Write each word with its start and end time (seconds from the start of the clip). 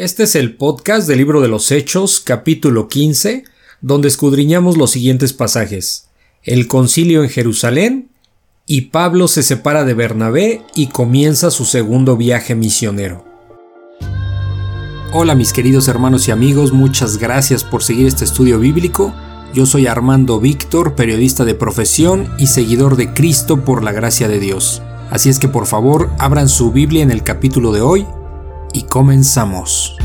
Este 0.00 0.22
es 0.22 0.34
el 0.34 0.56
podcast 0.56 1.06
del 1.06 1.18
libro 1.18 1.42
de 1.42 1.48
los 1.48 1.70
Hechos, 1.70 2.20
capítulo 2.20 2.88
15, 2.88 3.44
donde 3.82 4.08
escudriñamos 4.08 4.78
los 4.78 4.92
siguientes 4.92 5.34
pasajes. 5.34 6.08
El 6.42 6.68
concilio 6.68 7.22
en 7.22 7.28
Jerusalén 7.28 8.08
y 8.64 8.80
Pablo 8.92 9.28
se 9.28 9.42
separa 9.42 9.84
de 9.84 9.92
Bernabé 9.92 10.62
y 10.74 10.86
comienza 10.86 11.50
su 11.50 11.66
segundo 11.66 12.16
viaje 12.16 12.54
misionero. 12.54 13.26
Hola 15.12 15.34
mis 15.34 15.52
queridos 15.52 15.86
hermanos 15.86 16.28
y 16.28 16.30
amigos, 16.30 16.72
muchas 16.72 17.18
gracias 17.18 17.62
por 17.62 17.82
seguir 17.82 18.06
este 18.06 18.24
estudio 18.24 18.58
bíblico. 18.58 19.14
Yo 19.52 19.66
soy 19.66 19.86
Armando 19.86 20.40
Víctor, 20.40 20.94
periodista 20.94 21.44
de 21.44 21.54
profesión 21.54 22.26
y 22.38 22.46
seguidor 22.46 22.96
de 22.96 23.12
Cristo 23.12 23.66
por 23.66 23.84
la 23.84 23.92
gracia 23.92 24.28
de 24.28 24.40
Dios. 24.40 24.80
Así 25.10 25.28
es 25.28 25.38
que 25.38 25.48
por 25.48 25.66
favor 25.66 26.08
abran 26.18 26.48
su 26.48 26.72
Biblia 26.72 27.02
en 27.02 27.10
el 27.10 27.22
capítulo 27.22 27.70
de 27.70 27.82
hoy 27.82 28.06
y 28.72 28.82
comenzamos. 28.84 29.96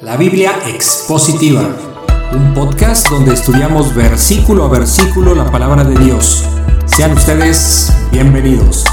La 0.00 0.16
Biblia 0.16 0.52
Expositiva, 0.66 1.76
un 2.32 2.54
podcast 2.54 3.08
donde 3.08 3.34
estudiamos 3.34 3.94
versículo 3.94 4.64
a 4.64 4.68
versículo 4.68 5.34
la 5.34 5.50
palabra 5.50 5.84
de 5.84 5.96
Dios. 6.04 6.44
Sean 6.86 7.12
ustedes 7.12 7.92
bienvenidos. 8.10 8.84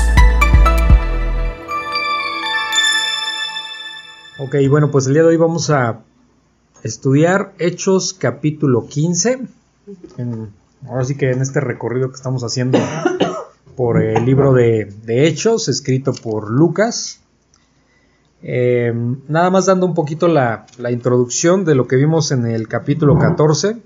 Ok, 4.40 4.56
bueno, 4.70 4.92
pues 4.92 5.08
el 5.08 5.14
día 5.14 5.24
de 5.24 5.30
hoy 5.30 5.38
vamos 5.38 5.70
a 5.70 6.00
estudiar 6.84 7.54
Hechos 7.60 8.14
capítulo 8.14 8.88
15. 8.88 9.48
ahora 10.88 11.04
sí 11.06 11.16
que 11.16 11.32
en 11.32 11.42
este 11.42 11.60
recorrido 11.60 12.10
que 12.10 12.16
estamos 12.16 12.44
haciendo 12.44 12.80
por 13.80 14.04
el 14.04 14.26
libro 14.26 14.52
de, 14.52 14.92
Hechos, 15.08 15.70
escrito 15.70 16.12
por 16.12 16.52
Lucas. 16.52 17.22
Eh, 18.44 18.92
nada 19.30 19.50
más 19.52 19.68
dando 19.68 19.86
un 19.86 19.94
poquito 19.94 20.28
la, 20.28 20.66
introducción 20.92 21.64
de 21.64 21.76
lo 21.76 21.88
que 21.88 21.96
vimos 21.96 22.34
en 22.34 22.46
el 22.46 22.68
capítulo 22.68 23.18
14. 23.18 23.78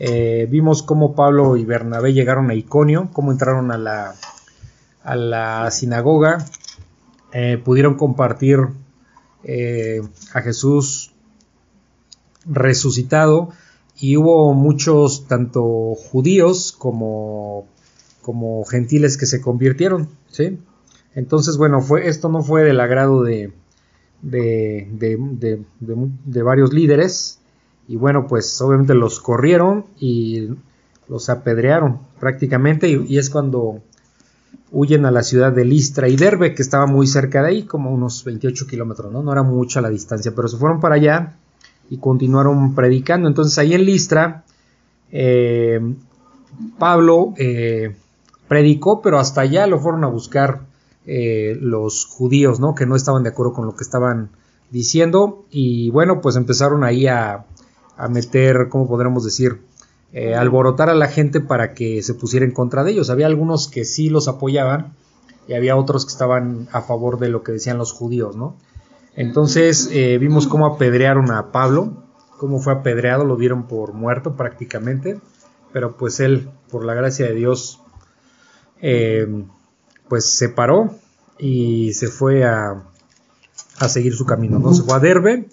Eh, 0.00 0.48
vimos 0.50 0.82
cómo 0.82 1.14
Pablo 1.14 1.56
y 1.56 1.64
Bernabé 1.64 2.14
llegaron 2.14 2.50
a 2.50 2.54
Iconio, 2.54 3.10
cómo 3.12 3.30
entraron 3.30 3.70
a 3.70 3.78
la, 3.78 4.16
a 5.04 5.14
la 5.14 5.70
sinagoga, 5.70 6.44
eh, 7.32 7.62
pudieron 7.64 7.94
compartir 7.94 8.58
a 10.34 10.40
Jesús 10.40 11.12
resucitado 12.44 13.50
y 14.00 14.16
hubo 14.16 14.52
muchos, 14.52 15.28
tanto 15.28 15.94
judíos 15.94 16.74
como 16.76 17.68
como 18.26 18.64
gentiles 18.64 19.16
que 19.16 19.24
se 19.24 19.40
convirtieron, 19.40 20.08
¿sí? 20.32 20.58
Entonces, 21.14 21.56
bueno, 21.58 21.80
fue, 21.80 22.08
esto 22.08 22.28
no 22.28 22.42
fue 22.42 22.64
del 22.64 22.80
agrado 22.80 23.22
de, 23.22 23.52
de, 24.20 25.62
varios 26.42 26.72
líderes 26.72 27.38
y 27.86 27.94
bueno, 27.94 28.26
pues 28.26 28.60
obviamente 28.60 28.94
los 28.94 29.20
corrieron 29.20 29.86
y 30.00 30.48
los 31.08 31.30
apedrearon 31.30 32.00
prácticamente 32.18 32.88
y, 32.88 33.16
es 33.16 33.30
cuando 33.30 33.80
huyen 34.72 35.06
a 35.06 35.12
la 35.12 35.22
ciudad 35.22 35.52
de 35.52 35.64
Listra 35.64 36.08
y 36.08 36.16
Derbe, 36.16 36.52
que 36.52 36.62
estaba 36.62 36.86
muy 36.86 37.06
cerca 37.06 37.42
de 37.42 37.48
ahí, 37.50 37.62
como 37.62 37.92
unos 37.92 38.24
28 38.24 38.66
kilómetros, 38.66 39.12
¿no? 39.12 39.22
No 39.22 39.30
era 39.30 39.44
mucha 39.44 39.80
la 39.80 39.88
distancia, 39.88 40.32
pero 40.34 40.48
se 40.48 40.56
fueron 40.56 40.80
para 40.80 40.96
allá 40.96 41.36
y 41.90 41.98
continuaron 41.98 42.74
predicando. 42.74 43.28
Entonces 43.28 43.56
ahí 43.58 43.72
en 43.72 43.84
Listra, 43.84 44.42
eh, 45.12 45.80
Pablo 46.76 47.34
eh, 47.38 47.94
predicó, 48.48 49.02
pero 49.02 49.18
hasta 49.18 49.42
allá 49.42 49.66
lo 49.66 49.78
fueron 49.78 50.04
a 50.04 50.08
buscar 50.08 50.66
eh, 51.06 51.56
los 51.60 52.06
judíos, 52.06 52.60
¿no? 52.60 52.74
Que 52.74 52.86
no 52.86 52.96
estaban 52.96 53.22
de 53.22 53.30
acuerdo 53.30 53.52
con 53.52 53.66
lo 53.66 53.76
que 53.76 53.84
estaban 53.84 54.30
diciendo 54.70 55.44
y 55.50 55.90
bueno, 55.90 56.20
pues 56.20 56.36
empezaron 56.36 56.82
ahí 56.84 57.06
a, 57.06 57.46
a 57.96 58.08
meter, 58.08 58.68
¿cómo 58.68 58.88
podríamos 58.88 59.24
decir? 59.24 59.60
Eh, 60.12 60.34
alborotar 60.34 60.88
a 60.88 60.94
la 60.94 61.08
gente 61.08 61.40
para 61.40 61.74
que 61.74 62.02
se 62.02 62.14
pusiera 62.14 62.46
en 62.46 62.52
contra 62.52 62.84
de 62.84 62.92
ellos. 62.92 63.10
Había 63.10 63.26
algunos 63.26 63.68
que 63.68 63.84
sí 63.84 64.08
los 64.08 64.28
apoyaban 64.28 64.94
y 65.48 65.54
había 65.54 65.76
otros 65.76 66.06
que 66.06 66.12
estaban 66.12 66.68
a 66.72 66.80
favor 66.80 67.18
de 67.18 67.28
lo 67.28 67.42
que 67.42 67.52
decían 67.52 67.78
los 67.78 67.92
judíos, 67.92 68.36
¿no? 68.36 68.56
Entonces 69.14 69.88
eh, 69.92 70.18
vimos 70.18 70.46
cómo 70.46 70.66
apedrearon 70.66 71.30
a 71.30 71.50
Pablo, 71.52 72.04
cómo 72.36 72.60
fue 72.60 72.72
apedreado, 72.72 73.24
lo 73.24 73.36
dieron 73.36 73.66
por 73.66 73.92
muerto 73.92 74.36
prácticamente, 74.36 75.20
pero 75.72 75.96
pues 75.96 76.20
él, 76.20 76.50
por 76.70 76.84
la 76.84 76.94
gracia 76.94 77.26
de 77.26 77.34
Dios, 77.34 77.80
eh, 78.80 79.26
pues 80.08 80.24
se 80.24 80.48
paró 80.48 80.94
y 81.38 81.92
se 81.94 82.08
fue 82.08 82.44
a, 82.44 82.84
a, 83.78 83.88
seguir 83.88 84.14
su 84.14 84.26
camino, 84.26 84.58
¿no? 84.58 84.74
Se 84.74 84.82
fue 84.82 84.94
a 84.94 85.00
Derbe 85.00 85.48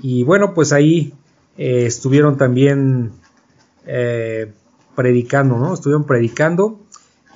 y 0.00 0.22
bueno, 0.22 0.54
pues 0.54 0.72
ahí 0.72 1.14
eh, 1.58 1.86
estuvieron 1.86 2.36
también 2.36 3.12
eh, 3.86 4.52
predicando, 4.96 5.58
¿no? 5.58 5.74
Estuvieron 5.74 6.04
predicando. 6.04 6.80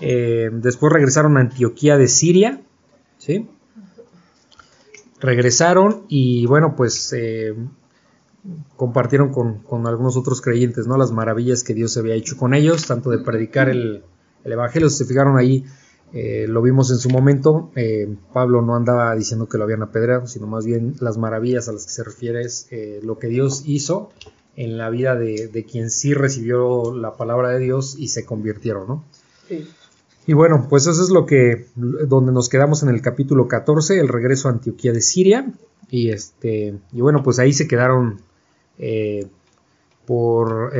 después 0.01 0.93
regresaron 0.93 1.37
a 1.37 1.41
Antioquía 1.41 1.97
de 1.97 2.09
Siria, 2.09 2.61
¿sí? 3.19 3.49
Regresaron 5.21 6.05
y 6.09 6.47
bueno, 6.47 6.75
pues 6.77 7.15
compartieron 8.77 9.33
con, 9.33 9.59
con, 9.59 9.87
algunos 9.87 10.17
otros 10.17 10.41
creyentes, 10.41 10.87
¿no? 10.87 10.97
Las 10.97 11.11
maravillas 11.11 11.65
que 11.65 11.75
Dios 11.75 11.97
había 11.97 12.15
hecho 12.15 12.37
con 12.37 12.55
ellos, 12.55 12.87
tanto 12.87 13.11
de 13.11 13.19
predicar 13.19 13.69
el, 13.69 14.05
el 14.47 14.53
Evangelio. 14.53 14.89
Si 14.89 14.99
se 14.99 15.05
fijaron 15.05 15.37
ahí, 15.37 15.65
eh, 16.13 16.47
lo 16.49 16.63
vimos 16.63 16.91
en 16.91 16.99
su 16.99 17.11
momento. 17.11 17.71
Eh, 17.75 18.09
Pablo 18.33 18.63
no 18.63 18.77
andaba 18.77 19.15
diciendo 19.15 19.49
que 19.49 19.59
lo 19.59 19.65
habían 19.65 19.83
apedreado, 19.83 20.27
sino 20.27 20.47
más 20.47 20.65
bien 20.65 20.95
las 21.01 21.19
maravillas 21.19 21.69
a 21.69 21.73
las 21.73 21.85
que 21.85 21.93
se 21.93 22.05
refiere 22.05 22.43
es 22.43 22.69
eh, 22.71 23.01
lo 23.03 23.19
que 23.19 23.27
Dios 23.27 23.65
hizo 23.67 24.11
en 24.57 24.79
la 24.79 24.89
vida 24.89 25.15
de, 25.15 25.67
quien 25.71 25.91
sí 25.91 26.15
recibió 26.15 26.95
la 26.95 27.17
palabra 27.17 27.51
de 27.51 27.59
Dios 27.59 27.97
y 27.99 28.09
se 28.09 28.25
convirtieron, 28.25 28.89
¿no? 28.89 29.05
Y 30.27 30.33
bueno, 30.33 30.67
pues 30.71 30.87
eso 30.87 31.03
es 31.03 31.11
lo 31.11 31.27
que, 31.27 31.67
donde 31.77 32.33
nos 32.33 32.49
quedamos 32.49 32.83
en 32.83 32.89
el 32.89 33.03
capítulo 33.03 33.49
14, 33.49 34.01
el 34.01 34.09
regreso 34.09 34.49
a 34.49 34.53
Antioquía 34.53 34.93
de 34.93 35.03
Siria. 35.03 35.53
Y 35.91 36.09
este, 36.09 36.79
y 36.91 37.01
bueno, 37.03 37.23
pues 37.23 37.39
ahí 37.39 37.53
se 37.53 37.69
quedaron 37.69 38.23
por 40.07 40.73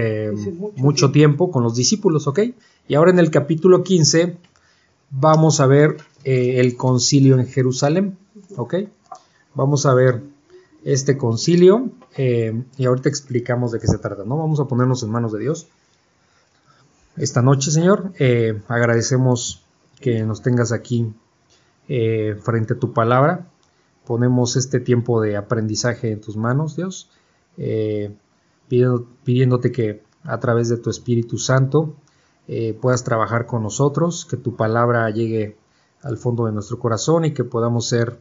mucho 0.77 1.13
tiempo 1.13 1.51
con 1.51 1.63
los 1.63 1.75
discípulos, 1.75 2.27
¿ok? 2.27 2.41
Y 2.89 2.95
ahora 2.95 3.11
en 3.11 3.19
el 3.19 3.31
capítulo 3.31 3.83
15 3.83 4.37
vamos 5.11 5.61
a 5.61 5.67
ver 5.67 5.97
eh, 6.25 6.61
el 6.61 6.77
concilio 6.77 7.39
en 7.39 7.47
Jerusalén. 7.47 8.17
¿Ok? 8.57 8.75
Vamos 9.55 9.87
a 9.87 9.95
ver 9.95 10.23
este 10.85 11.19
concilio 11.19 11.91
eh, 12.17 12.63
y 12.77 12.85
ahorita 12.87 13.09
explicamos 13.09 13.73
de 13.73 13.81
qué 13.81 13.89
se 13.89 13.99
trata. 13.99 14.25
¿no? 14.25 14.37
Vamos 14.37 14.61
a 14.61 14.67
ponernos 14.67 15.03
en 15.03 15.11
manos 15.11 15.33
de 15.33 15.41
Dios. 15.41 15.67
Esta 17.17 17.43
noche, 17.43 17.73
Señor, 17.73 18.13
eh, 18.19 18.61
agradecemos 18.69 19.65
que 20.01 20.23
nos 20.23 20.43
tengas 20.43 20.71
aquí 20.73 21.13
frente 21.89 22.75
a 22.75 22.79
tu 22.79 22.93
palabra. 22.93 23.49
Ponemos 24.07 24.57
este 24.57 24.81
tiempo 24.81 25.21
de 25.21 25.37
aprendizaje 25.37 26.11
en 26.13 26.21
tus 26.21 26.37
manos, 26.37 26.77
Dios, 26.77 27.09
pidiéndote 29.25 29.73
que 29.73 30.03
a 30.25 30.39
través 30.41 30.69
de 30.69 30.77
tu 30.79 30.91
Espíritu 30.91 31.39
Santo 31.39 31.95
eh, 32.49 32.79
puedas 32.81 33.05
trabajar 33.05 33.47
con 33.47 33.63
nosotros, 33.63 34.25
que 34.25 34.37
tu 34.37 34.57
palabra 34.57 35.11
llegue 35.11 35.57
al 36.03 36.17
fondo 36.17 36.47
de 36.47 36.53
nuestro 36.53 36.79
corazón 36.79 37.25
y 37.25 37.33
que 37.33 37.45
podamos 37.45 37.89
ser 37.89 38.19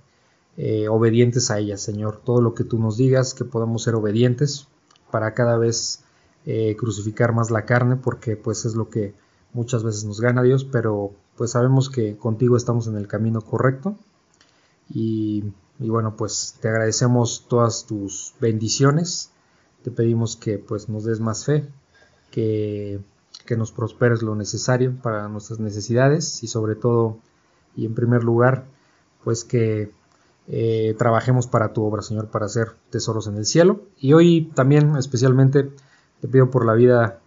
eh, 0.58 0.88
obedientes 0.88 1.52
a 1.52 1.59
ella, 1.59 1.78
Señor. 1.78 2.22
Todo 2.24 2.41
lo 2.41 2.53
que 2.53 2.63
tú 2.63 2.80
nos 2.80 2.97
digas, 2.97 3.34
que 3.34 3.46
podamos 3.46 3.84
ser 3.84 3.96
obedientes 3.96 4.68
para 5.12 5.34
cada 5.34 5.58
vez 5.58 6.03
eh, 6.46 6.75
crucificar 6.78 7.34
más 7.34 7.52
la 7.52 7.66
carne, 7.66 7.97
porque 7.97 8.36
pues 8.36 8.66
es 8.66 8.75
lo 8.75 8.90
que 8.90 9.13
muchas 9.53 9.84
veces 9.84 10.06
nos 10.06 10.19
gana 10.22 10.42
Dios, 10.42 10.66
pero 10.66 11.12
pues 11.38 11.52
sabemos 11.52 11.90
que 11.90 12.18
contigo 12.18 12.57
estamos 12.57 12.88
en 12.88 12.97
el 12.97 13.07
camino 13.07 13.42
correcto. 13.42 13.96
Y, 14.90 15.44
y 15.80 15.90
bueno, 15.90 16.16
pues 16.16 16.56
te 16.62 16.69
agradecemos 16.69 17.45
todas 17.48 17.86
tus 17.86 18.33
bendiciones. 18.39 19.31
Te 19.83 19.92
pedimos 19.92 20.36
que 20.36 20.57
pues 20.57 20.89
nos 20.89 21.04
des 21.04 21.19
más 21.19 21.45
fe, 21.45 21.68
que 22.31 23.01
que 23.45 23.57
nos 23.57 23.71
prosperes 23.71 24.21
lo 24.21 24.36
necesario 24.36 24.95
para 25.01 25.27
nuestras 25.27 25.59
necesidades 25.59 26.44
y 26.44 26.47
sobre 26.47 26.75
todo 26.75 27.18
y 27.75 27.86
en 27.86 27.94
primer 27.94 28.24
lugar 28.24 28.65
pues 29.24 29.44
que 29.44 29.92
eh, 30.47 30.95
trabajemos 30.97 31.47
para 31.47 31.74
tu 31.74 31.83
obra 31.83 32.01
Señor 32.01 32.30
para 32.30 32.45
hacer 32.45 32.74
tesoros 32.89 33.27
en 33.27 33.38
el 33.38 33.45
cielo. 33.45 33.81
Y 34.00 34.13
hoy 34.13 34.51
también 34.53 34.95
especialmente 34.97 35.71
te 36.21 36.27
pido 36.27 36.51
por 36.51 36.65
la 36.65 36.74
vida 36.74 37.19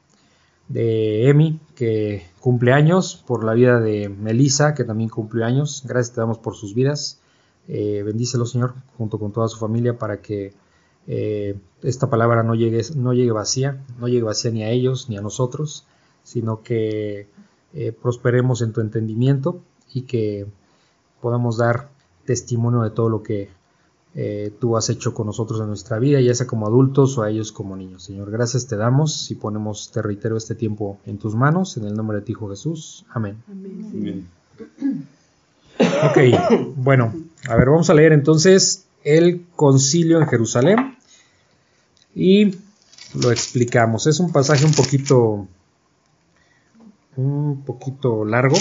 de 0.69 1.29
Emi 1.29 1.61
que 1.75 2.27
cumple 2.41 2.73
años 2.73 3.25
por 3.27 3.43
la 3.43 3.55
vida 3.55 3.81
de 3.81 4.09
Melissa 4.09 4.75
que 4.75 4.85
también 4.85 5.11
cumple 5.11 5.45
años. 5.45 5.83
Gracias 5.87 6.15
te 6.15 6.21
damos 6.21 6.39
por 6.39 6.55
sus 6.55 6.75
vidas. 6.75 7.21
Eh, 7.67 8.03
bendícelo 8.05 8.47
Señor 8.47 8.75
junto 8.97 9.19
con 9.19 9.33
toda 9.33 9.49
su 9.49 9.59
familia 9.59 9.99
para 9.99 10.21
que 10.21 10.55
eh, 11.11 11.59
esta 11.83 12.11
palabra 12.11 12.43
no 12.43 12.55
llegue, 12.55 12.83
no 12.95 13.15
llegue 13.15 13.33
vacía, 13.33 13.83
no 13.99 14.09
llegue 14.09 14.23
vacía 14.23 14.51
ni 14.51 14.63
a 14.63 14.71
ellos 14.71 15.09
ni 15.09 15.17
a 15.17 15.23
nosotros, 15.23 15.87
sino 16.29 16.63
que 16.63 17.27
eh, 17.73 17.93
prosperemos 17.93 18.61
en 18.61 18.73
tu 18.73 18.83
entendimiento 18.83 19.63
y 19.95 20.03
que 20.03 20.47
podamos 21.23 21.57
dar 21.57 21.89
testimonio 22.27 22.83
de 22.83 22.91
todo 22.91 23.09
lo 23.09 23.23
que 23.23 23.49
eh, 24.15 24.53
tú 24.61 24.77
has 24.77 24.91
hecho 24.91 25.15
con 25.15 25.27
nosotros 25.27 25.61
en 25.61 25.69
nuestra 25.69 25.99
vida, 25.99 26.21
ya 26.21 26.35
sea 26.35 26.47
como 26.47 26.67
adultos 26.67 27.17
o 27.17 27.23
a 27.23 27.31
ellos 27.31 27.51
como 27.51 27.77
niños. 27.77 28.03
Señor, 28.03 28.31
gracias 28.31 28.67
te 28.67 28.77
damos 28.77 29.31
y 29.31 29.37
ponemos, 29.37 29.91
te 29.91 30.03
reitero, 30.03 30.37
este 30.37 30.55
tiempo 30.55 30.99
en 31.07 31.19
tus 31.19 31.35
manos, 31.35 31.79
en 31.79 31.85
el 31.85 31.95
nombre 31.95 32.19
de 32.19 32.25
ti, 32.25 32.33
Hijo 32.33 32.51
Jesús. 32.51 33.07
Amén. 33.11 33.43
Amén. 33.49 34.29
Ok, 35.79 36.19
bueno, 36.77 37.15
a 37.49 37.57
ver, 37.57 37.71
vamos 37.71 37.89
a 37.89 37.95
leer 37.95 38.13
entonces 38.13 38.87
el 39.03 39.47
concilio 39.57 40.21
en 40.21 40.27
Jerusalén 40.27 40.97
y 42.15 42.57
lo 43.15 43.31
explicamos. 43.31 44.07
Es 44.07 44.21
un 44.21 44.31
pasaje 44.31 44.67
un 44.67 44.73
poquito 44.73 45.47
un 47.17 47.65
poquito 47.65 48.25
largo, 48.25 48.57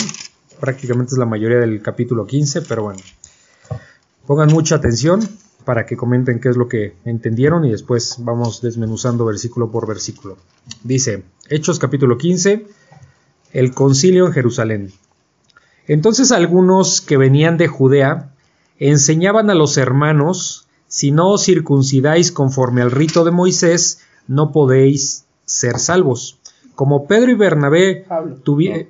prácticamente 0.59 1.13
es 1.13 1.17
la 1.17 1.25
mayoría 1.25 1.59
del 1.59 1.81
capítulo 1.81 2.25
15, 2.25 2.63
pero 2.63 2.83
bueno. 2.83 2.99
Pongan 4.25 4.49
mucha 4.49 4.75
atención 4.75 5.21
para 5.63 5.85
que 5.85 5.97
comenten 5.97 6.39
qué 6.39 6.49
es 6.49 6.57
lo 6.57 6.67
que 6.67 6.95
entendieron 7.05 7.65
y 7.65 7.71
después 7.71 8.15
vamos 8.19 8.61
desmenuzando 8.61 9.25
versículo 9.25 9.69
por 9.69 9.87
versículo. 9.87 10.37
Dice, 10.83 11.23
Hechos 11.49 11.77
capítulo 11.79 12.17
15, 12.17 12.67
el 13.53 13.73
concilio 13.73 14.27
en 14.27 14.33
Jerusalén. 14.33 14.93
Entonces 15.87 16.31
algunos 16.31 17.01
que 17.01 17.17
venían 17.17 17.57
de 17.57 17.67
Judea 17.67 18.31
enseñaban 18.79 19.49
a 19.49 19.55
los 19.55 19.77
hermanos, 19.77 20.67
si 20.87 21.11
no 21.11 21.31
os 21.31 21.43
circuncidáis 21.43 22.31
conforme 22.31 22.81
al 22.81 22.91
rito 22.91 23.23
de 23.23 23.31
Moisés, 23.31 23.99
no 24.27 24.51
podéis 24.51 25.25
ser 25.45 25.79
salvos. 25.79 26.37
Como 26.77 27.07
Pedro 27.07 27.31
y 27.31 27.33
Bernabé 27.33 28.05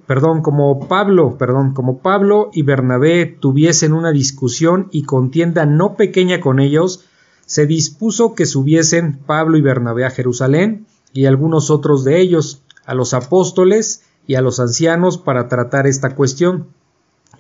perdón, 0.06 0.42
como 0.42 0.90
Pablo, 0.90 1.38
perdón, 1.38 1.74
como 1.74 2.00
Pablo 2.00 2.50
y 2.52 2.64
Bernabé 2.64 3.26
tuviesen 3.26 3.94
una 3.94 4.12
discusión 4.12 4.90
y 4.92 5.04
contienda 5.04 5.66
no 5.66 5.96
pequeña 5.96 6.42
con 6.42 6.60
ellos, 6.60 7.06
se 7.46 7.66
dispuso 7.66 8.36
que 8.36 8.46
subiesen 8.46 9.20
Pablo 9.26 9.58
y 9.58 9.62
Bernabé 9.62 10.04
a 10.04 10.10
Jerusalén 10.10 10.86
y 11.14 11.28
algunos 11.28 11.70
otros 11.70 12.04
de 12.04 12.20
ellos, 12.20 12.62
a 12.86 12.94
los 12.94 13.14
apóstoles 13.14 14.04
y 14.28 14.36
a 14.36 14.42
los 14.42 14.60
ancianos 14.60 15.18
para 15.18 15.48
tratar 15.48 15.88
esta 15.88 16.14
cuestión. 16.14 16.68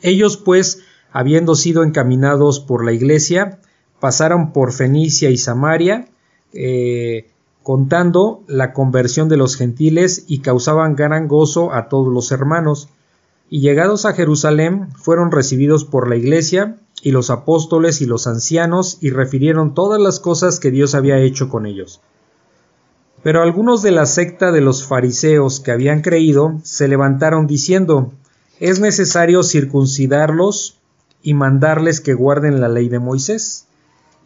Ellos 0.01 0.37
pues, 0.37 0.81
habiendo 1.11 1.55
sido 1.55 1.83
encaminados 1.83 2.61
por 2.61 2.85
la 2.85 2.93
iglesia, 2.93 3.59
pasaron 3.99 4.53
por 4.53 4.71
Fenicia 4.71 5.29
y 5.29 5.35
Samaria, 5.35 6.07
eh, 6.53 7.31
contando 7.67 8.45
la 8.47 8.71
conversión 8.71 9.27
de 9.27 9.35
los 9.35 9.57
gentiles 9.57 10.23
y 10.25 10.39
causaban 10.39 10.95
gran 10.95 11.27
gozo 11.27 11.73
a 11.73 11.89
todos 11.89 12.13
los 12.13 12.31
hermanos. 12.31 12.87
Y 13.49 13.59
llegados 13.59 14.05
a 14.05 14.13
Jerusalén 14.13 14.87
fueron 14.95 15.31
recibidos 15.33 15.83
por 15.83 16.07
la 16.07 16.15
iglesia 16.15 16.77
y 17.01 17.11
los 17.11 17.29
apóstoles 17.29 17.99
y 17.99 18.05
los 18.05 18.25
ancianos 18.25 18.99
y 19.01 19.09
refirieron 19.09 19.73
todas 19.73 19.99
las 19.99 20.21
cosas 20.21 20.61
que 20.61 20.71
Dios 20.71 20.95
había 20.95 21.17
hecho 21.17 21.49
con 21.49 21.65
ellos. 21.65 21.99
Pero 23.21 23.41
algunos 23.41 23.81
de 23.81 23.91
la 23.91 24.05
secta 24.05 24.53
de 24.53 24.61
los 24.61 24.85
fariseos 24.85 25.59
que 25.59 25.71
habían 25.71 26.01
creído 26.01 26.61
se 26.63 26.87
levantaron 26.87 27.47
diciendo 27.47 28.13
es 28.61 28.79
necesario 28.79 29.43
circuncidarlos 29.43 30.79
y 31.21 31.33
mandarles 31.33 31.99
que 31.99 32.13
guarden 32.13 32.61
la 32.61 32.69
ley 32.69 32.87
de 32.87 32.99
Moisés. 32.99 33.66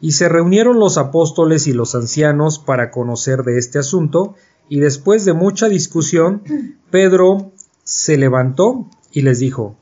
Y 0.02 0.14
se 0.14 0.28
reunieron 0.28 0.80
los 0.80 0.98
apóstoles 0.98 1.68
y 1.68 1.74
los 1.74 1.96
ancianos 1.96 2.60
para 2.60 2.92
conocer 2.92 3.44
de 3.44 3.58
este 3.58 3.80
asunto, 3.80 4.36
y 4.68 4.80
después 4.80 5.26
de 5.26 5.34
mucha 5.34 5.70
discusión, 5.70 6.44
Pedro 6.92 7.52
se 7.84 8.18
levantó 8.18 8.88
y 9.12 9.22
les 9.22 9.40
dijo, 9.40 9.76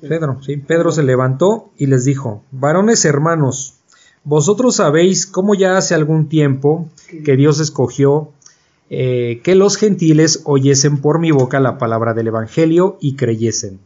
Pedro, 0.00 0.38
sí, 0.42 0.56
Pedro. 0.56 0.92
Se 0.92 1.02
levantó 1.02 1.70
y 1.78 1.86
les 1.86 2.04
dijo, 2.04 2.42
varones 2.50 3.04
hermanos, 3.04 3.78
vosotros 4.24 4.76
sabéis 4.76 5.26
cómo 5.26 5.54
ya 5.54 5.76
hace 5.76 5.94
algún 5.94 6.28
tiempo 6.28 6.88
que 7.24 7.36
Dios 7.36 7.58
escogió 7.60 8.32
eh, 8.90 9.40
que 9.42 9.54
los 9.54 9.76
gentiles 9.76 10.42
oyesen 10.44 11.00
por 11.00 11.18
mi 11.18 11.30
boca 11.30 11.60
la 11.60 11.78
palabra 11.78 12.12
del 12.12 12.26
Evangelio 12.26 12.98
y 13.00 13.16
creyesen. 13.16 13.80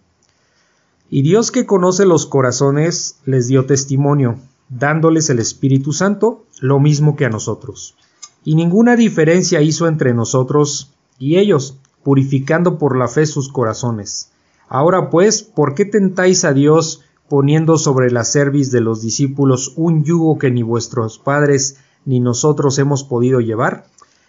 Y 1.09 1.23
Dios 1.23 1.53
que 1.53 1.65
conoce 1.65 2.05
los 2.05 2.27
corazones 2.27 3.21
les 3.25 3.47
dio 3.47 3.67
testimonio, 3.67 4.41
dándoles 4.69 5.31
el 5.31 5.39
Espíritu 5.39 5.93
Santo, 5.93 6.45
lo 6.61 6.81
mismo 6.81 7.17
que 7.17 7.25
a 7.25 7.31
nosotros. 7.31 7.97
Y 8.45 8.55
ninguna 8.55 8.97
diferencia 8.97 9.61
hizo 9.61 9.89
entre 9.89 10.15
nosotros 10.15 10.93
y 11.19 11.37
ellos, 11.37 11.77
purificando 12.03 12.79
por 12.79 12.97
la 12.97 13.09
fe 13.09 13.27
sus 13.27 13.49
corazones. 13.49 14.31
Ahora 14.69 15.11
pues, 15.11 15.43
¿por 15.43 15.75
qué 15.75 15.85
tentáis 15.85 16.45
a 16.45 16.53
Dios 16.53 17.03
poniendo 17.29 17.79
sobre 17.79 18.11
la 18.11 18.25
cerviz 18.25 18.71
de 18.71 18.81
los 18.81 19.03
discípulos 19.03 19.73
un 19.77 20.05
yugo 20.05 20.39
que 20.39 20.51
ni 20.51 20.63
vuestros 20.63 21.19
padres 21.19 21.79
ni 22.05 22.21
nosotros 22.21 22.79
hemos 22.79 23.05
podido 23.05 23.41
llevar? 23.41 23.87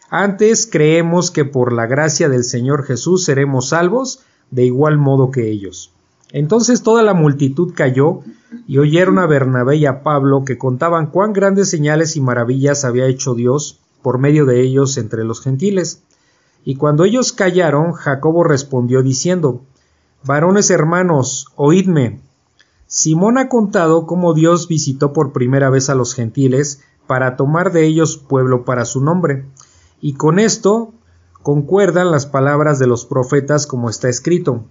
Antes 0.10 0.68
creemos 0.68 1.31
que 1.31 1.44
por 1.44 1.74
la 1.74 1.86
gracia 1.86 2.30
del 2.30 2.44
Señor 2.44 2.84
Jesús 2.84 3.25
seremos 3.25 3.69
salvos 3.69 4.22
de 4.51 4.66
igual 4.66 4.98
modo 4.98 5.31
que 5.31 5.50
ellos. 5.50 5.92
Entonces 6.31 6.83
toda 6.83 7.03
la 7.03 7.13
multitud 7.13 7.74
cayó 7.74 8.19
y 8.68 8.79
oyeron 8.79 9.19
a 9.19 9.27
Bernabé 9.27 9.77
y 9.77 9.85
a 9.85 10.03
Pablo 10.03 10.44
que 10.45 10.57
contaban 10.57 11.07
cuán 11.07 11.33
grandes 11.33 11.69
señales 11.69 12.15
y 12.15 12.21
maravillas 12.21 12.83
había 12.83 13.07
hecho 13.07 13.33
Dios 13.33 13.79
por 14.01 14.18
medio 14.18 14.45
de 14.45 14.62
ellos 14.62 14.97
entre 14.97 15.24
los 15.24 15.41
gentiles. 15.41 16.03
Y 16.65 16.75
cuando 16.75 17.06
ellos 17.06 17.31
callaron, 17.31 17.94
Jacobo 17.94 18.44
respondió 18.44 19.01
diciendo, 19.03 19.62
Varones 20.24 20.69
hermanos, 20.69 21.47
oídme. 21.56 22.19
Simón 22.88 23.38
ha 23.38 23.47
contado 23.47 24.06
cómo 24.06 24.33
Dios 24.33 24.68
visitó 24.68 25.13
por 25.13 25.31
primera 25.31 25.69
vez 25.69 25.89
a 25.89 25.95
los 25.95 26.13
gentiles 26.13 26.81
para 27.06 27.38
tomar 27.38 27.71
de 27.71 27.85
ellos 27.85 28.18
pueblo 28.18 28.65
para 28.65 28.83
su 28.85 29.01
nombre. 29.01 29.45
Y 30.01 30.13
con 30.13 30.39
esto 30.39 30.94
concuerdan 31.41 32.12
las 32.12 32.25
palabras 32.25 32.79
de 32.79 32.88
los 32.88 33.06
profetas 33.06 33.65
como 33.65 33.89
está 33.89 34.09
escrito. 34.09 34.65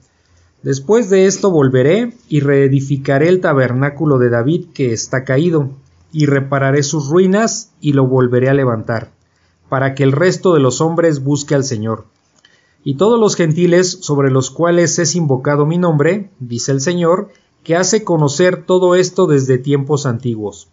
Después 0.67 1.11
de 1.11 1.27
esto 1.27 1.53
volveré 1.53 2.15
y 2.29 2.41
reedificaré 2.41 3.29
el 3.29 3.41
tabernáculo 3.41 4.19
de 4.19 4.31
David 4.31 4.65
que 4.75 4.93
está 4.93 5.23
caído, 5.23 5.71
y 6.11 6.27
repararé 6.27 6.83
sus 6.83 7.09
ruinas 7.09 7.71
y 7.81 7.93
lo 7.93 8.09
volveré 8.09 8.49
a 8.49 8.53
levantar, 8.53 9.13
para 9.69 9.95
que 9.95 10.03
el 10.03 10.11
resto 10.11 10.55
de 10.55 10.59
los 10.59 10.81
hombres 10.81 11.23
busque 11.23 11.55
al 11.55 11.63
Señor. 11.63 12.07
Y 12.83 12.97
todos 12.97 13.21
los 13.21 13.37
gentiles 13.37 13.99
sobre 14.01 14.33
los 14.33 14.51
cuales 14.51 14.99
es 14.99 15.15
invocado 15.15 15.67
mi 15.67 15.79
nombre, 15.79 16.31
dice 16.41 16.73
el 16.73 16.81
Señor, 16.81 17.29
que 17.63 17.77
hace 17.77 18.03
conocer 18.03 18.65
todo 18.67 18.97
esto 18.97 19.29
desde 19.29 19.59
tiempos 19.59 20.05
antiguos. 20.05 20.67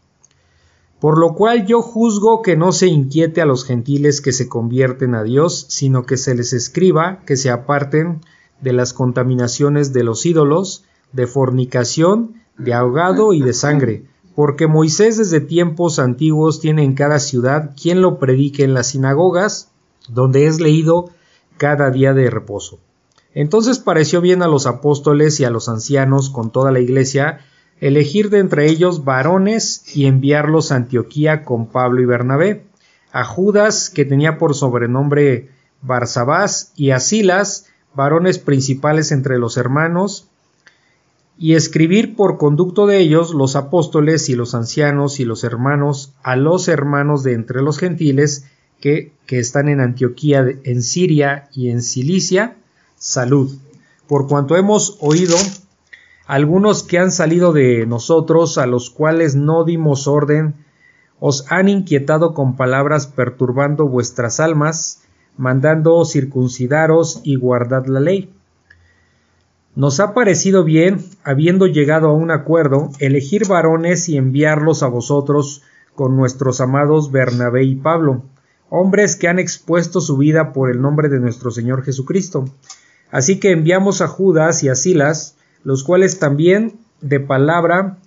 Por 0.99 1.19
lo 1.19 1.35
cual 1.35 1.67
yo 1.67 1.83
juzgo 1.83 2.41
que 2.41 2.57
no 2.57 2.71
se 2.71 2.87
inquiete 2.87 3.43
a 3.43 3.45
los 3.45 3.63
gentiles 3.63 4.21
que 4.21 4.31
se 4.31 4.49
convierten 4.49 5.13
a 5.13 5.21
Dios, 5.21 5.67
sino 5.69 6.07
que 6.07 6.17
se 6.17 6.33
les 6.33 6.51
escriba 6.51 7.19
que 7.27 7.37
se 7.37 7.51
aparten 7.51 8.21
de 8.63 8.73
las 8.73 8.93
contaminaciones 8.93 9.93
de 9.93 10.03
los 10.03 10.25
ídolos, 10.25 10.85
de 11.11 11.27
fornicación, 11.27 12.41
de 12.57 12.73
ahogado 12.73 13.33
y 13.33 13.41
de 13.41 13.53
sangre, 13.53 14.05
porque 14.35 14.67
Moisés 14.67 15.17
desde 15.17 15.41
tiempos 15.41 15.99
antiguos 15.99 16.59
tiene 16.59 16.83
en 16.83 16.93
cada 16.93 17.19
ciudad 17.19 17.71
quien 17.79 18.01
lo 18.01 18.19
predique 18.19 18.63
en 18.63 18.73
las 18.73 18.87
sinagogas, 18.87 19.69
donde 20.07 20.47
es 20.47 20.59
leído 20.59 21.09
cada 21.57 21.91
día 21.91 22.13
de 22.13 22.29
reposo. 22.29 22.79
Entonces 23.35 23.79
pareció 23.79 24.21
bien 24.21 24.41
a 24.41 24.47
los 24.47 24.65
apóstoles 24.65 25.39
y 25.39 25.45
a 25.45 25.49
los 25.49 25.69
ancianos 25.69 26.29
con 26.29 26.51
toda 26.51 26.71
la 26.71 26.79
iglesia 26.79 27.39
elegir 27.79 28.29
de 28.29 28.39
entre 28.39 28.69
ellos 28.69 29.03
varones 29.03 29.83
y 29.95 30.05
enviarlos 30.05 30.71
a 30.71 30.75
Antioquía 30.75 31.43
con 31.43 31.67
Pablo 31.67 32.01
y 32.01 32.05
Bernabé, 32.05 32.65
a 33.11 33.25
Judas, 33.25 33.89
que 33.89 34.05
tenía 34.05 34.37
por 34.37 34.55
sobrenombre 34.55 35.49
Barsabás, 35.81 36.71
y 36.75 36.91
a 36.91 36.99
Silas, 36.99 37.67
varones 37.95 38.39
principales 38.39 39.11
entre 39.11 39.37
los 39.37 39.57
hermanos, 39.57 40.27
y 41.37 41.55
escribir 41.55 42.15
por 42.15 42.37
conducto 42.37 42.85
de 42.85 42.99
ellos 42.99 43.33
los 43.33 43.55
apóstoles 43.55 44.29
y 44.29 44.35
los 44.35 44.53
ancianos 44.53 45.19
y 45.19 45.25
los 45.25 45.43
hermanos 45.43 46.13
a 46.21 46.35
los 46.35 46.67
hermanos 46.67 47.23
de 47.23 47.33
entre 47.33 47.61
los 47.61 47.79
gentiles 47.79 48.45
que, 48.79 49.13
que 49.25 49.39
están 49.39 49.67
en 49.67 49.79
Antioquía, 49.79 50.45
en 50.63 50.83
Siria 50.83 51.49
y 51.53 51.69
en 51.69 51.81
Cilicia, 51.81 52.57
salud. 52.97 53.51
Por 54.07 54.27
cuanto 54.27 54.55
hemos 54.57 54.97
oído 54.99 55.35
algunos 56.27 56.83
que 56.83 56.99
han 56.99 57.11
salido 57.11 57.51
de 57.51 57.85
nosotros, 57.85 58.57
a 58.57 58.65
los 58.65 58.89
cuales 58.89 59.35
no 59.35 59.63
dimos 59.63 60.07
orden, 60.07 60.55
os 61.19 61.45
han 61.49 61.69
inquietado 61.69 62.33
con 62.33 62.55
palabras 62.55 63.07
perturbando 63.07 63.87
vuestras 63.87 64.39
almas, 64.39 65.02
mandando 65.37 66.03
circuncidaros 66.05 67.21
y 67.23 67.35
guardad 67.35 67.85
la 67.87 67.99
ley. 67.99 68.29
Nos 69.75 69.99
ha 69.99 70.13
parecido 70.13 70.63
bien, 70.63 71.03
habiendo 71.23 71.65
llegado 71.65 72.09
a 72.09 72.13
un 72.13 72.29
acuerdo, 72.29 72.91
elegir 72.99 73.47
varones 73.47 74.07
y 74.07 74.17
enviarlos 74.17 74.83
a 74.83 74.87
vosotros 74.87 75.63
con 75.95 76.15
nuestros 76.15 76.61
amados 76.61 77.11
Bernabé 77.11 77.63
y 77.63 77.75
Pablo, 77.75 78.23
hombres 78.69 79.15
que 79.15 79.27
han 79.27 79.39
expuesto 79.39 79.99
su 79.99 80.17
vida 80.17 80.53
por 80.53 80.69
el 80.69 80.81
nombre 80.81 81.09
de 81.09 81.19
nuestro 81.19 81.49
Señor 81.49 81.83
Jesucristo. 81.83 82.45
Así 83.11 83.39
que 83.39 83.51
enviamos 83.51 84.01
a 84.01 84.07
Judas 84.07 84.63
y 84.63 84.69
a 84.69 84.75
Silas, 84.75 85.37
los 85.63 85.83
cuales 85.83 86.19
también 86.19 86.79
de 87.01 87.19
palabra 87.19 87.97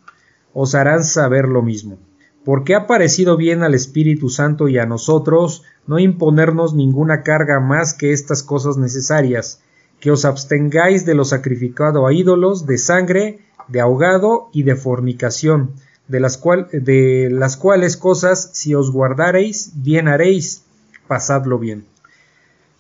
os 0.53 0.75
harán 0.75 1.05
saber 1.05 1.47
lo 1.49 1.63
mismo. 1.63 1.99
Porque 2.45 2.77
ha 2.77 2.87
parecido 2.87 3.37
bien 3.37 3.63
al 3.63 3.75
Espíritu 3.75 4.29
Santo 4.29 4.69
y 4.69 4.79
a 4.79 4.87
nosotros 4.87 5.65
no 5.87 5.99
imponernos 5.99 6.75
ninguna 6.75 7.23
carga 7.23 7.61
más 7.61 7.95
que 7.95 8.13
estas 8.13 8.43
cosas 8.43 8.77
necesarias, 8.77 9.61
que 10.01 10.11
os 10.11 10.25
abstengáis 10.25 11.07
de 11.07 11.15
lo 11.15 11.25
sacrificado 11.25 12.07
a 12.07 12.13
ídolos, 12.13 12.67
de 12.67 12.79
sangre, 12.79 13.39
de 13.69 13.81
ahogado 13.81 14.49
y 14.53 14.63
de 14.63 14.77
fornicación, 14.77 15.73
de 16.09 16.21
las, 16.21 16.41
de 16.73 17.29
las 17.31 17.57
cuales 17.57 17.97
cosas, 17.97 18.51
si 18.53 18.75
os 18.75 18.93
guardareis, 18.93 19.73
bien 19.75 20.09
haréis, 20.09 20.63
pasadlo 21.09 21.59
bien. 21.59 21.85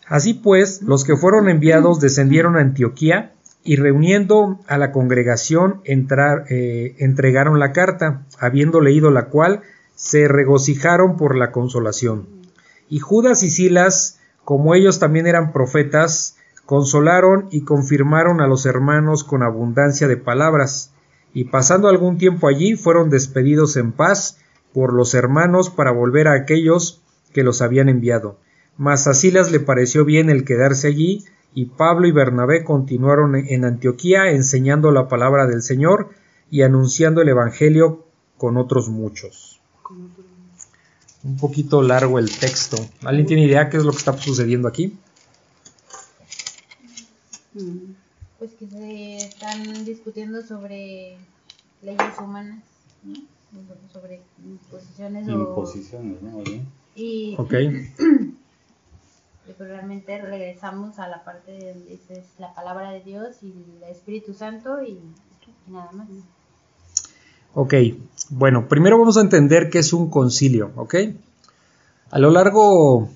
Así 0.06 0.34
pues, 0.34 0.82
los 0.82 1.04
que 1.04 1.16
fueron 1.16 1.48
enviados 1.48 2.00
descendieron 2.00 2.56
a 2.56 2.60
Antioquía, 2.60 3.32
y 3.66 3.74
reuniendo 3.74 4.60
a 4.68 4.78
la 4.78 4.92
congregación 4.92 5.80
eh, 5.84 6.94
entregaron 6.98 7.58
la 7.58 7.72
carta, 7.72 8.22
habiendo 8.38 8.80
leído 8.80 9.10
la 9.10 9.26
cual, 9.26 9.62
se 9.96 10.28
regocijaron 10.28 11.16
por 11.16 11.36
la 11.36 11.50
consolación. 11.50 12.35
Y 12.88 13.00
Judas 13.00 13.42
y 13.42 13.50
Silas, 13.50 14.20
como 14.44 14.74
ellos 14.74 14.98
también 14.98 15.26
eran 15.26 15.52
profetas, 15.52 16.36
consolaron 16.66 17.48
y 17.50 17.62
confirmaron 17.62 18.40
a 18.40 18.46
los 18.46 18.66
hermanos 18.66 19.24
con 19.24 19.42
abundancia 19.42 20.08
de 20.08 20.16
palabras, 20.16 20.92
y 21.32 21.44
pasando 21.44 21.88
algún 21.88 22.18
tiempo 22.18 22.48
allí 22.48 22.76
fueron 22.76 23.10
despedidos 23.10 23.76
en 23.76 23.92
paz 23.92 24.38
por 24.72 24.92
los 24.92 25.14
hermanos 25.14 25.70
para 25.70 25.90
volver 25.90 26.28
a 26.28 26.34
aquellos 26.34 27.02
que 27.32 27.42
los 27.42 27.62
habían 27.62 27.88
enviado. 27.88 28.38
Mas 28.76 29.06
a 29.06 29.14
Silas 29.14 29.50
le 29.50 29.60
pareció 29.60 30.04
bien 30.04 30.28
el 30.28 30.44
quedarse 30.44 30.88
allí, 30.88 31.24
y 31.54 31.66
Pablo 31.66 32.06
y 32.06 32.12
Bernabé 32.12 32.64
continuaron 32.64 33.34
en 33.36 33.64
Antioquía 33.64 34.30
enseñando 34.30 34.90
la 34.90 35.08
palabra 35.08 35.46
del 35.46 35.62
Señor 35.62 36.10
y 36.50 36.62
anunciando 36.62 37.22
el 37.22 37.28
Evangelio 37.30 38.04
con 38.36 38.58
otros 38.58 38.90
muchos. 38.90 39.60
Un 41.26 41.36
poquito 41.36 41.82
largo 41.82 42.18
el 42.18 42.30
texto. 42.30 42.76
¿Alguien 43.02 43.26
tiene 43.26 43.44
idea 43.44 43.68
qué 43.68 43.78
es 43.78 43.84
lo 43.84 43.90
que 43.90 43.98
está 43.98 44.16
sucediendo 44.16 44.68
aquí? 44.68 44.96
Pues 48.38 48.52
que 48.52 48.66
se 48.68 49.16
están 49.16 49.84
discutiendo 49.84 50.42
sobre 50.42 51.18
leyes 51.82 52.18
humanas, 52.22 52.62
sobre 53.92 54.20
imposiciones, 54.44 55.26
imposiciones 55.26 56.22
¿no? 56.22 56.42
Y 56.94 57.34
ok 57.38 57.54
pero 59.58 59.70
realmente 59.70 60.20
regresamos 60.20 60.98
a 60.98 61.08
la 61.08 61.24
parte 61.24 61.52
de 61.52 62.00
es 62.08 62.26
la 62.38 62.54
palabra 62.54 62.90
de 62.90 63.00
Dios 63.00 63.42
y 63.42 63.52
el 63.76 63.90
Espíritu 63.90 64.34
Santo 64.34 64.82
y, 64.82 64.98
nada 65.66 65.90
más. 65.92 66.08
Ok, 67.58 67.72
bueno, 68.28 68.68
primero 68.68 68.98
vamos 68.98 69.16
a 69.16 69.22
entender 69.22 69.70
qué 69.70 69.78
es 69.78 69.94
un 69.94 70.10
concilio, 70.10 70.72
¿ok? 70.76 70.94
A 72.10 72.18
lo 72.18 72.30
largo 72.30 73.08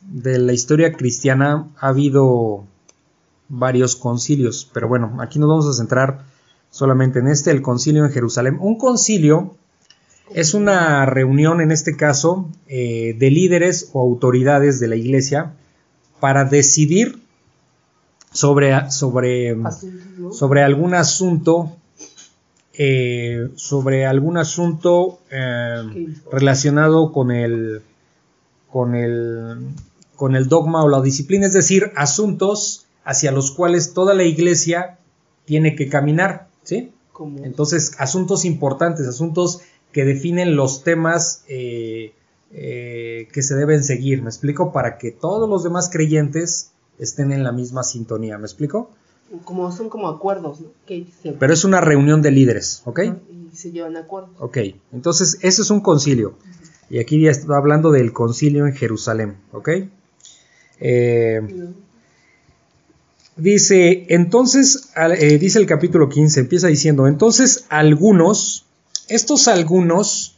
de 0.00 0.38
la 0.38 0.54
historia 0.54 0.94
cristiana 0.94 1.68
ha 1.78 1.88
habido 1.88 2.64
varios 3.50 3.94
concilios, 3.94 4.66
pero 4.72 4.88
bueno, 4.88 5.18
aquí 5.20 5.38
nos 5.38 5.50
vamos 5.50 5.68
a 5.68 5.74
centrar 5.74 6.24
solamente 6.70 7.18
en 7.18 7.28
este, 7.28 7.50
el 7.50 7.60
concilio 7.60 8.06
en 8.06 8.12
Jerusalén. 8.12 8.56
Un 8.58 8.78
concilio 8.78 9.56
es 10.30 10.54
una 10.54 11.04
reunión, 11.04 11.60
en 11.60 11.70
este 11.70 11.94
caso, 11.94 12.48
eh, 12.68 13.14
de 13.18 13.30
líderes 13.30 13.90
o 13.92 14.00
autoridades 14.00 14.80
de 14.80 14.88
la 14.88 14.96
iglesia 14.96 15.52
para 16.18 16.46
decidir 16.46 17.20
sobre, 18.32 18.90
sobre, 18.90 19.54
sobre 20.30 20.62
algún 20.62 20.94
asunto 20.94 21.76
eh, 22.84 23.48
sobre 23.54 24.06
algún 24.06 24.36
asunto 24.38 25.20
eh, 25.30 26.16
relacionado 26.32 27.12
con 27.12 27.30
el 27.30 27.80
con 28.68 28.96
el 28.96 29.68
con 30.16 30.34
el 30.34 30.48
dogma 30.48 30.82
o 30.82 30.88
la 30.88 31.00
disciplina, 31.00 31.46
es 31.46 31.52
decir, 31.52 31.92
asuntos 31.94 32.86
hacia 33.04 33.30
los 33.30 33.52
cuales 33.52 33.94
toda 33.94 34.14
la 34.14 34.24
iglesia 34.24 34.98
tiene 35.44 35.76
que 35.76 35.88
caminar, 35.88 36.48
¿sí? 36.64 36.92
Entonces, 37.44 37.92
asuntos 37.98 38.44
importantes, 38.44 39.06
asuntos 39.06 39.60
que 39.92 40.04
definen 40.04 40.56
los 40.56 40.82
temas 40.82 41.44
eh, 41.48 42.14
eh, 42.50 43.28
que 43.32 43.42
se 43.42 43.54
deben 43.54 43.84
seguir, 43.84 44.22
¿me 44.22 44.28
explico? 44.28 44.72
Para 44.72 44.98
que 44.98 45.12
todos 45.12 45.48
los 45.48 45.62
demás 45.62 45.88
creyentes 45.88 46.72
estén 46.98 47.30
en 47.30 47.44
la 47.44 47.52
misma 47.52 47.84
sintonía, 47.84 48.38
¿me 48.38 48.46
explico? 48.46 48.90
Como 49.44 49.72
son 49.72 49.88
como 49.88 50.08
acuerdos, 50.08 50.60
¿no? 50.60 50.68
Pero 51.38 51.52
es 51.52 51.64
una 51.64 51.80
reunión 51.80 52.20
de 52.20 52.30
líderes, 52.30 52.82
¿ok? 52.84 53.00
Y 53.30 53.56
se 53.56 53.70
llevan 53.70 53.96
acuerdos. 53.96 54.30
Ok, 54.38 54.58
entonces 54.92 55.38
ese 55.40 55.62
es 55.62 55.70
un 55.70 55.80
concilio. 55.80 56.36
Y 56.90 56.98
aquí 56.98 57.20
ya 57.22 57.30
está 57.30 57.56
hablando 57.56 57.90
del 57.90 58.12
concilio 58.12 58.66
en 58.66 58.74
Jerusalén, 58.74 59.36
¿ok? 59.52 59.70
Eh, 60.80 61.40
dice, 63.36 64.06
entonces, 64.08 64.90
eh, 64.96 65.38
dice 65.38 65.58
el 65.58 65.66
capítulo 65.66 66.08
15, 66.08 66.40
empieza 66.40 66.66
diciendo, 66.66 67.06
entonces 67.06 67.64
algunos, 67.70 68.66
estos 69.08 69.48
algunos 69.48 70.36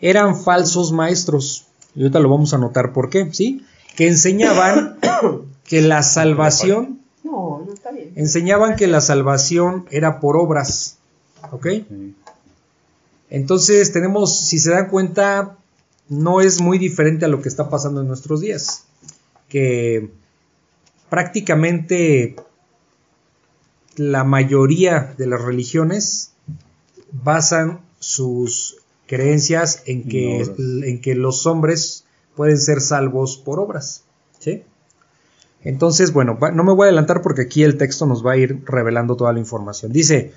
eran 0.00 0.36
falsos 0.36 0.92
maestros. 0.92 1.66
Y 1.94 2.02
ahorita 2.02 2.20
lo 2.20 2.28
vamos 2.28 2.52
a 2.52 2.58
notar 2.58 2.92
por 2.92 3.08
qué, 3.10 3.32
¿sí? 3.32 3.62
Que 3.96 4.08
enseñaban 4.08 4.98
que 5.64 5.80
la 5.82 6.02
salvación. 6.02 7.00
No, 7.36 7.62
no 7.66 7.72
está 7.72 7.90
bien. 7.90 8.12
Enseñaban 8.16 8.76
que 8.76 8.86
la 8.86 9.02
salvación 9.02 9.86
era 9.90 10.20
por 10.20 10.38
obras. 10.38 10.96
¿Ok? 11.52 11.66
Entonces 13.28 13.92
tenemos, 13.92 14.46
si 14.46 14.58
se 14.58 14.70
dan 14.70 14.88
cuenta, 14.88 15.58
no 16.08 16.40
es 16.40 16.62
muy 16.62 16.78
diferente 16.78 17.26
a 17.26 17.28
lo 17.28 17.42
que 17.42 17.50
está 17.50 17.68
pasando 17.68 18.00
en 18.00 18.08
nuestros 18.08 18.40
días. 18.40 18.84
Que 19.50 20.10
prácticamente 21.10 22.36
la 23.96 24.24
mayoría 24.24 25.14
de 25.18 25.26
las 25.26 25.42
religiones 25.42 26.32
basan 27.12 27.80
sus 27.98 28.78
creencias 29.06 29.82
en 29.84 30.08
que, 30.08 30.40
en 30.84 31.00
que 31.02 31.14
los 31.14 31.46
hombres 31.46 32.04
pueden 32.34 32.58
ser 32.58 32.80
salvos 32.80 33.36
por 33.36 33.60
obras. 33.60 34.04
¿sí? 34.38 34.62
Entonces, 35.66 36.12
bueno, 36.12 36.38
no 36.52 36.62
me 36.62 36.72
voy 36.72 36.84
a 36.84 36.86
adelantar 36.86 37.22
porque 37.22 37.42
aquí 37.42 37.64
el 37.64 37.76
texto 37.76 38.06
nos 38.06 38.24
va 38.24 38.32
a 38.32 38.36
ir 38.36 38.62
revelando 38.66 39.16
toda 39.16 39.32
la 39.32 39.40
información. 39.40 39.92
Dice, 39.92 40.32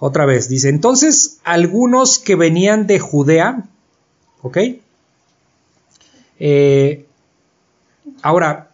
otra 0.00 0.26
vez, 0.26 0.48
dice, 0.48 0.70
entonces 0.70 1.38
algunos 1.44 2.18
que 2.18 2.34
venían 2.34 2.88
de 2.88 2.98
Judea, 2.98 3.62
¿ok? 4.42 4.58
Eh, 6.40 7.06
ahora, 8.22 8.72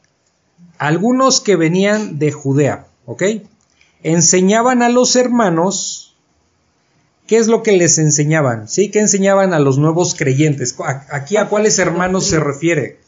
algunos 0.78 1.42
que 1.42 1.56
venían 1.56 2.18
de 2.18 2.32
Judea, 2.32 2.86
¿ok? 3.04 3.24
Enseñaban 4.02 4.80
a 4.82 4.88
los 4.88 5.14
hermanos 5.14 6.08
¿Qué 7.26 7.38
es 7.38 7.46
lo 7.46 7.62
que 7.62 7.72
les 7.72 7.98
enseñaban? 7.98 8.68
¿Sí? 8.68 8.90
¿Qué 8.90 8.98
enseñaban 8.98 9.54
a 9.54 9.60
los 9.60 9.78
nuevos 9.78 10.14
creyentes? 10.14 10.76
Aquí 11.10 11.36
a 11.36 11.48
cuáles 11.48 11.78
hermanos 11.78 12.26
se 12.26 12.40
refiere? 12.40 12.98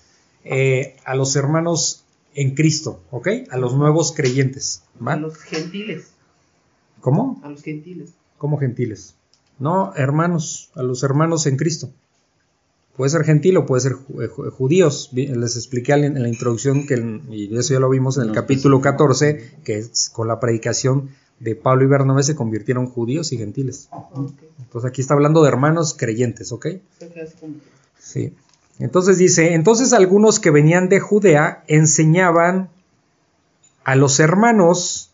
Eh, 0.44 0.96
a 1.04 1.14
los 1.14 1.36
hermanos 1.36 2.03
en 2.34 2.54
Cristo, 2.54 3.02
¿ok? 3.10 3.28
A 3.50 3.56
los 3.56 3.74
nuevos 3.74 4.12
creyentes. 4.12 4.82
A 5.04 5.16
los 5.16 5.38
gentiles. 5.38 6.08
¿Cómo? 7.00 7.40
A 7.42 7.48
los 7.48 7.62
gentiles. 7.62 8.14
¿Cómo 8.38 8.58
gentiles? 8.58 9.14
No, 9.58 9.94
hermanos, 9.94 10.70
a 10.74 10.82
los 10.82 11.02
hermanos 11.02 11.46
en 11.46 11.56
Cristo. 11.56 11.90
Puede 12.96 13.10
ser 13.10 13.24
gentil 13.24 13.56
o 13.56 13.66
puede 13.66 13.82
ser 13.82 13.92
eh, 14.20 14.28
judíos. 14.28 15.10
Les 15.12 15.56
expliqué 15.56 15.92
en 15.92 16.22
la 16.22 16.28
introducción 16.28 16.86
que, 16.86 16.94
y 17.30 17.56
eso 17.56 17.74
ya 17.74 17.80
lo 17.80 17.90
vimos 17.90 18.18
en 18.18 18.24
el 18.24 18.32
capítulo 18.32 18.80
14, 18.80 19.58
que 19.64 19.78
es 19.78 20.10
con 20.10 20.28
la 20.28 20.38
predicación 20.38 21.10
de 21.40 21.56
Pablo 21.56 21.84
y 21.84 21.88
Bernabé 21.88 22.22
se 22.22 22.36
convirtieron 22.36 22.86
judíos 22.86 23.32
y 23.32 23.38
gentiles. 23.38 23.88
Entonces 24.58 24.88
aquí 24.88 25.00
está 25.00 25.14
hablando 25.14 25.42
de 25.42 25.48
hermanos 25.48 25.94
creyentes, 25.94 26.52
¿ok? 26.52 26.66
Sí. 27.98 28.32
Entonces 28.78 29.18
dice, 29.18 29.54
entonces 29.54 29.92
algunos 29.92 30.40
que 30.40 30.50
venían 30.50 30.88
de 30.88 31.00
Judea 31.00 31.62
enseñaban 31.68 32.68
a 33.84 33.94
los 33.94 34.18
hermanos, 34.18 35.10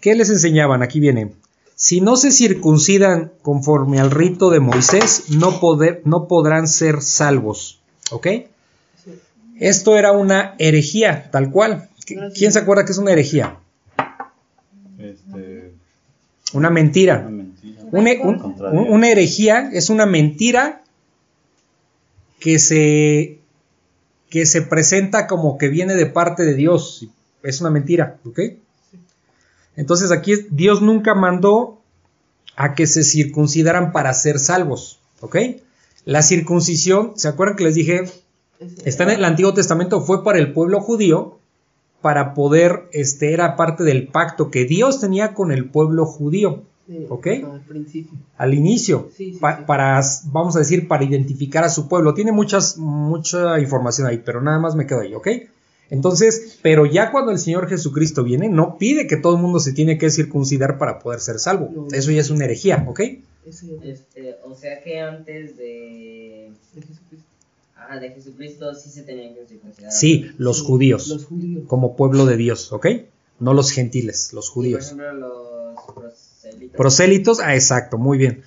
¿qué 0.00 0.14
les 0.14 0.30
enseñaban? 0.30 0.82
Aquí 0.82 1.00
viene, 1.00 1.32
si 1.74 2.00
no 2.00 2.16
se 2.16 2.32
circuncidan 2.32 3.32
conforme 3.42 4.00
al 4.00 4.10
rito 4.10 4.50
de 4.50 4.60
Moisés, 4.60 5.24
no, 5.30 5.60
poder, 5.60 6.00
no 6.04 6.26
podrán 6.26 6.68
ser 6.68 7.02
salvos, 7.02 7.80
¿ok? 8.10 8.28
Esto 9.58 9.96
era 9.96 10.12
una 10.12 10.54
herejía, 10.58 11.30
tal 11.30 11.50
cual. 11.50 11.88
¿Quién 12.34 12.52
se 12.52 12.58
acuerda 12.58 12.84
que 12.84 12.92
es 12.92 12.98
una 12.98 13.12
herejía? 13.12 13.58
Este, 14.98 15.72
una 16.52 16.70
mentira. 16.70 17.28
Una, 17.92 19.08
herejía 19.08 19.70
es 19.72 19.90
una 19.90 20.06
mentira 20.06 20.82
que 22.38 22.58
se, 22.58 23.38
que 24.30 24.46
se 24.46 24.62
presenta 24.62 25.26
como 25.26 25.58
que 25.58 25.68
viene 25.68 25.94
de 25.94 26.06
parte 26.06 26.44
de 26.44 26.54
Dios. 26.54 27.06
Es 27.42 27.60
una 27.60 27.70
mentira, 27.70 28.18
¿ok? 28.24 28.40
Entonces 29.76 30.10
aquí 30.10 30.34
Dios 30.50 30.82
nunca 30.82 31.14
mandó 31.14 31.80
a 32.56 32.74
que 32.74 32.86
se 32.86 33.04
circuncidaran 33.04 33.92
para 33.92 34.12
ser 34.14 34.38
salvos, 34.38 34.98
¿ok? 35.20 35.36
La 36.04 36.22
circuncisión, 36.22 37.12
¿se 37.16 37.28
acuerdan 37.28 37.56
que 37.56 37.64
les 37.64 37.74
dije? 37.74 38.04
Está 38.84 39.04
en 39.04 39.10
el 39.10 39.24
Antiguo 39.24 39.52
Testamento, 39.52 40.00
fue 40.00 40.24
para 40.24 40.38
el 40.38 40.52
pueblo 40.52 40.80
judío, 40.80 41.38
para 42.00 42.34
poder, 42.34 42.88
este, 42.92 43.32
era 43.32 43.56
parte 43.56 43.84
del 43.84 44.08
pacto 44.08 44.50
que 44.50 44.64
Dios 44.64 45.00
tenía 45.00 45.34
con 45.34 45.52
el 45.52 45.68
pueblo 45.68 46.06
judío, 46.06 46.62
Sí, 46.86 47.06
¿ok? 47.08 47.26
Al 47.52 47.60
principio. 47.66 48.12
al 48.38 48.54
inicio, 48.54 49.10
Sí, 49.16 49.32
sí, 49.32 49.38
pa- 49.40 49.58
sí. 49.58 49.64
para, 49.66 50.00
vamos 50.26 50.54
a 50.56 50.60
decir, 50.60 50.86
para 50.86 51.02
identificar 51.04 51.64
a 51.64 51.68
su 51.68 51.88
pueblo. 51.88 52.14
Tiene 52.14 52.30
muchas, 52.32 52.76
mucha 52.78 53.58
información 53.58 54.06
ahí, 54.06 54.22
pero 54.24 54.40
nada 54.40 54.58
más 54.60 54.76
me 54.76 54.86
quedo 54.86 55.00
ahí, 55.00 55.12
¿ok? 55.14 55.28
Entonces, 55.90 56.58
pero 56.62 56.84
ya 56.86 57.10
cuando 57.12 57.32
el 57.32 57.38
Señor 57.38 57.68
Jesucristo 57.68 58.22
viene, 58.24 58.48
no 58.48 58.76
pide 58.78 59.06
que 59.06 59.16
todo 59.16 59.36
el 59.36 59.42
mundo 59.42 59.58
se 59.60 59.72
tiene 59.72 59.98
que 59.98 60.10
circuncidar 60.10 60.78
para 60.78 60.98
poder 60.98 61.20
ser 61.20 61.38
salvo. 61.38 61.70
No. 61.74 61.86
Eso 61.92 62.10
ya 62.10 62.20
es 62.20 62.30
una 62.30 62.44
herejía, 62.44 62.84
¿ok? 62.88 63.00
Este, 63.46 64.36
o 64.44 64.54
sea 64.56 64.82
que 64.82 65.00
antes 65.00 65.56
de, 65.56 66.50
de 66.74 66.80
Jesucristo. 66.82 67.26
ah, 67.76 67.98
de 68.00 68.10
Jesucristo 68.10 68.74
sí 68.74 68.90
se 68.90 69.02
tenían 69.02 69.34
que 69.34 69.46
circuncidar. 69.46 69.92
Sí, 69.92 70.30
los 70.38 70.58
Sí, 70.58 70.64
judíos, 70.66 71.08
Los 71.08 71.24
judíos. 71.26 71.64
como 71.68 71.94
pueblo 71.96 72.26
de 72.26 72.36
Dios, 72.36 72.72
¿ok? 72.72 72.86
No 73.38 73.54
los 73.54 73.70
gentiles, 73.70 74.32
los 74.32 74.46
Y, 74.46 74.48
por 74.48 74.54
judíos. 74.54 74.84
ejemplo, 74.86 75.12
los 75.12 76.25
Prosélitos, 76.76 77.40
ah, 77.40 77.54
exacto, 77.54 77.98
muy 77.98 78.18
bien. 78.18 78.42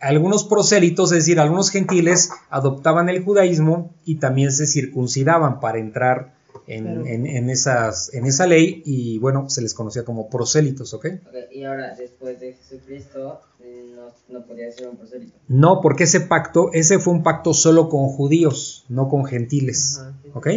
Algunos 0.00 0.44
prosélitos, 0.44 1.10
es 1.10 1.18
decir, 1.18 1.40
algunos 1.40 1.70
gentiles 1.70 2.30
adoptaban 2.50 3.08
el 3.08 3.24
judaísmo 3.24 3.92
y 4.04 4.16
también 4.16 4.52
se 4.52 4.66
circuncidaban 4.66 5.58
para 5.58 5.78
entrar 5.78 6.34
en, 6.68 6.84
Claro. 6.84 7.06
en- 7.06 7.26
en 7.26 7.50
esas, 7.50 8.12
en 8.14 8.26
esa 8.26 8.46
ley 8.46 8.82
y 8.86 9.18
bueno, 9.18 9.48
se 9.50 9.62
les 9.62 9.74
conocía 9.74 10.04
como 10.04 10.28
prosélitos, 10.28 10.94
¿ok? 10.94 11.06
Y 11.52 11.64
ahora, 11.64 11.94
después 11.96 12.38
de 12.40 12.54
Jesucristo, 12.54 13.40
eh, 13.60 13.92
no, 13.94 14.38
no 14.38 14.44
podía 14.46 14.70
ser 14.72 14.88
un 14.88 14.96
prosélito. 14.96 15.32
No, 15.48 15.80
porque 15.80 16.04
ese 16.04 16.20
pacto, 16.20 16.70
ese 16.72 16.98
fue 17.00 17.12
un 17.12 17.22
pacto 17.24 17.52
solo 17.54 17.88
con 17.88 18.06
judíos, 18.08 18.84
no 18.88 19.08
con 19.08 19.24
gentiles, 19.26 19.98
Ajá, 20.00 20.12
sí. 20.22 20.30
¿ok? 20.34 20.48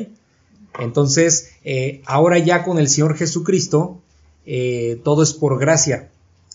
Entonces, 0.79 1.51
eh, 1.63 2.01
ahora 2.05 2.38
ya 2.38 2.63
con 2.63 2.77
el 2.79 2.88
Señor 2.89 3.15
Jesucristo, 3.15 4.01
eh, 4.45 5.01
todo 5.03 5.24
es 5.24 5.33
por 5.33 5.59
gracia, 5.59 6.09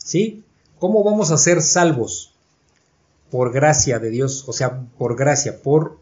¿sí? 0.04 0.44
¿Cómo 0.78 1.02
vamos 1.02 1.32
a 1.32 1.38
ser 1.38 1.60
salvos? 1.62 2.32
Por 3.30 3.52
gracia 3.52 3.98
de 3.98 4.10
Dios, 4.10 4.44
o 4.46 4.52
sea, 4.52 4.80
por 4.98 5.16
gracia, 5.16 5.60
por 5.60 5.98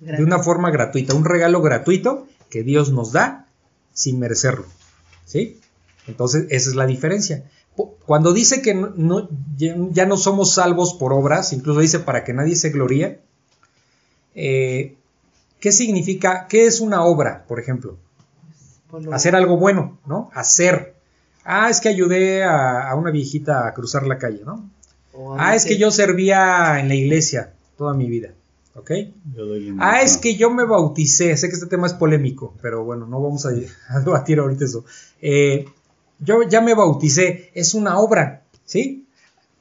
de 0.00 0.22
una 0.24 0.38
forma 0.38 0.70
gratuita, 0.70 1.14
un 1.14 1.24
regalo 1.24 1.60
gratuito 1.60 2.26
que 2.48 2.62
Dios 2.62 2.90
nos 2.92 3.12
da 3.12 3.46
sin 3.92 4.18
merecerlo, 4.18 4.64
¿sí? 5.26 5.60
Entonces, 6.06 6.46
esa 6.50 6.70
es 6.70 6.76
la 6.76 6.86
diferencia. 6.86 7.50
Cuando 8.06 8.32
dice 8.32 8.62
que 8.62 8.74
no, 8.74 8.92
no- 8.96 9.28
ya, 9.58 10.06
no 10.06 10.16
somos 10.16 10.54
salvos 10.54 10.94
por 10.94 11.12
obras, 11.12 11.52
incluso 11.52 11.80
dice 11.80 11.98
para 11.98 12.24
que 12.24 12.32
nadie 12.32 12.56
se 12.56 12.70
gloríe, 12.70 13.20
eh, 14.34 14.96
¿qué 15.60 15.72
significa? 15.72 16.46
¿Qué 16.48 16.66
es 16.66 16.80
una 16.80 17.04
obra, 17.04 17.44
por 17.48 17.58
ejemplo? 17.60 17.96
Lo- 18.92 19.12
Hacer 19.14 19.34
algo 19.36 19.56
bueno, 19.58 19.98
¿no? 20.06 20.30
Hacer. 20.34 20.94
Ah, 21.46 21.70
es 21.70 21.80
que 21.80 21.88
ayudé 21.88 22.42
a, 22.44 22.90
a 22.90 22.94
una 22.96 23.10
viejita 23.10 23.66
a 23.66 23.72
cruzar 23.74 24.06
la 24.06 24.18
calle, 24.18 24.42
¿no? 24.44 24.68
o 25.14 25.36
Ah, 25.38 25.54
es 25.54 25.64
que 25.64 25.78
yo 25.78 25.90
servía 25.90 26.80
en 26.80 26.88
la 26.88 26.94
iglesia 26.94 27.52
toda 27.78 27.94
mi 27.94 28.08
vida, 28.08 28.30
¿ok? 28.74 28.90
Yo 29.34 29.46
doy 29.46 29.74
Ah, 29.78 30.02
es 30.02 30.16
que 30.18 30.34
yo 30.36 30.50
me 30.50 30.64
bauticé. 30.64 31.36
Sé 31.36 31.48
que 31.48 31.54
este 31.54 31.66
tema 31.66 31.86
es 31.86 31.94
polémico, 31.94 32.54
pero 32.60 32.84
bueno, 32.84 33.06
no 33.06 33.22
vamos 33.22 33.46
a, 33.46 33.50
a 33.88 34.00
debatir 34.00 34.38
ahorita 34.40 34.64
eso. 34.64 34.84
Eh, 35.22 35.66
yo 36.18 36.42
ya 36.42 36.60
me 36.60 36.74
bauticé. 36.74 37.50
Es 37.54 37.74
una 37.74 37.98
obra, 37.98 38.42
¿sí? 38.64 39.06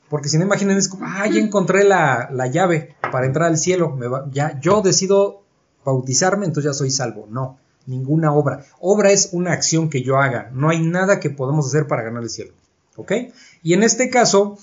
Porque 0.10 0.30
si 0.30 0.38
no 0.38 0.44
imaginen, 0.46 0.78
es 0.78 0.88
como, 0.88 1.06
ah, 1.06 1.28
ya 1.28 1.40
encontré 1.40 1.84
la, 1.84 2.30
la 2.32 2.48
llave 2.48 2.96
para 3.12 3.26
entrar 3.26 3.48
al 3.48 3.58
cielo. 3.58 3.96
Me 3.96 4.08
va- 4.08 4.28
ya, 4.32 4.60
yo 4.60 4.82
decido 4.82 5.44
bautizarme, 5.84 6.46
entonces 6.46 6.72
ya 6.72 6.74
soy 6.78 6.90
salvo. 6.92 7.28
No, 7.30 7.58
ninguna 7.86 8.34
obra. 8.34 8.66
Obra 8.80 9.12
es 9.12 9.30
una 9.32 9.52
acción 9.54 9.90
que 9.90 10.02
yo 10.02 10.18
haga. 10.18 10.50
No 10.54 10.70
hay 10.70 10.80
nada 10.82 11.20
que 11.20 11.30
podamos 11.30 11.68
hacer 11.68 11.88
para 11.88 12.04
ganar 12.04 12.24
el 12.24 12.30
cielo. 12.30 12.52
¿Ok? 12.98 13.12
Y 13.64 13.74
en 13.74 13.84
este 13.84 14.10
caso, 14.10 14.58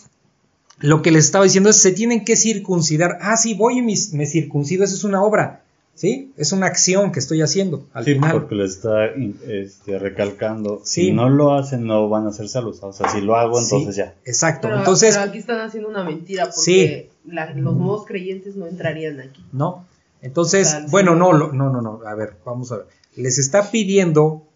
lo 0.81 1.03
que 1.03 1.11
les 1.13 1.25
estaba 1.27 1.45
diciendo 1.45 1.71
es, 1.71 1.77
se 1.77 1.93
tienen 1.93 2.25
que 2.25 2.37
circuncidar. 2.37 3.19
Ah, 3.21 3.37
sí, 3.37 3.55
voy 3.55 3.79
y 3.79 3.83
mis- 3.83 4.13
me 4.15 4.27
circuncido, 4.27 4.85
eso 4.85 4.95
es 4.95 5.05
una 5.05 5.23
obra. 5.23 5.61
¿Sí? 5.95 6.33
Es 6.39 6.53
una 6.53 6.67
acción 6.69 7.13
que 7.13 7.19
estoy 7.19 7.43
haciendo 7.43 7.85
al 7.93 8.07
Sí, 8.07 8.15
final. 8.15 8.33
porque 8.33 8.55
le 8.55 8.65
está 8.65 9.05
este, 9.47 9.99
recalcando. 9.99 10.81
Sí. 10.85 11.03
Si 11.09 11.13
no 11.13 11.29
lo 11.29 11.53
hacen, 11.53 11.87
no 11.87 12.09
van 12.09 12.27
a 12.27 12.33
ser 12.33 12.49
salvos. 12.49 12.79
O 12.83 12.95
sea, 12.95 13.11
si 13.11 13.21
lo 13.21 13.37
hago, 13.37 13.61
Sí, 13.61 13.75
entonces 13.77 13.97
ya. 13.97 14.15
Exacto. 14.25 14.69
Pero, 14.69 14.79
Entonces, 14.79 15.15
pero 15.17 15.29
aquí 15.29 15.39
están 15.39 15.61
haciendo 15.61 15.91
una 15.91 16.03
mentira 16.03 16.45
porque 16.45 17.11
Sí. 17.27 17.31
la- 17.31 17.53
los 17.53 17.77
nuevos 17.77 18.07
creyentes 18.07 18.57
no 18.57 18.67
entrarían 18.67 19.21
aquí. 19.21 19.45
¿no? 19.53 19.85
Entonces, 20.23 20.69
O 20.69 20.71
sea, 20.71 20.87
bueno, 20.89 21.13
sí. 21.13 21.19
no, 21.19 21.33
lo- 21.35 21.53
no, 21.53 21.69
no, 21.71 21.83
no, 21.83 22.01
a 22.07 22.15
ver, 22.15 22.37
vamos 22.47 22.73
a 22.73 22.79
ver. 22.79 22.87
Les 23.15 23.39
está 23.39 23.71
pidiendo 23.71 24.47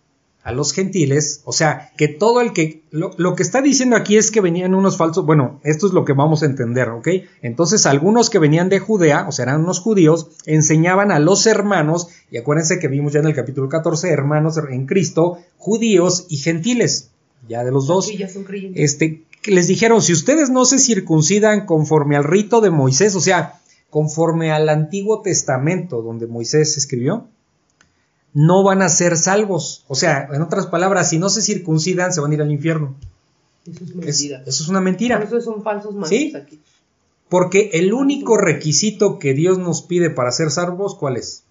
a 0.47 0.53
los 0.53 0.73
gentiles, 0.73 1.40
o 1.45 1.53
sea, 1.53 1.90
que 1.97 2.07
todo 2.07 2.40
el 2.40 2.53
que, 2.53 2.85
lo, 2.92 3.11
lo 3.16 3.35
que 3.35 3.42
está 3.42 3.62
diciendo 3.62 3.97
aquí 3.97 4.16
es 4.16 4.31
que 4.31 4.40
venían 4.40 4.77
unos 4.77 4.97
falsos, 4.97 5.27
bueno, 5.27 5.59
esto 5.64 5.88
es 5.88 5.92
lo 5.92 6.05
que 6.05 6.12
vamos 6.12 6.45
a 6.45 6.47
entender, 6.47 6.88
¿ok? 6.90 7.09
Entonces, 7.42 7.85
algunos 7.85 8.31
que 8.31 8.38
venían 8.38 8.69
de 8.69 8.79
Judea, 8.79 9.27
o 9.27 9.33
sea, 9.33 9.47
eran 9.47 9.62
unos 9.62 9.81
judíos, 9.81 10.29
enseñaban 10.47 11.11
a 11.11 11.19
los 11.19 11.49
hermanos, 11.49 12.07
y 12.31 12.37
acuérdense 12.37 12.79
que 12.79 12.87
vimos 12.87 13.12
ya 13.12 13.19
en 13.19 13.27
el 13.27 13.35
capítulo 13.35 13.69
14, 13.69 14.09
hermanos 14.09 14.57
en 14.71 14.87
Cristo, 14.87 15.38
judíos 15.57 16.27
y 16.29 16.37
gentiles, 16.37 17.11
ya 17.49 17.64
de 17.64 17.73
los 17.73 17.88
dos 17.88 18.16
ya 18.16 18.29
son 18.29 18.45
creyentes. 18.45 18.85
este, 18.85 19.25
les 19.47 19.66
dijeron, 19.66 20.01
si 20.01 20.12
ustedes 20.12 20.49
no 20.49 20.64
se 20.64 20.79
circuncidan 20.79 21.66
conforme 21.66 22.14
al 22.14 22.23
rito 22.23 22.61
de 22.61 22.71
Moisés, 22.71 23.16
o 23.16 23.21
sea, 23.21 23.61
conforme 23.90 24.53
al 24.53 24.69
Antiguo 24.69 25.23
Testamento 25.23 26.03
donde 26.03 26.29
Moisés 26.29 26.77
escribió, 26.77 27.27
no 28.38 28.62
van 28.62 28.83
a 28.83 28.90
ser 28.90 29.16
salvos. 29.16 29.85
O 29.88 29.94
sea, 29.94 30.29
en 30.31 30.42
otras 30.42 30.66
palabras, 30.66 31.09
si 31.09 31.18
no 31.18 31.31
se 31.31 31.40
circuncidan, 31.40 32.12
se 32.12 32.20
van 32.20 32.33
a 32.33 32.35
ir 32.35 32.42
al 32.42 32.53
infierno. 32.53 32.94
Eso 33.66 33.83
es 33.83 33.90
Es- 33.90 33.96
mentira. 34.20 34.42
eso 34.46 34.62
es 34.62 34.68
una 34.68 34.79
Por 34.81 34.85
mentira. 34.85 35.22
eso 35.22 35.40
son 35.40 35.62
falsos 35.62 35.94
maestros 35.94 36.20
Sí. 36.20 36.37
aquí. 36.37 36.61
Porque 37.31 37.70
el 37.72 37.94
único 37.94 38.37
requisito 38.37 39.18
que 39.18 39.33
Dios 39.33 39.59
nos 39.59 39.81
pide 39.81 40.11
para 40.11 40.31
ser 40.33 40.51
salvos, 40.51 40.94
¿cuál 40.94 41.16
es? 41.16 41.44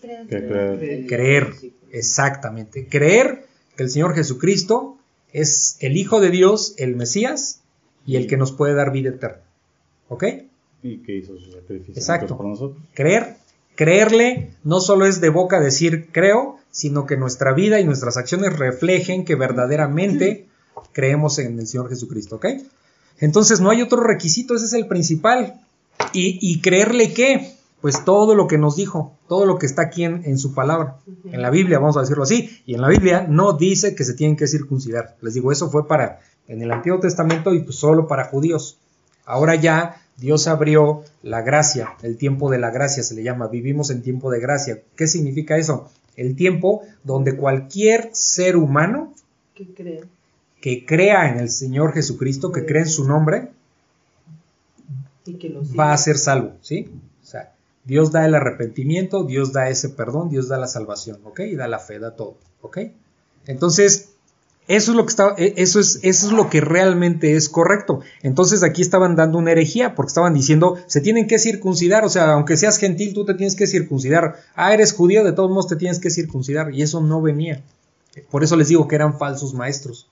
Creer. 0.00 1.06
Creer. 1.06 1.54
Exactamente. 1.92 2.86
Creer 2.88 3.46
que 3.76 3.84
el 3.84 3.90
Señor 3.90 4.14
Jesucristo 4.14 4.96
es 5.32 5.76
el 5.80 5.96
Hijo 5.96 6.20
de 6.20 6.30
Dios, 6.30 6.74
el 6.78 6.96
Mesías, 6.96 7.60
y 8.04 8.16
el 8.16 8.26
que 8.26 8.36
nos 8.36 8.50
puede 8.52 8.74
dar 8.74 8.90
vida 8.90 9.10
eterna. 9.10 9.42
¿Ok? 10.08 10.24
Y 10.82 10.98
que 10.98 11.16
hizo 11.16 11.38
su 11.38 11.52
sacrificio 11.52 11.94
Exacto. 11.94 12.36
por 12.36 12.46
nosotros. 12.46 12.82
Creer. 12.94 13.36
Creerle 13.78 14.50
no 14.64 14.80
solo 14.80 15.06
es 15.06 15.20
de 15.20 15.28
boca 15.28 15.60
decir 15.60 16.08
creo, 16.10 16.58
sino 16.72 17.06
que 17.06 17.16
nuestra 17.16 17.52
vida 17.52 17.78
y 17.78 17.84
nuestras 17.84 18.16
acciones 18.16 18.58
reflejen 18.58 19.24
que 19.24 19.36
verdaderamente 19.36 20.48
creemos 20.90 21.38
en 21.38 21.60
el 21.60 21.68
Señor 21.68 21.88
Jesucristo, 21.88 22.36
¿ok? 22.36 22.46
Entonces 23.20 23.60
no 23.60 23.70
hay 23.70 23.80
otro 23.80 24.00
requisito, 24.02 24.56
ese 24.56 24.64
es 24.64 24.72
el 24.72 24.88
principal. 24.88 25.60
¿Y, 26.12 26.40
y 26.42 26.60
creerle 26.60 27.14
qué? 27.14 27.54
Pues 27.80 28.04
todo 28.04 28.34
lo 28.34 28.48
que 28.48 28.58
nos 28.58 28.74
dijo, 28.74 29.16
todo 29.28 29.46
lo 29.46 29.60
que 29.60 29.66
está 29.66 29.82
aquí 29.82 30.02
en, 30.02 30.24
en 30.24 30.38
su 30.38 30.54
palabra, 30.54 30.96
en 31.30 31.40
la 31.40 31.50
Biblia, 31.50 31.78
vamos 31.78 31.96
a 31.96 32.00
decirlo 32.00 32.24
así. 32.24 32.60
Y 32.66 32.74
en 32.74 32.80
la 32.80 32.88
Biblia 32.88 33.28
no 33.28 33.52
dice 33.52 33.94
que 33.94 34.02
se 34.02 34.14
tienen 34.14 34.36
que 34.36 34.48
circuncidar. 34.48 35.14
Les 35.20 35.34
digo, 35.34 35.52
eso 35.52 35.70
fue 35.70 35.86
para 35.86 36.18
en 36.48 36.62
el 36.62 36.72
Antiguo 36.72 36.98
Testamento 36.98 37.54
y 37.54 37.60
pues 37.60 37.76
solo 37.76 38.08
para 38.08 38.24
judíos. 38.24 38.76
Ahora 39.24 39.54
ya 39.54 40.02
Dios 40.18 40.48
abrió 40.48 41.04
la 41.22 41.42
gracia, 41.42 41.94
el 42.02 42.16
tiempo 42.16 42.50
de 42.50 42.58
la 42.58 42.70
gracia 42.70 43.02
se 43.02 43.14
le 43.14 43.22
llama, 43.22 43.46
vivimos 43.46 43.90
en 43.90 44.02
tiempo 44.02 44.30
de 44.30 44.40
gracia. 44.40 44.82
¿Qué 44.96 45.06
significa 45.06 45.56
eso? 45.56 45.90
El 46.16 46.34
tiempo 46.34 46.82
donde 47.04 47.36
cualquier 47.36 48.10
ser 48.12 48.56
humano 48.56 49.14
¿Qué 49.54 49.66
creen? 49.72 50.04
que 50.60 50.84
crea 50.84 51.30
en 51.30 51.38
el 51.38 51.50
Señor 51.50 51.92
Jesucristo, 51.92 52.50
que 52.50 52.66
cree 52.66 52.82
en 52.82 52.88
su 52.88 53.06
nombre, 53.06 53.50
Y 55.24 55.34
que 55.34 55.54
va 55.78 55.92
a 55.92 55.96
ser 55.96 56.18
salvo, 56.18 56.54
¿sí? 56.62 56.90
O 57.22 57.26
sea, 57.26 57.52
Dios 57.84 58.10
da 58.10 58.26
el 58.26 58.34
arrepentimiento, 58.34 59.24
Dios 59.24 59.52
da 59.52 59.68
ese 59.68 59.90
perdón, 59.90 60.30
Dios 60.30 60.48
da 60.48 60.58
la 60.58 60.66
salvación, 60.66 61.20
¿ok? 61.24 61.40
Y 61.40 61.54
da 61.54 61.68
la 61.68 61.78
fe, 61.78 62.00
da 62.00 62.16
todo, 62.16 62.36
¿ok? 62.60 62.78
Entonces, 63.46 64.14
eso 64.68 64.92
es 64.92 64.96
lo 64.96 65.04
que 65.04 65.10
está, 65.10 65.34
e- 65.36 65.54
eso 65.56 65.80
es, 65.80 65.98
eso 66.02 66.26
es 66.26 66.32
lo 66.32 66.48
que 66.50 66.60
realmente 66.60 67.34
es 67.34 67.48
correcto. 67.48 68.00
Entonces 68.22 68.62
aquí 68.62 68.82
estaban 68.82 69.16
dando 69.16 69.38
una 69.38 69.50
herejía, 69.52 69.94
porque 69.94 70.08
estaban 70.08 70.34
diciendo, 70.34 70.76
se 70.86 71.00
tienen 71.00 71.26
que 71.26 71.38
circuncidar, 71.38 72.04
o 72.04 72.08
sea, 72.08 72.32
aunque 72.32 72.56
seas 72.56 72.78
gentil, 72.78 73.14
tú 73.14 73.24
te 73.24 73.34
tienes 73.34 73.56
que 73.56 73.66
circuncidar. 73.66 74.36
Ah, 74.54 74.72
eres 74.74 74.92
judío, 74.92 75.24
de 75.24 75.32
todos 75.32 75.50
modos 75.50 75.66
te 75.68 75.76
tienes 75.76 75.98
que 75.98 76.10
circuncidar. 76.10 76.72
Y 76.72 76.82
eso 76.82 77.00
no 77.00 77.20
venía. 77.22 77.62
Por 78.30 78.44
eso 78.44 78.56
les 78.56 78.68
digo 78.68 78.86
que 78.88 78.94
eran 78.96 79.18
falsos 79.18 79.54
maestros, 79.54 80.08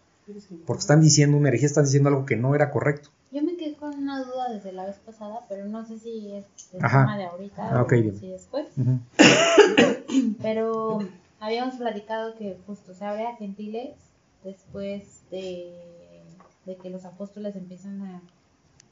porque 0.66 0.80
están 0.80 1.00
diciendo 1.00 1.36
una 1.36 1.48
herejía, 1.48 1.66
están 1.66 1.84
diciendo 1.84 2.08
algo 2.08 2.24
que 2.26 2.36
no 2.36 2.54
era 2.54 2.70
correcto. 2.70 3.10
Yo 3.32 3.42
me 3.42 3.56
quedé 3.56 3.74
con 3.74 3.94
una 3.98 4.22
duda 4.24 4.48
desde 4.52 4.72
la 4.72 4.86
vez 4.86 4.96
pasada, 5.04 5.40
pero 5.48 5.66
no 5.66 5.86
sé 5.86 5.98
si 5.98 6.32
es 6.32 6.44
el 6.72 6.78
tema 6.80 7.18
de 7.18 7.24
ahorita 7.24 7.68
Ah, 7.78 7.82
o 7.82 7.88
si 7.90 8.28
después. 8.28 8.66
Pero 10.42 11.00
habíamos 11.40 11.74
platicado 11.74 12.34
que 12.36 12.56
justo 12.66 12.94
se 12.94 13.04
abre 13.04 13.26
a 13.26 13.36
gentiles 13.36 13.90
después 14.46 15.22
de 15.30 15.82
de 16.64 16.76
que 16.76 16.90
los 16.90 17.04
apóstoles 17.04 17.54
empiezan 17.54 18.02
a, 18.02 18.22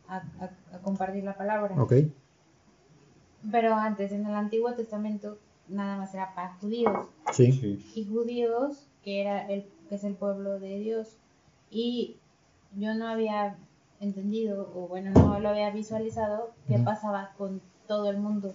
a, 0.06 0.16
a- 0.40 0.76
a 0.76 0.78
compartir 0.82 1.24
la 1.24 1.36
palabra. 1.36 1.74
Ok. 1.82 1.92
Pero 3.50 3.74
antes, 3.74 4.12
en 4.12 4.24
el 4.26 4.34
Antiguo 4.34 4.72
Testamento, 4.74 5.38
nada 5.68 5.96
más 5.96 6.14
era 6.14 6.34
para 6.36 6.54
judíos. 6.54 7.08
Sí. 7.32 7.50
Sí. 7.52 7.92
y 7.96 8.04
judíos, 8.06 8.86
que 9.02 9.20
era 9.22 9.50
el 9.50 9.64
que 9.88 9.96
es 9.96 10.04
el 10.04 10.14
pueblo 10.14 10.60
de 10.60 10.78
Dios. 10.78 11.16
Y 11.70 12.16
yo 12.76 12.94
no 12.94 13.08
había 13.08 13.56
entendido, 14.00 14.70
o 14.74 14.86
bueno, 14.86 15.10
no 15.12 15.40
lo 15.40 15.48
había 15.48 15.70
visualizado, 15.70 16.52
qué 16.68 16.78
pasaba 16.78 17.32
con 17.36 17.60
todo 17.88 18.08
el 18.10 18.18
mundo. 18.18 18.54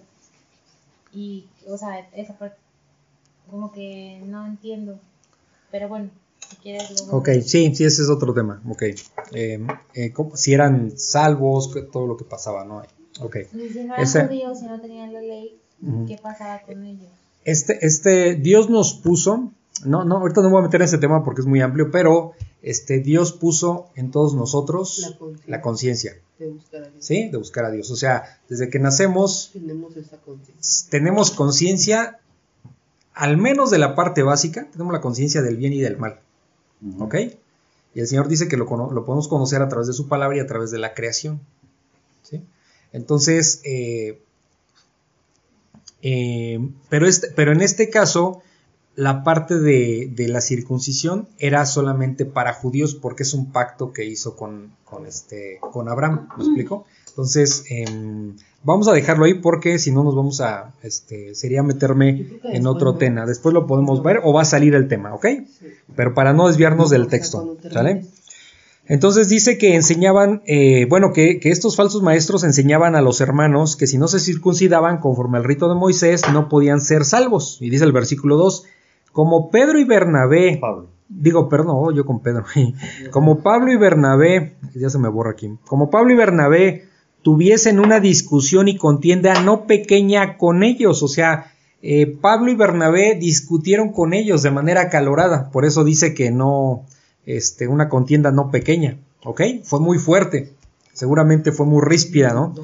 Y, 1.12 1.46
o 1.68 1.76
sea, 1.76 2.08
esa 2.14 2.38
parte, 2.38 2.56
como 3.50 3.70
que 3.70 4.22
no 4.26 4.46
entiendo. 4.46 4.98
Pero 5.70 5.88
bueno, 5.88 6.08
si 6.50 6.56
quieres 6.56 6.90
luego. 7.02 7.18
Ok, 7.18 7.28
sí, 7.44 7.74
sí, 7.74 7.84
ese 7.84 8.02
es 8.02 8.08
otro 8.10 8.34
tema. 8.34 8.60
Ok. 8.68 8.82
Eh, 9.32 9.66
eh, 9.94 10.12
¿cómo- 10.12 10.36
si 10.36 10.52
eran 10.52 10.98
salvos, 10.98 11.70
todo 11.92 12.06
lo 12.06 12.16
que 12.16 12.24
pasaba, 12.24 12.64
¿no? 12.64 12.82
Ok. 13.20 13.36
Y 13.54 13.68
si 13.68 13.84
no 13.84 13.94
eran 13.94 14.00
Ese- 14.04 14.26
judíos, 14.26 14.58
si 14.58 14.66
no 14.66 14.80
tenían 14.80 15.12
la 15.12 15.20
ley. 15.20 15.56
¿qué 16.06 16.18
pasaba 16.22 16.60
con 16.60 16.84
ellos? 16.84 17.08
Este, 17.46 17.86
este, 17.86 18.34
Dios 18.34 18.68
nos 18.68 18.92
puso, 18.92 19.50
no, 19.86 20.04
no, 20.04 20.18
ahorita 20.18 20.42
no 20.42 20.48
me 20.48 20.52
voy 20.52 20.60
a 20.60 20.64
meter 20.66 20.82
en 20.82 20.84
ese 20.88 20.98
tema 20.98 21.24
porque 21.24 21.40
es 21.40 21.46
muy 21.46 21.62
amplio, 21.62 21.90
pero 21.90 22.32
este, 22.60 22.98
Dios 23.00 23.32
puso 23.32 23.86
en 23.96 24.10
todos 24.10 24.34
nosotros 24.34 25.16
La 25.46 25.62
conciencia. 25.62 26.16
De 26.38 26.48
buscar 26.48 26.82
a 26.82 26.88
Dios. 26.90 27.04
¿sí? 27.04 27.28
De 27.30 27.36
buscar 27.38 27.64
a 27.64 27.70
Dios. 27.70 27.90
O 27.90 27.96
sea, 27.96 28.38
desde 28.50 28.68
que 28.68 28.78
nacemos 28.78 29.52
tenemos 30.90 31.30
conciencia, 31.30 32.18
al 33.14 33.36
menos 33.38 33.70
de 33.70 33.78
la 33.78 33.94
parte 33.94 34.22
básica, 34.22 34.68
tenemos 34.72 34.92
la 34.92 35.00
conciencia 35.00 35.40
del 35.42 35.56
bien 35.56 35.72
y 35.72 35.80
del 35.80 35.96
mal, 35.96 36.20
¿ok? 36.98 37.14
Y 37.94 38.00
el 38.00 38.06
Señor 38.06 38.28
dice 38.28 38.48
que 38.48 38.56
lo, 38.56 38.66
cono- 38.66 38.90
lo 38.92 39.04
podemos 39.04 39.28
conocer 39.28 39.62
a 39.62 39.68
través 39.68 39.86
de 39.88 39.92
su 39.92 40.08
palabra 40.08 40.36
y 40.36 40.40
a 40.40 40.46
través 40.46 40.70
de 40.70 40.78
la 40.78 40.94
creación, 40.94 41.40
¿sí? 42.22 42.42
Entonces, 42.92 43.60
eh, 43.64 44.20
eh, 46.02 46.58
pero, 46.88 47.06
este, 47.06 47.28
pero 47.34 47.52
en 47.52 47.60
este 47.60 47.90
caso, 47.90 48.42
la 48.96 49.22
parte 49.24 49.58
de, 49.58 50.10
de 50.14 50.28
la 50.28 50.40
circuncisión 50.40 51.28
era 51.38 51.66
solamente 51.66 52.24
para 52.24 52.52
judíos 52.54 52.94
porque 52.94 53.22
es 53.22 53.34
un 53.34 53.52
pacto 53.52 53.92
que 53.92 54.04
hizo 54.04 54.36
con, 54.36 54.72
con, 54.84 55.06
este, 55.06 55.58
con 55.60 55.88
Abraham, 55.88 56.28
¿me 56.36 56.44
explico? 56.44 56.86
Entonces, 57.08 57.64
em, 57.68 58.36
vamos 58.62 58.88
a 58.88 58.92
dejarlo 58.92 59.24
ahí 59.24 59.34
porque 59.34 59.78
si 59.78 59.90
no 59.90 60.04
nos 60.04 60.14
vamos 60.14 60.40
a, 60.40 60.72
este, 60.82 61.34
sería 61.34 61.62
meterme 61.62 62.26
en 62.44 62.66
otro 62.66 62.94
tema. 62.96 63.26
Después 63.26 63.54
lo 63.54 63.66
podemos 63.66 64.02
ver 64.02 64.20
o 64.24 64.32
va 64.32 64.42
a 64.42 64.46
salir 64.46 64.74
el 64.74 64.88
tema, 64.88 65.14
¿ok? 65.14 65.26
Sí. 65.26 65.66
Pero 65.96 66.14
para 66.14 66.32
no 66.32 66.48
desviarnos 66.48 66.90
del 66.90 67.08
texto, 67.08 67.56
¿sale? 67.70 68.06
Entonces 68.86 69.28
dice 69.28 69.56
que 69.56 69.76
enseñaban, 69.76 70.42
eh, 70.46 70.86
bueno, 70.88 71.12
que, 71.12 71.38
que 71.38 71.50
estos 71.50 71.76
falsos 71.76 72.02
maestros 72.02 72.42
enseñaban 72.42 72.96
a 72.96 73.00
los 73.00 73.20
hermanos 73.20 73.76
que 73.76 73.86
si 73.86 73.98
no 73.98 74.08
se 74.08 74.18
circuncidaban 74.18 74.98
conforme 74.98 75.38
al 75.38 75.44
rito 75.44 75.68
de 75.68 75.76
Moisés 75.76 76.22
no 76.32 76.48
podían 76.48 76.80
ser 76.80 77.04
salvos. 77.04 77.58
Y 77.60 77.70
dice 77.70 77.84
el 77.84 77.92
versículo 77.92 78.36
2, 78.36 78.64
como 79.12 79.50
Pedro 79.50 79.78
y 79.78 79.84
Bernabé, 79.84 80.58
Pablo. 80.60 80.88
digo, 81.08 81.48
perdón, 81.48 81.68
no, 81.68 81.90
yo 81.92 82.04
con 82.04 82.20
Pedro, 82.20 82.44
como 83.12 83.42
Pablo 83.42 83.72
y 83.72 83.76
Bernabé, 83.76 84.56
ya 84.74 84.90
se 84.90 84.98
me 84.98 85.08
borra 85.08 85.32
aquí, 85.32 85.56
como 85.66 85.88
Pablo 85.88 86.12
y 86.12 86.16
Bernabé 86.16 86.89
tuviesen 87.22 87.80
una 87.80 88.00
discusión 88.00 88.68
y 88.68 88.76
contienda 88.76 89.42
no 89.42 89.66
pequeña 89.66 90.36
con 90.38 90.62
ellos, 90.62 91.02
o 91.02 91.08
sea, 91.08 91.52
eh, 91.82 92.06
Pablo 92.06 92.50
y 92.50 92.54
Bernabé 92.54 93.14
discutieron 93.14 93.92
con 93.92 94.12
ellos 94.14 94.42
de 94.42 94.50
manera 94.50 94.82
acalorada, 94.82 95.50
por 95.50 95.64
eso 95.64 95.84
dice 95.84 96.14
que 96.14 96.30
no, 96.30 96.84
este, 97.26 97.68
una 97.68 97.88
contienda 97.88 98.30
no 98.30 98.50
pequeña, 98.50 98.98
¿ok? 99.24 99.40
Fue 99.64 99.80
muy 99.80 99.98
fuerte, 99.98 100.50
seguramente 100.92 101.52
fue 101.52 101.66
muy 101.66 101.82
ríspida, 101.84 102.32
¿no? 102.34 102.54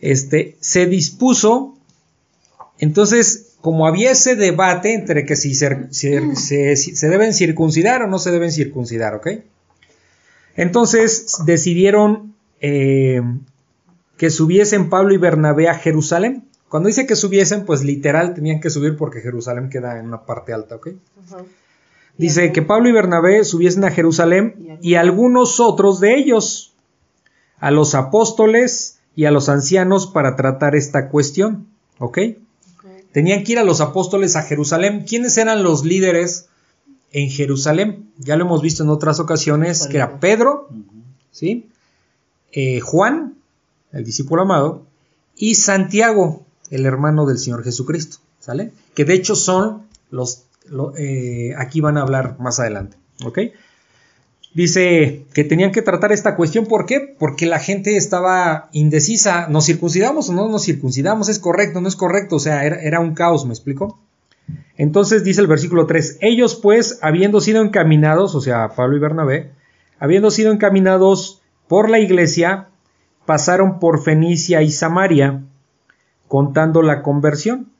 Este, 0.00 0.56
se 0.60 0.86
dispuso, 0.86 1.74
entonces, 2.78 3.56
como 3.60 3.86
había 3.86 4.12
ese 4.12 4.36
debate 4.36 4.94
entre 4.94 5.24
que 5.24 5.34
si 5.34 5.54
se, 5.54 5.88
se- 5.90 6.76
se 6.76 7.08
deben 7.08 7.34
circuncidar 7.34 8.02
o 8.02 8.06
no 8.06 8.18
se 8.18 8.30
deben 8.30 8.52
circuncidar, 8.52 9.14
¿ok? 9.14 9.28
Entonces 10.56 11.36
decidieron 11.44 12.34
eh, 12.60 13.22
que 14.18 14.30
subiesen 14.30 14.90
Pablo 14.90 15.14
y 15.14 15.16
Bernabé 15.16 15.68
a 15.68 15.74
Jerusalén. 15.74 16.44
Cuando 16.68 16.88
dice 16.88 17.06
que 17.06 17.16
subiesen, 17.16 17.64
pues 17.64 17.82
literal 17.82 18.34
tenían 18.34 18.60
que 18.60 18.68
subir 18.68 18.96
porque 18.96 19.20
Jerusalén 19.20 19.70
queda 19.70 19.98
en 19.98 20.06
una 20.06 20.26
parte 20.26 20.52
alta, 20.52 20.76
¿ok? 20.76 20.88
Dice 22.18 22.52
que 22.52 22.60
Pablo 22.60 22.88
y 22.88 22.92
Bernabé 22.92 23.44
subiesen 23.44 23.84
a 23.84 23.90
Jerusalén 23.90 24.78
y 24.82 24.96
algunos 24.96 25.60
otros 25.60 26.00
de 26.00 26.16
ellos, 26.16 26.74
a 27.58 27.70
los 27.70 27.94
apóstoles 27.94 28.98
y 29.14 29.24
a 29.24 29.30
los 29.30 29.48
ancianos 29.48 30.06
para 30.08 30.36
tratar 30.36 30.74
esta 30.76 31.08
cuestión, 31.08 31.68
¿ok? 31.98 32.18
Tenían 33.12 33.44
que 33.44 33.52
ir 33.52 33.58
a 33.58 33.64
los 33.64 33.80
apóstoles 33.80 34.36
a 34.36 34.42
Jerusalén. 34.42 35.04
¿Quiénes 35.08 35.38
eran 35.38 35.62
los 35.62 35.84
líderes 35.84 36.48
en 37.12 37.30
Jerusalén? 37.30 38.10
Ya 38.18 38.36
lo 38.36 38.44
hemos 38.44 38.62
visto 38.62 38.82
en 38.82 38.90
otras 38.90 39.20
ocasiones, 39.20 39.86
que 39.86 39.96
era 39.96 40.20
Pedro. 40.20 40.68
¿sí? 41.30 41.68
Eh, 42.52 42.80
Juan, 42.80 43.37
el 43.92 44.04
discípulo 44.04 44.42
amado, 44.42 44.86
y 45.36 45.54
Santiago, 45.54 46.44
el 46.70 46.84
hermano 46.86 47.26
del 47.26 47.38
Señor 47.38 47.64
Jesucristo, 47.64 48.18
¿sale? 48.40 48.72
Que 48.94 49.04
de 49.04 49.14
hecho 49.14 49.34
son 49.34 49.82
los, 50.10 50.44
lo- 50.68 50.94
eh, 50.96 51.54
aquí 51.56 51.80
van 51.80 51.96
a 51.98 52.02
hablar 52.02 52.36
más 52.40 52.60
adelante, 52.60 52.96
¿ok? 53.24 53.38
Dice 54.54 55.26
que 55.34 55.44
tenían 55.44 55.72
que 55.72 55.82
tratar 55.82 56.10
esta 56.10 56.34
cuestión, 56.34 56.66
¿por 56.66 56.86
qué? 56.86 57.00
Porque 57.18 57.46
la 57.46 57.58
gente 57.60 57.96
estaba 57.96 58.70
indecisa, 58.72 59.46
¿nos 59.48 59.66
circuncidamos 59.66 60.30
o 60.30 60.32
no 60.32 60.48
nos 60.48 60.64
circuncidamos? 60.64 61.28
¿Es 61.28 61.38
correcto, 61.38 61.80
no 61.80 61.88
es 61.88 61.96
correcto? 61.96 62.36
O 62.36 62.40
sea, 62.40 62.64
era, 62.64 62.80
era 62.80 62.98
un 63.00 63.14
caos, 63.14 63.44
¿me 63.44 63.52
explico? 63.52 64.00
Entonces 64.78 65.22
dice 65.22 65.42
el 65.42 65.46
versículo 65.48 65.86
3, 65.86 66.18
ellos 66.22 66.54
pues, 66.56 66.98
habiendo 67.02 67.40
sido 67.40 67.62
encaminados, 67.62 68.34
o 68.34 68.40
sea, 68.40 68.70
Pablo 68.70 68.96
y 68.96 69.00
Bernabé, 69.00 69.52
habiendo 69.98 70.30
sido 70.30 70.50
encaminados 70.50 71.42
por 71.68 71.90
la 71.90 71.98
iglesia, 71.98 72.68
pasaron 73.28 73.78
por 73.78 74.02
Fenicia 74.02 74.62
y 74.62 74.70
Samaria, 74.70 75.44
contando 76.28 76.80
la 76.80 77.02
conversión. 77.02 77.70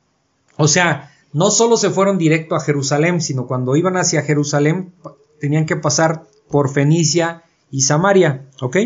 O 0.57 0.67
sea, 0.67 1.09
no 1.33 1.49
solo 1.49 1.75
se 1.75 1.89
fueron 1.89 2.19
directo 2.19 2.55
a 2.55 2.59
Jerusalén, 2.59 3.19
sino 3.19 3.47
cuando 3.47 3.75
iban 3.75 3.97
hacia 3.97 4.21
Jerusalén, 4.21 4.93
tenían 5.39 5.65
que 5.65 5.75
pasar 5.75 6.25
por 6.51 6.69
Fenicia 6.69 7.41
y 7.71 7.81
Samaria, 7.81 8.45
¿ok? 8.61 8.77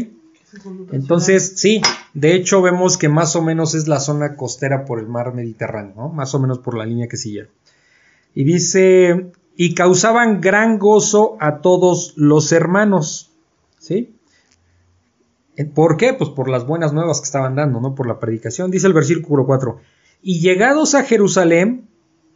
Entonces, 0.93 1.55
sí, 1.57 1.81
de 2.13 2.33
hecho 2.33 2.61
vemos 2.61 2.97
que 2.97 3.09
más 3.09 3.35
o 3.35 3.41
menos 3.41 3.75
es 3.75 3.89
la 3.89 3.99
zona 3.99 4.37
costera 4.37 4.85
por 4.85 4.99
el 4.99 5.07
mar 5.07 5.33
Mediterráneo. 5.33 6.07
Más 6.07 6.33
o 6.33 6.39
menos 6.39 6.59
por 6.59 6.77
la 6.77 6.85
línea 6.85 7.09
que 7.09 7.17
siguieron. 7.17 7.51
Y 8.33 8.45
dice, 8.45 9.33
y 9.57 9.75
causaban 9.75 10.39
gran 10.39 10.79
gozo 10.79 11.35
a 11.41 11.59
todos 11.59 12.13
los 12.15 12.53
hermanos, 12.53 13.31
¿sí? 13.79 14.12
Eh, 15.55 15.65
¿Por 15.65 15.97
qué? 15.97 16.13
Pues 16.13 16.29
por 16.29 16.49
las 16.49 16.65
buenas 16.65 16.93
nuevas 16.93 17.19
que 17.19 17.25
estaban 17.25 17.55
dando, 17.55 17.79
¿no? 17.79 17.95
Por 17.95 18.07
la 18.07 18.19
predicación. 18.19 18.71
Dice 18.71 18.87
el 18.87 18.93
versículo 18.93 19.45
4. 19.45 19.79
Y 20.21 20.39
llegados 20.39 20.95
a 20.95 21.03
Jerusalén, 21.03 21.87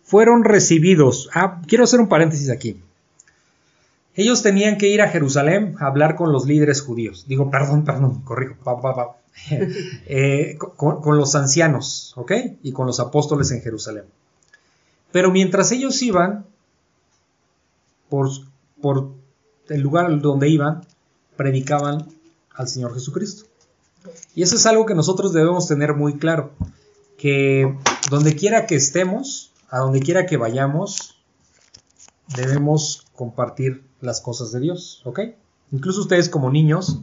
fueron 0.04 0.44
recibidos. 0.44 1.30
Ah, 1.34 1.62
quiero 1.68 1.84
hacer 1.84 2.00
un 2.00 2.08
paréntesis 2.08 2.50
aquí. 2.50 2.82
Ellos 4.16 4.42
tenían 4.42 4.78
que 4.78 4.88
ir 4.88 5.02
a 5.02 5.10
Jerusalén 5.10 5.76
a 5.80 5.88
hablar 5.88 6.16
con 6.16 6.32
los 6.32 6.46
líderes 6.46 6.82
judíos. 6.82 7.26
Digo, 7.28 7.52
perdón, 7.52 7.84
perdón, 7.84 8.22
corrijo. 8.24 8.56
Eh, 10.08 10.58
con, 10.58 11.16
los 11.16 11.36
ancianos, 11.36 12.14
¿ok? 12.16 12.32
Y 12.64 12.72
con 12.72 12.88
los 12.88 13.00
apóstoles 13.00 13.52
en 13.52 13.62
Jerusalén. 13.62 14.06
Pero 15.12 15.30
mientras 15.30 15.72
ellos 15.72 16.02
iban, 16.02 16.48
por 18.10 19.12
el 19.70 19.82
lugar 19.82 20.20
donde 20.22 20.50
iban, 20.50 20.82
predicaban 21.36 22.08
al 22.58 22.68
Señor 22.68 22.94
Jesucristo. 22.94 23.46
Y 24.36 24.44
eso 24.44 24.56
es 24.56 24.66
algo 24.66 24.86
que 24.86 24.96
nosotros 24.96 25.32
debemos 25.32 25.68
tener 25.68 25.94
muy 25.94 26.18
claro, 26.18 26.52
que 27.18 27.78
donde 28.10 28.36
quiera 28.36 28.66
que 28.66 28.76
estemos, 28.76 29.54
a 29.70 29.80
donde 29.80 30.00
quiera 30.00 30.26
que 30.26 30.38
vayamos, 30.38 31.22
debemos 32.36 33.06
compartir 33.16 33.84
las 34.02 34.22
cosas 34.22 34.52
de 34.52 34.60
Dios, 34.60 35.02
¿ok? 35.06 35.20
Incluso 35.72 36.02
ustedes 36.02 36.30
como 36.30 36.52
niños, 36.52 37.02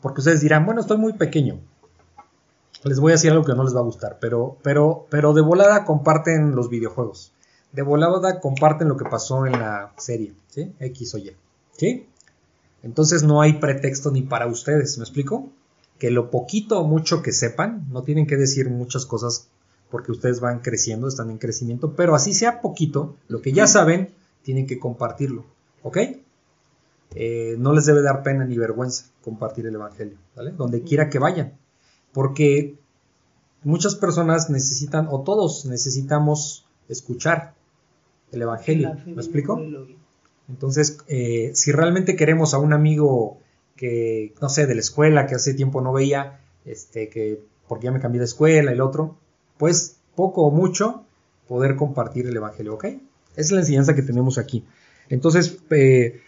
porque 0.00 0.20
ustedes 0.20 0.40
dirán, 0.40 0.66
bueno, 0.66 0.80
estoy 0.80 0.98
muy 0.98 1.12
pequeño, 1.14 1.60
les 2.84 2.98
voy 2.98 3.12
a 3.12 3.14
decir 3.14 3.30
algo 3.30 3.44
que 3.44 3.54
no 3.54 3.64
les 3.64 3.74
va 3.74 3.80
a 3.80 3.84
gustar, 3.84 4.18
pero, 4.20 4.58
pero, 4.62 5.06
pero 5.10 5.32
de 5.32 5.40
volada 5.40 5.84
comparten 5.84 6.54
los 6.54 6.68
videojuegos, 6.68 7.32
de 7.72 7.82
volada 7.82 8.40
comparten 8.40 8.88
lo 8.88 8.96
que 8.96 9.04
pasó 9.04 9.46
en 9.46 9.52
la 9.52 9.92
serie, 9.96 10.34
¿sí? 10.48 10.74
X 10.78 11.14
o 11.14 11.18
Y, 11.18 11.36
¿sí? 11.76 12.08
Entonces 12.82 13.22
no 13.22 13.40
hay 13.40 13.54
pretexto 13.54 14.10
ni 14.10 14.22
para 14.22 14.46
ustedes, 14.46 14.98
¿me 14.98 15.04
explico? 15.04 15.50
Que 15.98 16.10
lo 16.10 16.30
poquito 16.30 16.80
o 16.80 16.86
mucho 16.86 17.22
que 17.22 17.32
sepan, 17.32 17.86
no 17.90 18.02
tienen 18.02 18.26
que 18.26 18.36
decir 18.36 18.70
muchas 18.70 19.06
cosas 19.06 19.48
porque 19.90 20.12
ustedes 20.12 20.40
van 20.40 20.60
creciendo, 20.60 21.06
están 21.06 21.30
en 21.30 21.38
crecimiento, 21.38 21.94
pero 21.94 22.14
así 22.14 22.32
sea 22.32 22.60
poquito, 22.60 23.16
lo 23.28 23.42
que 23.42 23.52
ya 23.52 23.66
saben, 23.66 24.10
tienen 24.42 24.66
que 24.66 24.78
compartirlo, 24.78 25.44
¿ok? 25.82 25.98
eh, 27.14 27.56
no 27.58 27.72
les 27.72 27.86
debe 27.86 28.02
dar 28.02 28.22
pena 28.22 28.44
ni 28.44 28.56
vergüenza 28.56 29.06
compartir 29.22 29.66
el 29.66 29.74
Evangelio, 29.74 30.16
¿vale? 30.34 30.52
Donde 30.52 30.82
quiera 30.82 31.08
que 31.08 31.18
vayan. 31.18 31.54
Porque 32.12 32.76
muchas 33.62 33.94
personas 33.94 34.50
necesitan, 34.50 35.08
o 35.10 35.22
todos 35.22 35.66
necesitamos 35.66 36.66
escuchar 36.88 37.54
el 38.32 38.42
Evangelio. 38.42 38.96
¿Me 39.06 39.14
explico? 39.14 39.60
Entonces, 40.48 40.98
eh, 41.08 41.52
si 41.54 41.72
realmente 41.72 42.16
queremos 42.16 42.54
a 42.54 42.58
un 42.58 42.72
amigo 42.72 43.38
que, 43.76 44.34
no 44.40 44.48
sé, 44.48 44.66
de 44.66 44.74
la 44.74 44.80
escuela, 44.80 45.26
que 45.26 45.34
hace 45.34 45.54
tiempo 45.54 45.80
no 45.80 45.92
veía, 45.92 46.40
este, 46.64 47.08
que 47.08 47.40
porque 47.68 47.86
ya 47.86 47.92
me 47.92 48.00
cambié 48.00 48.18
de 48.18 48.26
escuela, 48.26 48.70
el 48.70 48.80
otro, 48.80 49.16
pues 49.56 49.96
poco 50.14 50.42
o 50.42 50.50
mucho 50.50 51.04
poder 51.48 51.76
compartir 51.76 52.26
el 52.26 52.36
Evangelio, 52.36 52.74
¿ok? 52.74 52.84
Esa 52.84 53.00
es 53.36 53.52
la 53.52 53.60
enseñanza 53.60 53.94
que 53.94 54.02
tenemos 54.02 54.38
aquí. 54.38 54.64
Entonces, 55.08 55.58
eh, 55.70 56.20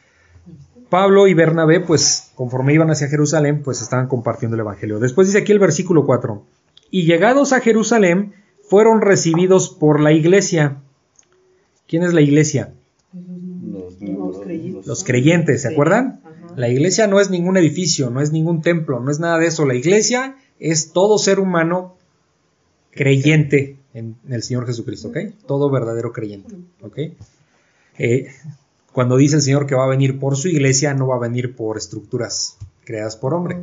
Pablo 0.88 1.26
y 1.26 1.34
Bernabé, 1.34 1.80
pues 1.80 2.32
conforme 2.34 2.74
iban 2.74 2.90
hacia 2.90 3.08
Jerusalén, 3.08 3.62
pues 3.62 3.82
estaban 3.82 4.06
compartiendo 4.06 4.54
el 4.54 4.60
Evangelio. 4.60 4.98
Después 4.98 5.28
dice 5.28 5.38
aquí 5.38 5.52
el 5.52 5.58
versículo 5.58 6.06
4, 6.06 6.42
y 6.90 7.04
llegados 7.04 7.52
a 7.52 7.60
Jerusalén, 7.60 8.34
fueron 8.62 9.00
recibidos 9.00 9.68
por 9.68 10.00
la 10.00 10.12
iglesia. 10.12 10.82
¿Quién 11.86 12.02
es 12.02 12.14
la 12.14 12.20
iglesia? 12.20 12.72
Los, 14.84 15.04
creyentes. 15.04 15.62
¿se 15.62 15.68
acuerdan? 15.68 16.20
La 16.56 16.68
iglesia 16.68 17.06
no 17.06 17.20
es 17.20 17.30
ningún 17.30 17.56
edificio, 17.56 18.10
no 18.10 18.20
es 18.20 18.32
ningún 18.32 18.62
templo, 18.62 19.00
no 19.00 19.10
es 19.10 19.18
nada 19.18 19.38
de 19.38 19.46
eso. 19.46 19.66
La 19.66 19.74
iglesia 19.74 20.36
es 20.58 20.92
todo 20.92 21.18
ser 21.18 21.40
humano 21.40 21.96
creyente 22.90 23.78
en 23.92 24.16
el 24.28 24.42
Señor 24.42 24.66
Jesucristo, 24.66 25.08
¿ok? 25.08 25.18
Todo 25.46 25.70
verdadero 25.70 26.12
creyente, 26.12 26.56
¿ok? 26.82 26.98
Eh, 27.98 28.26
cuando 28.92 29.16
dice 29.16 29.36
el 29.36 29.42
Señor 29.42 29.66
que 29.66 29.74
va 29.74 29.84
a 29.84 29.88
venir 29.88 30.18
por 30.18 30.36
su 30.36 30.48
iglesia, 30.48 30.94
no 30.94 31.08
va 31.08 31.16
a 31.16 31.20
venir 31.20 31.56
por 31.56 31.76
estructuras 31.76 32.56
creadas 32.84 33.16
por 33.16 33.34
hombre, 33.34 33.58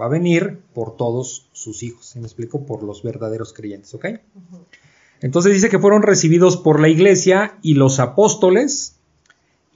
va 0.00 0.06
a 0.06 0.08
venir 0.08 0.60
por 0.74 0.96
todos 0.96 1.48
sus 1.52 1.82
hijos, 1.82 2.06
¿sí 2.06 2.18
me 2.18 2.26
explico? 2.26 2.66
Por 2.66 2.82
los 2.82 3.02
verdaderos 3.02 3.52
creyentes, 3.52 3.94
¿ok? 3.94 4.06
Entonces 5.20 5.54
dice 5.54 5.70
que 5.70 5.78
fueron 5.78 6.02
recibidos 6.02 6.56
por 6.56 6.80
la 6.80 6.88
iglesia 6.88 7.58
y 7.62 7.74
los 7.74 8.00
apóstoles 8.00 8.93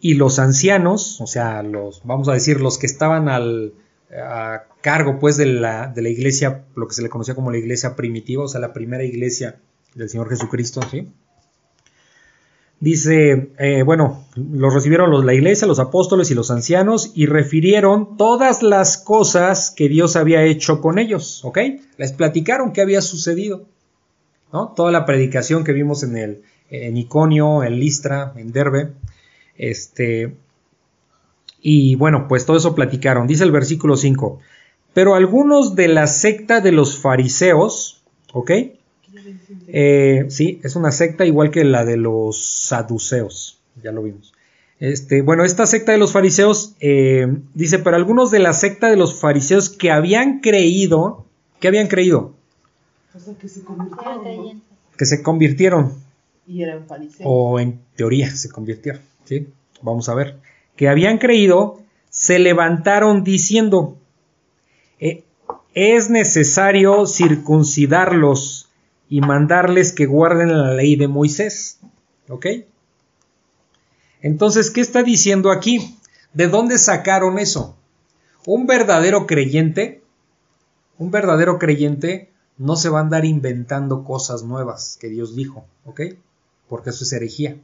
y 0.01 0.15
los 0.15 0.39
ancianos, 0.39 1.21
o 1.21 1.27
sea, 1.27 1.63
los, 1.63 2.03
vamos 2.05 2.29
a 2.29 2.33
decir, 2.33 2.61
los 2.61 2.79
que 2.79 2.87
estaban 2.87 3.29
al 3.29 3.73
a 4.11 4.65
cargo 4.81 5.19
pues 5.19 5.37
de 5.37 5.47
la, 5.47 5.89
de 5.89 6.03
la 6.03 6.09
iglesia, 6.09 6.65
lo 6.75 6.89
que 6.89 6.95
se 6.95 7.03
le 7.03 7.09
conocía 7.09 7.35
como 7.35 7.51
la 7.51 7.59
iglesia 7.59 7.95
primitiva, 7.95 8.45
o 8.45 8.49
sea, 8.49 8.61
la 8.61 8.73
primera 8.73 9.05
iglesia 9.05 9.61
del 9.95 10.09
Señor 10.09 10.29
Jesucristo, 10.29 10.81
¿sí? 10.91 11.09
Dice, 12.81 13.51
eh, 13.59 13.83
bueno, 13.83 14.25
los 14.37 14.73
recibieron 14.73 15.11
los, 15.11 15.25
la 15.25 15.35
iglesia, 15.35 15.67
los 15.67 15.81
apóstoles 15.81 16.31
y 16.31 16.35
los 16.35 16.53
ancianos 16.53 17.11
y 17.13 17.27
refirieron 17.27 18.17
todas 18.17 18.63
las 18.63 18.99
cosas 18.99 19.73
que 19.73 19.89
Dios 19.89 20.15
había 20.15 20.45
hecho 20.45 20.81
con 20.81 21.01
ellos, 21.01 21.45
¿ok? 21.45 21.59
Les 21.97 22.13
platicaron 22.13 22.73
qué 22.73 22.81
había 22.81 23.03
sucedido, 23.03 23.67
¿no? 24.53 24.75
Toda 24.77 24.93
la 24.93 25.07
predicación 25.07 25.65
que 25.65 25.73
vimos 25.73 26.05
en 26.05 26.17
el 26.17 26.43
en 26.71 26.97
Iconio, 26.99 27.65
en 27.65 27.81
Listra, 27.81 28.35
en 28.37 28.53
Derbe, 28.53 28.93
este, 29.59 30.35
y 31.61 31.97
bueno, 31.97 32.27
pues 32.29 32.47
todo 32.47 32.57
eso 32.57 32.75
platicaron. 32.75 33.27
Dice 33.27 33.45
el 33.45 33.53
versículo 33.53 33.97
5. 33.97 34.41
Pero 34.95 35.15
algunos 35.15 35.75
de 35.75 35.89
la 35.89 36.07
secta 36.07 36.61
de 36.61 36.73
los 36.73 36.99
fariseos, 36.99 38.03
¿ok? 38.33 38.51
Eh, 39.69 40.27
sí, 40.29 40.61
es 40.63 40.77
una 40.77 40.93
secta 40.93 41.27
igual 41.27 41.51
que 41.51 41.65
la 41.65 41.85
de 41.85 41.97
los 41.97 42.43
saduceos, 42.45 43.59
ya 43.83 43.93
lo 43.93 44.03
vimos. 44.03 44.33
Este, 44.81 45.23
bueno, 45.23 45.45
esta 45.45 45.67
secta 45.67 45.93
de 45.93 45.99
los 45.99 46.13
fariseos 46.13 46.75
eh, 46.81 47.27
dice, 47.55 47.81
pero 47.81 47.97
algunos 47.97 48.31
de 48.31 48.39
la 48.39 48.53
secta 48.53 48.89
de 48.89 48.97
los 48.97 49.19
fariseos 49.21 49.69
que 49.69 49.91
habían 49.91 50.41
creído, 50.41 51.27
que 51.61 51.69
habían 51.69 51.89
creído, 51.89 52.35
O 53.15 53.19
sea, 53.19 53.35
que 53.35 53.49
se 53.49 53.63
convirtieron. 53.65 54.17
¿no? 54.17 54.23
creyentes. 54.23 54.63
que 54.97 55.07
se 55.07 55.23
convirtieron, 55.23 55.93
Y 56.47 56.63
eran 56.63 56.87
fariseos. 56.87 57.23
o 57.25 57.59
en 57.59 57.81
teoría 57.97 58.31
se 58.31 58.49
convirtieron, 58.49 59.03
Vamos 59.83 60.09
a 60.09 60.15
ver, 60.15 60.39
que 60.77 60.89
habían 60.89 61.19
creído, 61.19 61.81
se 62.11 62.39
levantaron 62.39 63.25
diciendo, 63.25 63.97
"Eh, 65.01 65.25
es 65.75 66.11
necesario 66.11 67.07
circuncidarlos 67.07 68.69
y 69.09 69.21
mandarles 69.21 69.93
que 69.93 70.07
guarden 70.07 70.57
la 70.57 70.75
ley 70.75 70.97
de 70.97 71.09
Moisés, 71.09 71.79
¿ok? 72.29 72.47
Entonces, 74.21 74.71
¿qué 74.71 74.81
está 74.81 75.03
diciendo 75.03 75.51
aquí? 75.51 75.97
¿De 76.33 76.49
dónde 76.49 76.79
sacaron 76.79 77.39
eso? 77.39 77.77
Un 78.45 78.67
verdadero 78.67 79.27
creyente, 79.27 80.03
un 80.99 81.11
verdadero 81.11 81.59
creyente 81.59 82.31
no 82.57 82.77
se 82.77 82.89
va 82.89 82.99
a 82.99 83.03
andar 83.03 83.25
inventando 83.25 84.05
cosas 84.05 84.43
nuevas 84.43 84.99
que 85.01 85.09
Dios 85.09 85.37
dijo, 85.37 85.65
¿ok? 85.85 86.01
Porque 86.69 86.91
eso 86.91 87.05
es 87.05 87.13
herejía, 87.13 87.57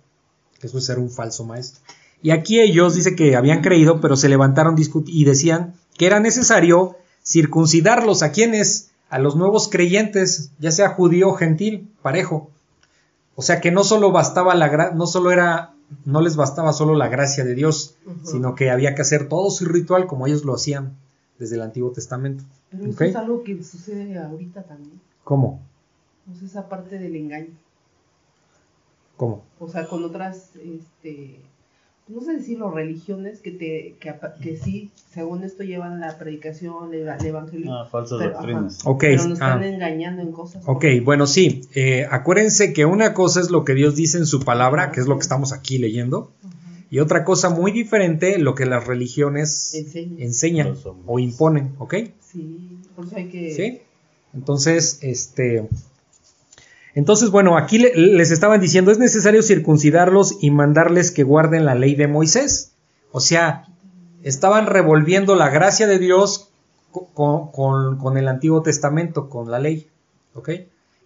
eso 0.63 0.79
es 0.79 0.85
ser 0.87 0.99
un 0.99 1.11
falso 1.11 1.45
maestro. 1.45 1.83
Y 2.23 2.31
aquí 2.31 2.61
ellos 2.61 2.95
dice 2.95 3.15
que 3.15 3.37
habían 3.37 3.61
creído, 3.61 4.01
pero 4.01 4.17
se 4.17 4.29
levantaron 4.29 4.77
y 5.07 5.25
decían 5.25 5.75
que 5.99 6.07
era 6.07 6.21
necesario 6.21 6.97
circuncidarlos 7.23 8.23
a 8.23 8.33
quienes, 8.33 8.91
a 9.11 9.19
los 9.19 9.37
nuevos 9.37 9.69
creyentes, 9.69 10.51
ya 10.59 10.71
sea 10.71 10.91
judío 10.91 11.29
o 11.31 11.35
gentil, 11.35 11.89
parejo. 12.03 12.51
O 13.37 13.43
sea 13.43 13.61
que 13.61 13.71
no 13.71 13.85
solo 13.85 14.13
bastaba 14.13 14.55
la 14.55 14.71
gra- 14.73 14.93
no 14.95 15.07
solo 15.07 15.33
era, 15.33 15.75
no 16.05 16.21
les 16.21 16.37
bastaba 16.37 16.73
solo 16.73 16.95
la 16.95 17.09
gracia 17.09 17.45
de 17.45 17.55
Dios, 17.55 17.97
sino 18.25 18.55
que 18.55 18.71
había 18.71 18.95
que 18.95 19.03
hacer 19.03 19.29
todo 19.29 19.51
su 19.51 19.65
ritual 19.67 20.07
como 20.07 20.27
ellos 20.27 20.45
lo 20.45 20.55
hacían 20.55 20.95
desde 21.39 21.57
el 21.57 21.63
Antiguo 21.63 21.91
Testamento. 21.91 22.45
Pero 22.71 22.85
eso 22.85 23.05
es 23.11 23.17
algo 23.17 23.43
que 23.43 23.63
sucede 23.63 24.17
ahorita 24.19 24.63
también. 24.63 25.01
¿Cómo? 25.25 25.61
Sea, 26.39 26.47
esa 26.47 26.69
parte 26.69 26.99
del 26.99 27.17
engaño. 27.17 27.49
¿Cómo? 29.17 29.45
O 29.59 29.69
sea, 29.69 29.87
con 29.87 30.05
otras, 30.05 30.51
este, 30.57 31.41
no 32.09 32.21
sé 32.21 32.35
decirlo, 32.35 32.71
religiones 32.71 33.41
que 33.41 33.51
te, 33.51 33.97
que, 34.43 34.57
sí, 34.57 34.91
según 35.13 35.45
esto 35.45 35.63
llevan 35.63 36.01
la 36.01 36.19
predicación, 36.19 36.93
el, 36.93 37.09
el 37.09 37.27
evangelio. 37.27 37.73
Ah, 37.73 37.89
falsas 37.91 38.19
pero, 38.19 38.33
doctrinas. 38.33 38.81
ajá, 38.81 38.97
pero 38.99 39.23
nos 39.25 39.33
están 39.35 39.63
ah. 39.63 39.69
engañando 39.69 40.23
en 40.23 40.33
cosas. 40.33 40.63
Ok, 40.67 40.85
bueno, 41.05 41.27
sí. 41.27 41.63
eh, 41.75 42.07
acuérdense 42.11 42.73
que 42.73 42.85
una 42.85 43.15
cosa 43.15 43.41
es 43.41 43.51
lo 43.51 43.65
que 43.65 43.75
Dios 43.75 43.95
dice 43.95 44.19
en 44.19 44.27
su 44.27 44.41
palabra, 44.41 44.93
que 44.93 45.01
es 45.01 45.07
lo 45.07 45.17
que 45.17 45.23
estamos 45.23 45.53
aquí 45.53 45.79
leyendo, 45.79 46.33
y 46.91 46.99
otra 46.99 47.25
cosa 47.25 47.51
muy 47.51 47.73
diferente, 47.73 48.39
lo 48.39 48.55
que 48.55 48.67
las 48.67 48.87
religiones 48.87 49.75
Enseña. 49.75 50.23
enseñan 50.25 50.75
o 51.07 51.19
imponen, 51.19 51.75
¿ok? 51.79 51.95
Sí, 52.21 52.79
por 52.95 53.07
eso 53.07 53.17
hay 53.17 53.29
que... 53.29 53.55
¿Sí? 53.55 53.81
Entonces, 54.35 54.99
este... 55.03 55.69
Entonces, 56.95 57.31
bueno, 57.31 57.57
aquí 57.57 57.79
le- 57.79 57.95
les 57.97 58.31
estaban 58.31 58.61
diciendo, 58.61 58.91
es 58.93 58.99
necesario 58.99 59.43
circuncidarlos 59.43 60.39
y 60.41 60.51
mandarles 60.51 61.11
que 61.11 61.25
guarden 61.25 61.65
la 61.65 61.75
ley 61.75 61.95
de 61.97 62.07
Moisés. 62.09 62.73
O 63.11 63.21
sea, 63.21 63.67
estaban 64.23 64.67
revolviendo 64.67 65.35
la 65.35 65.51
gracia 65.51 65.87
de 65.87 65.99
Dios 65.99 66.51
co- 66.93 67.09
con, 67.15 67.51
con- 67.51 67.99
con 67.99 68.17
el 68.17 68.29
Antiguo 68.29 68.63
Testamento, 68.63 69.29
con 69.29 69.51
la 69.51 69.59
ley. 69.59 69.89
¿Ok? 70.35 70.51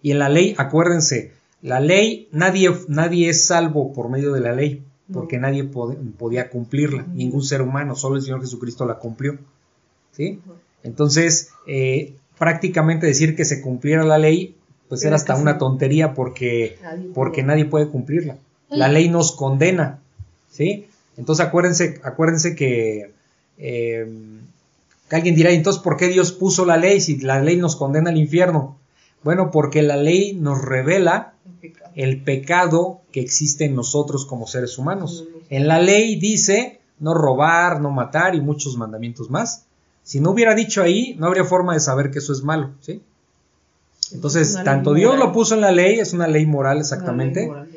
Y 0.01 0.11
en 0.11 0.19
la 0.19 0.29
ley, 0.29 0.55
acuérdense, 0.57 1.33
la 1.61 1.79
ley, 1.79 2.29
nadie, 2.31 2.71
nadie 2.87 3.29
es 3.29 3.45
salvo 3.45 3.91
por 3.93 4.09
medio 4.09 4.31
de 4.31 4.39
la 4.41 4.53
ley, 4.53 4.83
porque 5.11 5.37
No. 5.37 5.47
nadie 5.47 5.69
pod- 5.69 5.97
podía 6.17 6.49
cumplirla, 6.49 7.05
ningún 7.13 7.43
ser 7.43 7.61
humano, 7.61 7.95
solo 7.95 8.15
el 8.15 8.21
Señor 8.21 8.41
Jesucristo 8.41 8.85
la 8.85 8.95
cumplió. 8.99 9.37
¿Sí? 10.11 10.39
Entonces, 10.83 11.49
eh, 11.67 12.13
prácticamente 12.37 13.05
decir 13.07 13.35
que 13.35 13.43
se 13.45 13.61
cumpliera 13.61 14.03
la 14.03 14.17
ley, 14.17 14.55
pues 14.89 15.05
era 15.05 15.15
hasta 15.15 15.35
una 15.35 15.57
tontería 15.57 16.13
porque, 16.13 16.77
Nadie 16.81 17.09
porque 17.13 17.43
nadie 17.43 17.65
puede 17.65 17.87
cumplirla. 17.87 18.37
La 18.69 18.87
ley 18.87 19.07
nos 19.09 19.31
condena, 19.31 19.99
¿sí? 20.51 20.87
Entonces 21.15 21.45
acuérdense, 21.45 21.99
acuérdense 22.03 22.55
que, 22.55 23.13
eh, 23.57 24.07
que 25.09 25.15
alguien 25.15 25.35
dirá, 25.35 25.51
entonces, 25.51 25.81
¿por 25.81 25.97
qué 25.97 26.07
Dios 26.07 26.31
puso 26.31 26.65
la 26.65 26.77
ley 26.77 27.01
si 27.01 27.17
la 27.19 27.41
ley 27.41 27.57
nos 27.57 27.75
condena 27.75 28.09
al 28.09 28.17
infierno? 28.17 28.77
Bueno, 29.23 29.51
porque 29.51 29.81
la 29.81 29.97
ley 29.97 30.33
nos 30.33 30.61
revela 30.61 31.33
El 31.45 31.53
pecado. 31.71 31.91
el 31.95 32.21
pecado 32.23 33.01
que 33.11 33.19
existe 33.21 33.65
en 33.65 33.75
nosotros 33.75 34.25
como 34.25 34.47
seres 34.47 34.77
humanos. 34.77 35.25
En 35.49 35.67
la 35.67 35.79
ley 35.79 36.15
dice 36.19 36.79
no 36.99 37.13
robar, 37.13 37.81
no 37.81 37.91
matar 37.91 38.35
y 38.35 38.41
muchos 38.41 38.77
mandamientos 38.77 39.29
más. 39.29 39.65
Si 40.03 40.19
no 40.19 40.31
hubiera 40.31 40.55
dicho 40.55 40.81
ahí, 40.81 41.15
no 41.19 41.27
habría 41.27 41.43
forma 41.43 41.73
de 41.73 41.79
saber 41.79 42.11
que 42.11 42.19
eso 42.19 42.33
es 42.33 42.43
malo, 42.43 42.71
¿sí? 42.81 43.01
Entonces, 44.13 44.57
tanto 44.63 44.93
Dios 44.93 45.11
moral. 45.13 45.27
lo 45.27 45.33
puso 45.33 45.55
en 45.55 45.61
la 45.61 45.71
ley, 45.71 45.99
es 45.99 46.13
una 46.13 46.27
ley 46.27 46.45
moral 46.45 46.79
exactamente, 46.79 47.41
ley 47.41 47.49
moral, 47.49 47.69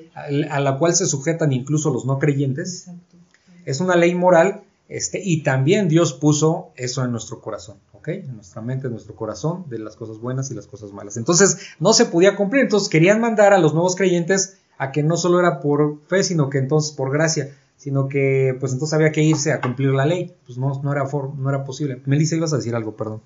a 0.50 0.56
a 0.56 0.60
la 0.60 0.78
cual 0.78 0.94
se 0.94 1.06
sujetan 1.06 1.52
incluso 1.52 1.90
los 1.92 2.04
no 2.06 2.18
creyentes. 2.18 2.86
Exacto. 2.88 3.16
Es 3.64 3.80
una 3.80 3.96
ley 3.96 4.14
moral, 4.14 4.62
este, 4.88 5.20
y 5.22 5.42
también 5.42 5.88
Dios 5.88 6.12
puso 6.12 6.70
eso 6.76 7.04
en 7.04 7.12
nuestro 7.12 7.40
corazón, 7.40 7.76
¿ok? 7.92 8.08
En 8.08 8.34
nuestra 8.36 8.60
mente, 8.62 8.86
en 8.88 8.92
nuestro 8.92 9.14
corazón, 9.14 9.64
de 9.68 9.78
las 9.78 9.96
cosas 9.96 10.18
buenas 10.18 10.50
y 10.50 10.54
las 10.54 10.66
cosas 10.66 10.92
malas. 10.92 11.16
Entonces, 11.16 11.58
no 11.80 11.92
se 11.92 12.06
podía 12.06 12.36
cumplir, 12.36 12.62
entonces 12.62 12.88
querían 12.88 13.20
mandar 13.20 13.52
a 13.52 13.58
los 13.58 13.72
nuevos 13.74 13.94
creyentes 13.96 14.56
a 14.78 14.90
que 14.90 15.02
no 15.02 15.16
solo 15.16 15.38
era 15.38 15.60
por 15.60 15.98
fe, 16.08 16.24
sino 16.24 16.50
que 16.50 16.58
entonces 16.58 16.92
por 16.92 17.12
gracia, 17.12 17.54
sino 17.76 18.08
que 18.08 18.56
pues 18.60 18.72
entonces 18.72 18.94
había 18.94 19.12
que 19.12 19.22
irse 19.22 19.52
a 19.52 19.60
cumplir 19.60 19.90
la 19.90 20.06
ley. 20.06 20.34
Pues 20.46 20.58
no, 20.58 20.80
no, 20.82 20.92
era, 20.92 21.06
for- 21.06 21.34
no 21.36 21.48
era 21.48 21.64
posible. 21.64 22.00
Melissa, 22.06 22.36
ibas 22.36 22.52
a 22.52 22.56
decir 22.56 22.74
algo, 22.74 22.96
perdón. 22.96 23.20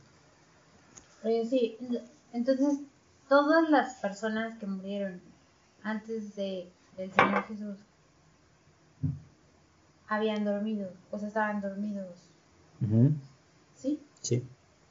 Sí, 1.50 1.76
entonces 2.32 2.78
todas 3.28 3.68
las 3.70 3.94
personas 3.94 4.58
que 4.58 4.66
murieron 4.66 5.20
antes 5.82 6.34
de, 6.36 6.68
del 6.96 7.12
Señor 7.12 7.44
Jesús 7.44 7.76
habían 10.08 10.44
dormido, 10.44 10.90
o 11.10 11.18
sea, 11.18 11.28
estaban 11.28 11.60
dormidos, 11.60 12.16
¿sí? 13.74 14.00
Sí. 14.20 14.44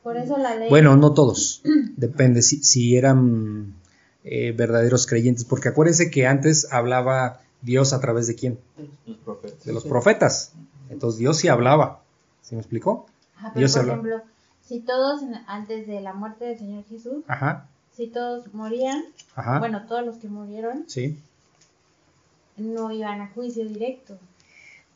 Por 0.04 0.18
eso 0.18 0.38
la 0.38 0.56
ley... 0.56 0.70
Bueno, 0.70 0.96
no 0.98 1.14
todos. 1.14 1.62
Depende 1.98 2.42
si, 2.42 2.64
si 2.64 2.96
eran 2.96 3.74
eh, 4.24 4.52
verdaderos 4.52 5.08
creyentes. 5.08 5.46
Porque 5.46 5.70
acuérdense 5.70 6.12
que 6.12 6.28
antes 6.28 6.72
hablaba 6.72 7.42
Dios 7.62 7.92
a 7.94 8.00
través 8.00 8.28
de 8.28 8.36
quién? 8.36 8.60
Los 9.06 9.18
profetas. 9.18 9.64
De 9.66 9.74
los 9.74 9.86
profetas. 9.86 10.54
Entonces 10.90 11.20
Dios 11.20 11.38
sí 11.38 11.48
hablaba. 11.48 12.02
¿Sí 12.42 12.56
me 12.56 12.62
explicó? 12.62 13.08
Ajá, 13.36 13.52
pero 13.54 13.60
Dios 13.68 13.76
por 13.76 13.88
ejemplo, 13.88 14.22
si 14.62 14.80
todos 14.82 15.22
antes 15.48 15.88
de 15.88 16.02
la 16.02 16.14
muerte 16.14 16.46
del 16.46 16.60
Señor 16.60 16.84
Jesús, 16.86 17.24
Ajá, 17.28 17.68
si 17.96 18.08
todos 18.08 18.54
morían, 18.54 19.04
ajá. 19.36 19.60
bueno, 19.60 19.86
todos 19.88 20.06
los 20.06 20.18
que 20.18 20.28
murieron 20.28 20.84
Sí. 20.88 21.18
no 22.58 22.92
iban 22.92 23.22
a 23.22 23.28
juicio 23.34 23.66
directo. 23.66 24.18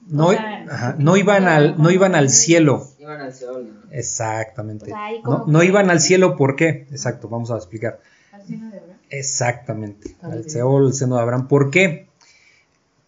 No, 0.08 0.28
O 0.28 0.32
sea, 0.32 0.66
ajá, 0.70 0.96
no 0.98 1.18
iban 1.18 1.48
al, 1.48 1.78
no 1.82 1.92
iban 1.92 2.16
al 2.16 2.30
cielo. 2.30 2.88
Iban 3.00 3.20
al 3.20 3.34
Seol. 3.34 3.68
¿no? 3.68 3.92
Exactamente. 3.92 4.86
O 4.86 4.88
sea, 4.88 5.06
ahí 5.06 5.22
No, 5.48 5.62
iban 5.64 5.90
al 5.90 6.00
cielo, 6.00 6.38
¿por 6.38 6.56
qué? 6.56 6.88
Exacto, 6.92 7.28
vamos 7.28 7.52
a 7.52 7.58
explicar. 7.58 8.00
Al 8.32 8.46
seno 8.46 8.70
de 8.72 8.78
Abraham. 8.80 8.98
Exactamente. 9.10 10.16
Ah, 10.22 10.30
Al. 10.32 10.50
Seol, 10.50 10.88
el 10.88 10.94
seno 10.94 11.16
de 11.18 11.22
Abraham. 11.22 11.48
¿Por 11.50 11.70
qué? 11.70 12.08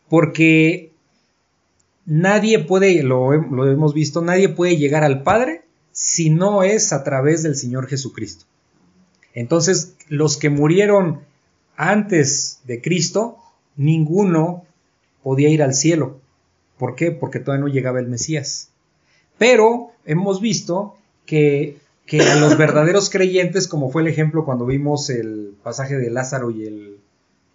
Porque 0.10 0.92
nadie 2.06 2.60
puede, 2.60 3.02
lo 3.04 3.34
hemos 3.34 3.94
visto, 3.94 4.22
nadie 4.22 4.50
puede 4.50 4.76
llegar 4.76 5.06
al 5.06 5.24
Padre 5.24 5.64
si 5.94 6.30
no 6.30 6.64
es 6.64 6.92
a 6.92 7.04
través 7.06 7.42
del 7.44 7.56
Señor 7.56 7.88
Jesucristo. 7.88 8.46
Entonces, 9.34 9.96
los 10.10 10.38
que 10.38 10.50
murieron 10.50 11.22
antes 11.76 12.62
de 12.66 12.82
Cristo, 12.82 13.38
ninguno 13.76 14.66
podía 15.24 15.50
ir 15.50 15.64
al 15.64 15.74
cielo. 15.74 16.20
¿Por 16.78 16.96
qué? 16.96 17.12
Porque 17.12 17.40
todavía 17.40 17.66
no 17.66 17.72
llegaba 17.72 18.00
el 18.00 18.08
Mesías. 18.08 18.70
Pero 19.38 19.92
hemos 20.06 20.42
visto 20.42 20.96
que, 21.26 21.78
que 22.06 22.22
a 22.22 22.36
los 22.36 22.58
verdaderos 22.58 23.10
creyentes, 23.10 23.68
como 23.68 23.90
fue 23.90 24.02
el 24.02 24.08
ejemplo 24.08 24.46
cuando 24.46 24.66
vimos 24.66 25.10
el 25.10 25.56
pasaje 25.64 25.98
de 25.98 26.10
Lázaro 26.10 26.52
y 26.52 26.66
el, 26.66 26.98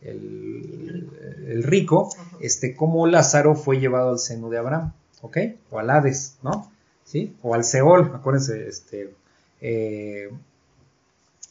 el, 0.03 1.11
el 1.49 1.63
rico, 1.63 2.11
este, 2.41 2.75
cómo 2.75 3.07
Lázaro 3.07 3.55
fue 3.55 3.79
llevado 3.79 4.11
al 4.11 4.19
seno 4.19 4.49
de 4.51 4.59
Abraham, 4.59 4.93
¿ok? 5.23 5.39
O 5.71 5.79
al 5.79 5.91
Hades, 5.91 6.37
¿no? 6.43 6.71
¿Sí? 7.05 7.37
O 7.43 7.55
al 7.55 7.65
Seol, 7.65 8.13
acuérdense, 8.15 8.67
este, 8.69 9.15
eh, 9.61 10.31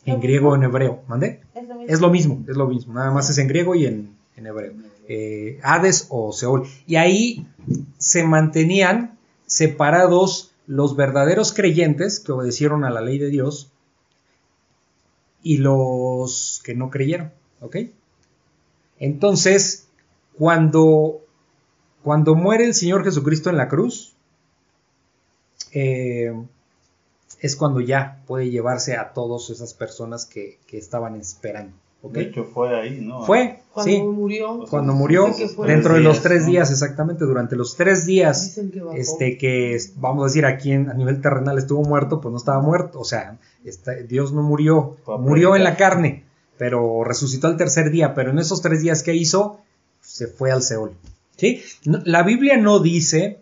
en 0.06 0.22
griego 0.22 0.50
o 0.50 0.56
en 0.56 0.64
hebreo, 0.64 1.04
¿mande? 1.08 1.42
Es 1.56 1.68
lo 1.68 1.76
mismo. 1.76 1.94
Es 1.94 2.00
lo 2.00 2.10
mismo, 2.10 2.44
es 2.48 2.58
lo 2.58 2.68
mismo, 2.68 2.94
nada 2.94 3.12
más 3.12 3.30
es 3.30 3.38
en 3.38 3.48
griego 3.48 3.76
y 3.76 3.86
en, 3.86 4.16
en 4.38 4.48
hebreo. 4.48 4.74
Eh, 5.08 5.60
Hades 5.64 6.08
o 6.10 6.32
Seol. 6.32 6.68
Y 6.88 6.96
ahí 6.96 7.48
se 7.98 8.24
mantenían 8.24 9.18
separados 9.46 10.52
los 10.68 10.96
verdaderos 10.96 11.54
creyentes 11.54 12.20
que 12.20 12.32
obedecieron 12.32 12.84
a 12.84 12.90
la 12.90 13.02
ley 13.02 13.20
de 13.20 13.30
Dios 13.30 13.72
y 15.44 15.58
los 15.58 16.60
que 16.64 16.74
no 16.74 16.90
creyeron, 16.90 17.32
¿ok? 17.62 17.78
Entonces, 18.98 19.88
cuando, 20.38 21.22
cuando 22.04 22.34
muere 22.34 22.66
el 22.66 22.74
Señor 22.74 23.04
Jesucristo 23.04 23.52
en 23.52 23.58
la 23.58 23.68
cruz, 23.68 24.16
eh, 25.72 26.34
es 27.42 27.56
cuando 27.56 27.82
ya 27.82 28.22
puede 28.28 28.50
llevarse 28.50 28.96
a 28.96 29.14
todas 29.14 29.50
esas 29.50 29.74
personas 29.74 30.26
que, 30.26 30.60
que 30.68 30.78
estaban 30.78 31.16
esperando. 31.16 31.74
De 32.04 32.22
hecho, 32.22 32.44
fue 32.44 32.80
ahí, 32.80 33.02
¿no? 33.02 33.26
Fue, 33.26 33.62
Cuando 33.74 33.92
sí, 33.92 34.00
murió. 34.04 34.66
cuando 34.70 34.94
murió, 34.94 35.26
dentro 35.66 35.96
de 35.96 36.02
los 36.02 36.14
días, 36.18 36.24
tres 36.24 36.42
¿no? 36.44 36.50
días, 36.52 36.70
exactamente, 36.70 37.26
durante 37.26 37.56
los 37.56 37.76
tres 37.76 38.06
días, 38.06 38.60
que 38.94 39.00
este, 39.00 39.38
que 39.40 39.76
vamos 39.96 40.24
a 40.24 40.28
decir 40.28 40.46
aquí 40.46 40.72
en- 40.72 40.92
a 40.92 40.94
nivel 40.94 41.20
terrenal 41.20 41.58
estuvo 41.58 41.82
muerto, 41.82 42.22
pues 42.22 42.32
no 42.32 42.38
estaba 42.38 42.62
muerto, 42.62 43.00
o 43.00 43.06
sea, 43.06 43.40
está- 43.64 43.96
Dios 43.96 44.34
no 44.34 44.44
murió, 44.44 44.98
murió 45.20 45.56
en 45.56 45.64
la 45.64 45.78
carne, 45.78 46.26
pero 46.60 47.04
resucitó 47.04 47.48
al 47.48 47.58
tercer 47.58 47.90
día, 47.90 48.14
pero 48.14 48.30
en 48.30 48.38
esos 48.38 48.62
tres 48.62 48.84
días 48.84 49.02
que 49.02 49.16
hizo, 49.16 49.60
se 50.02 50.28
fue 50.28 50.52
al 50.52 50.62
Seol. 50.62 50.92
¿sí? 51.38 51.64
No- 51.86 52.02
la 52.06 52.22
Biblia 52.22 52.58
no 52.58 52.80
dice 52.82 53.40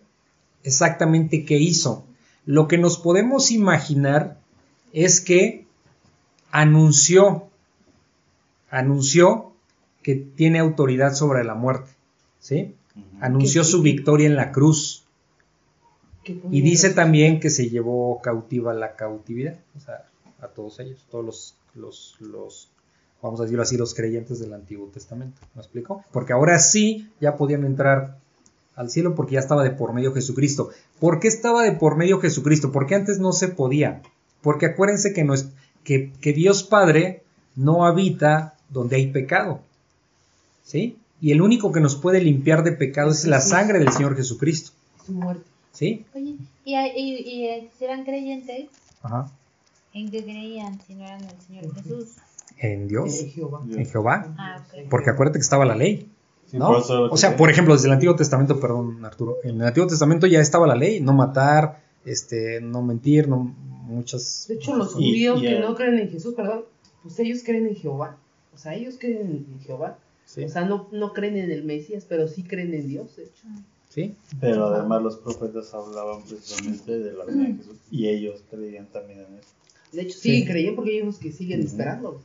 exactamente 0.62 1.44
qué 1.44 1.58
hizo. 1.58 2.04
Lo 2.46 2.68
que 2.68 2.78
nos 2.78 2.98
podemos 2.98 3.50
imaginar 3.50 4.38
es 4.92 5.20
que 5.20 5.66
anunció, 6.50 7.48
anunció 8.70 9.52
que 10.02 10.14
tiene 10.14 10.58
autoridad 10.58 11.14
sobre 11.14 11.42
la 11.44 11.54
muerte, 11.54 11.90
¿sí? 12.38 12.74
Anunció 13.20 13.64
su 13.64 13.82
victoria 13.82 14.26
en 14.26 14.36
la 14.36 14.52
cruz. 14.52 15.04
Y 16.50 16.62
dice 16.62 16.90
también 16.90 17.40
que 17.40 17.50
se 17.50 17.68
llevó 17.68 18.20
cautiva 18.22 18.72
la 18.72 18.96
cautividad, 18.96 19.58
o 19.76 19.80
sea, 19.80 20.06
a 20.40 20.48
todos 20.48 20.80
ellos, 20.80 21.04
todos 21.10 21.24
los, 21.24 21.56
los, 21.74 22.16
los, 22.20 22.70
vamos 23.20 23.40
a 23.40 23.42
decirlo 23.42 23.62
así, 23.62 23.76
los 23.76 23.94
creyentes 23.94 24.38
del 24.38 24.54
Antiguo 24.54 24.86
Testamento. 24.88 25.40
¿Me 25.54 25.60
explico? 25.60 26.04
Porque 26.12 26.32
ahora 26.32 26.58
sí 26.58 27.10
ya 27.20 27.36
podían 27.36 27.64
entrar 27.64 28.18
al 28.76 28.90
cielo 28.90 29.14
porque 29.14 29.34
ya 29.34 29.40
estaba 29.40 29.62
de 29.62 29.70
por 29.70 29.92
medio 29.92 30.12
Jesucristo. 30.12 30.70
¿Por 31.00 31.20
qué 31.20 31.28
estaba 31.28 31.62
de 31.62 31.72
por 31.72 31.96
medio 31.96 32.20
Jesucristo? 32.20 32.72
Porque 32.72 32.94
antes 32.94 33.18
no 33.18 33.32
se 33.32 33.48
podía. 33.48 34.02
Porque 34.42 34.66
acuérdense 34.66 35.12
que, 35.12 35.24
no 35.24 35.34
es, 35.34 35.48
que, 35.84 36.12
que 36.20 36.32
Dios 36.32 36.62
Padre 36.64 37.22
no 37.56 37.84
habita 37.86 38.54
donde 38.68 38.96
hay 38.96 39.08
pecado. 39.12 39.60
¿Sí? 40.64 40.98
Y 41.20 41.32
el 41.32 41.40
único 41.42 41.72
que 41.72 41.80
nos 41.80 41.96
puede 41.96 42.20
limpiar 42.20 42.64
de 42.64 42.72
pecado 42.72 43.10
es 43.10 43.24
la 43.24 43.40
sangre 43.40 43.78
del 43.78 43.92
Señor 43.92 44.16
Jesucristo. 44.16 44.72
Su 45.06 45.12
muerte. 45.12 45.44
¿Sí? 45.72 46.04
Oye, 46.14 46.36
y, 46.64 46.74
y, 46.74 47.14
y, 47.16 47.46
eh, 47.48 47.70
si 47.78 47.84
eran 47.84 48.04
creyentes, 48.04 48.66
Ajá. 49.02 49.30
¿en 49.92 50.10
qué 50.10 50.22
creían 50.22 50.80
si 50.86 50.94
no 50.94 51.04
eran 51.04 51.22
el 51.24 51.40
Señor 51.46 51.74
Jesús? 51.74 52.08
En 52.58 52.86
Dios, 52.88 53.20
Eh, 53.20 53.30
Jehová. 53.34 53.60
en 53.68 53.86
Jehová. 53.86 54.34
Ah. 54.38 54.62
Porque 54.88 55.10
acuérdate 55.10 55.38
que 55.38 55.42
estaba 55.42 55.64
la 55.64 55.74
ley. 55.74 56.08
Sí, 56.54 56.58
¿no? 56.60 56.70
O 57.10 57.16
sea, 57.16 57.36
por 57.36 57.50
ejemplo, 57.50 57.74
desde 57.74 57.88
el 57.88 57.94
Antiguo 57.94 58.14
Testamento, 58.14 58.60
perdón, 58.60 59.04
Arturo, 59.04 59.38
en 59.42 59.60
el 59.60 59.66
Antiguo 59.66 59.88
Testamento 59.88 60.26
ya 60.28 60.40
estaba 60.40 60.66
la 60.68 60.76
ley, 60.76 61.00
no 61.00 61.12
matar, 61.12 61.82
este, 62.04 62.60
no 62.60 62.80
mentir, 62.80 63.26
no 63.28 63.38
muchas. 63.86 64.46
De 64.48 64.54
hecho, 64.54 64.76
los 64.76 64.94
judíos 64.94 65.40
que 65.40 65.58
no 65.58 65.74
creen 65.74 65.98
en 65.98 66.10
Jesús, 66.10 66.34
perdón, 66.34 66.64
pues 67.02 67.18
ellos 67.18 67.40
creen 67.44 67.66
en 67.66 67.74
Jehová. 67.74 68.16
O 68.54 68.58
sea, 68.58 68.74
ellos 68.74 68.94
creen 68.98 69.46
en 69.52 69.60
Jehová. 69.60 69.98
Sí, 70.26 70.44
O 70.44 70.48
sea, 70.48 70.64
no, 70.64 70.88
no 70.92 71.12
creen 71.12 71.36
en 71.36 71.50
el 71.50 71.64
Mesías, 71.64 72.06
pero 72.08 72.28
sí 72.28 72.44
creen 72.44 72.72
en 72.72 72.86
Dios, 72.88 73.16
de 73.16 73.24
hecho. 73.24 73.46
sí, 73.88 74.14
Pero 74.40 74.66
además 74.66 75.02
los 75.02 75.16
profetas 75.16 75.74
hablaban 75.74 76.22
precisamente 76.22 76.98
de 76.98 77.12
la 77.14 77.24
venida 77.24 77.48
de 77.48 77.54
Jesús 77.56 77.76
y 77.90 78.08
ellos 78.08 78.42
creían 78.50 78.86
también 78.86 79.18
en 79.20 79.38
eso. 79.38 79.48
De 79.92 80.02
hecho, 80.02 80.18
Sí. 80.18 80.44
creyendo 80.46 80.76
porque 80.76 81.02
unos 81.02 81.18
que 81.18 81.30
siguen 81.32 81.60
esperando. 81.62 82.20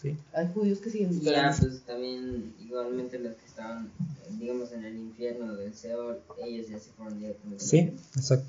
Sí. 0.00 0.16
Hay 0.32 0.48
judíos 0.52 0.78
que 0.78 0.90
siguen 0.90 1.10
ya, 1.20 1.50
esperando. 1.50 1.58
pues 1.58 1.82
también, 1.82 2.52
igualmente 2.60 3.18
los 3.18 3.34
que 3.34 3.46
estaban, 3.46 3.86
eh, 3.86 4.32
digamos, 4.38 4.72
en 4.72 4.84
el 4.84 4.96
infierno 4.96 5.54
del 5.54 5.74
Seol, 5.74 6.18
ellos 6.44 6.68
ya 6.68 6.78
se 6.78 6.90
fueron 6.90 7.18
directamente. 7.18 7.64
Sí, 7.64 7.92
exacto. 8.16 8.46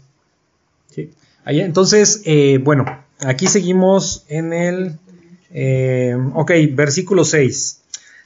Sí. 0.90 1.12
Ahí, 1.44 1.62
entonces, 1.62 2.22
eh, 2.26 2.60
bueno, 2.60 2.86
aquí 3.20 3.48
seguimos 3.48 4.26
en 4.28 4.54
el. 4.54 5.00
eh, 5.52 6.16
ok, 6.34 6.52
versículo 6.74 7.26
6. 7.26 7.82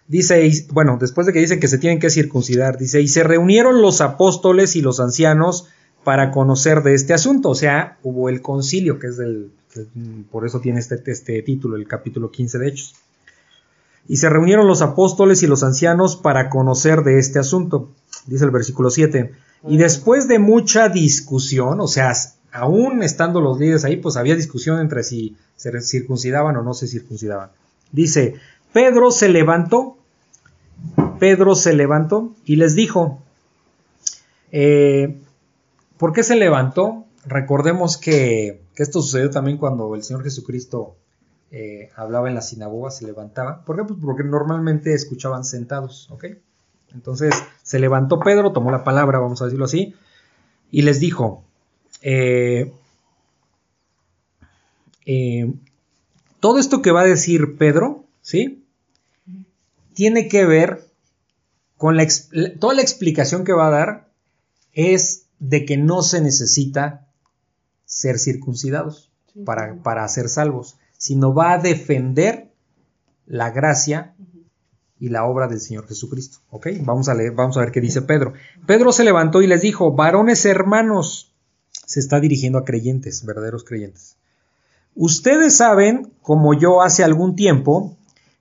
Dice, 0.08 0.52
bueno, 0.72 0.98
después 1.00 1.26
de 1.26 1.34
que 1.34 1.40
dice 1.40 1.60
que 1.60 1.68
se 1.68 1.80
tienen 1.80 2.00
que 2.00 2.12
circuncidar, 2.12 2.78
dice, 2.78 3.02
y 3.02 3.08
se 3.08 3.24
reunieron 3.24 3.82
los 3.82 4.02
apóstoles 4.02 4.76
y 4.76 4.82
los 4.82 5.00
ancianos 5.00 5.68
para 6.04 6.30
conocer 6.30 6.84
de 6.84 6.94
este 6.94 7.14
asunto. 7.14 7.50
O 7.50 7.56
sea, 7.56 7.98
hubo 8.04 8.30
el 8.30 8.42
concilio, 8.42 9.00
que 9.00 9.08
es 9.08 9.18
del. 9.18 9.52
que, 9.74 9.88
mm, 9.94 10.24
por 10.32 10.46
eso 10.46 10.60
tiene 10.60 10.80
este, 10.80 11.02
este 11.08 11.42
título, 11.42 11.76
el 11.76 11.88
capítulo 11.88 12.32
15 12.32 12.60
de 12.60 12.68
Hechos. 12.68 12.96
Y 14.08 14.18
se 14.18 14.30
reunieron 14.30 14.68
los 14.68 14.82
apóstoles 14.82 15.42
y 15.44 15.48
los 15.48 15.64
ancianos 15.64 16.16
para 16.16 16.50
conocer 16.50 17.04
de 17.04 17.18
este 17.18 17.40
asunto. 17.40 17.90
Dice 18.28 18.46
el 18.46 18.52
versículo 18.52 18.90
7. 18.90 19.34
Y 19.68 19.78
después 19.78 20.28
de 20.28 20.40
mucha 20.40 20.90
discusión, 20.90 21.80
o 21.80 21.88
sea, 21.88 22.14
aún 22.52 23.04
estando 23.04 23.42
los 23.42 23.60
líderes 23.60 23.84
ahí, 23.84 23.98
pues 23.98 24.16
había 24.16 24.36
discusión 24.36 24.80
entre 24.80 25.04
si 25.04 25.36
se 25.56 25.82
circuncidaban 25.82 26.56
o 26.58 26.62
no 26.62 26.74
se 26.74 26.88
circuncidaban. 26.88 27.50
Dice, 27.92 28.36
Pedro 28.74 29.10
se 29.12 29.30
levantó, 29.30 29.98
Pedro 31.20 31.56
se 31.56 31.74
levantó 31.74 32.34
y 32.46 32.58
les 32.58 32.76
dijo, 32.76 33.20
eh, 34.52 35.18
¿por 35.98 36.14
qué 36.14 36.24
se 36.24 36.36
levantó? 36.36 37.06
Recordemos 37.26 37.98
que, 37.98 38.62
que 38.76 38.84
esto 38.84 39.02
sucedió 39.02 39.32
también 39.32 39.58
cuando 39.58 39.96
el 39.96 40.04
Señor 40.04 40.24
Jesucristo 40.24 40.96
eh, 41.52 41.90
hablaba 41.96 42.28
en 42.28 42.36
la 42.36 42.42
sinagoga, 42.42 42.92
se 42.92 43.06
levantaba. 43.06 43.64
¿Por 43.64 43.78
qué? 43.78 43.84
Pues 43.84 44.00
porque 44.02 44.24
normalmente 44.24 44.94
escuchaban 44.94 45.44
sentados, 45.44 46.10
¿ok? 46.12 46.26
Entonces 46.94 47.34
se 47.62 47.80
levantó 47.80 48.20
Pedro, 48.20 48.52
tomó 48.52 48.72
la 48.72 48.84
palabra, 48.84 49.20
vamos 49.20 49.42
a 49.42 49.46
decirlo 49.46 49.66
así, 49.66 49.96
y 50.72 50.82
les 50.82 51.00
dijo, 51.00 51.44
eh, 52.02 52.74
eh, 55.06 55.54
todo 56.40 56.60
esto 56.60 56.82
que 56.82 56.92
va 56.92 57.02
a 57.02 57.06
decir 57.06 57.58
Pedro, 57.58 58.06
¿sí? 58.22 58.66
Tiene 59.94 60.28
que 60.28 60.46
ver 60.46 60.86
con 61.78 61.98
la, 61.98 62.08
toda 62.60 62.74
la 62.74 62.82
explicación 62.82 63.44
que 63.44 63.54
va 63.54 63.68
a 63.68 63.72
dar 63.72 64.10
es 64.74 65.28
de 65.40 65.66
que 65.66 65.78
no 65.78 66.02
se 66.02 66.22
necesita 66.22 67.08
ser 67.86 68.20
circuncidados 68.20 69.12
para, 69.46 69.76
para 69.84 70.08
ser 70.08 70.30
salvos, 70.30 70.78
sino 71.06 71.36
va 71.36 71.54
a 71.54 71.60
defender 71.60 72.52
la 73.28 73.52
gracia 73.52 74.16
y 75.00 75.10
la 75.10 75.26
obra 75.26 75.48
del 75.48 75.60
Señor 75.60 75.88
Jesucristo. 75.88 76.40
¿Ok? 76.50 76.66
Vamos 76.82 77.10
a 77.10 77.14
leer, 77.14 77.34
vamos 77.34 77.58
a 77.58 77.60
ver 77.60 77.72
qué 77.72 77.80
dice 77.80 78.02
Pedro. 78.02 78.34
Pedro 78.66 78.92
se 78.92 79.04
levantó 79.04 79.44
y 79.44 79.48
les 79.48 79.62
dijo, 79.62 79.92
varones 79.92 80.46
hermanos, 80.46 81.32
se 81.70 82.00
está 82.00 82.20
dirigiendo 82.20 82.58
a 82.58 82.66
creyentes, 82.66 83.24
verdaderos 83.24 83.64
creyentes. 83.64 84.18
Ustedes 84.96 85.56
saben, 85.56 86.12
como 86.24 86.56
yo 86.56 86.82
hace 86.82 87.04
algún 87.04 87.36
tiempo, 87.36 87.96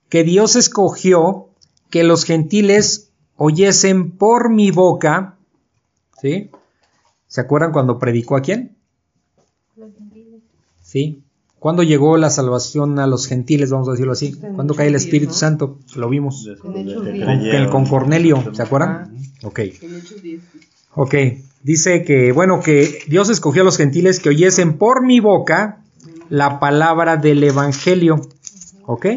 que 0.09 0.23
Dios 0.23 0.55
escogió 0.55 1.49
que 1.91 2.03
los 2.03 2.23
gentiles 2.23 3.11
oyesen 3.35 4.17
por 4.17 4.49
mi 4.49 4.71
boca, 4.71 5.37
¿sí? 6.19 6.49
¿Se 7.27 7.41
acuerdan 7.41 7.71
cuando 7.71 7.99
predicó 7.99 8.35
a 8.35 8.41
quién? 8.41 8.75
Los 9.75 9.93
gentiles. 9.93 10.41
¿Sí? 10.81 11.24
¿Cuándo 11.65 11.81
llegó 11.81 12.15
la 12.17 12.29
salvación 12.29 12.99
a 12.99 13.07
los 13.07 13.25
gentiles, 13.25 13.71
vamos 13.71 13.87
a 13.87 13.93
decirlo 13.93 14.11
así? 14.11 14.33
¿Cuándo 14.33 14.75
cae 14.75 14.85
el 14.85 14.93
Espíritu 14.93 15.31
10, 15.31 15.33
¿no? 15.33 15.33
Santo? 15.33 15.79
Lo 15.95 16.09
vimos. 16.09 16.47
Con, 17.71 17.85
Cornelio, 17.87 18.53
¿se 18.53 18.61
acuerdan? 18.61 19.17
Ok. 19.41 19.57
En 19.57 19.95
Hechos 19.95 20.21
10. 20.21 20.43
Ok, 20.93 21.15
dice 21.63 22.03
que, 22.03 22.31
bueno, 22.33 22.59
que 22.59 22.99
Dios 23.07 23.31
escogió 23.31 23.63
a 23.63 23.65
los 23.65 23.77
gentiles 23.77 24.19
que 24.19 24.29
oyesen 24.29 24.77
por 24.77 25.03
mi 25.03 25.21
boca 25.21 25.81
la 26.29 26.59
palabra 26.59 27.17
del 27.17 27.43
Evangelio, 27.43 28.21
¿ok? 28.85 29.07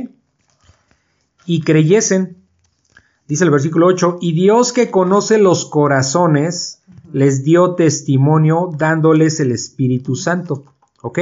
Y 1.45 1.61
creyesen, 1.61 2.39
dice 3.27 3.45
el 3.45 3.51
versículo 3.51 3.89
8, 3.89 4.21
y 4.23 4.33
Dios 4.33 4.73
que 4.73 4.91
conoce 4.91 5.37
los 5.37 5.67
corazones, 5.67 6.81
les 7.13 7.45
dio 7.45 7.75
testimonio 7.75 8.71
dándoles 8.75 9.39
el 9.39 9.53
Espíritu 9.53 10.17
Santo, 10.17 10.65
¿ok? 11.03 11.19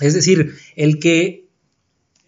Es 0.00 0.14
decir, 0.14 0.54
el 0.76 0.98
que, 0.98 1.48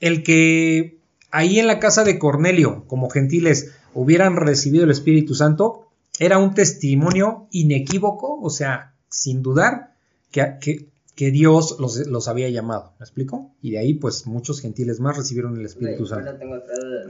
el 0.00 0.22
que 0.22 0.98
ahí 1.30 1.58
en 1.58 1.66
la 1.66 1.80
casa 1.80 2.04
de 2.04 2.18
Cornelio, 2.18 2.84
como 2.86 3.10
gentiles, 3.10 3.72
hubieran 3.94 4.36
recibido 4.36 4.84
el 4.84 4.90
Espíritu 4.90 5.34
Santo, 5.34 5.88
era 6.18 6.38
un 6.38 6.54
testimonio 6.54 7.48
inequívoco, 7.50 8.40
o 8.40 8.50
sea, 8.50 8.94
sin 9.10 9.42
dudar, 9.42 9.94
que, 10.30 10.56
que, 10.60 10.86
que 11.14 11.30
Dios 11.30 11.76
los, 11.80 12.06
los, 12.06 12.28
había 12.28 12.48
llamado. 12.50 12.92
¿Me 12.98 13.04
explico? 13.04 13.50
Y 13.62 13.72
de 13.72 13.78
ahí, 13.78 13.94
pues, 13.94 14.26
muchos 14.26 14.60
gentiles 14.60 15.00
más 15.00 15.16
recibieron 15.16 15.56
el 15.58 15.66
Espíritu 15.66 16.04
Ok, 16.04 16.08
Santo. 16.08 16.36
Tengo. 16.36 16.56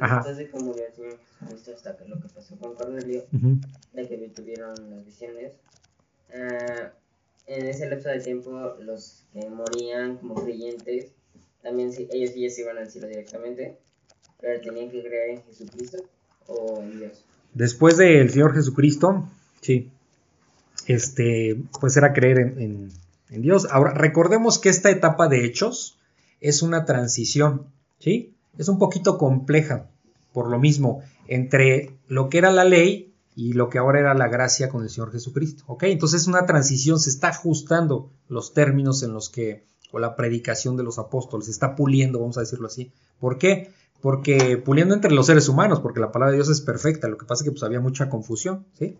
Ajá. 0.00 0.24
Murió 0.54 0.86
el 0.86 0.94
Señor 0.94 1.18
Jesucristo 1.40 1.72
hasta 1.76 1.96
que 1.96 2.08
lo 2.08 2.20
que 2.20 2.28
pasó 2.28 2.56
con 2.56 2.74
Cornelio, 2.74 3.24
Ujú. 3.32 3.60
de 3.92 4.08
que 4.08 4.16
tuvieron 4.34 4.74
las 4.90 5.04
visiones, 5.04 5.52
ah, 6.34 6.92
en 7.46 7.66
ese 7.66 7.88
lapso 7.88 8.08
de 8.08 8.20
tiempo, 8.20 8.50
los 8.80 9.24
que 9.32 9.48
morían 9.48 10.16
como 10.18 10.34
creyentes, 10.34 11.06
también 11.62 11.90
ellos 12.10 12.30
sí 12.32 12.48
se 12.50 12.60
iban 12.62 12.78
al 12.78 12.90
cielo 12.90 13.06
directamente, 13.08 13.76
pero 14.40 14.60
tenían 14.60 14.90
que 14.90 15.02
creer 15.02 15.30
en 15.30 15.42
Jesucristo 15.44 15.98
o 16.46 16.80
en 16.82 16.98
Dios. 16.98 17.24
Después 17.54 17.96
del 17.96 18.30
Señor 18.30 18.54
Jesucristo, 18.54 19.28
sí, 19.60 19.90
este, 20.86 21.56
pues 21.80 21.96
era 21.96 22.12
creer 22.12 22.38
en, 22.38 22.60
en- 22.60 22.92
en 23.30 23.42
Dios. 23.42 23.66
Ahora, 23.70 23.92
recordemos 23.94 24.58
que 24.60 24.68
esta 24.68 24.90
etapa 24.90 25.26
de 25.28 25.44
hechos 25.44 25.98
es 26.40 26.62
una 26.62 26.84
transición, 26.84 27.66
¿sí? 27.98 28.34
Es 28.58 28.68
un 28.68 28.78
poquito 28.78 29.18
compleja, 29.18 29.88
por 30.32 30.48
lo 30.48 30.58
mismo, 30.60 31.02
entre 31.26 31.90
lo 32.08 32.28
que 32.28 32.38
era 32.38 32.52
la 32.52 32.64
ley 32.64 33.12
y 33.36 33.52
lo 33.52 33.68
que 33.68 33.76
ahora 33.78 34.00
era 34.00 34.14
la 34.14 34.28
gracia 34.28 34.70
con 34.70 34.82
el 34.82 34.88
Señor 34.88 35.12
Jesucristo, 35.12 35.62
¿ok? 35.66 35.84
Entonces 35.84 36.22
es 36.22 36.26
una 36.26 36.46
transición, 36.46 36.98
se 36.98 37.10
está 37.10 37.28
ajustando 37.28 38.10
los 38.28 38.54
términos 38.54 39.02
en 39.02 39.12
los 39.12 39.28
que, 39.28 39.66
o 39.92 39.98
la 39.98 40.16
predicación 40.16 40.78
de 40.78 40.82
los 40.82 40.98
apóstoles, 40.98 41.44
se 41.44 41.52
está 41.52 41.76
puliendo, 41.76 42.18
vamos 42.18 42.38
a 42.38 42.40
decirlo 42.40 42.66
así. 42.66 42.92
¿Por 43.20 43.36
qué? 43.36 43.70
Porque 44.00 44.56
puliendo 44.56 44.94
entre 44.94 45.12
los 45.12 45.26
seres 45.26 45.50
humanos, 45.50 45.80
porque 45.80 46.00
la 46.00 46.12
palabra 46.12 46.30
de 46.30 46.38
Dios 46.38 46.48
es 46.48 46.62
perfecta, 46.62 47.08
lo 47.08 47.18
que 47.18 47.26
pasa 47.26 47.42
es 47.42 47.44
que 47.44 47.52
pues 47.52 47.62
había 47.62 47.78
mucha 47.78 48.08
confusión, 48.08 48.64
¿sí? 48.72 48.96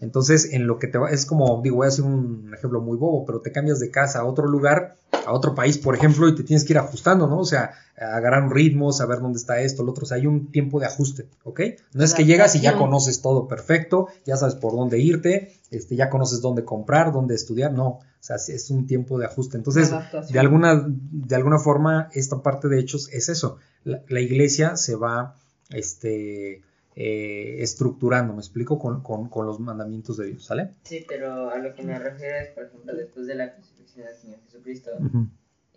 Entonces, 0.00 0.52
en 0.52 0.66
lo 0.66 0.78
que 0.78 0.86
te 0.86 0.98
va, 0.98 1.10
es 1.10 1.26
como, 1.26 1.60
digo, 1.62 1.76
voy 1.76 1.86
a 1.86 1.88
hacer 1.88 2.04
un 2.04 2.52
ejemplo 2.54 2.80
muy 2.80 2.96
bobo, 2.96 3.26
pero 3.26 3.40
te 3.40 3.52
cambias 3.52 3.80
de 3.80 3.90
casa 3.90 4.20
a 4.20 4.24
otro 4.24 4.46
lugar, 4.46 4.96
a 5.26 5.32
otro 5.32 5.54
país, 5.54 5.76
por 5.76 5.94
ejemplo, 5.94 6.26
y 6.26 6.34
te 6.34 6.42
tienes 6.42 6.64
que 6.64 6.72
ir 6.72 6.78
ajustando, 6.78 7.26
¿no? 7.26 7.40
O 7.40 7.44
sea, 7.44 7.72
agarrar 7.96 8.42
un 8.44 8.50
ritmo, 8.50 8.92
saber 8.92 9.20
dónde 9.20 9.38
está 9.38 9.60
esto, 9.60 9.82
el 9.82 9.90
otro, 9.90 10.04
o 10.04 10.06
sea, 10.06 10.16
hay 10.16 10.26
un 10.26 10.50
tiempo 10.50 10.80
de 10.80 10.86
ajuste, 10.86 11.28
¿ok? 11.44 11.60
No 11.92 12.02
es 12.02 12.14
que 12.14 12.24
llegas 12.24 12.54
y 12.56 12.60
ya 12.60 12.78
conoces 12.78 13.20
todo 13.20 13.46
perfecto, 13.46 14.08
ya 14.24 14.36
sabes 14.36 14.54
por 14.54 14.72
dónde 14.72 14.98
irte, 14.98 15.52
este, 15.70 15.96
ya 15.96 16.08
conoces 16.08 16.40
dónde 16.40 16.64
comprar, 16.64 17.12
dónde 17.12 17.34
estudiar, 17.34 17.72
no, 17.72 17.86
o 17.86 18.02
sea, 18.20 18.36
es 18.36 18.70
un 18.70 18.86
tiempo 18.86 19.18
de 19.18 19.26
ajuste. 19.26 19.58
Entonces, 19.58 19.92
de 20.30 20.38
alguna, 20.38 20.82
de 20.86 21.36
alguna 21.36 21.58
forma, 21.58 22.08
esta 22.14 22.42
parte 22.42 22.68
de 22.68 22.80
hechos 22.80 23.10
es 23.12 23.28
eso, 23.28 23.58
la, 23.84 24.02
la 24.08 24.20
iglesia 24.20 24.76
se 24.76 24.96
va, 24.96 25.36
este, 25.68 26.62
eh, 26.96 27.56
estructurando, 27.60 28.32
me 28.34 28.40
explico, 28.40 28.78
con, 28.78 29.02
con- 29.02 29.28
con 29.28 29.46
los 29.46 29.60
mandamientos 29.60 30.16
de 30.16 30.26
Dios, 30.26 30.44
¿sale? 30.44 30.70
Sí, 30.84 31.04
pero 31.08 31.50
a 31.50 31.58
lo 31.58 31.74
que 31.74 31.82
me 31.82 31.98
refiero 31.98 32.36
es, 32.36 32.48
por 32.48 32.64
ejemplo, 32.64 32.94
después 32.94 33.26
de 33.26 33.34
la 33.36 33.54
crucifixión 33.54 34.06
del 34.06 34.16
Señor 34.16 34.38
Jesucristo, 34.44 34.90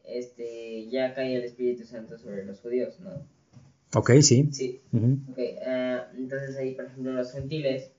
este, 0.06 0.90
ya 0.90 1.14
cae 1.14 1.36
el 1.36 1.44
Espíritu 1.44 1.86
Santo 1.86 2.18
sobre 2.18 2.46
los 2.46 2.60
judíos, 2.60 3.00
¿no? 3.00 3.12
Ok, 3.96 4.12
sí. 4.22 4.50
Sí, 4.52 4.82
Ujú. 4.92 5.20
Ok, 5.32 5.38
ah, 5.66 6.08
entonces 6.16 6.56
ahí, 6.58 6.74
por 6.74 6.86
ejemplo, 6.86 7.14
los 7.14 7.32
gentiles 7.32 7.92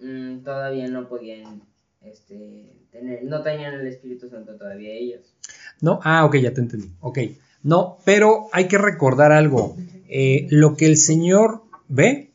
mm, 0.00 0.38
todavía 0.44 0.88
no 0.88 1.08
podían 1.08 1.62
este, 2.02 2.76
tener, 2.92 3.24
no 3.24 3.42
tenían 3.42 3.74
el 3.74 3.86
Espíritu 3.86 4.28
Santo 4.28 4.56
todavía 4.56 4.92
ellos. 4.92 5.34
No, 5.80 6.00
ah, 6.04 6.24
ok, 6.24 6.36
ya 6.36 6.52
te 6.52 6.60
entendí. 6.60 6.90
Ok, 7.00 7.18
no, 7.62 7.98
pero 8.04 8.48
hay 8.52 8.68
que 8.68 8.78
recordar 8.78 9.32
algo. 9.32 9.76
Eh, 10.08 10.46
lo 10.50 10.76
que 10.76 10.86
el 10.86 10.96
Señor 10.96 11.62
ve 11.88 12.30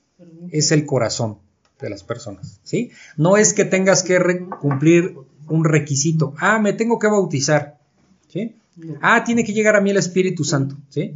es 0.52 0.72
el 0.72 0.86
corazón 0.86 1.38
de 1.80 1.90
las 1.90 2.04
personas, 2.04 2.60
¿sí? 2.64 2.92
No 3.18 3.38
es 3.38 3.54
que 3.54 3.66
tengas 3.66 4.04
que 4.04 4.20
cumplir 4.60 5.16
un 5.48 5.66
requisito. 5.66 6.34
Ah, 6.38 6.60
me 6.60 6.74
tengo 6.74 7.00
que 7.00 7.08
bautizar, 7.08 7.80
¿sí? 8.28 8.56
Ah, 9.02 9.24
tiene 9.24 9.44
que 9.44 9.54
llegar 9.54 9.76
a 9.76 9.82
mí 9.82 9.90
el 9.90 9.98
Espíritu 9.98 10.44
Santo, 10.44 10.78
¿sí? 10.90 11.14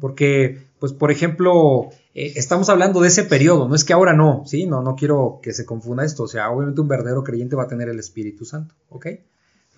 Porque, 0.00 0.58
pues, 0.78 0.92
por 0.92 1.10
ejemplo, 1.10 1.90
eh, 2.14 2.32
estamos 2.36 2.68
hablando 2.68 3.00
de 3.00 3.08
ese 3.08 3.24
periodo, 3.24 3.68
no 3.68 3.74
es 3.74 3.84
que 3.84 3.92
ahora 3.92 4.12
no, 4.12 4.44
¿sí? 4.46 4.66
No, 4.66 4.82
no 4.82 4.96
quiero 4.96 5.40
que 5.42 5.52
se 5.52 5.64
confunda 5.64 6.04
esto, 6.04 6.24
o 6.24 6.28
sea, 6.28 6.50
obviamente 6.50 6.80
un 6.80 6.88
verdadero 6.88 7.24
creyente 7.24 7.56
va 7.56 7.64
a 7.64 7.68
tener 7.68 7.88
el 7.88 7.98
Espíritu 7.98 8.44
Santo, 8.44 8.74
¿ok? 8.88 9.06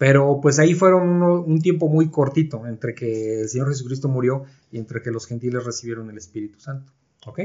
Pero 0.03 0.41
pues 0.43 0.59
ahí 0.59 0.75
fueron 0.75 1.09
uno- 1.09 1.41
un 1.43 1.61
tiempo 1.61 1.89
muy 1.89 2.09
cortito 2.11 2.67
entre 2.67 2.93
que 2.93 3.43
el 3.43 3.49
Señor 3.49 3.69
Jesucristo 3.69 4.09
murió 4.09 4.43
y 4.73 4.79
entre 4.79 5.01
que 5.01 5.13
los 5.13 5.27
gentiles 5.29 5.65
recibieron 5.65 6.11
el 6.11 6.19
Espíritu 6.19 6.59
Santo, 6.59 6.93
¿ok? 7.25 7.39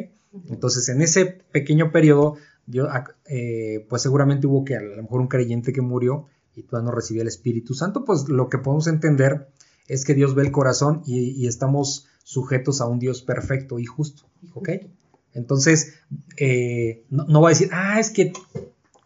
Entonces, 0.50 0.90
en 0.90 1.04
ese 1.04 1.28
pequeño 1.52 1.92
periodo, 1.92 2.38
yo, 2.66 2.88
ac- 2.88 3.14
eh, 3.28 3.86
pues 3.88 4.02
seguramente 4.02 4.48
hubo 4.48 4.66
que 4.66 4.76
a 4.76 4.82
lo 4.82 5.04
mejor 5.04 5.22
un 5.22 5.28
creyente 5.28 5.72
que 5.72 5.82
murió 5.82 6.26
y 6.56 6.64
todavía 6.64 6.90
no 6.90 6.96
recibía 6.96 7.22
el 7.22 7.28
Espíritu 7.28 7.76
Santo, 7.76 8.04
pues 8.04 8.28
lo 8.28 8.50
que 8.50 8.58
podemos 8.58 8.88
entender 8.88 9.50
es 9.88 10.04
que 10.04 10.16
Dios 10.16 10.34
ve 10.34 10.42
el 10.42 10.52
corazón 10.52 11.04
y, 11.06 11.30
y 11.40 11.46
estamos 11.46 12.08
sujetos 12.24 12.82
a 12.82 12.88
un 12.88 12.98
Dios 12.98 13.22
perfecto 13.22 13.78
y 13.78 13.86
justo, 13.86 14.24
¿ok? 14.56 14.70
Entonces, 15.36 15.94
eh, 16.38 17.04
no, 17.12 17.26
no 17.26 17.40
va 17.40 17.50
a 17.50 17.52
decir, 17.52 17.70
ah, 17.72 18.00
es 18.00 18.10
que 18.10 18.34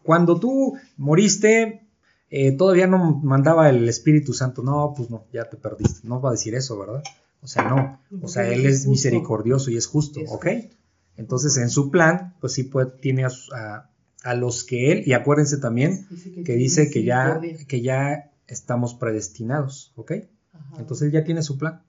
cuando 0.02 0.40
tú 0.40 0.78
moriste, 0.96 1.81
eh, 2.32 2.52
todavía 2.56 2.86
no 2.88 3.20
mandaba 3.22 3.68
el 3.68 3.88
Espíritu 3.88 4.32
Santo. 4.32 4.62
No, 4.62 4.94
pues 4.96 5.10
no, 5.10 5.24
ya 5.32 5.44
te 5.48 5.56
perdiste. 5.56 6.00
No 6.08 6.20
va 6.20 6.30
a 6.30 6.32
decir 6.32 6.54
eso, 6.54 6.76
¿verdad? 6.78 7.02
O 7.42 7.46
sea, 7.46 7.68
no. 7.68 8.00
O 8.22 8.28
sea, 8.28 8.48
Él 8.48 8.66
es 8.66 8.86
misericordioso 8.86 9.70
y 9.70 9.76
es 9.76 9.86
justo, 9.86 10.20
¿ok? 10.28 10.46
Entonces, 11.16 11.56
en 11.58 11.68
su 11.70 11.90
plan, 11.90 12.34
pues 12.40 12.54
sí 12.54 12.62
puede, 12.64 12.90
tiene 13.00 13.24
a, 13.24 13.30
a- 13.54 13.88
a 14.24 14.34
los 14.34 14.64
que 14.64 14.92
Él, 14.92 15.02
y 15.06 15.12
acuérdense 15.14 15.58
también 15.58 16.06
que 16.44 16.54
dice 16.54 16.90
que 16.90 17.02
ya, 17.04 17.40
que 17.68 17.80
ya 17.82 18.30
estamos 18.46 18.94
predestinados, 18.94 19.92
¿ok? 19.96 20.12
Entonces 20.78 21.06
Él 21.06 21.12
ya 21.12 21.24
tiene 21.24 21.42
su 21.42 21.58
plan. 21.58 21.82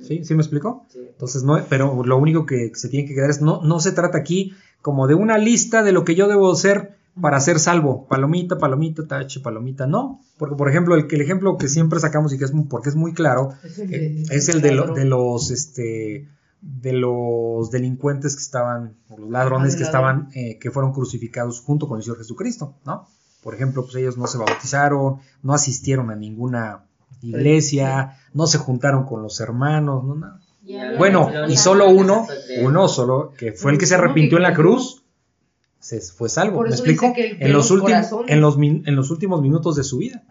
¿Sí? 0.00 0.24
¿Sí 0.24 0.34
me 0.34 0.42
explicó? 0.42 0.86
Sí. 0.92 1.00
Entonces, 1.08 1.42
no, 1.42 1.60
pero 1.68 2.04
lo 2.04 2.16
único 2.18 2.46
que 2.46 2.70
se 2.74 2.88
tiene 2.88 3.06
que 3.08 3.14
quedar 3.14 3.30
es, 3.30 3.42
no, 3.42 3.62
no 3.62 3.80
se 3.80 3.92
trata 3.92 4.16
aquí 4.18 4.54
como 4.80 5.06
de 5.08 5.14
una 5.14 5.38
lista 5.38 5.82
de 5.82 5.90
lo 5.92 6.04
que 6.04 6.14
yo 6.14 6.28
debo 6.28 6.54
ser 6.54 6.96
para 7.20 7.40
ser 7.40 7.58
salvo. 7.58 8.06
Palomita, 8.08 8.58
palomita, 8.58 9.06
tache, 9.06 9.40
palomita. 9.40 9.86
No, 9.86 10.20
porque 10.38 10.56
por 10.56 10.68
ejemplo, 10.68 10.94
el, 10.94 11.06
que- 11.06 11.16
el 11.16 11.22
ejemplo 11.22 11.56
que 11.56 11.68
siempre 11.68 12.00
sacamos 12.00 12.32
y 12.32 12.38
que 12.38 12.44
es 12.44 12.52
muy- 12.52 12.64
porque 12.66 12.88
es 12.88 12.96
muy 12.96 13.12
claro, 13.14 13.50
Es 13.64 13.78
el 13.78 13.94
eh, 13.94 13.98
de, 14.28 14.36
es 14.36 14.48
el 14.48 14.60
de, 14.60 14.72
lo- 14.72 14.80
ladrón. 14.80 14.96
de 14.96 15.04
los 15.04 15.50
este 15.50 16.28
de 16.60 16.92
los 16.92 17.70
delincuentes 17.70 18.34
que 18.34 18.42
estaban, 18.42 18.94
o 19.08 19.16
los 19.16 19.30
ladrones 19.30 19.74
Ah, 19.74 19.78
que 19.78 19.82
estaban, 19.84 20.28
eh, 20.34 20.58
que 20.58 20.72
fueron 20.72 20.92
crucificados 20.92 21.60
junto 21.60 21.86
con 21.86 21.98
el 21.98 22.02
Señor 22.02 22.18
Jesucristo, 22.18 22.74
¿no? 22.84 23.06
Por 23.44 23.54
ejemplo, 23.54 23.82
pues 23.84 23.94
ellos 23.94 24.18
no 24.18 24.26
se 24.26 24.38
bautizaron, 24.38 25.18
no 25.44 25.54
asistieron 25.54 26.10
a 26.10 26.16
ninguna 26.16 26.84
iglesia, 27.22 28.16
no 28.34 28.46
se 28.46 28.58
juntaron 28.58 29.04
con 29.04 29.22
los 29.22 29.40
hermanos, 29.40 30.04
no 30.04 30.14
nada. 30.16 30.40
Bueno, 30.98 31.30
y 31.48 31.56
solo 31.56 31.88
uno, 31.88 32.26
uno 32.62 32.88
solo, 32.88 33.32
que 33.38 33.52
fue 33.52 33.72
el 33.72 33.78
que 33.78 33.86
se 33.86 33.94
arrepintió 33.94 34.36
en 34.36 34.42
la 34.42 34.52
cruz, 34.54 34.97
se 35.80 36.00
fue 36.00 36.28
salvo. 36.28 36.56
Por 36.56 36.68
¿Me 36.68 36.74
explico? 36.74 37.12
en, 37.16 37.52
los 37.52 37.70
últimos, 37.70 38.06
en, 38.26 38.40
los 38.40 38.56
en 38.58 38.96
los 38.96 39.10
últimos 39.10 39.40
minutos 39.42 39.76
de 39.76 39.84
su 39.84 39.98
vida. 39.98 40.24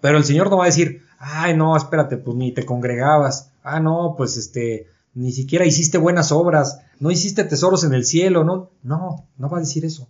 Pero 0.00 0.18
el 0.18 0.24
Señor 0.24 0.50
no 0.50 0.58
va 0.58 0.64
a 0.64 0.66
decir, 0.66 1.02
ay, 1.18 1.56
no, 1.56 1.76
espérate, 1.76 2.16
pues 2.18 2.36
ni 2.36 2.52
te 2.52 2.64
congregabas. 2.64 3.52
Ah, 3.62 3.80
no, 3.80 4.14
pues 4.16 4.36
este, 4.36 4.86
ni 5.14 5.32
siquiera 5.32 5.64
hiciste 5.66 5.98
buenas 5.98 6.30
obras, 6.32 6.80
no 7.00 7.10
hiciste 7.10 7.44
tesoros 7.44 7.82
en 7.84 7.94
el 7.94 8.04
cielo, 8.04 8.44
¿no? 8.44 8.70
No, 8.82 9.26
no 9.38 9.48
va 9.48 9.56
a 9.58 9.60
decir 9.60 9.84
eso. 9.84 10.08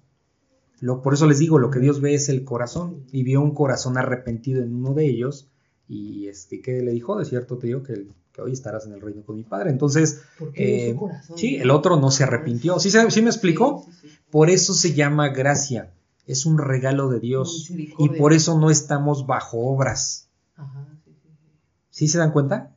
Lo, 0.80 1.00
por 1.00 1.14
eso 1.14 1.26
les 1.26 1.38
digo, 1.38 1.58
lo 1.58 1.70
que 1.70 1.78
Dios 1.78 2.00
ve 2.02 2.14
es 2.14 2.28
el 2.28 2.44
corazón. 2.44 3.04
Y 3.12 3.22
vio 3.22 3.40
un 3.40 3.54
corazón 3.54 3.96
arrepentido 3.96 4.62
en 4.62 4.74
uno 4.74 4.92
de 4.92 5.06
ellos. 5.06 5.48
Y 5.88 6.26
este, 6.26 6.60
¿qué 6.60 6.82
le 6.82 6.90
dijo? 6.92 7.16
De 7.18 7.24
cierto 7.24 7.56
te 7.56 7.68
digo 7.68 7.82
que, 7.82 8.08
que 8.32 8.42
hoy 8.42 8.52
estarás 8.52 8.84
en 8.86 8.92
el 8.92 9.00
reino 9.00 9.22
con 9.24 9.36
mi 9.36 9.44
padre. 9.44 9.70
Entonces, 9.70 10.20
eh, 10.54 10.94
corazón. 10.98 11.38
sí, 11.38 11.56
el 11.56 11.70
otro 11.70 11.96
no 11.98 12.10
se 12.10 12.24
arrepintió. 12.24 12.78
¿Sí, 12.78 12.90
se- 12.90 13.10
sí 13.10 13.22
me 13.22 13.30
explicó? 13.30 13.86
Sí. 14.02 14.08
Por 14.36 14.50
eso 14.50 14.74
se 14.74 14.92
llama 14.92 15.28
gracia. 15.30 15.94
Es 16.26 16.44
un 16.44 16.58
regalo 16.58 17.08
de 17.08 17.20
Dios. 17.20 17.70
Y 17.98 18.08
por 18.18 18.34
eso 18.34 18.58
no 18.58 18.68
estamos 18.70 19.26
bajo 19.26 19.56
obras. 19.66 20.28
Ajá, 20.56 20.86
sí, 21.06 21.12
sí, 21.22 21.28
sí. 21.40 21.52
¿Sí 21.88 22.08
se 22.08 22.18
dan 22.18 22.32
cuenta? 22.32 22.76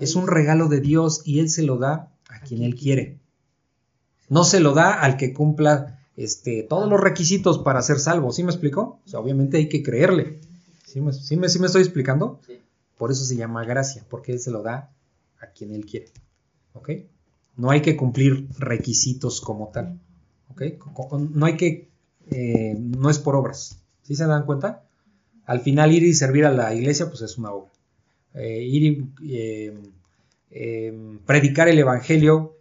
Es 0.00 0.16
un 0.16 0.26
regalo 0.26 0.66
de 0.68 0.80
Dios 0.80 1.22
y 1.24 1.38
Él 1.38 1.48
se 1.48 1.62
lo 1.62 1.76
da 1.78 2.12
a 2.28 2.40
quien 2.40 2.64
Él 2.64 2.74
quiere. 2.74 3.20
No 4.28 4.42
se 4.42 4.58
lo 4.58 4.74
da 4.74 4.92
al 5.00 5.16
que 5.16 5.32
cumpla 5.32 6.00
este, 6.16 6.64
todos 6.68 6.88
los 6.90 6.98
requisitos 7.00 7.58
para 7.60 7.82
ser 7.82 8.00
salvo. 8.00 8.32
¿Sí 8.32 8.42
me 8.42 8.50
explicó? 8.50 8.98
O 9.06 9.08
sea, 9.08 9.20
obviamente 9.20 9.58
hay 9.58 9.68
que 9.68 9.84
creerle. 9.84 10.40
¿Sí 10.86 11.00
me, 11.00 11.12
sí 11.12 11.36
me- 11.36 11.48
sí 11.48 11.60
me 11.60 11.66
estoy 11.66 11.82
explicando? 11.82 12.40
Sí. 12.44 12.54
Por 12.98 13.12
eso 13.12 13.24
se 13.24 13.36
llama 13.36 13.64
gracia, 13.64 14.04
porque 14.10 14.32
Él 14.32 14.40
se 14.40 14.50
lo 14.50 14.62
da 14.62 14.90
a 15.40 15.46
quien 15.52 15.70
Él 15.72 15.86
quiere. 15.86 16.10
¿Ok? 16.72 16.90
No 17.56 17.70
hay 17.70 17.80
que 17.80 17.96
cumplir 17.96 18.48
requisitos 18.58 19.40
como 19.40 19.68
tal. 19.68 20.00
¿Ok? 20.50 20.62
Co- 20.78 21.08
co- 21.08 21.18
No 21.18 21.46
hay 21.46 21.56
que... 21.56 21.88
eh, 22.30 22.76
no 22.78 23.10
es 23.10 23.18
por 23.18 23.36
obras. 23.36 23.78
¿Sí 24.02 24.14
se 24.16 24.26
dan 24.26 24.44
cuenta? 24.46 24.82
Al 25.46 25.60
final 25.60 25.92
ir 25.92 26.02
y 26.04 26.14
servir 26.14 26.44
a 26.46 26.50
la 26.52 26.74
iglesia, 26.74 27.08
pues 27.08 27.22
es 27.22 27.38
una 27.38 27.52
obra. 27.52 27.70
Eh, 28.34 28.62
ir 28.62 28.82
y 29.22 29.70
eh, 30.50 31.18
predicar 31.26 31.68
el 31.68 31.78
Evangelio, 31.78 32.56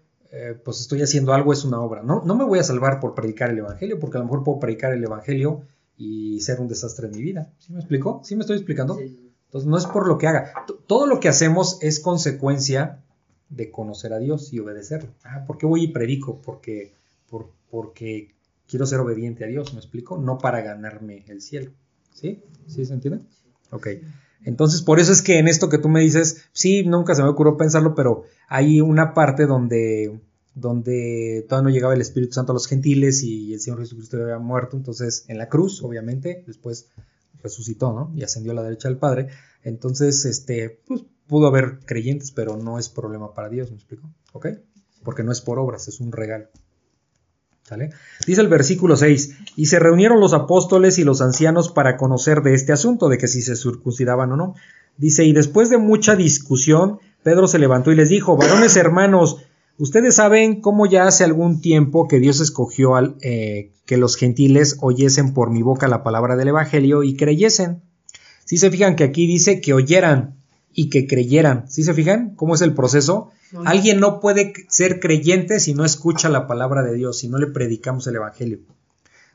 pues 0.63 0.79
estoy 0.79 1.01
haciendo 1.01 1.33
algo, 1.33 1.53
es 1.53 1.63
una 1.65 1.79
obra. 1.81 2.03
No, 2.03 2.21
no 2.23 2.35
me 2.35 2.43
voy 2.45 2.59
a 2.59 2.63
salvar 2.63 2.99
por 2.99 3.15
predicar 3.15 3.49
el 3.49 3.57
Evangelio, 3.59 3.99
porque 3.99 4.17
a 4.17 4.19
lo 4.19 4.25
mejor 4.25 4.43
puedo 4.43 4.59
predicar 4.59 4.93
el 4.93 5.03
Evangelio 5.03 5.61
y 5.97 6.39
ser 6.41 6.59
un 6.61 6.67
desastre 6.67 7.07
en 7.07 7.15
mi 7.15 7.21
vida. 7.23 7.51
¿Sí 7.59 7.73
me 7.73 7.79
explico? 7.79 8.21
¿Sí 8.23 8.35
me 8.35 8.41
estoy 8.41 8.57
explicando? 8.57 8.95
Sí. 8.95 9.31
Entonces 9.45 9.67
no 9.67 9.77
es 9.77 9.85
por 9.87 10.07
lo 10.07 10.17
que 10.19 10.27
haga. 10.27 10.53
T- 10.67 10.73
Todo 10.87 11.07
lo 11.07 11.19
que 11.19 11.27
hacemos 11.29 11.79
es 11.81 11.99
consecuencia 11.99 12.99
de 13.49 13.71
conocer 13.71 14.13
a 14.13 14.19
Dios 14.19 14.53
y 14.53 14.59
obedecerlo. 14.59 15.09
Ah, 15.23 15.43
¿por 15.47 15.57
qué 15.57 15.65
voy 15.65 15.83
y 15.85 15.87
predico? 15.87 16.39
Porque, 16.45 16.91
por- 17.29 17.49
porque 17.69 18.35
quiero 18.67 18.85
ser 18.85 18.99
obediente 18.99 19.43
a 19.43 19.47
Dios, 19.47 19.73
¿me 19.73 19.79
explico? 19.79 20.17
No 20.17 20.37
para 20.37 20.61
ganarme 20.61 21.23
el 21.27 21.41
cielo. 21.41 21.71
¿Sí? 22.13 22.43
¿Sí 22.67 22.85
se 22.85 22.93
entiende? 22.93 23.21
Ok. 23.71 23.87
Entonces, 24.43 24.81
por 24.81 24.99
eso 24.99 25.11
es 25.11 25.21
que 25.21 25.37
en 25.37 25.47
esto 25.47 25.69
que 25.69 25.77
tú 25.77 25.89
me 25.89 26.01
dices, 26.01 26.45
sí, 26.53 26.83
nunca 26.83 27.15
se 27.15 27.23
me 27.23 27.29
ocurrió 27.29 27.57
pensarlo, 27.57 27.93
pero 27.93 28.23
hay 28.47 28.79
una 28.81 29.13
parte 29.13 29.45
donde, 29.45 30.21
donde 30.55 31.45
todavía 31.47 31.69
no 31.69 31.73
llegaba 31.73 31.93
el 31.93 32.01
Espíritu 32.01 32.33
Santo 32.33 32.51
a 32.51 32.55
los 32.55 32.67
gentiles 32.67 33.23
y 33.23 33.53
el 33.53 33.59
Señor 33.59 33.79
Jesucristo 33.79 34.21
había 34.21 34.39
muerto. 34.39 34.77
Entonces, 34.77 35.25
en 35.27 35.37
la 35.37 35.49
cruz, 35.49 35.83
obviamente, 35.83 36.43
después 36.47 36.89
resucitó, 37.43 37.93
¿no? 37.93 38.11
Y 38.15 38.23
ascendió 38.23 38.53
a 38.53 38.55
la 38.55 38.63
derecha 38.63 38.87
del 38.87 38.97
Padre. 38.97 39.27
Entonces, 39.63 40.25
este, 40.25 40.81
pues 40.87 41.03
pudo 41.27 41.47
haber 41.47 41.79
creyentes, 41.85 42.31
pero 42.31 42.57
no 42.57 42.79
es 42.79 42.89
problema 42.89 43.33
para 43.33 43.49
Dios, 43.49 43.69
¿me 43.69 43.77
explico? 43.77 44.09
¿Ok? 44.33 44.47
Porque 45.03 45.23
no 45.23 45.31
es 45.31 45.41
por 45.41 45.59
obras, 45.59 45.87
es 45.87 45.99
un 45.99 46.11
regalo. 46.11 46.47
Dice 48.25 48.41
el 48.41 48.47
versículo 48.47 48.95
6, 48.95 49.37
y 49.55 49.67
se 49.67 49.79
reunieron 49.79 50.19
los 50.19 50.33
apóstoles 50.33 50.97
y 50.99 51.03
los 51.03 51.21
ancianos 51.21 51.69
para 51.69 51.97
conocer 51.97 52.41
de 52.41 52.53
este 52.53 52.71
asunto, 52.71 53.09
de 53.09 53.17
que 53.17 53.27
si 53.27 53.41
se 53.41 53.55
circuncidaban 53.55 54.31
o 54.31 54.37
no. 54.37 54.55
Dice, 54.97 55.25
y 55.25 55.33
después 55.33 55.69
de 55.69 55.77
mucha 55.77 56.15
discusión, 56.15 56.99
Pedro 57.23 57.47
se 57.47 57.59
levantó 57.59 57.91
y 57.91 57.95
les 57.95 58.09
dijo, 58.09 58.37
varones 58.37 58.75
hermanos, 58.75 59.37
ustedes 59.77 60.15
saben 60.15 60.61
cómo 60.61 60.85
ya 60.85 61.07
hace 61.07 61.23
algún 61.23 61.61
tiempo 61.61 62.07
que 62.07 62.19
Dios 62.19 62.39
escogió 62.39 62.95
al, 62.95 63.15
eh, 63.21 63.71
que 63.85 63.97
los 63.97 64.15
gentiles 64.15 64.77
oyesen 64.81 65.33
por 65.33 65.49
mi 65.49 65.61
boca 65.61 65.87
la 65.87 66.03
palabra 66.03 66.35
del 66.35 66.49
Evangelio 66.49 67.03
y 67.03 67.15
creyesen. 67.15 67.81
Si 68.45 68.57
se 68.57 68.71
fijan 68.71 68.95
que 68.95 69.03
aquí 69.03 69.27
dice 69.27 69.61
que 69.61 69.73
oyeran 69.73 70.38
y 70.73 70.89
que 70.89 71.07
creyeran. 71.07 71.69
¿Sí 71.69 71.83
se 71.83 71.93
fijan 71.93 72.35
cómo 72.35 72.55
es 72.55 72.61
el 72.61 72.73
proceso? 72.73 73.31
No, 73.51 73.63
Alguien 73.65 73.99
no 73.99 74.19
puede 74.19 74.53
ser 74.69 74.99
creyente 74.99 75.59
si 75.59 75.73
no 75.73 75.85
escucha 75.85 76.29
la 76.29 76.47
palabra 76.47 76.83
de 76.83 76.93
Dios, 76.93 77.17
si 77.17 77.27
no 77.27 77.37
le 77.37 77.47
predicamos 77.47 78.05
el 78.07 78.15
Evangelio. 78.15 78.59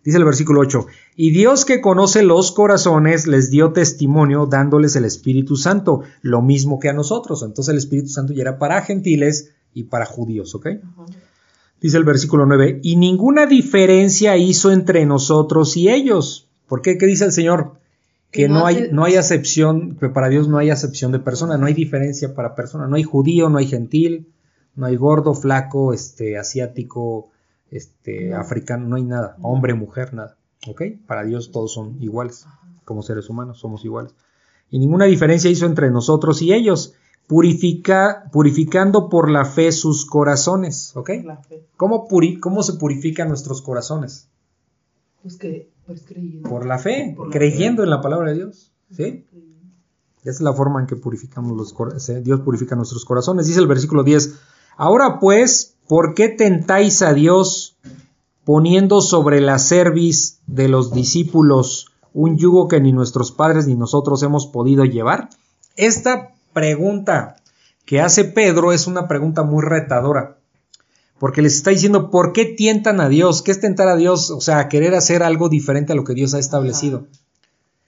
Dice 0.05 0.19
el 0.19 0.25
versículo 0.25 0.61
8, 0.61 0.87
y 1.17 1.31
Dios 1.31 1.65
que 1.65 1.81
conoce 1.81 2.23
los 2.23 2.53
corazones 2.53 3.27
les 3.27 3.51
dio 3.51 3.73
testimonio 3.73 4.45
dándoles 4.45 4.97
el 4.97 5.07
Espíritu 5.07 5.57
Santo, 5.57 6.03
lo 6.21 6.43
mismo 6.43 6.79
que 6.79 6.91
a 6.91 6.93
nosotros. 6.93 7.43
Entonces 7.43 7.73
el 7.73 7.79
Espíritu 7.79 8.09
Santo 8.09 8.35
ya 8.35 8.43
era 8.43 8.59
para 8.59 8.83
gentiles 8.83 9.53
y 9.73 9.85
para 9.85 10.05
judíos, 10.05 10.55
¿ok? 10.55 10.69
Dice 11.81 11.97
el 11.97 12.05
versículo 12.05 12.45
9, 12.45 12.81
y 12.83 12.97
ninguna 12.97 13.47
diferencia 13.47 14.37
hizo 14.37 14.73
entre 14.73 15.07
nosotros 15.07 15.75
y 15.79 15.89
ellos. 15.89 16.49
¿Por 16.67 16.83
qué? 16.83 16.99
¿Qué 16.99 17.07
dice 17.07 17.25
el 17.25 17.33
Señor? 17.33 17.79
Que 18.35 18.49
no 18.49 18.61
no 18.61 18.67
hay, 18.67 18.89
no 18.93 19.05
hay 19.05 19.15
acepción, 19.17 19.97
que 19.97 20.09
para 20.09 20.29
Dios 20.29 20.49
no 20.49 20.59
hay 20.59 20.71
acepción 20.71 21.13
de 21.13 21.21
persona, 21.21 21.57
no 21.57 21.67
hay 21.67 21.75
diferencia 21.75 22.35
para 22.35 22.55
persona, 22.55 22.87
no 22.89 22.97
hay 22.97 23.03
judío, 23.05 23.49
no 23.49 23.59
hay 23.59 23.67
gentil, 23.67 24.33
no 24.75 24.87
hay 24.87 24.97
gordo, 24.97 25.35
flaco, 25.35 25.93
este, 25.93 26.37
asiático, 26.37 27.31
este, 27.71 28.31
No. 28.31 28.39
africano, 28.39 28.87
no 28.89 28.97
hay 28.97 29.05
nada, 29.05 29.37
hombre, 29.41 29.75
mujer, 29.75 30.13
nada. 30.15 30.37
¿Ok? 30.67 30.83
Para 31.07 31.25
Dios 31.25 31.51
todos 31.53 31.73
son 31.73 32.03
iguales, 32.03 32.47
como 32.85 33.03
seres 33.03 33.29
humanos 33.31 33.59
somos 33.61 33.85
iguales. 33.85 34.15
Y 34.71 34.79
ninguna 34.79 35.05
diferencia 35.05 35.51
hizo 35.51 35.67
entre 35.67 35.91
nosotros 35.91 36.43
y 36.43 36.53
ellos, 36.53 36.95
purifica, 37.27 38.29
purificando 38.33 39.09
por 39.09 39.31
la 39.31 39.45
fe 39.45 39.71
sus 39.73 40.07
corazones. 40.07 40.93
¿Ok? 40.97 41.11
La 41.25 41.37
fe. 41.37 41.65
¿Cómo, 41.77 42.09
puri- 42.09 42.39
¿Cómo 42.41 42.63
se 42.63 42.75
purifican 42.75 43.29
nuestros 43.29 43.61
corazones? 43.63 44.29
Pues 45.23 45.37
que, 45.37 45.71
pues. 45.87 46.05
Por 46.49 46.67
la 46.67 46.79
fe, 46.79 47.15
Por 47.17 47.29
la 47.29 47.33
creyendo 47.33 47.83
fe. 47.83 47.85
en 47.85 47.91
la 47.91 48.01
palabra 48.01 48.31
de 48.31 48.37
Dios. 48.37 48.73
¿Sí? 48.91 49.25
Esa 50.21 50.31
es 50.31 50.41
la 50.41 50.53
forma 50.55 50.81
en 50.81 50.87
que 50.87 50.97
purificamos 50.97 51.53
los 51.57 51.75
se- 52.03 52.23
Dios 52.23 52.41
purifica 52.41 52.77
nuestros 52.77 53.05
corazones. 53.05 53.47
Dice 53.47 53.61
el 53.61 53.67
versículo 53.67 54.03
10. 54.05 54.35
Ahora 54.77 55.19
pues, 55.21 55.77
¿por 55.87 56.15
qué 56.15 56.29
tentáis 56.29 57.03
a 57.03 57.13
Dios 57.13 57.77
poniendo 58.45 59.01
sobre 59.01 59.41
la 59.41 59.59
cerviz 59.59 60.41
de 60.47 60.69
los 60.69 60.93
discípulos 60.93 61.89
un 62.13 62.37
yugo 62.39 62.69
que 62.69 62.81
ni 62.81 62.93
nuestros 62.93 63.33
padres 63.33 63.67
ni 63.67 63.75
nosotros 63.75 64.23
hemos 64.23 64.47
podido 64.47 64.85
llevar? 64.85 65.29
Esta 65.77 66.31
pregunta 66.53 67.37
que 67.85 68.01
hace 68.01 68.25
Pedro 68.25 68.73
es 68.73 68.87
una 68.87 69.09
pregunta 69.09 69.43
muy 69.43 69.63
retadora. 69.63 70.39
Porque 71.19 71.43
les 71.43 71.55
está 71.55 71.71
diciendo, 71.71 72.11
¿por 72.11 72.33
qué 72.33 72.45
tientan 72.45 73.01
a 73.01 73.09
Dios? 73.09 73.43
¿Qué 73.43 73.51
es 73.53 73.61
tentar 73.61 73.89
a 73.89 73.97
Dios? 73.97 74.31
O 74.31 74.41
sea, 74.41 74.69
querer 74.69 74.95
hacer 74.95 75.23
algo 75.23 75.49
diferente 75.49 75.93
a 75.93 75.97
lo 75.97 76.05
que 76.05 76.15
Dios 76.15 76.35
ha 76.35 76.39
establecido. 76.39 77.07
Ajá. 77.11 77.25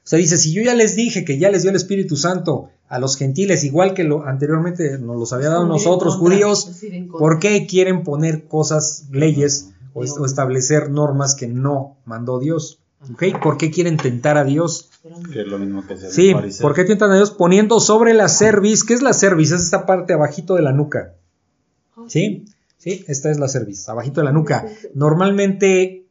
O 0.07 0.09
sea, 0.09 0.20
dice, 0.20 0.37
si 0.37 0.53
yo 0.53 0.62
ya 0.62 0.74
les 0.74 0.95
dije 0.95 1.24
que 1.24 1.37
ya 1.37 1.51
les 1.51 1.62
dio 1.62 1.70
el 1.70 1.77
Espíritu 1.77 2.14
Santo 2.14 2.70
a 2.89 3.01
los 3.01 3.16
gentiles, 3.16 3.64
igual 3.64 3.93
que 3.93 4.05
lo 4.05 4.24
anteriormente 4.24 4.99
nos 4.99 5.16
los 5.16 5.33
había 5.33 5.49
dado 5.49 5.64
en 5.64 5.68
nosotros, 5.68 6.14
contra, 6.14 6.37
judíos, 6.37 6.81
es. 6.81 7.11
¿por 7.11 7.41
qué 7.41 7.66
quieren 7.66 8.05
poner 8.05 8.47
cosas, 8.47 9.07
leyes 9.11 9.70
o, 9.95 10.05
establecer 10.05 10.91
normas 10.91 11.35
que 11.35 11.49
no 11.49 11.97
mandó 12.05 12.39
Dios? 12.39 12.79
¿Ok? 13.12 13.43
¿Por 13.43 13.57
qué 13.57 13.72
quieren 13.72 13.97
tentar 13.97 14.39
a 14.39 14.45
Dios? 14.45 14.91
Que 15.33 15.41
es 15.41 15.49
lo 15.49 15.59
mismo 15.59 15.85
que 15.85 15.95
hace 15.95 16.12
Sí. 16.12 16.33
¿por 16.62 16.74
qué 16.74 16.85
tientan 16.85 17.11
a 17.11 17.16
Dios 17.16 17.33
poniendo 17.33 17.81
sobre 17.81 18.14
la 18.14 18.29
cerviz? 18.29 18.85
¿Qué 18.85 18.95
es 18.95 19.03
la 19.03 19.12
cerviz? 19.12 19.51
Es 19.51 19.62
esta 19.62 19.87
parte 19.87 20.12
abajito 20.12 20.55
de 20.55 20.62
la 20.62 20.70
nuca. 20.70 21.14
¿Sí? 22.07 22.45
Sí, 22.79 23.05
esta 23.09 23.31
es 23.31 23.39
la 23.39 23.49
cerviz, 23.49 23.89
abajito 23.89 24.20
de 24.20 24.24
la 24.27 24.33
nuca. 24.33 24.66
Normalmente, 24.95 26.07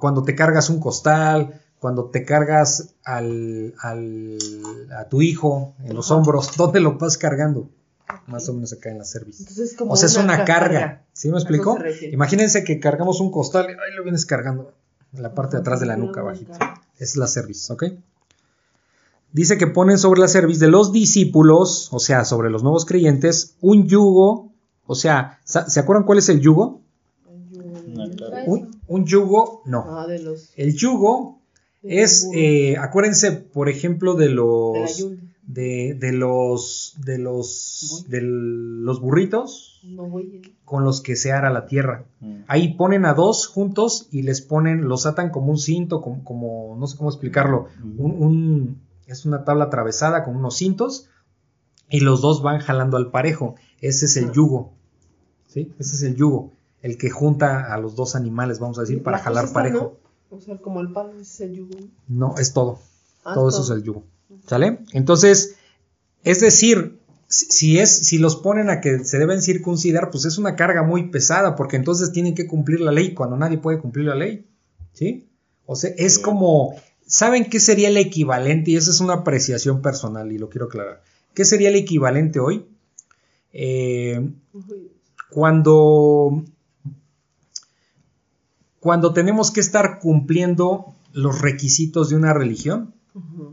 cuando 0.00 0.22
te 0.22 0.34
cargas 0.34 0.68
un 0.70 0.80
costal, 0.80 1.60
cuando 1.78 2.06
te 2.06 2.24
cargas 2.24 2.94
al, 3.04 3.74
al- 3.80 4.38
a 4.96 5.08
tu 5.08 5.22
hijo 5.22 5.74
en 5.84 5.94
los 5.94 6.10
hombros, 6.10 6.50
¿dónde 6.56 6.80
lo 6.80 6.98
vas 6.98 7.18
cargando? 7.18 7.68
Más 8.26 8.48
o 8.48 8.52
menos 8.54 8.72
acá 8.72 8.90
en 8.90 8.98
la 8.98 9.04
cerviz. 9.04 9.40
Entonces 9.40 9.70
es 9.72 9.76
como 9.76 9.92
O 9.92 9.96
sea, 9.96 10.06
es 10.06 10.16
una 10.16 10.38
ca- 10.38 10.44
carga. 10.44 11.04
¿Sí 11.12 11.30
me 11.30 11.36
explico? 11.38 11.78
Imagínense 12.12 12.62
que 12.64 12.78
cargamos 12.80 13.20
un 13.20 13.30
costal 13.30 13.66
y 13.66 13.72
ahí 13.72 13.96
lo 13.96 14.02
vienes 14.02 14.26
cargando. 14.26 14.72
en 15.14 15.22
la 15.22 15.34
parte 15.34 15.56
de 15.56 15.60
atrás 15.60 15.80
de 15.80 15.86
la 15.86 15.96
nuca, 15.96 16.22
bajita. 16.22 16.74
Es 16.98 17.16
la 17.16 17.26
cerviz, 17.26 17.70
¿ok? 17.70 17.84
Dice 19.32 19.56
que 19.56 19.66
ponen 19.66 19.98
sobre 19.98 20.20
la 20.20 20.28
cerviz 20.28 20.58
de 20.58 20.68
los 20.68 20.92
discípulos, 20.92 21.88
o 21.92 21.98
sea, 21.98 22.24
sobre 22.24 22.50
los 22.50 22.62
nuevos 22.62 22.84
creyentes, 22.84 23.56
un 23.62 23.86
yugo, 23.88 24.51
o 24.86 24.94
sea, 24.94 25.40
¿sa- 25.44 25.68
¿se 25.68 25.80
acuerdan 25.80 26.04
cuál 26.04 26.18
es 26.18 26.28
el 26.28 26.40
yugo? 26.40 26.80
Un, 28.46 28.80
un 28.88 29.04
yugo, 29.06 29.62
no. 29.66 29.84
Ah, 29.98 30.06
de 30.06 30.18
los. 30.20 30.50
El 30.56 30.74
yugo 30.74 31.40
de 31.82 32.02
es, 32.02 32.28
eh, 32.34 32.76
acuérdense, 32.78 33.32
por 33.32 33.68
ejemplo, 33.68 34.14
de 34.14 34.28
los, 34.30 35.06
de, 35.46 35.94
de 35.98 36.12
los, 36.12 36.94
de 37.04 37.18
los, 37.18 38.04
de 38.08 38.20
los 38.22 39.00
burritos 39.00 39.80
No 39.84 40.04
voy 40.08 40.54
con 40.64 40.84
los 40.84 41.00
que 41.00 41.16
se 41.16 41.32
ara 41.32 41.50
la 41.50 41.66
tierra. 41.66 42.04
Mm. 42.20 42.36
Ahí 42.48 42.74
ponen 42.74 43.04
a 43.04 43.14
dos 43.14 43.46
juntos 43.46 44.08
y 44.10 44.22
les 44.22 44.40
ponen, 44.40 44.88
los 44.88 45.04
atan 45.06 45.30
como 45.30 45.50
un 45.50 45.58
cinto, 45.58 46.00
como, 46.00 46.24
como- 46.24 46.76
no 46.78 46.86
sé 46.86 46.96
cómo 46.96 47.10
explicarlo, 47.10 47.66
un, 47.98 48.10
un- 48.22 48.80
es 49.06 49.26
una 49.26 49.44
tabla 49.44 49.64
atravesada 49.64 50.24
con 50.24 50.36
unos 50.36 50.56
cintos 50.56 51.08
y 51.90 52.00
los 52.00 52.22
dos 52.22 52.42
van 52.42 52.60
jalando 52.60 52.96
al 52.96 53.10
parejo. 53.10 53.56
Ese 53.82 54.06
es 54.06 54.16
el 54.16 54.30
yugo, 54.32 54.72
¿sí? 55.48 55.74
Ese 55.78 55.96
es 55.96 56.02
el 56.04 56.14
yugo, 56.14 56.52
el 56.82 56.96
que 56.96 57.10
junta 57.10 57.74
a 57.74 57.78
los 57.78 57.96
dos 57.96 58.14
animales, 58.14 58.60
vamos 58.60 58.78
a 58.78 58.82
decir, 58.82 59.02
para 59.02 59.18
La 59.18 59.24
jalar 59.24 59.52
parejo. 59.52 59.98
¿no? 60.30 60.36
O 60.36 60.40
sea, 60.40 60.56
como 60.56 60.80
el 60.80 60.92
palo 60.92 61.18
es 61.20 61.40
el 61.40 61.56
yugo. 61.56 61.76
No, 62.08 62.36
es 62.38 62.54
todo. 62.54 62.78
Ah, 63.24 63.34
todo 63.34 63.48
eso 63.48 63.62
es 63.62 63.70
el 63.70 63.82
yugo. 63.82 64.04
¿Sale? 64.46 64.78
Entonces, 64.92 65.56
es 66.22 66.40
decir, 66.40 67.00
si 67.26 67.78
es, 67.78 67.90
si 68.06 68.18
los 68.18 68.36
ponen 68.36 68.70
a 68.70 68.80
que 68.80 69.04
se 69.04 69.18
deben 69.18 69.42
circuncidar, 69.42 70.10
pues 70.10 70.26
es 70.26 70.38
una 70.38 70.54
carga 70.54 70.84
muy 70.84 71.10
pesada, 71.10 71.56
porque 71.56 71.76
entonces 71.76 72.12
tienen 72.12 72.34
que 72.34 72.46
cumplir 72.46 72.80
la 72.80 72.92
ley 72.92 73.14
cuando 73.14 73.36
nadie 73.36 73.58
puede 73.58 73.80
cumplir 73.80 74.06
la 74.06 74.14
ley. 74.14 74.46
¿Sí? 74.92 75.28
O 75.66 75.74
sea, 75.74 75.90
es 75.96 76.20
como, 76.20 76.74
¿saben 77.04 77.50
qué 77.50 77.58
sería 77.58 77.88
el 77.88 77.96
equivalente? 77.96 78.70
Y 78.70 78.76
esa 78.76 78.90
es 78.90 79.00
una 79.00 79.14
apreciación 79.14 79.82
personal 79.82 80.30
y 80.30 80.38
lo 80.38 80.48
quiero 80.48 80.66
aclarar. 80.66 81.02
¿Qué 81.34 81.44
sería 81.44 81.68
el 81.68 81.76
equivalente 81.76 82.38
hoy? 82.38 82.66
Eh, 83.52 84.30
cuando, 85.30 86.44
cuando 88.80 89.12
tenemos 89.12 89.50
que 89.50 89.60
estar 89.60 89.98
cumpliendo 89.98 90.94
los 91.12 91.40
requisitos 91.40 92.10
de 92.10 92.16
una 92.16 92.32
religión, 92.32 92.94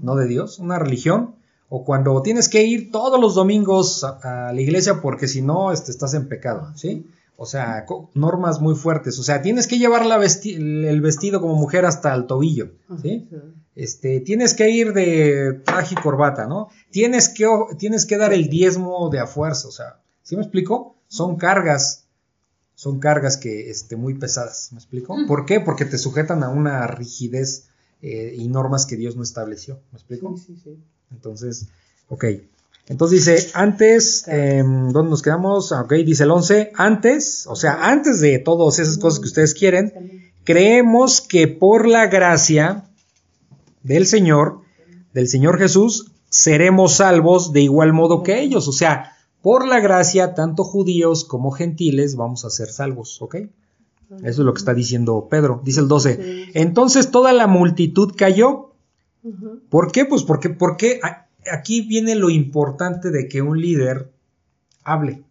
no 0.02 0.16
de 0.16 0.28
Dios, 0.28 0.60
una 0.60 0.80
religión, 0.80 1.36
o 1.68 1.84
cuando 1.84 2.22
tienes 2.22 2.50
que 2.50 2.64
ir 2.64 2.92
todos 2.92 3.20
los 3.20 3.36
domingos 3.36 4.04
a, 4.04 4.48
a 4.50 4.54
la 4.54 4.62
iglesia 4.62 5.02
porque 5.02 5.28
si 5.28 5.42
no 5.42 5.72
este, 5.72 5.92
estás 5.92 6.14
en 6.14 6.28
pecado, 6.28 6.72
¿sí? 6.76 7.06
O 7.42 7.46
sea, 7.46 7.86
normas 8.16 8.60
muy 8.60 8.76
fuertes, 8.76 9.18
o 9.18 9.24
sea, 9.24 9.42
tienes 9.42 9.66
que 9.68 9.78
llevar 9.78 10.06
la 10.06 10.18
vesti- 10.20 10.56
el 10.58 11.00
vestido 11.00 11.40
como 11.40 11.56
mujer 11.56 11.86
hasta 11.86 12.14
el 12.14 12.28
tobillo, 12.28 12.72
¿sí? 13.02 13.30
Este, 13.76 14.20
tienes 14.20 14.54
que 14.54 14.70
ir 14.70 14.92
de 14.92 15.62
traje 15.64 15.96
y 15.98 16.02
corbata, 16.02 16.48
¿no? 16.48 16.68
Tienes 16.92 17.30
que, 17.30 17.46
tienes 17.78 18.06
que 18.06 18.18
dar 18.18 18.34
el 18.34 18.50
diezmo 18.50 19.10
de 19.10 19.20
a 19.20 19.26
fuerza, 19.26 19.70
o 19.70 19.72
sea, 19.72 20.02
¿sí 20.22 20.36
me 20.36 20.42
explico? 20.42 20.98
Son 21.08 21.38
cargas, 21.38 22.08
son 22.76 23.00
cargas 23.00 23.38
que, 23.38 23.70
este, 23.70 23.96
muy 23.96 24.16
pesadas, 24.16 24.74
¿me 24.74 24.78
explico? 24.80 25.16
¿Por 25.26 25.46
qué? 25.46 25.62
Porque 25.62 25.86
te 25.86 25.98
sujetan 25.98 26.44
a 26.44 26.50
una 26.50 26.88
rigidez 26.88 27.70
eh, 28.02 28.36
y 28.38 28.50
normas 28.50 28.86
que 28.86 28.98
Dios 28.98 29.16
no 29.16 29.24
estableció, 29.24 29.80
¿me 29.94 29.98
explico? 29.98 30.36
Sí, 30.36 30.44
sí, 30.56 30.62
sí. 30.62 30.78
Entonces, 31.12 31.68
ok. 32.10 32.26
Entonces 32.90 33.24
dice, 33.26 33.52
antes, 33.54 34.26
eh, 34.28 34.62
¿dónde 34.66 35.10
nos 35.12 35.22
quedamos? 35.22 35.72
Ah, 35.72 35.82
Ok, 35.84 35.94
dice 36.06 36.24
el 36.24 36.32
11, 36.32 36.72
antes, 36.76 37.46
o 37.48 37.56
sea, 37.56 37.88
antes 37.90 38.20
de 38.20 38.40
todas 38.40 38.80
esas 38.80 38.98
cosas 38.98 39.20
que 39.20 39.28
ustedes 39.28 39.54
quieren, 39.54 40.32
creemos 40.44 41.22
que 41.22 41.48
por 41.48 41.88
la 41.88 42.08
gracia 42.08 42.86
del 43.84 44.06
Señor, 44.08 44.62
del 45.14 45.28
Señor 45.28 45.60
Jesús, 45.60 46.12
seremos 46.30 46.94
salvos 46.96 47.54
de 47.54 47.62
igual 47.62 47.94
modo 47.94 48.24
que 48.24 48.42
ellos. 48.42 48.68
O 48.68 48.72
sea, 48.72 49.14
por 49.42 49.68
la 49.68 49.80
gracia, 49.80 50.34
tanto 50.34 50.64
judíos 50.64 51.24
como 51.26 51.52
gentiles 51.52 52.16
vamos 52.16 52.44
a 52.44 52.50
ser 52.50 52.68
salvos, 52.70 53.22
¿ok? 53.22 53.36
Eso 53.36 53.50
es 54.24 54.38
lo 54.40 54.54
que 54.54 54.60
está 54.60 54.74
diciendo 54.74 55.28
Pedro. 55.30 55.62
Dice 55.64 55.80
el 55.82 55.88
12. 55.88 56.50
Entonces 56.56 57.12
toda 57.12 57.32
la 57.34 57.46
multitud 57.46 58.14
cayó. 58.18 58.74
¿Por 59.70 59.92
qué? 59.92 60.06
Pues 60.06 60.24
porque, 60.24 60.50
porque 60.50 61.00
a- 61.04 61.28
aquí 61.52 61.82
viene 61.82 62.16
lo 62.16 62.30
importante 62.30 63.12
de 63.12 63.28
que 63.28 63.42
un 63.42 63.60
líder 63.60 64.12
hable. 64.84 65.24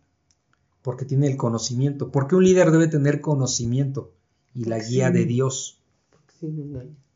Porque 0.83 1.05
tiene 1.05 1.27
el 1.27 1.37
conocimiento. 1.37 2.11
Porque 2.11 2.35
un 2.35 2.45
líder 2.45 2.71
debe 2.71 2.87
tener 2.87 3.21
conocimiento 3.21 4.13
y 4.55 4.65
la 4.65 4.79
guía 4.79 5.11
de 5.11 5.25
Dios. 5.25 5.81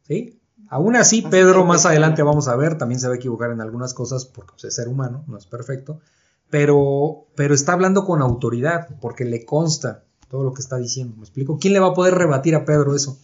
Sí. 0.06 0.38
Aún 0.68 0.96
así, 0.96 1.22
Pedro 1.22 1.64
más 1.64 1.86
adelante 1.86 2.22
vamos 2.22 2.48
a 2.48 2.56
ver, 2.56 2.78
también 2.78 3.00
se 3.00 3.06
va 3.06 3.14
a 3.14 3.16
equivocar 3.16 3.50
en 3.50 3.60
algunas 3.60 3.94
cosas 3.94 4.24
porque 4.24 4.52
pues, 4.52 4.64
es 4.64 4.74
ser 4.74 4.88
humano, 4.88 5.24
no 5.26 5.36
es 5.36 5.44
perfecto, 5.44 6.00
pero, 6.48 7.26
pero 7.34 7.54
está 7.54 7.74
hablando 7.74 8.04
con 8.04 8.22
autoridad 8.22 8.88
porque 9.00 9.24
le 9.24 9.44
consta 9.44 10.04
todo 10.28 10.44
lo 10.44 10.54
que 10.54 10.62
está 10.62 10.78
diciendo. 10.78 11.14
¿Me 11.16 11.22
explico? 11.22 11.58
¿Quién 11.58 11.74
le 11.74 11.80
va 11.80 11.88
a 11.88 11.94
poder 11.94 12.14
rebatir 12.14 12.54
a 12.54 12.64
Pedro 12.64 12.94
eso? 12.94 13.18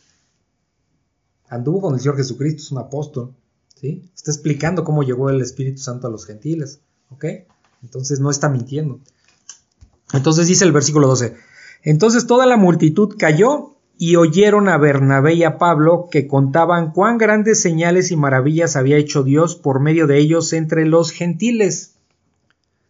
Anduvo 1.49 1.81
con 1.81 1.95
el 1.95 2.01
Señor 2.01 2.17
Jesucristo, 2.17 2.63
es 2.63 2.71
un 2.71 2.79
apóstol, 2.79 3.35
¿sí? 3.81 4.11
Está 4.15 4.31
explicando 4.31 4.85
cómo 4.85 5.03
llegó 5.03 5.31
el 5.31 5.41
Espíritu 5.41 5.79
Santo 5.81 6.07
a 6.07 6.11
los 6.11 6.27
gentiles, 6.27 6.81
¿ok? 7.11 7.25
Entonces 7.83 8.21
no 8.21 8.31
está 8.31 8.49
mintiendo. 8.49 9.01
Entonces 10.13 10.47
dice 10.47 10.65
el 10.65 10.73
versículo 10.73 11.07
12. 11.09 11.37
Entonces 11.83 12.27
toda 12.27 12.47
la 12.47 12.57
multitud 12.57 13.15
cayó 13.19 13.77
y 13.97 14.17
oyeron 14.17 14.69
a 14.69 14.79
Bernabé 14.79 15.35
y 15.35 15.45
a 15.45 15.59
Pablo 15.59 16.09
que 16.11 16.27
contaban 16.27 16.93
cuán 16.93 17.19
grandes 17.19 17.61
señales 17.61 18.11
y 18.11 18.17
maravillas 18.17 18.77
había 18.77 18.97
hecho 18.97 19.23
Dios 19.23 19.57
por 19.57 19.81
medio 19.81 20.07
de 20.07 20.19
ellos 20.19 20.53
entre 20.53 20.87
los 20.87 21.11
gentiles. 21.11 21.95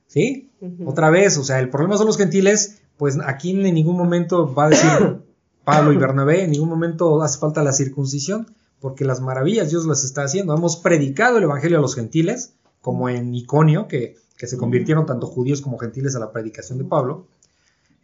¿Sí? 0.07 0.51
Otra 0.85 1.11
vez, 1.11 1.37
o 1.39 1.45
sea, 1.45 1.61
el 1.61 1.71
problema 1.71 1.97
son 1.97 2.07
los 2.07 2.19
gentiles, 2.19 2.81
pues 2.97 3.19
aquí 3.25 3.51
en 3.51 3.75
ningún 3.75 3.97
momento 3.97 4.53
va 4.53 4.67
a 4.67 4.71
decir 4.71 4.91
Pablo 5.65 5.93
y 5.93 5.97
Bernabé, 5.97 6.45
en 6.45 6.51
ningún 6.51 6.69
momento 6.69 7.23
hace 7.23 7.39
falta 7.39 7.63
la 7.63 7.73
circuncisión, 7.73 8.47
porque 8.81 9.05
las 9.05 9.21
maravillas 9.21 9.71
Dios 9.71 9.87
las 9.87 10.05
está 10.05 10.23
haciendo. 10.23 10.55
Hemos 10.55 10.77
predicado 10.77 11.39
el 11.39 11.45
Evangelio 11.45 11.79
a 11.79 11.81
los 11.81 11.95
gentiles, 11.95 12.55
como 12.81 13.09
en 13.09 13.35
Iconio, 13.35 13.89
que, 13.89 14.17
que 14.37 14.47
se 14.47 14.57
convirtieron 14.57 15.07
tanto 15.07 15.27
judíos 15.27 15.61
como 15.61 15.79
gentiles 15.79 16.15
a 16.17 16.21
la 16.21 16.33
predicación 16.33 16.79
de 16.79 16.85
Pablo. 16.85 17.27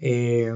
Eh, 0.00 0.54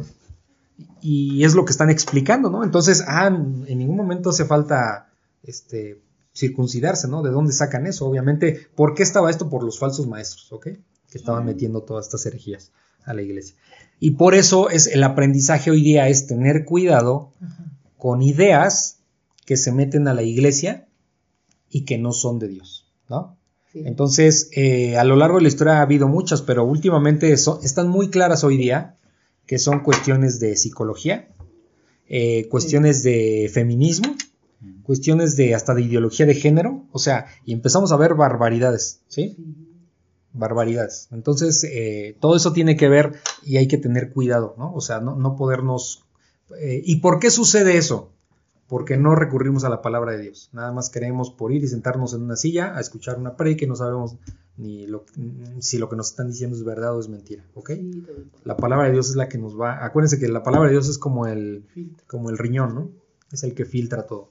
y 1.01 1.45
es 1.45 1.55
lo 1.55 1.65
que 1.65 1.73
están 1.73 1.91
explicando, 1.91 2.51
¿no? 2.51 2.63
Entonces, 2.63 3.03
ah, 3.07 3.27
en 3.27 3.79
ningún 3.79 3.97
momento 3.97 4.31
hace 4.31 4.45
falta 4.45 5.11
este, 5.43 6.01
circuncidarse, 6.35 7.09
¿no? 7.09 7.23
¿De 7.23 7.31
dónde 7.31 7.53
sacan 7.53 7.87
eso? 7.87 8.07
Obviamente, 8.07 8.69
¿por 8.75 8.95
qué 8.95 9.03
estaba 9.03 9.31
esto? 9.31 9.49
Por 9.49 9.65
los 9.65 9.79
falsos 9.79 10.07
maestros, 10.07 10.53
¿ok? 10.53 10.65
Que 10.65 11.19
estaban 11.19 11.45
metiendo 11.45 11.83
todas 11.83 12.07
estas 12.07 12.27
herejías 12.27 12.73
a 13.05 13.15
la 13.15 13.23
iglesia. 13.23 13.57
Y 13.99 14.13
por 14.13 14.35
eso 14.35 14.71
es 14.71 14.87
el 14.87 15.03
aprendizaje 15.03 15.71
hoy 15.71 15.83
día 15.83 16.09
es 16.09 16.27
tener 16.27 16.65
cuidado 16.65 17.33
con 17.97 18.23
ideas 18.23 18.98
que 19.49 19.57
se 19.57 19.73
meten 19.73 20.09
a 20.09 20.13
la 20.13 20.23
iglesia 20.23 20.87
y 21.71 21.87
que 21.87 21.97
no 21.97 22.13
son 22.13 22.39
de 22.39 22.49
Dios, 22.49 22.85
¿no? 23.09 23.39
Sí. 23.73 23.81
Entonces, 23.87 24.51
eh, 24.55 24.99
a 24.99 25.05
lo 25.05 25.17
largo 25.17 25.37
de 25.39 25.43
la 25.45 25.49
historia 25.49 25.79
ha 25.79 25.83
habido 25.83 26.07
muchas, 26.07 26.43
pero 26.43 26.65
últimamente 26.67 27.35
son- 27.39 27.59
están 27.65 27.89
muy 27.89 28.11
claras 28.11 28.45
hoy 28.45 28.59
día 28.59 28.97
que 29.47 29.59
son 29.59 29.81
cuestiones 29.81 30.39
de 30.39 30.55
psicología, 30.57 31.31
eh, 32.11 32.47
cuestiones 32.51 33.03
de 33.03 33.51
feminismo, 33.51 34.15
cuestiones 34.83 35.35
de 35.37 35.55
hasta 35.55 35.75
de 35.75 35.81
ideología 35.83 36.27
de 36.27 36.35
género, 36.35 36.85
o 36.93 36.99
sea, 36.99 37.25
y 37.47 37.55
empezamos 37.55 37.91
a 37.93 37.97
ver 37.97 38.15
barbaridades, 38.15 39.01
¿sí? 39.09 39.35
Sí. 39.35 39.55
barbaridades. 40.35 41.09
Entonces, 41.11 41.65
eh, 41.65 42.17
todo 42.21 42.37
eso 42.37 42.53
tiene 42.53 42.77
que 42.77 42.89
ver 42.89 43.15
y 43.43 43.57
hay 43.57 43.67
que 43.67 43.79
tener 43.79 44.13
cuidado, 44.13 44.55
¿no? 44.59 44.75
O 44.75 44.81
sea, 44.83 45.01
no, 45.01 45.17
no 45.17 45.37
podernos... 45.37 46.05
eh, 46.61 46.83
¿Y 46.85 46.97
por 46.97 47.19
qué 47.19 47.31
sucede 47.31 47.79
eso? 47.79 48.11
Porque 48.69 48.97
no 48.99 49.15
recurrimos 49.15 49.65
a 49.65 49.71
la 49.71 49.81
palabra 49.81 50.13
de 50.13 50.23
Dios. 50.23 50.51
Nada 50.53 50.73
más 50.73 50.91
queremos 50.91 51.31
por 51.31 51.53
ir 51.53 51.65
y 51.65 51.69
sentarnos 51.69 52.13
en 52.13 52.23
una 52.23 52.37
silla 52.37 52.77
a 52.77 52.81
escuchar 52.81 53.19
una 53.19 53.35
predica 53.35 53.65
y 53.65 53.69
no 53.69 53.77
sabemos 53.77 54.17
ni 54.59 54.87
lo, 54.87 55.05
si 55.61 55.79
lo 55.79 55.89
que 55.89 55.97
nos 55.97 56.11
están 56.11 56.29
diciendo 56.29 56.57
es 56.57 56.65
verdad 56.65 56.95
o 56.95 57.01
es 57.01 57.09
mentira, 57.09 57.45
¿ok? 57.55 57.71
La 58.45 58.57
palabra 58.57 58.87
de 58.87 58.93
Dios 58.93 59.09
es 59.09 59.17
la 59.17 59.29
que 59.29 59.39
nos 59.39 59.59
va... 59.59 59.85
Acuérdense 59.85 60.19
que 60.19 60.29
la 60.29 60.43
palabra 60.43 60.69
de 60.69 60.75
Dios 60.75 60.89
es 60.89 60.99
como 60.99 61.27
el, 61.27 61.65
como 62.07 62.29
el 62.29 62.37
riñón, 62.37 62.75
¿no? 62.75 62.91
Es 63.33 63.43
el 63.45 63.55
que 63.55 63.65
filtra 63.65 64.07
todo. 64.07 64.29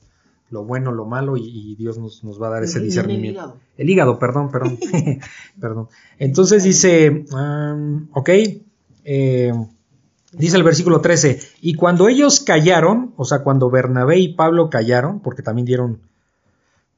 Lo 0.50 0.64
bueno, 0.66 0.92
lo 0.92 1.06
malo 1.06 1.36
y, 1.36 1.44
y 1.46 1.76
Dios 1.76 1.98
nos, 1.98 2.24
nos 2.24 2.42
va 2.42 2.48
a 2.48 2.52
dar 2.52 2.64
ese 2.64 2.78
El 2.80 2.86
discernimiento. 2.86 3.40
hígado. 3.42 3.58
El 3.78 3.90
hígado, 3.90 4.20
perdón, 4.20 4.52
perdón. 4.52 4.78
perdón. 5.60 5.88
Entonces 6.20 6.64
dice, 6.64 7.26
um, 7.32 8.08
ok, 8.14 8.30
eh, 9.04 9.52
dice 10.32 10.58
el 10.58 10.64
versículo 10.64 11.02
13, 11.02 11.40
y 11.62 11.76
cuando 11.76 12.08
ellos 12.08 12.40
callaron, 12.40 13.14
o 13.18 13.26
sea, 13.26 13.40
cuando 13.40 13.70
Bernabé 13.70 14.20
y 14.20 14.34
Pablo 14.34 14.70
callaron, 14.70 15.20
porque 15.20 15.42
también 15.42 15.66
dieron 15.66 16.02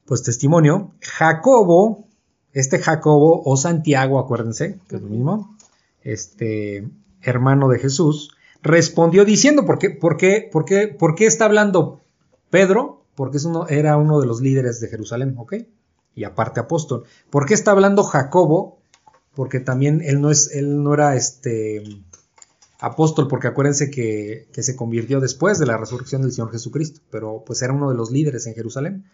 pues 0.04 0.22
testimonio, 0.22 0.92
Jacobo, 1.00 2.06
este 2.52 2.78
Jacobo 2.78 3.42
o 3.44 3.56
Santiago, 3.56 4.18
acuérdense, 4.18 4.80
que 4.88 4.96
es 4.96 5.02
lo 5.02 5.08
mismo, 5.08 5.56
este 6.02 6.88
hermano 7.22 7.68
de 7.68 7.78
Jesús, 7.78 8.34
respondió 8.62 9.24
diciendo, 9.24 9.64
¿por 9.64 9.78
qué, 9.78 9.90
por 9.90 10.16
qué, 10.16 10.48
por 10.50 10.64
qué, 10.64 10.88
por 10.88 11.14
qué 11.14 11.26
está 11.26 11.44
hablando 11.44 12.00
Pedro 12.50 13.00
porque 13.20 13.36
es 13.36 13.46
era 13.68 13.98
uno 13.98 14.18
de 14.18 14.26
los 14.26 14.40
líderes 14.40 14.80
de 14.80 14.88
Jerusalén, 14.88 15.34
¿ok? 15.36 15.56
Y 16.14 16.24
aparte 16.24 16.58
apóstol. 16.58 17.04
¿Por 17.28 17.44
qué 17.44 17.52
está 17.52 17.72
hablando 17.72 18.02
Jacobo? 18.02 18.78
Porque 19.34 19.60
también 19.60 20.00
él 20.02 20.22
no, 20.22 20.30
es, 20.30 20.50
él 20.54 20.82
no 20.82 20.94
era 20.94 21.14
este 21.16 21.82
apóstol, 22.80 23.28
porque 23.28 23.48
acuérdense 23.48 23.90
que, 23.90 24.48
que 24.52 24.62
se 24.62 24.76
convirtió 24.76 25.20
después 25.20 25.58
de 25.58 25.66
la 25.66 25.76
resurrección 25.76 26.22
del 26.22 26.32
Señor 26.32 26.50
Jesucristo, 26.50 27.00
pero 27.10 27.42
pues 27.46 27.62
era 27.62 27.72
uno 27.72 27.90
de 27.90 27.96
los 27.96 28.10
líderes 28.10 28.46
en 28.46 28.54
Jerusalén. 28.54 29.04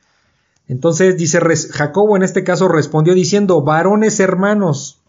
Entonces 0.69 1.17
dice 1.17 1.41
Jacobo 1.73 2.17
en 2.17 2.23
este 2.23 2.45
caso 2.45 2.69
respondió 2.69 3.15
diciendo, 3.15 3.63
varones 3.63 4.19
hermanos, 4.21 5.01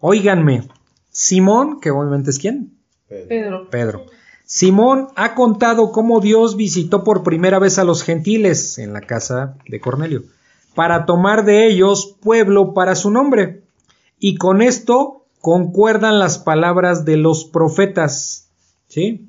óiganme, 0.00 0.68
Simón, 1.10 1.80
que 1.80 1.90
obviamente 1.90 2.30
es 2.30 2.38
quién, 2.38 2.76
Pedro. 3.08 3.28
Pedro. 3.28 3.70
Pedro. 3.70 4.06
Simón 4.44 5.08
ha 5.14 5.34
contado 5.34 5.92
cómo 5.92 6.20
Dios 6.20 6.56
visitó 6.56 7.04
por 7.04 7.22
primera 7.22 7.58
vez 7.58 7.78
a 7.78 7.84
los 7.84 8.02
gentiles 8.02 8.78
en 8.78 8.92
la 8.92 9.02
casa 9.02 9.56
de 9.68 9.78
Cornelio, 9.78 10.22
para 10.74 11.04
tomar 11.06 11.44
de 11.44 11.66
ellos 11.66 12.16
pueblo 12.22 12.72
para 12.72 12.94
su 12.94 13.10
nombre. 13.10 13.62
Y 14.18 14.36
con 14.36 14.62
esto 14.62 15.17
concuerdan 15.40 16.18
las 16.18 16.38
palabras 16.38 17.04
de 17.04 17.16
los 17.16 17.44
profetas. 17.44 18.48
¿Sí? 18.88 19.28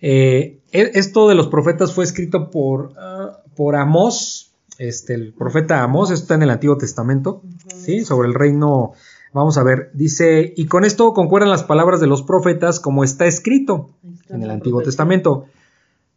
Eh, 0.00 0.60
e- 0.72 0.90
esto 0.94 1.28
de 1.28 1.34
los 1.34 1.48
profetas 1.48 1.92
fue 1.92 2.04
escrito 2.04 2.50
por, 2.50 2.92
ah, 2.98 3.40
por 3.56 3.76
Amós, 3.76 4.52
este, 4.78 5.14
el 5.14 5.32
profeta 5.32 5.82
Amós, 5.82 6.10
esto 6.10 6.24
está 6.24 6.34
en 6.34 6.42
el 6.42 6.50
Antiguo 6.50 6.76
Testamento, 6.76 7.42
¿sí? 7.74 8.04
Sobre 8.04 8.28
el 8.28 8.34
reino, 8.34 8.92
vamos 9.32 9.56
a 9.56 9.62
ver, 9.62 9.90
dice, 9.94 10.52
y 10.54 10.66
con 10.66 10.84
esto 10.84 11.14
concuerdan 11.14 11.48
las 11.48 11.64
palabras 11.64 12.00
de 12.00 12.06
los 12.06 12.22
profetas 12.22 12.78
como 12.78 13.04
está 13.04 13.26
escrito 13.26 13.90
está 14.20 14.36
en 14.36 14.42
el 14.42 14.50
Antiguo. 14.50 14.82
Testamento. 14.82 15.46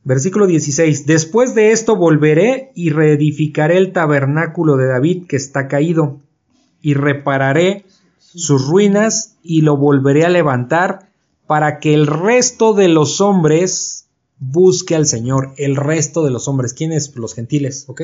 Versículo 0.03 0.47
16, 0.47 1.05
después 1.05 1.55
de 1.55 1.71
esto 1.71 1.95
volveré 1.95 2.71
y 2.73 2.89
reedificaré 2.89 3.77
el 3.77 3.91
tabernáculo 3.91 4.77
de 4.77 4.87
David 4.87 5.27
que 5.27 5.35
está 5.35 5.67
caído, 5.67 6.19
y 6.81 6.93
repararé 6.93 7.85
sus 8.35 8.67
ruinas 8.67 9.37
y 9.43 9.61
lo 9.61 9.77
volveré 9.77 10.25
a 10.25 10.29
levantar 10.29 11.09
para 11.47 11.79
que 11.79 11.93
el 11.93 12.07
resto 12.07 12.73
de 12.73 12.87
los 12.87 13.21
hombres 13.21 14.07
busque 14.37 14.95
al 14.95 15.05
Señor, 15.05 15.53
el 15.57 15.75
resto 15.75 16.23
de 16.23 16.31
los 16.31 16.47
hombres, 16.47 16.73
¿quiénes? 16.73 17.15
Los 17.15 17.33
gentiles, 17.33 17.85
¿ok? 17.87 18.01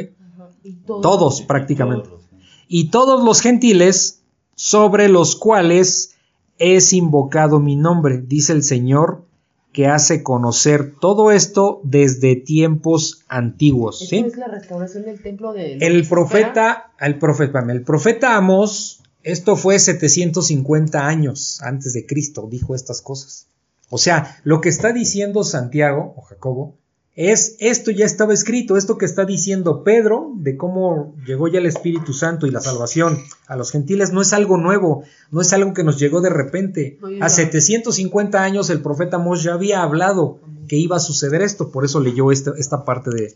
Y 0.63 0.73
todos. 0.73 1.01
Todos 1.01 1.41
prácticamente. 1.41 2.09
Todos 2.09 2.23
Y 2.67 2.89
todos 2.89 3.23
los 3.23 3.41
gentiles 3.41 4.23
sobre 4.55 5.09
los 5.09 5.35
cuales 5.35 6.15
es 6.57 6.93
invocado 6.93 7.59
mi 7.59 7.75
nombre, 7.75 8.21
dice 8.25 8.53
el 8.53 8.63
Señor, 8.63 9.25
que 9.73 9.87
hace 9.87 10.23
conocer 10.23 10.95
todo 11.01 11.31
esto 11.31 11.81
desde 11.83 12.37
tiempos 12.37 13.25
antiguos. 13.27 13.99
¿sí? 13.99 14.19
es 14.19 14.37
la 14.37 14.47
restauración 14.47 15.03
del 15.03 15.21
templo 15.21 15.51
de. 15.51 15.77
El 15.81 16.07
profeta, 16.07 16.93
el 16.97 17.19
profeta, 17.19 17.59
el 17.69 17.81
profeta 17.83 18.37
Amós, 18.37 19.03
esto 19.25 19.55
fue 19.55 19.79
750 19.79 21.05
años 21.07 21.59
antes 21.61 21.93
de 21.93 22.05
Cristo, 22.05 22.47
dijo 22.49 22.75
estas 22.75 23.01
cosas. 23.01 23.47
O 23.89 23.97
sea, 23.97 24.39
lo 24.43 24.61
que 24.61 24.69
está 24.69 24.93
diciendo 24.93 25.43
Santiago 25.43 26.13
o 26.15 26.21
Jacobo 26.21 26.75
es 27.15 27.55
esto 27.59 27.91
ya 27.91 28.05
estaba 28.05 28.33
escrito, 28.33 28.75
esto 28.77 28.97
que 28.97 29.05
está 29.05 29.25
diciendo 29.25 29.83
Pedro 29.83 30.33
de 30.35 30.57
cómo 30.57 31.15
llegó 31.25 31.47
ya 31.47 31.59
el 31.59 31.65
Espíritu 31.65 32.13
Santo 32.13 32.45
y 32.45 32.51
la 32.51 32.59
salvación 32.59 33.17
a 33.47 33.55
los 33.55 33.71
gentiles 33.71 34.11
no 34.11 34.21
es 34.21 34.33
algo 34.33 34.57
nuevo, 34.57 35.03
no 35.31 35.41
es 35.41 35.53
algo 35.53 35.73
que 35.73 35.83
nos 35.83 35.97
llegó 35.97 36.21
de 36.21 36.29
repente. 36.29 36.99
A 37.21 37.27
ya. 37.27 37.29
750 37.29 38.43
años 38.43 38.69
el 38.69 38.81
profeta 38.81 39.15
Amós 39.15 39.43
ya 39.43 39.53
había 39.53 39.81
hablado 39.81 40.39
que 40.67 40.75
iba 40.75 40.97
a 40.97 40.99
suceder 40.99 41.41
esto, 41.41 41.71
por 41.71 41.85
eso 41.85 41.99
leyó 41.99 42.31
este- 42.31 42.51
esta 42.57 42.83
parte 42.85 43.09
de 43.11 43.35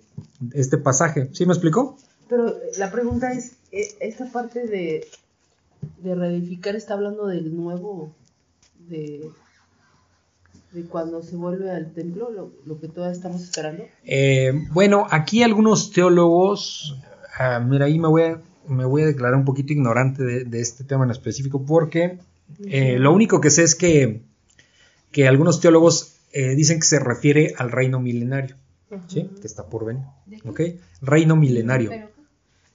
este 0.54 0.78
pasaje. 0.78 1.30
¿Sí 1.32 1.46
me 1.46 1.54
explicó? 1.54 1.98
Pero 2.28 2.54
la 2.78 2.92
pregunta 2.92 3.32
es: 3.32 3.54
eh, 3.72 3.88
¿esta 4.02 4.32
parte 4.32 4.68
de, 4.68 5.08
de 6.00 6.16
reedificar 6.16 6.76
está 6.76 6.94
hablando 6.94 7.28
del 7.28 7.56
nuevo. 7.56 8.14
de. 8.88 9.30
de 10.72 10.84
cuando 10.86 11.22
se 11.24 11.36
vuelve 11.36 11.72
al 11.72 11.94
templo, 11.94 12.30
lo, 12.32 12.52
lo 12.66 12.80
que 12.80 12.88
todavía 12.88 13.16
estamos 13.16 13.42
esperando? 13.42 13.84
Eh, 14.06 14.54
bueno, 14.72 15.08
aquí 15.10 15.44
algunos 15.44 15.92
teólogos, 15.92 16.98
ah, 17.38 17.60
mira, 17.60 17.86
ahí 17.86 18.00
me 18.00 18.08
voy, 18.08 18.22
a, 18.24 18.42
me 18.68 18.86
voy 18.86 19.04
a 19.04 19.08
declarar 19.08 19.36
un 19.36 19.46
poquito 19.46 19.74
ignorante 19.74 20.24
de, 20.24 20.44
de 20.46 20.60
este 20.62 20.84
tema 20.84 21.06
en 21.06 21.12
específico 21.12 21.66
porque 21.66 22.20
eh, 22.66 23.00
lo 23.00 23.14
único 23.14 23.42
que 23.42 23.50
sé 23.50 23.64
es 23.64 23.76
que, 23.76 24.22
que 25.12 25.28
algunos 25.28 25.60
teólogos 25.62 26.16
eh, 26.34 26.56
dicen 26.56 26.80
que 26.80 26.86
se 26.86 27.00
refiere 27.00 27.54
al 27.58 27.72
reino 27.72 28.00
milenario, 28.00 28.56
¿sí? 29.08 29.30
que 29.40 29.48
está 29.48 29.68
por 29.68 29.86
venir. 29.86 30.04
¿De 30.26 30.40
qué? 30.40 30.50
¿ok? 30.50 30.62
Reino 31.02 31.36
milenario. 31.36 31.90
Pero, 31.90 32.10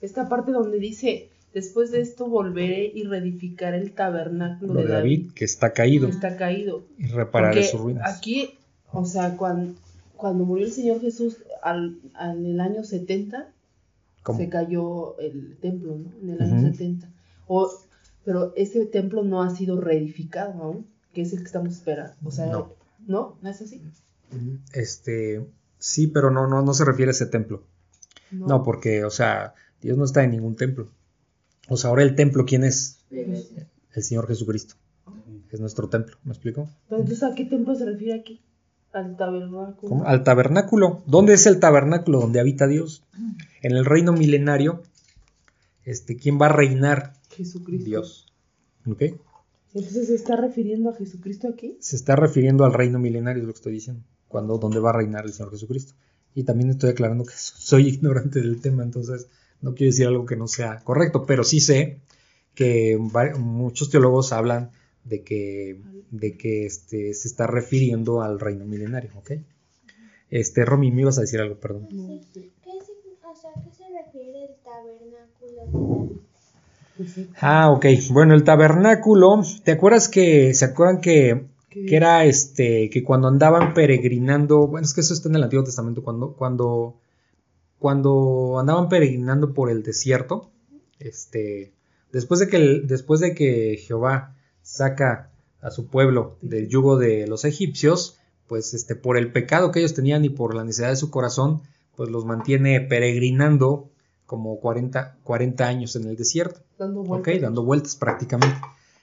Esta 0.00 0.28
parte 0.28 0.52
donde 0.52 0.78
dice: 0.78 1.30
Después 1.54 1.90
de 1.92 2.00
esto 2.00 2.26
volveré 2.28 2.90
y 2.92 3.04
reedificaré 3.04 3.78
el 3.78 3.92
tabernáculo 3.92 4.74
Lo 4.74 4.80
de 4.80 4.86
de 4.86 4.92
David, 4.92 5.18
David, 5.20 5.32
que 5.34 5.44
está 5.44 5.72
caído, 5.72 6.06
que 6.08 6.12
está 6.12 6.36
caído. 6.36 6.84
y 6.98 7.06
repararé 7.06 7.54
Porque 7.60 7.68
sus 7.70 7.80
ruinas. 7.80 8.16
Aquí, 8.18 8.58
o 8.92 9.04
sea, 9.06 9.36
cuando, 9.36 9.74
cuando 10.16 10.44
murió 10.44 10.66
el 10.66 10.72
Señor 10.72 11.00
Jesús 11.00 11.38
al, 11.62 11.98
al- 12.14 12.38
en 12.38 12.46
el 12.46 12.60
año 12.60 12.82
70, 12.84 13.48
¿Cómo? 14.24 14.38
se 14.38 14.48
cayó 14.48 15.16
el 15.20 15.56
templo, 15.60 15.96
¿no? 15.96 16.10
En 16.22 16.30
el 16.30 16.42
año 16.42 16.56
Ujú. 16.58 16.66
70. 16.72 17.08
O, 17.46 17.70
pero 18.24 18.52
ese 18.56 18.84
templo 18.86 19.22
no 19.22 19.42
ha 19.42 19.54
sido 19.54 19.80
reedificado 19.80 20.60
aún, 20.62 20.86
que 21.12 21.22
es 21.22 21.32
el 21.32 21.38
que 21.40 21.44
estamos 21.44 21.72
esperando. 21.74 22.14
O 22.24 22.30
sea, 22.32 22.46
No. 22.46 22.72
¿no? 23.06 23.36
¿No 23.42 23.48
es 23.50 23.60
así? 23.62 23.80
Este, 24.72 25.44
sí, 25.78 26.06
pero 26.08 26.30
no, 26.30 26.46
no, 26.46 26.62
no 26.62 26.74
se 26.74 26.84
refiere 26.84 27.10
a 27.10 27.12
ese 27.12 27.26
templo. 27.26 27.62
No, 28.30 28.62
porque, 28.64 29.04
o 29.04 29.10
sea, 29.10 29.54
Dios 29.80 29.96
no 29.96 30.04
está 30.04 30.24
en 30.24 30.32
ningún 30.32 30.56
templo. 30.56 30.88
O 31.68 31.76
sea, 31.76 31.90
ahora 31.90 32.02
el 32.02 32.14
templo, 32.14 32.44
¿quién 32.44 32.64
es? 32.64 32.98
El 33.10 34.02
Señor 34.02 34.26
Jesucristo. 34.26 34.74
Es 35.50 35.60
nuestro 35.60 35.88
templo, 35.88 36.16
¿me 36.24 36.32
explico? 36.32 36.68
Pero 36.88 37.00
entonces, 37.02 37.22
¿a 37.22 37.34
qué 37.34 37.44
templo 37.44 37.74
se 37.76 37.84
refiere 37.84 38.18
aquí? 38.18 38.40
Al 38.92 39.16
tabernáculo. 39.16 39.88
¿Cómo? 39.88 40.04
Al 40.04 40.24
tabernáculo. 40.24 41.02
¿Dónde 41.06 41.34
es 41.34 41.46
el 41.46 41.60
tabernáculo 41.60 42.20
donde 42.20 42.40
habita 42.40 42.66
Dios? 42.66 43.04
En 43.62 43.72
el 43.72 43.84
reino 43.84 44.12
milenario, 44.12 44.82
este, 45.84 46.16
¿quién 46.16 46.40
va 46.40 46.46
a 46.46 46.50
reinar? 46.50 47.14
Jesucristo. 47.30 47.84
Dios. 47.84 48.32
¿Ok? 48.86 49.02
Entonces, 49.74 50.08
¿se 50.08 50.14
está 50.14 50.36
refiriendo 50.36 50.90
a 50.90 50.94
Jesucristo 50.94 51.48
aquí? 51.48 51.76
Se 51.80 51.96
está 51.96 52.16
refiriendo 52.16 52.64
al 52.64 52.72
reino 52.72 52.98
milenario, 52.98 53.42
es 53.42 53.46
lo 53.46 53.52
que 53.52 53.58
estoy 53.58 53.72
diciendo. 53.72 54.02
Cuando, 54.28 54.58
donde 54.58 54.80
va 54.80 54.90
a 54.90 54.94
reinar 54.94 55.24
el 55.24 55.32
Señor 55.32 55.52
Jesucristo. 55.52 55.94
Y 56.34 56.44
también 56.44 56.70
estoy 56.70 56.90
aclarando 56.90 57.24
que 57.24 57.34
soy 57.36 57.88
ignorante 57.88 58.40
del 58.40 58.60
tema, 58.60 58.82
entonces 58.82 59.28
no 59.60 59.74
quiero 59.74 59.90
decir 59.90 60.06
algo 60.06 60.26
que 60.26 60.36
no 60.36 60.46
sea 60.48 60.78
correcto, 60.84 61.24
pero 61.26 61.44
sí 61.44 61.60
sé 61.60 61.98
que 62.54 62.96
muchos 62.98 63.90
teólogos 63.90 64.32
hablan 64.32 64.70
de 65.04 65.22
que, 65.22 65.80
de 66.10 66.36
que 66.36 66.66
este, 66.66 67.12
se 67.14 67.28
está 67.28 67.46
refiriendo 67.46 68.22
al 68.22 68.38
reino 68.40 68.64
milenario, 68.64 69.10
¿ok? 69.16 69.32
Este, 70.30 70.64
Romy, 70.64 70.90
me 70.90 71.02
ibas 71.02 71.18
a 71.18 71.22
decir 71.22 71.40
algo, 71.40 71.56
perdón. 71.56 71.88
No, 71.90 72.20
¿Qué, 72.32 72.40
sig- 72.40 72.50
o 73.22 73.36
sea, 73.36 73.50
¿qué 73.62 73.70
se 73.70 73.84
refiere 74.04 74.44
el 74.44 74.54
tabernáculo 74.64 76.20
pues 76.96 77.12
sí. 77.12 77.28
Ah, 77.40 77.70
ok. 77.72 77.86
Bueno, 78.10 78.34
el 78.34 78.44
tabernáculo, 78.44 79.42
¿te 79.64 79.72
acuerdas 79.72 80.08
que, 80.08 80.54
se 80.54 80.64
acuerdan 80.64 81.00
que, 81.00 81.44
que 81.70 81.96
era 81.96 82.24
este, 82.24 82.88
que 82.88 83.02
cuando 83.02 83.26
andaban 83.28 83.74
peregrinando, 83.74 84.68
bueno, 84.68 84.84
es 84.84 84.94
que 84.94 85.00
eso 85.00 85.12
está 85.12 85.28
en 85.28 85.34
el 85.36 85.42
Antiguo 85.42 85.64
Testamento, 85.64 86.02
cuando, 86.04 86.32
cuando, 86.34 86.94
cuando 87.78 88.58
andaban 88.58 88.88
peregrinando 88.88 89.52
por 89.54 89.70
el 89.70 89.82
desierto, 89.82 90.50
este, 90.98 91.72
después 92.12 92.40
de 92.40 92.48
que, 92.48 92.56
el- 92.56 92.86
después 92.86 93.20
de 93.20 93.34
que 93.34 93.76
Jehová 93.84 94.34
saca 94.62 95.30
a 95.60 95.70
su 95.70 95.86
pueblo 95.86 96.36
del 96.42 96.68
yugo 96.68 96.96
de 96.98 97.26
los 97.26 97.44
egipcios, 97.44 98.18
pues 98.46 98.74
este, 98.74 98.94
por 98.94 99.16
el 99.16 99.32
pecado 99.32 99.70
que 99.70 99.80
ellos 99.80 99.94
tenían 99.94 100.24
y 100.24 100.28
por 100.30 100.54
la 100.54 100.64
necesidad 100.64 100.90
de 100.90 100.96
su 100.96 101.10
corazón, 101.10 101.62
pues 101.96 102.10
los 102.10 102.24
mantiene 102.24 102.80
peregrinando 102.80 103.90
como 104.26 104.58
40, 104.60 105.16
40 105.22 105.66
años 105.66 105.96
en 105.96 106.04
el 106.08 106.16
desierto. 106.16 106.60
Dando 106.78 107.00
Ok, 107.00 107.08
vueltas. 107.08 107.40
dando 107.40 107.62
vueltas 107.64 107.96
prácticamente. 107.96 108.56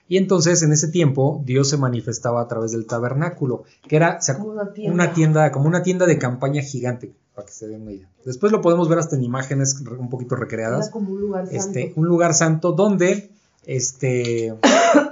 Y 0.07 0.17
entonces 0.17 0.61
en 0.61 0.73
ese 0.73 0.89
tiempo 0.89 1.41
Dios 1.45 1.69
se 1.69 1.77
manifestaba 1.77 2.41
a 2.41 2.47
través 2.47 2.71
del 2.73 2.85
tabernáculo, 2.85 3.63
que 3.87 3.95
era 3.95 4.19
¿se 4.19 4.33
acu- 4.33 4.39
Como 4.39 4.51
una 4.51 4.73
tienda. 4.73 4.93
una 4.93 5.13
tienda, 5.13 5.51
como 5.51 5.67
una 5.67 5.83
tienda 5.83 6.05
de 6.05 6.17
campaña 6.17 6.61
gigante, 6.61 7.13
para 7.41 7.47
que 7.47 7.53
se 7.53 7.67
den 7.67 7.81
una 7.81 7.91
idea. 7.93 8.09
Después 8.25 8.51
lo 8.51 8.61
podemos 8.61 8.87
ver 8.89 8.99
hasta 8.99 9.15
en 9.15 9.23
imágenes 9.23 9.81
un 9.97 10.09
poquito 10.09 10.35
recreadas. 10.35 10.85
Era 10.85 10.91
como 10.91 11.11
un 11.13 11.19
lugar 11.21 11.45
santo. 11.47 11.57
Este, 11.59 11.93
un 11.95 12.05
lugar 12.07 12.33
santo 12.33 12.71
donde, 12.73 13.29
este, 13.65 14.53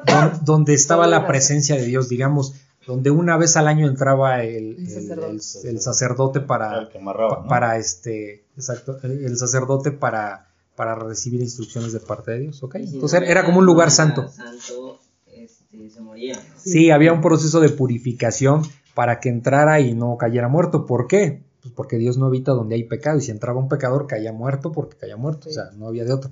don- 0.06 0.40
donde 0.46 0.74
estaba 0.74 1.08
la 1.08 1.28
presencia 1.28 1.76
de 1.76 1.86
Dios, 1.86 2.10
digamos, 2.10 2.54
donde 2.88 3.12
una 3.12 3.38
vez 3.38 3.56
al 3.58 3.68
año 3.68 3.88
entraba 3.88 4.44
el, 4.44 4.78
El 4.78 4.90
sacerdote. 4.90 5.28
el- 5.64 5.76
el 5.76 5.82
sacerdote 5.82 6.40
para, 6.40 6.80
El 6.80 6.90
que 6.90 6.98
amarraba, 6.98 7.38
pa- 7.38 7.42
¿no? 7.44 7.48
para 7.48 7.78
este, 7.78 8.46
exacto, 8.56 8.98
el, 9.04 9.26
el 9.26 9.38
sacerdote 9.38 9.92
para, 9.92 10.48
para 10.76 10.96
recibir 10.96 11.42
instrucciones 11.42 11.94
de 11.94 12.00
parte 12.00 12.32
de 12.32 12.40
Dios, 12.40 12.64
¿ok? 12.64 12.76
Entonces 12.76 13.22
era 13.26 13.46
como 13.46 13.60
un 13.60 13.66
lugar 13.66 13.92
santo. 13.92 14.28
santo, 14.30 15.00
este, 15.28 15.90
se 15.90 16.02
moría. 16.02 16.36
¿no? 16.36 16.42
Sí, 16.58 16.90
había 16.90 17.14
un 17.14 17.22
proceso 17.22 17.60
de 17.60 17.70
purificación 17.70 18.64
para 18.96 19.20
que 19.20 19.30
entrara 19.30 19.80
y 19.80 19.94
no 19.94 20.18
cayera 20.18 20.48
muerto. 20.48 20.86
¿Por 20.86 21.08
qué? 21.08 21.44
Pues 21.70 21.76
Pues 21.76 21.76
porque 21.76 21.98
Dios 21.98 22.18
no 22.18 22.26
habita 22.26 22.52
donde 22.52 22.76
hay 22.76 22.84
pecado 22.84 23.18
y 23.18 23.22
si 23.22 23.32
entraba 23.32 23.60
un 23.60 23.70
pecador 23.70 24.08
caía 24.08 24.34
muerto 24.34 24.72
porque 24.72 24.98
caía 24.98 25.18
muerto, 25.18 25.44
Sí. 25.44 25.50
o 25.50 25.54
sea, 25.54 25.72
no 25.78 25.88
había 25.88 26.04
de 26.06 26.14
otro. 26.14 26.32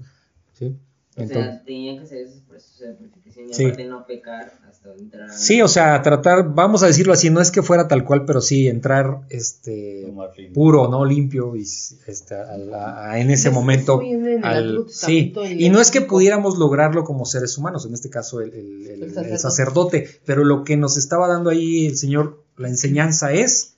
¿sí? 0.54 0.76
O 1.16 1.22
Entonces, 1.22 1.46
sea, 1.56 1.64
tenían 1.66 1.98
que 1.98 2.04
hacer 2.04 2.18
esos 2.28 2.42
procesos 2.42 2.80
de 3.00 3.08
purificación 3.08 3.50
y 3.50 3.54
Sí. 3.54 3.64
aparte 3.66 3.86
no 3.86 4.06
pecar 4.06 4.54
hasta 4.70 4.94
entrar. 4.94 5.30
sí, 5.32 5.62
o 5.64 5.68
sea, 5.68 6.02
tratar, 6.04 6.54
vamos 6.54 6.84
a 6.84 6.88
decirlo 6.88 7.12
así, 7.14 7.30
no 7.32 7.42
es 7.42 7.50
que 7.52 7.62
fuera 7.64 7.88
tal 7.88 8.04
cual, 8.06 8.26
pero 8.26 8.40
sí 8.42 8.68
entrar 8.68 9.22
este 9.30 10.12
puro, 10.54 10.88
no 10.90 11.06
limpio 11.06 11.56
y 11.56 11.62
este, 11.62 12.36
a 12.36 12.58
la- 12.58 13.12
a- 13.12 13.20
en 13.20 13.30
ese 13.32 13.50
momento 13.50 14.00
en 14.02 14.44
al- 14.46 14.86
sí 14.90 15.34
y 15.58 15.70
no 15.70 15.80
es 15.82 15.90
que 15.92 16.02
pudiéramos 16.02 16.58
lograrlo 16.60 17.04
como 17.04 17.26
seres 17.26 17.58
humanos 17.58 17.86
en 17.86 17.94
este 17.96 18.10
caso 18.12 18.42
el, 18.42 18.54
el- 18.54 18.88
el- 18.88 18.88
El 18.88 19.04
el 19.04 19.10
sacerdote. 19.14 19.38
sacerdote 19.40 20.08
pero 20.26 20.44
lo 20.44 20.64
que 20.64 20.78
nos 20.78 20.98
estaba 20.98 21.28
dando 21.28 21.50
ahí 21.50 21.88
el 21.88 21.98
señor 21.98 22.44
la 22.58 22.68
enseñanza 22.70 23.34
es 23.34 23.77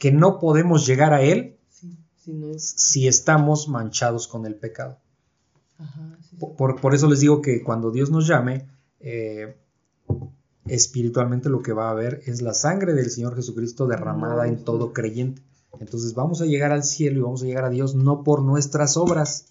que 0.00 0.10
no 0.10 0.40
podemos 0.40 0.84
llegar 0.86 1.12
a 1.14 1.22
él 1.22 1.56
Sí, 1.70 1.96
sí, 2.24 2.32
no 2.32 2.50
es. 2.50 2.64
si 2.76 3.06
estamos 3.06 3.68
manchados 3.68 4.26
con 4.26 4.44
el 4.46 4.56
pecado 4.56 4.98
Ajá, 5.78 6.18
sí, 6.28 6.36
sí. 6.40 6.46
por, 6.58 6.80
por- 6.80 6.94
eso 6.94 7.08
les 7.08 7.20
digo 7.20 7.40
que 7.40 7.62
cuando 7.62 7.90
Dios 7.92 8.10
nos 8.10 8.26
llame 8.26 8.66
eh, 8.98 9.56
espiritualmente 10.66 11.48
lo 11.48 11.62
que 11.62 11.72
va 11.72 11.88
a 11.88 11.92
haber 11.92 12.22
es 12.26 12.42
la 12.42 12.54
sangre 12.54 12.92
del 12.94 13.10
Señor 13.10 13.34
Jesucristo 13.36 13.86
derramada 13.86 14.46
en 14.46 14.64
todo 14.64 14.92
creyente. 14.92 15.42
Entonces 15.80 16.14
vamos 16.14 16.40
a 16.42 16.46
llegar 16.46 16.72
al 16.72 16.84
cielo 16.84 17.18
y 17.18 17.22
vamos 17.22 17.42
a 17.42 17.46
llegar 17.46 17.64
a 17.64 17.70
Dios 17.70 17.94
no 17.94 18.22
por 18.22 18.42
nuestras 18.42 18.96
obras 18.96 19.46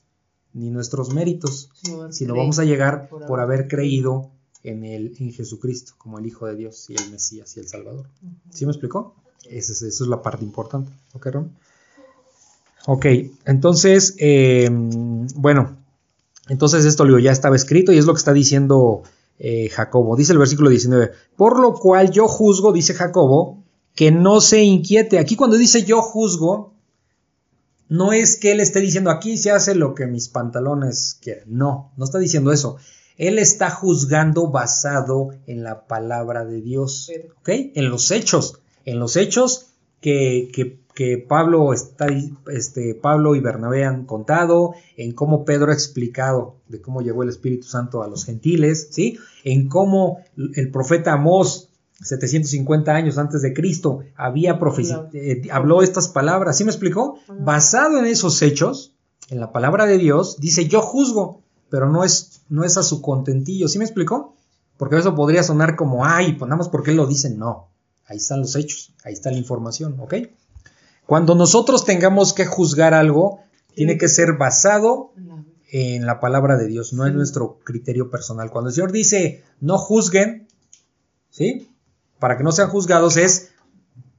ni 0.53 0.69
nuestros 0.69 1.13
méritos, 1.13 1.69
Sino, 2.11 2.35
vamos 2.35 2.59
a 2.59 2.63
llegar 2.65 3.07
por 3.09 3.25
por 3.27 3.39
haber- 3.39 3.59
haber 3.61 3.67
creído 3.69 4.31
en, 4.63 4.83
el, 4.83 5.15
en 5.19 5.31
Jesucristo 5.31 5.93
como 5.97 6.19
el 6.19 6.25
Hijo 6.25 6.45
de 6.47 6.55
Dios 6.55 6.89
y 6.89 6.95
el 6.95 7.11
Mesías 7.11 7.55
y 7.55 7.59
el 7.61 7.67
Salvador. 7.67 8.07
¿Sí 8.51 8.65
me 8.65 8.71
explicó? 8.71 9.15
Esa 9.45 9.73
es, 9.73 9.81
esa 9.81 10.03
es 10.03 10.09
la 10.09 10.21
parte 10.21 10.43
importante. 10.43 10.91
¿Ok? 11.13 11.27
Ok, 12.85 13.05
entonces, 13.45 14.15
eh, 14.19 14.69
bueno, 14.71 15.77
entonces 16.47 16.85
esto 16.85 17.05
Leo, 17.05 17.19
ya 17.19 17.31
estaba 17.31 17.55
escrito 17.55 17.91
y 17.91 17.97
es 17.97 18.05
lo 18.05 18.13
que 18.13 18.19
está 18.19 18.33
diciendo 18.33 19.03
eh, 19.37 19.69
Jacobo. 19.69 20.15
Dice 20.15 20.33
el 20.33 20.39
versículo 20.39 20.69
19, 20.69 21.11
por 21.35 21.59
lo 21.59 21.73
cual 21.73 22.11
yo 22.11 22.27
juzgo, 22.27 22.73
dice 22.73 22.93
Jacobo, 22.93 23.63
que 23.95 24.11
no 24.11 24.41
se 24.41 24.63
inquiete. 24.63 25.19
Aquí 25.19 25.35
cuando 25.35 25.57
dice 25.57 25.83
yo 25.83 26.01
juzgo, 26.01 26.73
no 27.89 28.13
es 28.13 28.37
que 28.37 28.51
él 28.51 28.59
esté 28.59 28.79
diciendo 28.79 29.09
aquí 29.09 29.37
se 29.37 29.51
hace 29.51 29.75
lo 29.75 29.93
que 29.93 30.07
mis 30.07 30.29
pantalones 30.29 31.17
quieren. 31.21 31.45
No, 31.47 31.91
no 31.97 32.05
está 32.05 32.19
diciendo 32.19 32.51
eso. 32.51 32.77
Él 33.17 33.37
está 33.39 33.69
juzgando 33.69 34.49
basado 34.49 35.29
en 35.45 35.63
la 35.63 35.85
palabra 35.87 36.45
de 36.45 36.61
Dios, 36.61 37.11
¿ok? 37.39 37.49
En 37.75 37.89
los 37.89 38.11
hechos, 38.11 38.59
en 38.89 38.99
los 38.99 39.15
hechos 39.15 39.67
que, 40.01 40.49
que- 40.53 40.79
que 40.95 41.17
Pablo, 41.17 41.71
está, 41.71 42.07
este, 42.51 42.93
Pablo 42.93 43.33
y 43.35 43.39
Bernabé 43.39 43.85
han 43.85 44.05
contado, 44.05 44.73
en 44.97 45.13
cómo 45.13 45.45
Pedro 45.45 45.71
ha 45.71 45.73
explicado 45.73 46.55
de 46.67 46.81
cómo 46.81 47.01
llegó 47.01 47.23
el 47.23 47.29
Espíritu 47.29 47.67
Santo 47.67 48.03
a 48.03 48.07
los 48.09 48.25
gentiles, 48.25 48.89
¿sí? 48.91 49.17
En 49.45 49.69
cómo 49.69 50.17
el 50.55 50.71
profeta 50.71 51.13
Amós 51.13 51.69
750 52.01 52.91
años 52.93 53.17
antes 53.17 53.41
de 53.41 53.53
Cristo 53.53 53.99
había 54.17 54.59
Claro. 54.95 55.09
eh, 55.13 55.43
habló 55.51 55.81
estas 55.81 56.09
palabras, 56.09 56.57
¿sí 56.57 56.63
me 56.65 56.71
explicó? 56.71 57.17
Basado 57.39 57.97
en 57.99 58.05
esos 58.05 58.41
hechos, 58.41 58.93
en 59.29 59.39
la 59.39 59.51
palabra 59.53 59.85
de 59.85 59.97
Dios, 59.99 60.37
dice 60.39 60.67
yo 60.67 60.81
juzgo, 60.81 61.41
pero 61.69 61.89
no 61.89 62.03
es, 62.03 62.41
no 62.49 62.63
es 62.65 62.75
a 62.77 62.83
su 62.83 63.01
contentillo, 63.01 63.67
¿sí 63.69 63.77
me 63.77 63.85
explicó? 63.85 64.33
Porque 64.77 64.97
eso 64.97 65.15
podría 65.15 65.43
sonar 65.43 65.75
como, 65.77 66.03
ay, 66.05 66.33
pues 66.33 66.49
nada 66.49 66.57
más 66.57 66.67
porque 66.69 66.91
él 66.91 66.97
lo 66.97 67.05
dice, 67.05 67.29
no, 67.29 67.67
ahí 68.09 68.17
están 68.17 68.41
los 68.41 68.55
hechos, 68.55 68.93
ahí 69.03 69.13
está 69.13 69.31
la 69.31 69.37
información, 69.37 69.97
¿ok? 69.99 70.15
Cuando 71.05 71.35
nosotros 71.35 71.85
tengamos 71.85 72.33
que 72.33 72.45
juzgar 72.45 72.93
algo, 72.93 73.39
tiene 73.75 73.97
que 73.97 74.07
ser 74.07 74.33
basado 74.33 75.11
en 75.71 76.05
la- 76.05 76.19
palabra 76.19 76.57
de 76.57 76.67
Dios, 76.67 76.93
no 76.93 77.05
en 77.07 77.15
nuestro 77.15 77.59
criterio 77.63 78.09
personal. 78.09 78.49
Cuando 78.51 78.69
el 78.69 78.75
Señor 78.75 78.91
dice 78.91 79.43
no 79.61 79.77
juzguen, 79.77 80.47
¿sí? 81.29 81.69
Para 82.19 82.37
que 82.37 82.43
no 82.43 82.51
sean 82.51 82.69
juzgados 82.69 83.15
es 83.17 83.49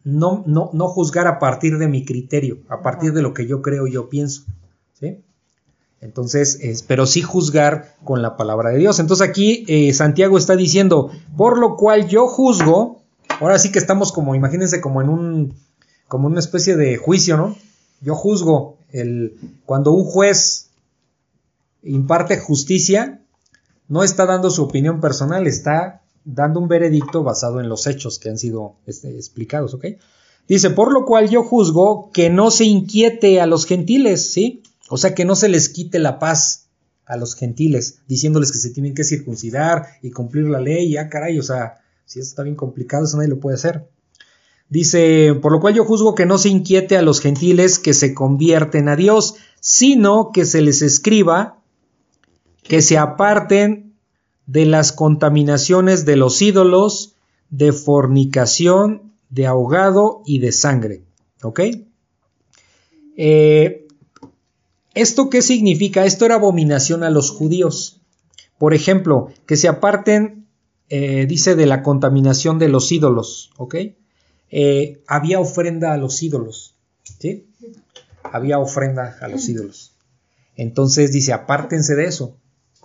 no, 0.02 0.42
no, 0.46 0.70
no 0.72 0.88
juzgar 0.88 1.26
a 1.26 1.38
partir 1.38 1.76
de 1.78 1.86
mi 1.88 2.04
criterio, 2.06 2.60
a 2.68 2.80
partir 2.82 3.12
de 3.12 3.20
lo 3.22 3.34
que 3.34 3.46
yo 3.46 3.60
creo 3.60 3.86
y 3.86 3.92
yo 3.92 4.08
pienso, 4.08 4.44
¿sí? 4.98 5.20
Entonces, 6.00 6.58
es, 6.62 6.82
pero 6.82 7.04
sí 7.04 7.20
juzgar 7.20 7.94
con 8.04 8.22
la 8.22 8.34
palabra 8.38 8.70
de 8.70 8.78
Dios. 8.78 8.98
Entonces 9.00 9.28
aquí 9.28 9.64
eh, 9.68 9.92
Santiago 9.92 10.38
está 10.38 10.56
diciendo, 10.56 11.10
por 11.36 11.58
lo 11.58 11.76
cual 11.76 12.08
yo 12.08 12.26
juzgo, 12.26 12.99
ahora 13.40 13.58
sí 13.58 13.72
que 13.72 13.78
estamos 13.78 14.12
como, 14.12 14.34
imagínense 14.34 14.80
como 14.80 15.00
en 15.00 15.08
un, 15.08 15.54
como 16.08 16.26
una 16.26 16.40
especie 16.40 16.76
de 16.76 16.96
juicio, 16.96 17.36
¿no? 17.36 17.56
Yo 18.00 18.14
juzgo 18.14 18.78
el, 18.90 19.38
cuando 19.66 19.92
un 19.92 20.04
juez 20.04 20.70
imparte 21.82 22.38
justicia, 22.38 23.20
no 23.88 24.04
está 24.04 24.26
dando 24.26 24.50
su 24.50 24.62
opinión 24.62 25.00
personal, 25.00 25.46
está 25.46 26.02
dando 26.24 26.60
un 26.60 26.68
veredicto 26.68 27.22
basado 27.22 27.60
en 27.60 27.68
los 27.68 27.86
hechos 27.86 28.18
que 28.18 28.28
han 28.28 28.38
sido 28.38 28.76
este, 28.86 29.10
explicados, 29.16 29.74
¿ok? 29.74 29.86
Dice, 30.46 30.70
por 30.70 30.92
lo 30.92 31.04
cual 31.06 31.28
yo 31.28 31.42
juzgo 31.42 32.10
que 32.12 32.28
no 32.30 32.50
se 32.50 32.64
inquiete 32.64 33.40
a 33.40 33.46
los 33.46 33.66
gentiles, 33.66 34.32
¿sí? 34.32 34.62
O 34.88 34.96
sea, 34.96 35.14
que 35.14 35.24
no 35.24 35.36
se 35.36 35.48
les 35.48 35.68
quite 35.68 35.98
la 35.98 36.18
paz 36.18 36.66
a 37.06 37.16
los 37.16 37.34
gentiles, 37.34 38.00
diciéndoles 38.06 38.52
que 38.52 38.58
se 38.58 38.70
tienen 38.70 38.94
que 38.94 39.04
circuncidar 39.04 39.86
y 40.02 40.10
cumplir 40.10 40.46
la 40.46 40.60
ley, 40.60 40.92
ya 40.92 41.08
caray, 41.08 41.38
o 41.38 41.42
sea, 41.42 41.80
si 42.04 42.20
eso 42.20 42.28
está 42.28 42.42
bien 42.42 42.56
complicado, 42.56 43.04
eso 43.04 43.16
nadie 43.16 43.30
lo 43.30 43.40
puede 43.40 43.56
hacer. 43.56 43.88
Dice, 44.68 45.34
por 45.40 45.52
lo 45.52 45.60
cual 45.60 45.74
yo 45.74 45.84
juzgo 45.84 46.14
que 46.14 46.26
no 46.26 46.38
se 46.38 46.48
inquiete 46.48 46.96
a 46.96 47.02
los 47.02 47.20
gentiles 47.20 47.78
que 47.78 47.92
se 47.92 48.14
convierten 48.14 48.88
a 48.88 48.96
Dios, 48.96 49.34
sino 49.60 50.30
que 50.32 50.44
se 50.44 50.62
les 50.62 50.82
escriba 50.82 51.60
que 52.70 52.82
se 52.82 52.98
aparten 52.98 53.94
de 54.46 54.64
las 54.64 54.92
contaminaciones 54.92 56.04
de 56.04 56.14
los 56.14 56.40
ídolos, 56.40 57.16
de 57.50 57.72
fornicación, 57.72 59.12
de 59.28 59.46
ahogado 59.46 60.22
y 60.24 60.38
de 60.38 60.52
sangre. 60.52 61.02
¿Ok? 61.42 61.60
Eh, 63.16 63.88
¿Esto 64.94 65.30
qué 65.30 65.42
significa? 65.42 66.04
Esto 66.04 66.26
era 66.26 66.36
abominación 66.36 67.02
a 67.02 67.10
los 67.10 67.30
judíos. 67.30 68.00
Por 68.56 68.72
ejemplo, 68.72 69.32
que 69.46 69.56
se 69.56 69.66
aparten, 69.66 70.39
eh, 70.90 71.24
dice, 71.26 71.54
de 71.54 71.66
la 71.66 71.82
contaminación 71.82 72.58
de 72.58 72.68
los 72.68 72.90
ídolos. 72.90 73.52
¿Ok? 73.56 73.76
Eh, 74.50 75.02
había 75.06 75.38
ofrenda 75.38 75.92
a 75.92 75.96
los 75.96 76.22
ídolos. 76.22 76.74
¿Sí? 77.18 77.46
Había 78.24 78.58
ofrenda 78.58 79.16
a 79.20 79.28
los 79.28 79.48
ídolos. 79.48 79.92
Entonces 80.56 81.12
dice, 81.12 81.32
apártense 81.32 81.94
de 81.94 82.04
eso. 82.04 82.36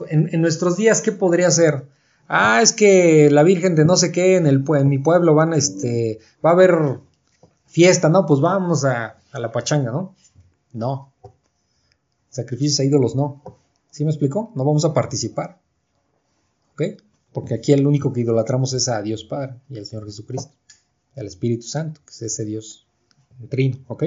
En, 0.07 0.29
en, 0.31 0.41
nuestros 0.41 0.77
días, 0.77 1.01
¿qué 1.01 1.11
podría 1.11 1.49
ser? 1.49 1.87
Ah, 2.27 2.59
es 2.61 2.73
que 2.73 3.29
la 3.31 3.43
Virgen 3.43 3.75
de 3.75 3.85
no 3.85 3.97
sé 3.97 4.11
qué 4.11 4.35
en, 4.35 4.45
el, 4.45 4.63
en 4.77 4.89
mi 4.89 4.99
pueblo 4.99 5.33
van, 5.33 5.53
este, 5.53 6.19
va 6.45 6.51
a 6.51 6.53
haber 6.53 6.99
fiesta, 7.65 8.09
¿no? 8.09 8.25
Pues 8.25 8.39
vamos 8.39 8.85
a, 8.85 9.17
a 9.31 9.39
la 9.39 9.51
pachanga, 9.51 9.91
¿no? 9.91 10.15
No. 10.73 11.11
Sacrificios 12.29 12.79
a 12.79 12.83
ídolos, 12.83 13.15
no. 13.15 13.41
¿Sí 13.89 14.03
me 14.03 14.11
explicó? 14.11 14.51
No 14.55 14.63
vamos 14.63 14.85
a 14.85 14.93
participar. 14.93 15.59
¿Ok? 16.73 17.01
Porque 17.35 17.53
aquí 17.53 17.73
el 17.73 17.85
único 17.85 18.13
que 18.13 18.21
idolatramos 18.21 18.73
es 18.73 18.87
a 18.87 19.01
Dios 19.01 19.25
Padre 19.25 19.55
y 19.69 19.77
al 19.77 19.85
Señor 19.85 20.05
Jesucristo, 20.05 20.55
al 21.17 21.25
Espíritu 21.25 21.63
Santo, 21.63 21.99
que 22.05 22.11
es 22.11 22.21
ese 22.21 22.45
Dios 22.45 22.87
trino, 23.49 23.79
¿ok? 23.87 24.05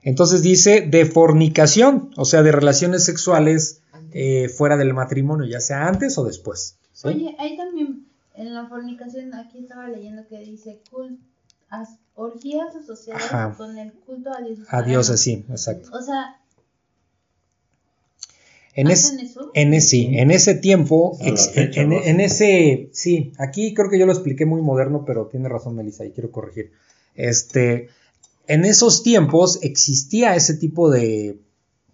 Entonces 0.00 0.42
dice 0.42 0.80
de 0.80 1.04
fornicación, 1.04 2.10
o 2.16 2.24
sea, 2.24 2.42
de 2.42 2.50
relaciones 2.50 3.04
sexuales 3.04 3.82
eh, 4.12 4.48
fuera 4.48 4.78
del 4.78 4.94
matrimonio, 4.94 5.46
ya 5.46 5.60
sea 5.60 5.86
antes 5.86 6.16
o 6.16 6.24
después. 6.24 6.78
¿sí? 6.92 7.08
Oye, 7.08 7.36
ahí 7.38 7.54
también 7.58 8.06
en 8.34 8.54
la 8.54 8.66
fornicación, 8.66 9.34
aquí 9.34 9.58
estaba 9.58 9.86
leyendo 9.88 10.26
que 10.26 10.38
dice 10.38 10.80
orgías 12.14 12.74
asociadas 12.74 13.24
Ajá. 13.26 13.54
con 13.58 13.76
el 13.76 13.92
culto 13.92 14.30
a 14.34 14.40
Dios. 14.40 14.60
A 14.68 14.80
Dios 14.80 15.10
así, 15.10 15.44
exacto. 15.50 15.90
O 15.92 16.00
sea, 16.00 16.40
En, 18.74 18.90
es- 18.90 19.12
en, 19.54 19.74
ese, 19.74 19.86
sí, 19.88 20.08
en 20.12 20.30
ese 20.30 20.54
tiempo, 20.54 21.18
ex- 21.20 21.50
fecha, 21.50 21.82
en, 21.82 22.20
ese, 22.20 22.88
sí, 22.92 23.32
aquí 23.38 23.74
creo 23.74 23.90
que 23.90 23.98
yo 23.98 24.06
lo 24.06 24.12
expliqué 24.12 24.46
muy 24.46 24.62
moderno, 24.62 25.04
pero 25.06 25.26
tiene 25.26 25.48
razón 25.48 25.76
Melissa 25.76 26.04
y 26.06 26.10
quiero 26.12 26.30
corregir. 26.30 26.72
Este, 27.14 27.88
en 28.46 28.64
esos 28.64 29.02
tiempos 29.02 29.58
existía 29.62 30.34
ese 30.36 30.54
tipo 30.54 30.90
de, 30.90 31.38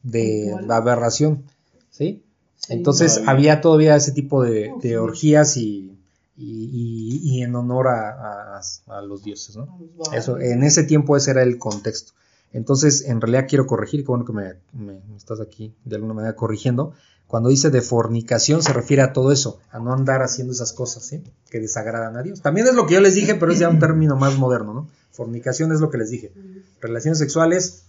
de 0.04 0.54
aberración, 0.68 1.42
¿sí? 1.90 2.22
Sí. 2.56 2.72
Entonces 2.72 3.14
Todavía. 3.14 3.30
había 3.32 3.60
todavía 3.60 3.96
ese 3.96 4.12
tipo 4.12 4.42
de, 4.44 4.70
Oh, 4.70 4.78
de 4.80 4.88
sí. 4.90 4.94
orgías 4.94 5.56
y, 5.56 5.92
y- 6.36 6.70
y- 6.72 7.20
y 7.38 7.42
en 7.42 7.54
honor 7.56 7.88
a, 7.88 8.58
a- 8.58 8.60
a 8.86 9.02
los 9.02 9.24
dioses, 9.24 9.56
¿no? 9.56 9.78
Eso, 10.12 10.38
en 10.38 10.62
ese 10.62 10.84
tiempo 10.84 11.16
ese 11.16 11.32
era 11.32 11.42
el 11.42 11.58
contexto. 11.58 12.12
Entonces, 12.52 13.04
en 13.06 13.20
realidad 13.20 13.46
quiero 13.48 13.66
corregir, 13.66 14.00
qué 14.02 14.06
bueno 14.08 14.24
que 14.24 14.32
me, 14.32 14.54
me- 14.72 15.00
me 15.08 15.16
estás 15.16 15.40
aquí 15.40 15.74
de 15.84 15.96
alguna 15.96 16.14
manera 16.14 16.34
corrigiendo. 16.36 16.92
Cuando 17.26 17.50
dice 17.50 17.68
de 17.68 17.82
fornicación 17.82 18.62
se 18.62 18.72
refiere 18.72 19.02
a 19.02 19.12
todo 19.12 19.32
eso, 19.32 19.58
a 19.70 19.78
no 19.78 19.92
andar 19.92 20.22
haciendo 20.22 20.52
esas 20.54 20.72
cosas, 20.72 21.04
¿sí? 21.04 21.22
Que 21.50 21.60
desagradan 21.60 22.16
a 22.16 22.22
Dios. 22.22 22.40
También 22.40 22.66
es 22.66 22.74
lo 22.74 22.86
que 22.86 22.94
yo 22.94 23.00
les 23.00 23.14
dije, 23.14 23.34
pero 23.34 23.52
es 23.52 23.58
ya 23.58 23.68
un 23.68 23.78
término 23.80 24.16
más 24.16 24.38
moderno, 24.38 24.72
¿no? 24.72 24.88
Fornicación 25.10 25.70
es 25.72 25.80
lo 25.80 25.90
que 25.90 25.98
les 25.98 26.10
dije. 26.10 26.32
relaciones 26.80 27.18
sexuales 27.18 27.84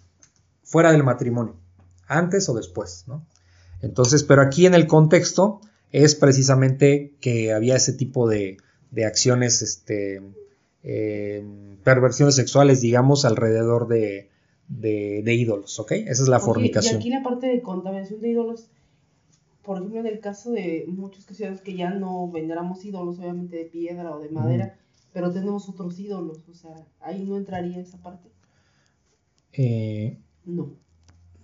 fuera 0.64 0.92
del 0.92 1.04
matrimonio, 1.04 1.56
antes 2.08 2.50
o 2.50 2.54
después, 2.54 3.06
¿no? 3.08 3.26
Entonces, 3.82 4.24
pero 4.24 4.42
aquí 4.42 4.66
en 4.66 4.74
el 4.74 4.88
contexto 4.88 5.62
es 5.94 6.16
precisamente 6.16 7.16
que 7.22 7.54
había 7.54 7.78
ese 7.78 7.94
tipo 7.94 8.28
de, 8.28 8.58
de 8.92 9.06
acciones, 9.06 9.62
este, 9.62 10.22
eh, 10.84 11.46
perversiones 11.84 12.36
sexuales, 12.36 12.82
digamos, 12.82 13.24
alrededor 13.26 13.88
de, 13.88 14.30
de, 14.70 15.22
de 15.26 15.34
ídolos, 15.34 15.80
¿ok? 15.80 15.92
Esa 15.92 16.24
es 16.24 16.30
la 16.30 16.40
fornicación. 16.40 16.96
Y 16.96 16.98
aquí 17.00 17.10
la 17.10 17.24
parte 17.24 17.48
de 17.48 17.62
contaminación 17.62 18.22
de 18.22 18.30
ídolos, 18.30 18.68
por 19.64 19.78
ejemplo, 19.78 20.00
en 20.00 20.08
el 20.08 20.20
caso 20.20 20.52
de 20.52 20.86
muchos 20.88 21.26
cristianos 21.26 21.62
que 21.62 21.76
ya 21.76 21.90
no 21.92 22.30
veneramos 22.32 22.86
ídolos, 22.86 23.20
obviamente 23.20 23.58
de 23.58 23.66
piedra 23.66 24.16
o 24.16 24.20
de 24.20 24.30
madera, 24.30 24.78
pero 25.12 25.32
tenemos 25.32 25.68
otros 25.68 26.00
ídolos, 26.00 26.48
o 26.50 26.54
sea, 26.54 26.72
ahí 27.02 27.26
no 27.26 27.36
entraría 27.36 27.80
esa 27.80 27.98
parte. 28.02 28.30
Eh, 29.54 30.18
No. 30.46 30.72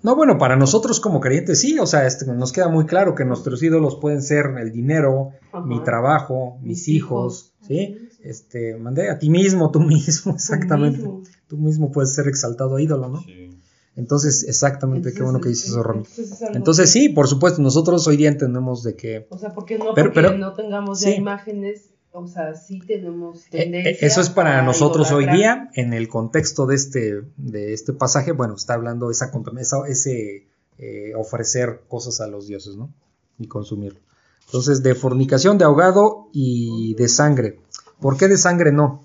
No, 0.04 0.16
bueno, 0.16 0.38
para 0.38 0.56
nosotros 0.56 1.00
como 1.00 1.20
creyentes 1.20 1.62
sí, 1.62 1.80
o 1.80 1.88
sea, 1.88 2.06
este, 2.06 2.28
nos 2.32 2.52
queda 2.52 2.68
muy 2.68 2.86
claro 2.86 3.16
que 3.16 3.26
nuestros 3.26 3.64
ídolos 3.64 3.96
pueden 3.96 4.22
ser 4.22 4.46
el 4.60 4.72
dinero, 4.72 5.32
Ajá. 5.52 5.66
mi 5.66 5.84
trabajo, 5.84 6.58
mis, 6.62 6.68
Mis 6.68 6.88
hijos, 6.90 7.54
hijos. 7.62 7.68
¿sí? 7.68 8.05
Este, 8.26 8.76
mandé 8.78 9.10
a 9.10 9.20
ti 9.20 9.30
mismo, 9.30 9.72
tú 9.72 9.80
mismo, 9.82 10.34
exactamente. 10.36 10.98
mismo. 11.00 11.22
Tú 11.48 11.58
mismo 11.58 11.92
puedes 11.92 12.14
ser 12.14 12.28
exaltado 12.28 12.80
ídolo, 12.80 13.08
¿no? 13.10 13.22
Sí. 13.22 13.52
Entonces, 13.96 14.44
exactamente, 14.48 15.14
qué 15.14 15.24
bueno 15.24 15.40
que 15.40 15.50
dices 15.50 15.70
eso, 15.70 15.82
Romy. 15.82 16.00
entonces 16.04 16.32
es 16.32 16.42
algo 16.42 16.56
Entonces 16.58 16.86
que- 16.92 17.00
sí, 17.00 17.10
por 17.10 17.28
supuesto, 17.30 17.62
nosotros 17.62 18.06
hoy 18.08 18.18
día 18.18 18.28
entendemos 18.30 18.84
de 18.84 18.96
que 18.98 19.26
O 19.30 19.38
sea, 19.38 19.54
porque 19.54 19.78
no 19.78 19.94
Pero- 19.94 20.12
porque 20.12 20.28
pero- 20.28 20.38
no 20.38 20.54
tengamos 20.54 21.00
ya 21.00 21.12
imágenes, 21.12 21.92
o 22.12 22.28
sea, 22.28 22.56
sí 22.56 22.80
tenemos 22.80 23.46
eh, 23.46 23.50
tendencia 23.52 23.92
eh, 23.92 23.98
eso 24.02 24.20
es 24.20 24.30
para 24.30 24.62
nosotros 24.64 25.12
hoy 25.14 25.28
día, 25.28 25.70
en 25.76 25.94
el 25.94 26.10
contexto 26.10 26.66
de 26.66 26.76
este, 26.76 27.22
de 27.38 27.74
este 27.74 27.94
pasaje, 27.94 28.34
bueno, 28.34 28.56
está 28.56 28.74
hablando 28.74 29.12
esa, 29.12 29.32
esa- 29.60 29.88
ese 29.88 30.48
eh, 30.78 31.14
ofrecer 31.16 31.84
cosas 31.88 32.20
a 32.20 32.28
los 32.28 32.48
dioses, 32.48 32.76
¿no? 32.76 32.94
Y 33.40 33.48
consumirlo. 33.48 34.00
Entonces, 34.48 34.84
de 34.84 34.94
fornicación, 34.94 35.58
de 35.58 35.64
ahogado 35.64 36.28
y 36.34 36.96
de 36.96 37.08
sangre. 37.08 37.60
¿Por 38.06 38.18
qué 38.18 38.28
de 38.28 38.38
sangre 38.38 38.72
no? 38.72 39.04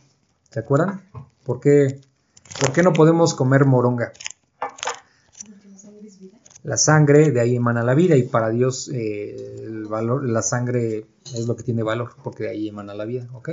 ¿Se 0.50 0.60
acuerdan? 0.60 1.00
¿Por 1.42 1.58
qué, 1.58 2.02
por 2.60 2.70
qué 2.74 2.82
no 2.82 2.92
podemos 2.92 3.32
comer 3.32 3.64
moronga? 3.64 4.12
La 6.64 6.76
sangre, 6.76 7.30
de 7.30 7.40
ahí 7.40 7.56
emana 7.56 7.82
la 7.82 7.94
vida, 7.94 8.14
y 8.18 8.24
para 8.24 8.50
Dios 8.50 8.90
eh, 8.92 9.62
el 9.62 9.86
valor, 9.86 10.28
la 10.28 10.42
sangre 10.42 11.06
es 11.34 11.46
lo 11.46 11.56
que 11.56 11.62
tiene 11.62 11.82
valor, 11.82 12.10
porque 12.22 12.42
de 12.42 12.50
ahí 12.50 12.68
emana 12.68 12.92
la 12.92 13.06
vida, 13.06 13.26
¿ok? 13.32 13.52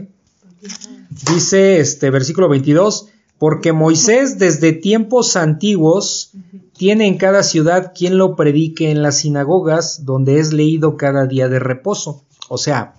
Dice 1.31 1.79
este 1.79 2.09
versículo 2.09 2.49
22, 2.49 3.07
porque 3.37 3.71
Moisés 3.71 4.39
desde 4.39 4.73
tiempos 4.73 5.37
antiguos 5.37 6.33
tiene 6.73 7.07
en 7.07 7.17
cada 7.17 7.41
ciudad 7.43 7.93
quien 7.95 8.17
lo 8.17 8.35
predique 8.35 8.91
en 8.91 9.01
las 9.01 9.19
sinagogas, 9.19 10.03
donde 10.03 10.39
es 10.39 10.51
leído 10.51 10.97
cada 10.97 11.25
día 11.25 11.47
de 11.47 11.59
reposo. 11.59 12.25
O 12.49 12.57
sea, 12.57 12.96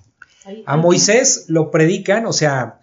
a 0.66 0.76
Moisés 0.76 1.44
lo 1.48 1.70
predican, 1.70 2.26
o 2.26 2.32
sea, 2.32 2.80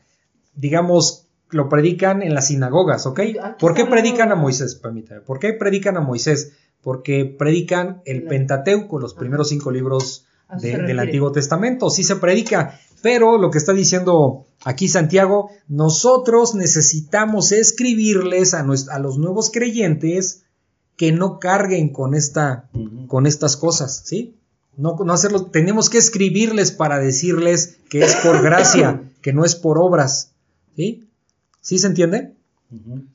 digamos, 0.56 1.28
lo 1.50 1.70
predican 1.70 2.22
en 2.24 2.34
las 2.34 2.48
sinagogas, 2.48 3.06
¿ok? 3.06 3.20
¿Por 3.60 3.74
qué 3.74 3.86
predican 3.86 4.32
a 4.32 4.36
Moisés? 4.36 4.76
Permítame. 4.76 5.22
¿Por 5.22 5.40
qué 5.40 5.54
predican 5.54 5.98
a 5.98 6.02
Moisés? 6.02 6.54
Porque 6.82 7.26
predican 7.26 8.02
el 8.06 8.24
Pentateuco, 8.24 9.00
los 9.00 9.14
primeros 9.14 9.50
cinco 9.50 9.72
libros 9.72 10.26
de- 10.62 10.78
del. 10.88 11.00
Antiguo 11.00 11.32
Testamento. 11.32 11.90
Sí 11.90 12.04
se 12.04 12.16
predica, 12.18 12.80
pero 13.02 13.38
lo 13.38 13.50
que 13.52 13.58
está 13.58 13.74
diciendo 13.74 14.46
aquí 14.64 14.88
Santiago, 14.88 15.50
nosotros 15.68 16.54
necesitamos 16.56 17.52
escribirles 17.52 18.54
a, 18.54 18.60
a 18.92 19.00
los 19.00 19.18
nuevos 19.18 19.50
creyentes 19.52 20.44
que 20.98 21.12
no 21.12 21.40
carguen 21.40 21.90
con 21.90 22.14
esta 22.16 22.70
con 23.08 23.26
estas 23.28 23.58
cosas, 23.58 24.04
¿sí? 24.06 24.36
No, 24.78 24.96
no 25.06 25.14
hacerlo, 25.14 25.46
tenemos 25.46 25.90
que 25.90 25.98
escribirles 25.98 26.72
para 26.72 27.00
decirles 27.00 27.78
que 27.90 28.00
es 28.04 28.16
por 28.18 28.42
gracia, 28.42 29.02
que 29.22 29.34
no 29.34 29.46
es 29.46 29.56
por 29.56 29.78
obras, 29.80 30.32
¿sí? 30.76 31.08
¿Sí 31.62 31.80
se 31.80 31.88
entiende? 31.88 32.34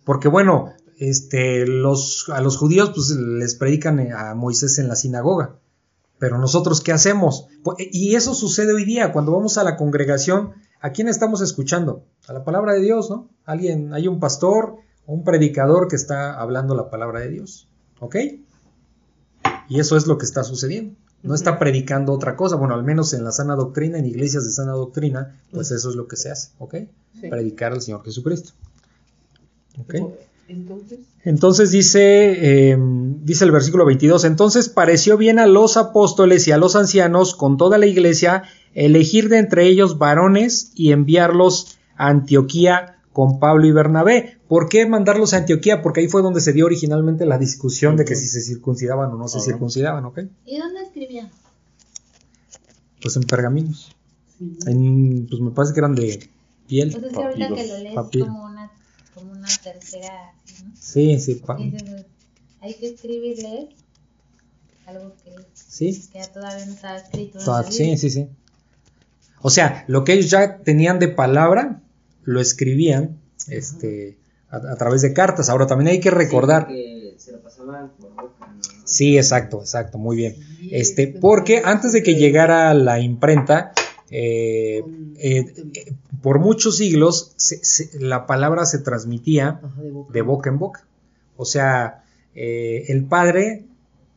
Porque 0.05 0.29
bueno, 0.29 0.73
este, 0.99 1.67
los, 1.67 2.29
a 2.31 2.41
los 2.41 2.57
judíos 2.57 2.91
pues 2.95 3.11
les 3.11 3.55
predican 3.55 4.01
a 4.13 4.35
Moisés 4.35 4.79
en 4.79 4.89
la 4.89 4.97
sinagoga, 4.97 5.57
pero 6.19 6.39
nosotros 6.39 6.81
¿qué 6.81 6.93
hacemos? 6.93 7.47
Pu- 7.63 7.77
Y 7.79 8.15
eso 8.15 8.35
sucede 8.35 8.73
hoy 8.73 8.85
día, 8.85 9.13
cuando 9.13 9.33
vamos 9.33 9.59
a 9.59 9.65
la 9.65 9.77
congregación, 9.77 10.53
¿a 10.81 10.91
quién 10.91 11.09
estamos 11.09 11.41
escuchando? 11.43 12.05
A 12.27 12.33
la 12.33 12.45
palabra 12.45 12.73
de 12.75 12.81
Dios, 12.81 13.11
¿no? 13.11 13.29
Alguien, 13.45 13.93
hay 13.95 14.09
un 14.09 14.19
pastor 14.21 14.77
o 15.07 15.13
un 15.15 15.25
predicador 15.25 15.89
que 15.89 15.97
está 15.97 16.39
hablando 16.41 16.75
la 16.75 16.91
palabra 16.91 17.21
de 17.21 17.29
Dios, 17.31 17.69
¿ok? 18.01 18.17
Y 19.69 19.79
eso 19.81 19.97
es 19.97 20.07
lo 20.07 20.19
que 20.19 20.27
está 20.27 20.43
sucediendo. 20.45 20.97
No 21.23 21.35
está 21.35 21.59
predicando 21.59 22.13
otra 22.13 22.35
cosa, 22.35 22.57
bueno, 22.57 22.75
al 22.75 22.83
menos 22.83 23.13
en 23.13 23.25
la 23.25 23.33
sana 23.33 23.55
doctrina, 23.55 23.99
en 23.99 24.07
iglesias 24.07 24.45
de 24.45 24.51
sana 24.51 24.73
doctrina, 24.73 25.39
pues 25.53 25.71
eso 25.71 25.91
es 25.91 25.97
lo 25.97 26.09
que 26.09 26.17
se 26.17 26.31
hace, 26.31 26.53
¿ok? 26.59 26.77
Sí. 27.21 27.29
Predicar 27.29 27.73
al 27.73 27.83
Señor 27.83 28.03
Jesucristo. 28.05 28.53
¿Ok? 29.79 29.95
Entonces, 30.49 30.99
Entonces 31.23 31.71
dice, 31.71 32.71
eh, 32.73 32.77
dice 33.23 33.45
el 33.45 33.53
versículo 33.53 33.85
22, 33.85 34.25
entonces 34.25 34.69
pareció 34.69 35.17
bien 35.17 35.39
a 35.39 35.47
los 35.47 35.77
apóstoles 35.77 36.49
y 36.49 36.53
a 36.53 36.59
los 36.59 36.75
ancianos 36.75 37.37
con 37.37 37.57
toda 37.57 37.79
la 37.79 37.87
iglesia 37.87 38.43
elegir 38.75 39.29
de 39.29 39.39
entre 39.39 39.67
ellos 39.67 39.99
varones 39.99 40.73
y 40.75 40.91
enviarlos 40.91 41.79
a 41.97 42.09
Antioquía 42.09 42.97
con 43.13 43.39
Pablo 43.39 43.67
y 43.67 43.73
Bernabé. 43.73 44.40
¿Por 44.51 44.69
qué 44.69 44.85
mandarlos 44.85 45.33
a 45.33 45.37
Antioquía? 45.37 45.81
Porque 45.81 46.01
ahí 46.01 46.09
fue 46.09 46.23
donde 46.23 46.41
se 46.41 46.53
dio 46.53 46.67
originalmente 46.67 47.25
la 47.25 47.39
discusión 47.39 47.97
de 47.97 48.05
que 48.05 48.17
si 48.17 48.27
se 48.27 48.41
circuncidaban 48.41 49.09
o 49.13 49.17
no 49.17 49.29
se 49.29 49.37
Ajá. 49.39 49.45
circuncidaban, 49.45 50.05
¿ok? 50.07 50.23
¿Y 50.45 50.59
dónde 50.59 50.83
escribían? 50.83 51.31
Pues 53.01 53.15
en 53.15 53.23
pergaminos. 53.23 53.95
sí. 54.37 54.59
En, 54.67 55.29
pues 55.29 55.41
me 55.41 55.53
parece 55.53 55.73
que 55.73 55.79
eran 55.79 55.95
de 55.95 56.29
piel. 56.67 56.91
Pues 56.91 57.05
es 57.05 57.13
que 57.13 57.23
ahorita 57.23 57.55
que 57.55 57.67
lo 57.69 57.79
lees 57.79 57.95
Papiro. 57.95 58.27
como 58.27 58.45
una, 58.45 58.73
como 59.15 59.31
una 59.31 59.47
tercera, 59.63 60.33
¿no? 60.65 60.73
Sí, 60.75 61.21
sí, 61.21 61.35
dices, 61.35 62.05
hay 62.61 62.75
que 62.75 62.89
escribirles 62.89 63.69
algo 64.85 65.15
que, 65.23 65.33
sí. 65.55 66.09
que 66.13 66.27
todavía 66.27 66.67
no 66.67 66.73
estaba 66.73 66.97
escrito. 66.97 67.39
sí, 67.71 67.97
sí, 67.97 68.11
sí. 68.11 68.29
O 69.43 69.51
sea, 69.51 69.85
lo 69.87 70.03
que 70.03 70.15
ellos 70.15 70.29
ya 70.29 70.59
tenían 70.59 70.99
de 70.99 71.07
palabra, 71.07 71.85
lo 72.25 72.41
escribían 72.41 73.21
este, 73.47 74.19
a, 74.51 74.57
a 74.57 74.77
través 74.77 75.03
de 75.03 75.13
cartas. 75.13 75.49
Ahora 75.49 75.67
también 75.67 75.89
hay 75.89 76.01
que 76.01 76.11
recordar. 76.11 76.67
Sí, 76.69 77.15
se 77.19 77.33
lo 77.33 77.41
pasaban 77.43 77.91
por 78.01 78.11
boca, 78.15 78.47
¿no? 78.49 78.61
Sí, 78.85 79.17
exacto, 79.17 79.61
exacto, 79.61 79.99
muy 79.99 80.17
bien. 80.17 80.35
Sí, 80.37 80.69
Este, 80.73 81.03
es 81.05 81.13
que 81.15 81.19
porque 81.21 81.63
antes 81.65 81.93
de 81.93 82.03
que 82.03 82.15
llegara 82.17 82.73
la 82.75 82.99
imprenta, 83.01 83.73
eh, 84.11 84.83
eh, 85.19 85.45
eh, 85.75 85.93
por 86.23 86.39
muchos 86.41 86.77
siglos 86.77 87.33
se- 87.37 87.65
se- 87.65 87.99
la 88.01 88.27
palabra 88.27 88.65
se 88.67 88.79
transmitía 88.79 89.61
de 90.13 90.23
boca. 90.23 90.51
en 90.51 90.59
boca. 90.59 90.85
O 91.37 91.45
sea, 91.45 92.05
el 92.35 93.05
padre 93.05 93.65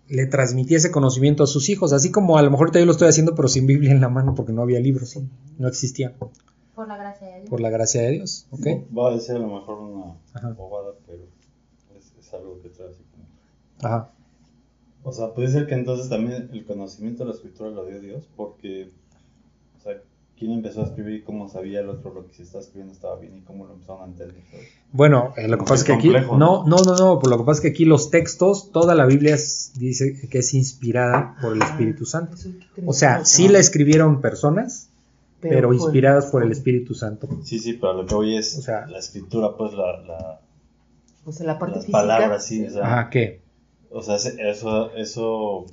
le 0.09 0.25
transmitía 0.27 0.77
ese 0.77 0.91
conocimiento 0.91 1.43
a 1.43 1.47
sus 1.47 1.69
hijos, 1.69 1.93
así 1.93 2.11
como 2.11 2.37
a 2.37 2.41
lo 2.41 2.51
mejor 2.51 2.69
todavía 2.69 2.85
lo 2.87 2.91
estoy 2.91 3.07
haciendo, 3.07 3.35
pero 3.35 3.47
sin 3.47 3.65
Biblia 3.65 3.91
en 3.91 4.01
la 4.01 4.09
mano, 4.09 4.35
porque 4.35 4.51
no 4.51 4.61
había 4.61 4.79
libros, 4.79 5.17
no 5.57 5.67
existía, 5.67 6.13
Por 6.75 6.87
la 6.87 6.97
gracia 6.97 7.27
de 7.27 7.35
Dios. 7.39 7.49
por 7.49 7.61
la 7.61 7.69
gracia 7.69 8.01
de 8.01 8.09
Dios. 8.11 8.47
¿ok? 8.51 8.67
Va 8.97 9.13
a 9.13 9.19
ser 9.19 9.35
a 9.37 9.39
lo 9.39 9.47
mejor 9.47 9.79
una 9.79 10.15
Ajá. 10.33 10.49
bobada, 10.53 10.93
pero 11.05 11.23
es, 11.97 12.13
es 12.19 12.33
algo 12.33 12.59
que 12.61 12.69
trae 12.69 12.89
así 12.89 13.03
como. 13.11 13.25
Ajá. 13.87 14.09
O 15.03 15.11
sea, 15.11 15.33
puede 15.33 15.49
ser 15.49 15.67
que 15.67 15.75
entonces 15.75 16.09
también 16.09 16.49
el 16.53 16.65
conocimiento 16.65 17.23
de 17.23 17.29
la 17.29 17.35
escritura 17.35 17.69
lo 17.69 17.85
dio 17.85 17.99
Dios, 17.99 18.27
porque, 18.37 18.89
o 19.77 19.81
sea, 19.83 20.01
¿quién 20.39 20.51
empezó 20.53 20.81
a 20.81 20.85
escribir 20.85 21.15
y 21.15 21.21
cómo 21.23 21.49
sabía 21.49 21.81
el 21.81 21.89
otro 21.89 22.13
lo 22.13 22.25
que 22.25 22.33
se 22.33 22.43
estaba 22.43 22.63
escribiendo 22.63 22.93
estaba 22.93 23.17
bien 23.19 23.35
y 23.37 23.41
cómo 23.41 23.65
lo 23.65 23.73
empezaron 23.73 24.01
a 24.03 24.05
entender? 24.05 24.41
Bueno, 24.93 25.33
eh, 25.35 25.47
lo 25.49 25.57
que 25.57 25.63
pasa 25.63 25.75
es 25.75 25.83
que 25.83 25.93
aquí, 25.93 26.07
complejo, 26.07 26.37
no, 26.37 26.65
¿no? 26.65 26.77
no, 26.83 26.95
no, 26.95 27.19
pues 27.19 27.29
lo 27.29 27.37
que 27.37 27.43
pasa 27.43 27.57
es 27.57 27.61
que 27.61 27.67
aquí 27.67 27.83
los 27.85 28.09
textos, 28.11 28.71
toda 28.71 28.95
la 28.95 29.05
Biblia 29.05 29.35
es- 29.35 29.73
dice 29.75 30.27
que 30.29 30.37
es 30.39 30.53
inspirada 30.53 31.35
por 31.41 31.53
el 31.53 31.61
Ah, 31.61 31.65
Espíritu 31.71 32.05
Santo. 32.05 32.37
O 32.85 32.93
sea, 32.93 33.25
sí 33.25 33.49
la 33.49 33.59
escribieron 33.59 34.21
personas, 34.21 34.87
pero, 35.49 35.67
fue- 35.69 35.77
inspiradas 35.77 36.27
por 36.27 36.43
el 36.43 36.51
Espíritu 36.51 36.93
Santo. 36.93 37.27
Sí, 37.43 37.59
sí, 37.59 37.73
pero 37.73 37.93
lo 37.93 38.05
que 38.05 38.15
hoy 38.15 38.37
es 38.37 38.57
O 38.57 38.61
sea- 38.61 38.85
la 38.87 38.99
escritura, 38.99 39.55
pues 39.57 39.73
la, 39.73 40.01
la- 40.01 40.39
O 41.25 41.31
sea, 41.31 41.45
la 41.45 41.59
parte 41.59 41.75
las 41.77 41.85
física. 41.85 41.99
palabras, 41.99 42.45
sí, 42.45 42.65
o 42.65 42.69
sea, 42.71 42.83
Ajá, 42.85 43.09
¿qué? 43.09 43.41
o 43.91 44.01
sea, 44.01 44.15
eso, 44.15 44.93
eso 44.95 45.65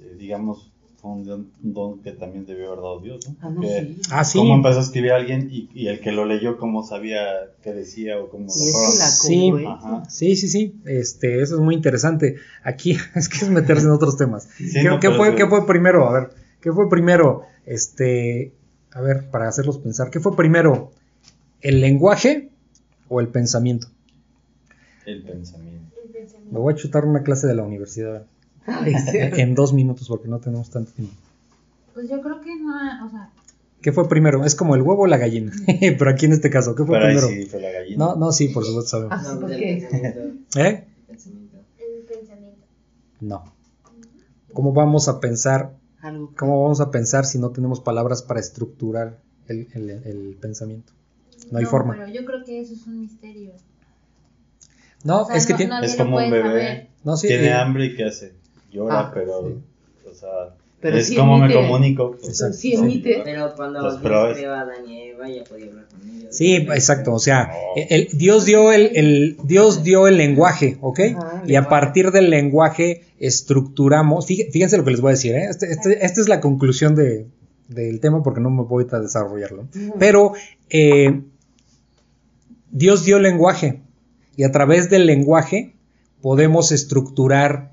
eh, 0.00 0.16
digamos, 0.18 0.68
fue 1.00 1.10
un 1.10 1.50
don, 1.62 1.98
que 2.00 2.12
también 2.12 2.46
debió 2.46 2.66
haber 2.68 2.78
dado 2.78 3.00
Dios, 3.00 3.28
¿no? 3.28 3.34
Ah, 3.40 3.50
no, 3.50 3.60
Que- 3.62 3.80
sí. 3.96 4.00
Ah, 4.12 4.22
sí. 4.24 4.38
¿Cómo 4.38 4.54
empezó 4.54 4.78
a 4.78 4.82
escribir 4.82 5.10
alguien 5.12 5.48
y, 5.50 5.68
y 5.74 5.88
el 5.88 5.98
que 5.98 6.12
lo 6.12 6.24
leyó, 6.26 6.56
cómo 6.58 6.84
sabía 6.84 7.24
qué 7.64 7.72
decía 7.72 8.20
o 8.20 8.28
cómo 8.28 8.46
es 8.46 8.56
lo 8.56 9.08
Sí. 9.10 9.52
Ajá. 9.66 10.04
Sí, 10.08 10.36
sí, 10.36 10.46
sí. 10.48 10.76
Este, 10.84 11.42
eso 11.42 11.56
es 11.56 11.60
muy 11.60 11.74
interesante. 11.74 12.36
Aquí 12.62 12.96
es 13.16 13.28
que 13.28 13.38
es 13.38 13.50
meterse 13.50 13.86
en 13.86 13.90
otros 13.90 14.16
temas. 14.16 14.48
Sí, 14.56 14.70
¿Qué, 14.72 14.84
no, 14.84 15.00
qué 15.00 15.08
pero 15.08 15.16
fue, 15.16 15.34
qué 15.34 15.46
fue 15.48 15.66
primero? 15.66 16.08
A 16.08 16.12
ver, 16.12 16.30
¿qué 16.60 16.70
fue 16.72 16.88
primero? 16.88 17.42
Este, 17.66 18.52
a 18.94 19.00
ver, 19.00 19.30
para 19.30 19.48
hacerlos 19.48 19.78
pensar, 19.78 20.10
¿qué 20.10 20.20
fue 20.20 20.36
primero? 20.36 20.92
¿El 21.60 21.80
lenguaje 21.80 22.50
o 23.08 23.20
el 23.20 23.28
pensamiento? 23.28 23.88
El 25.06 25.22
pensamiento. 25.22 25.96
El 26.04 26.10
pensamiento. 26.10 26.52
Me 26.52 26.58
voy 26.58 26.74
a 26.74 26.76
chutar 26.76 27.04
una 27.04 27.22
clase 27.22 27.46
de 27.46 27.54
la 27.54 27.62
universidad 27.62 28.26
Ay, 28.66 28.94
sí. 28.94 29.18
en 29.40 29.54
dos 29.54 29.72
minutos 29.72 30.08
porque 30.08 30.28
no 30.28 30.38
tenemos 30.38 30.70
tanto 30.70 30.92
tiempo. 30.92 31.14
Pues 31.94 32.08
yo 32.08 32.20
creo 32.20 32.40
que 32.40 32.56
no, 32.56 33.06
o 33.06 33.10
sea, 33.10 33.30
¿Qué 33.82 33.90
fue 33.90 34.08
primero? 34.08 34.44
¿Es 34.44 34.54
como 34.54 34.76
el 34.76 34.82
huevo 34.82 35.02
o 35.02 35.06
la 35.08 35.18
gallina? 35.18 35.52
Pero 35.80 36.08
aquí 36.08 36.26
en 36.26 36.32
este 36.32 36.50
caso, 36.50 36.76
¿qué 36.76 36.84
fue 36.84 36.98
Pero 36.98 37.08
ahí 37.08 37.16
primero? 37.16 37.42
sí 37.42 37.50
fue 37.50 37.60
la 37.60 37.72
gallina. 37.72 37.98
No, 37.98 38.16
no, 38.16 38.32
sí, 38.32 38.48
por 38.48 38.64
supuesto 38.64 38.90
sabemos. 38.90 39.18
Ah, 39.26 39.36
¿por 39.40 39.50
qué? 39.50 39.72
el 39.74 39.80
pensamiento. 39.80 40.60
¿Eh? 40.60 40.84
el 40.86 41.06
pensamiento. 41.06 41.56
El 41.78 42.04
pensamiento. 42.04 42.66
No. 43.20 43.44
¿Cómo 44.52 44.72
vamos 44.72 45.08
a 45.08 45.18
pensar? 45.18 45.72
Algo 46.02 46.32
¿Cómo 46.36 46.62
vamos 46.62 46.80
a 46.80 46.90
pensar 46.90 47.24
si 47.24 47.38
no 47.38 47.50
tenemos 47.50 47.80
palabras 47.80 48.22
para 48.22 48.40
estructurar 48.40 49.18
el, 49.48 49.68
el- 49.74 49.90
el 49.90 50.36
pensamiento? 50.40 50.92
No 51.50 51.58
hay 51.58 51.64
forma. 51.64 51.94
Pero 51.94 52.08
yo 52.08 52.24
creo 52.24 52.44
que 52.44 52.60
eso 52.60 52.74
es 52.74 52.86
un 52.86 53.00
misterio. 53.00 53.52
No, 55.04 55.22
O 55.22 55.26
sea, 55.26 55.36
es 55.36 55.46
que 55.46 55.52
no- 55.54 55.56
tiene. 55.58 55.80
Es 55.86 55.96
como 55.96 56.16
un 56.16 56.30
bebé. 56.30 56.90
No, 57.04 57.16
sí, 57.16 57.28
Tiene 57.28 57.48
eh, 57.48 57.52
hambre 57.54 57.86
y 57.86 57.96
¿qué 57.96 58.04
hace? 58.04 58.34
Llora, 58.70 59.00
Ah, 59.00 59.10
pero. 59.14 59.48
sí. 59.48 59.62
O 60.10 60.14
sea, 60.14 60.54
Pero 60.82 60.96
es 60.98 61.06
sí 61.08 61.16
como 61.16 61.38
me 61.38 61.50
comunico. 61.54 62.16
Exacto. 62.24 62.56
Sí 62.58 62.74
emite. 62.74 63.22
Pero 63.24 63.54
cuando 63.56 63.80
Las 63.80 63.92
Dios 63.94 64.02
pruebas. 64.02 64.36
creó 64.36 64.52
a 64.52 64.60
Adán 64.62 64.86
y 64.86 65.00
Eva 65.02 65.28
ya 65.28 65.44
podía 65.44 65.66
hablar 65.68 65.86
con 65.88 66.10
ellos. 66.10 66.36
Sí, 66.36 66.56
exacto. 66.56 67.14
O 67.14 67.18
sea, 67.18 67.44
No. 67.76 67.82
el, 67.88 68.08
Dios 68.12 68.44
dio 68.44 68.72
el, 68.72 68.90
el- 68.96 69.36
Dios 69.44 69.82
dio 69.84 70.08
el 70.08 70.16
lenguaje, 70.18 70.76
¿ok? 70.80 71.00
Ajá, 71.16 71.42
y 71.46 71.54
a 71.54 71.68
partir 71.68 72.10
del 72.10 72.28
lenguaje 72.30 73.04
estructuramos. 73.20 74.26
fí- 74.28 74.50
Fíjense 74.50 74.76
lo 74.76 74.84
que 74.84 74.90
les 74.90 75.00
voy 75.00 75.10
a 75.10 75.14
decir, 75.14 75.34
¿eh? 75.36 75.46
Este- 75.48 75.70
este- 75.70 76.04
esta 76.04 76.20
es 76.20 76.28
la 76.28 76.40
conclusión 76.40 76.94
de- 76.96 77.26
del 77.68 78.00
tema 78.00 78.22
porque 78.24 78.40
no 78.40 78.50
me 78.50 78.64
voy 78.64 78.84
a 78.90 78.98
desarrollarlo. 78.98 79.68
Pero 80.00 80.32
eh, 80.68 81.20
Dios 82.70 83.04
dio 83.04 83.18
el 83.18 83.22
lenguaje 83.22 83.80
y 84.36 84.44
a 84.44 84.50
través 84.52 84.90
del 84.90 85.06
lenguaje 85.06 85.74
podemos 86.20 86.72
estructurar 86.72 87.72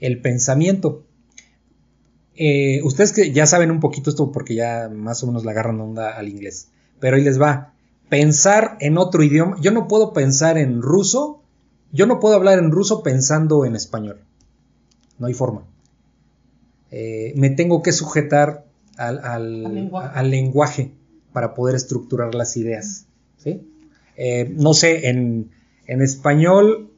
el 0.00 0.20
pensamiento. 0.20 1.02
Eh, 2.36 2.80
ustedes 2.84 3.12
que 3.12 3.32
ya 3.32 3.46
saben 3.46 3.70
un 3.70 3.80
poquito 3.80 4.10
esto 4.10 4.30
porque 4.32 4.54
ya 4.54 4.88
más 4.92 5.22
o 5.22 5.26
menos 5.26 5.44
le 5.44 5.50
agarran 5.50 5.80
onda 5.80 6.10
al 6.16 6.28
inglés, 6.28 6.68
pero 7.00 7.16
ahí 7.16 7.22
les 7.24 7.40
va. 7.40 7.72
Pensar 8.08 8.76
en 8.80 8.98
otro 8.98 9.22
idioma, 9.22 9.56
yo 9.60 9.70
no 9.72 9.88
puedo 9.88 10.12
pensar 10.12 10.58
en 10.58 10.82
ruso, 10.82 11.42
yo 11.92 12.06
no 12.06 12.20
puedo 12.20 12.34
hablar 12.36 12.58
en 12.58 12.70
ruso 12.70 13.02
pensando 13.02 13.64
en 13.64 13.74
español. 13.74 14.20
No 15.18 15.26
hay 15.26 15.34
forma. 15.34 15.64
Eh, 16.90 17.32
me 17.36 17.50
tengo 17.50 17.82
que 17.82 17.92
sujetar 17.92 18.64
al, 18.96 19.18
al- 19.24 19.66
Al 19.66 19.74
lenguaje. 19.74 20.10
al 20.18 20.30
lenguaje 20.30 20.92
para 21.32 21.54
poder 21.54 21.74
estructurar 21.74 22.34
las 22.34 22.56
ideas. 22.56 23.06
¿sí? 23.38 23.66
Eh, 24.16 24.52
no 24.56 24.72
sé, 24.74 25.08
en, 25.08 25.50
en 25.86 26.02
español 26.02 26.90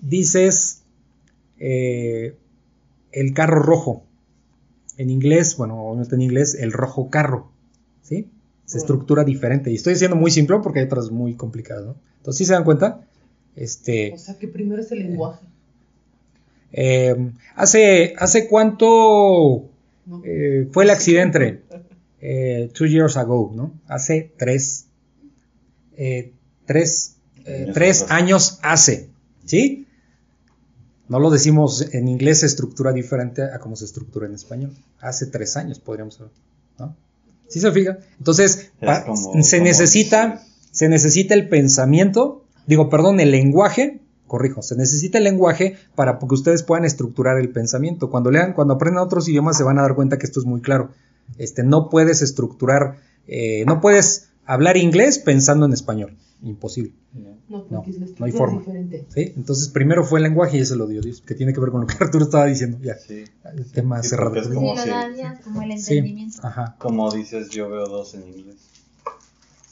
dices 0.00 0.82
eh, 1.58 2.36
el 3.12 3.32
carro 3.34 3.62
rojo. 3.62 4.04
En 4.96 5.10
inglés, 5.10 5.56
bueno, 5.56 5.80
obviamente 5.82 6.14
en 6.14 6.22
inglés, 6.22 6.54
el 6.54 6.72
rojo 6.72 7.10
carro. 7.10 7.50
¿Sí? 8.02 8.28
Se 8.66 8.78
Bueno. 8.78 8.82
estructura 8.84 9.24
diferente. 9.24 9.70
Y 9.70 9.74
estoy 9.76 9.94
diciendo 9.94 10.16
muy 10.16 10.30
simple 10.30 10.58
porque 10.62 10.80
hay 10.80 10.86
otras 10.86 11.10
muy 11.10 11.34
complicadas, 11.34 11.84
¿no? 11.84 11.96
Entonces, 12.18 12.38
¿sí 12.38 12.44
se 12.44 12.52
dan 12.54 12.64
cuenta? 12.64 13.00
Este, 13.56 14.12
O 14.14 14.18
sea 14.18 14.38
que 14.38 14.48
primero 14.48 14.80
es 14.82 14.90
el 14.92 15.00
lenguaje. 15.00 15.44
eh, 16.72 17.30
hace, 17.54 18.14
¿Hace 18.18 18.48
cuánto 18.48 19.66
¿no? 20.06 20.22
eh, 20.24 20.68
fue 20.72 20.84
el 20.84 20.90
accidente? 20.90 21.62
Eh, 22.26 22.70
two 22.72 22.86
years 22.86 23.18
ago, 23.18 23.52
¿no? 23.54 23.74
Hace 23.86 24.32
tres, 24.38 24.86
eh, 25.98 26.32
tres, 26.64 27.16
eh, 27.44 27.70
tres 27.74 28.06
años 28.08 28.58
hace, 28.62 29.10
¿sí? 29.44 29.83
No 31.08 31.18
lo 31.18 31.30
decimos 31.30 31.86
en 31.92 32.08
inglés, 32.08 32.40
se 32.40 32.46
estructura 32.46 32.92
diferente 32.92 33.42
a 33.42 33.58
como 33.58 33.76
se 33.76 33.84
estructura 33.84 34.26
en 34.26 34.34
español. 34.34 34.72
Hace 35.00 35.26
tres 35.26 35.56
años 35.56 35.78
podríamos 35.78 36.14
saber, 36.14 36.32
¿no? 36.78 36.96
¿Sí 37.48 37.60
se 37.60 37.70
fija? 37.72 37.98
Entonces, 38.18 38.70
como- 39.04 39.42
se 39.42 39.58
como 39.58 39.64
necesita, 39.68 40.42
se 40.70 40.88
necesita 40.88 41.34
el 41.34 41.48
pensamiento, 41.48 42.44
digo, 42.66 42.88
perdón, 42.88 43.20
el 43.20 43.30
lenguaje, 43.30 44.00
corrijo, 44.26 44.62
se 44.62 44.76
necesita 44.76 45.18
el 45.18 45.24
lenguaje 45.24 45.76
para 45.94 46.18
que 46.18 46.34
ustedes 46.34 46.62
puedan 46.62 46.84
estructurar 46.86 47.38
el 47.38 47.50
pensamiento. 47.50 48.10
Cuando 48.10 48.30
lean, 48.30 48.54
cuando 48.54 48.74
aprendan 48.74 49.04
otros 49.04 49.28
idiomas 49.28 49.56
se 49.58 49.62
van 49.62 49.78
a 49.78 49.82
dar 49.82 49.94
cuenta 49.94 50.16
que 50.18 50.24
esto 50.26 50.40
es 50.40 50.46
muy 50.46 50.62
claro. 50.62 50.90
Este, 51.36 51.62
no 51.62 51.90
puedes 51.90 52.22
estructurar, 52.22 52.96
eh, 53.28 53.64
no 53.66 53.80
puedes 53.82 54.28
hablar 54.46 54.76
inglés 54.78 55.18
pensando 55.18 55.66
en 55.66 55.72
español, 55.74 56.16
imposible. 56.42 56.92
No, 57.12 57.36
No, 57.48 57.64
porque 57.82 57.90
es 57.90 57.98
la 58.00 58.06
no 58.18 58.26
hay 58.26 58.32
forma. 58.32 58.62
¿sí? 59.08 59.32
Entonces, 59.36 59.68
primero 59.68 60.04
fue 60.04 60.18
el 60.18 60.24
lenguaje 60.24 60.58
y 60.58 60.60
ese 60.60 60.76
lo 60.76 60.86
dio 60.86 61.00
Dios, 61.00 61.20
que 61.22 61.34
tiene 61.34 61.52
que 61.52 61.60
ver 61.60 61.70
con 61.70 61.82
lo 61.82 61.86
que 61.86 61.94
Arturo 62.00 62.24
estaba 62.24 62.46
diciendo. 62.46 62.78
Ya, 62.82 62.96
Sí. 62.96 63.24
el 63.54 63.70
tema 63.72 64.02
Sí, 64.02 64.08
cerrado. 64.10 64.34
es 64.36 64.48
como 64.48 64.76
si- 64.76 64.88
Dios 64.88 65.38
como 65.44 65.62
el 65.62 65.78
Sí, 65.78 65.94
entendimiento. 65.98 66.38
ajá, 66.46 66.76
Como 66.78 67.10
dices, 67.12 67.50
yo 67.50 67.68
veo 67.70 67.86
dos 67.86 68.14
en 68.14 68.26
inglés. 68.28 68.56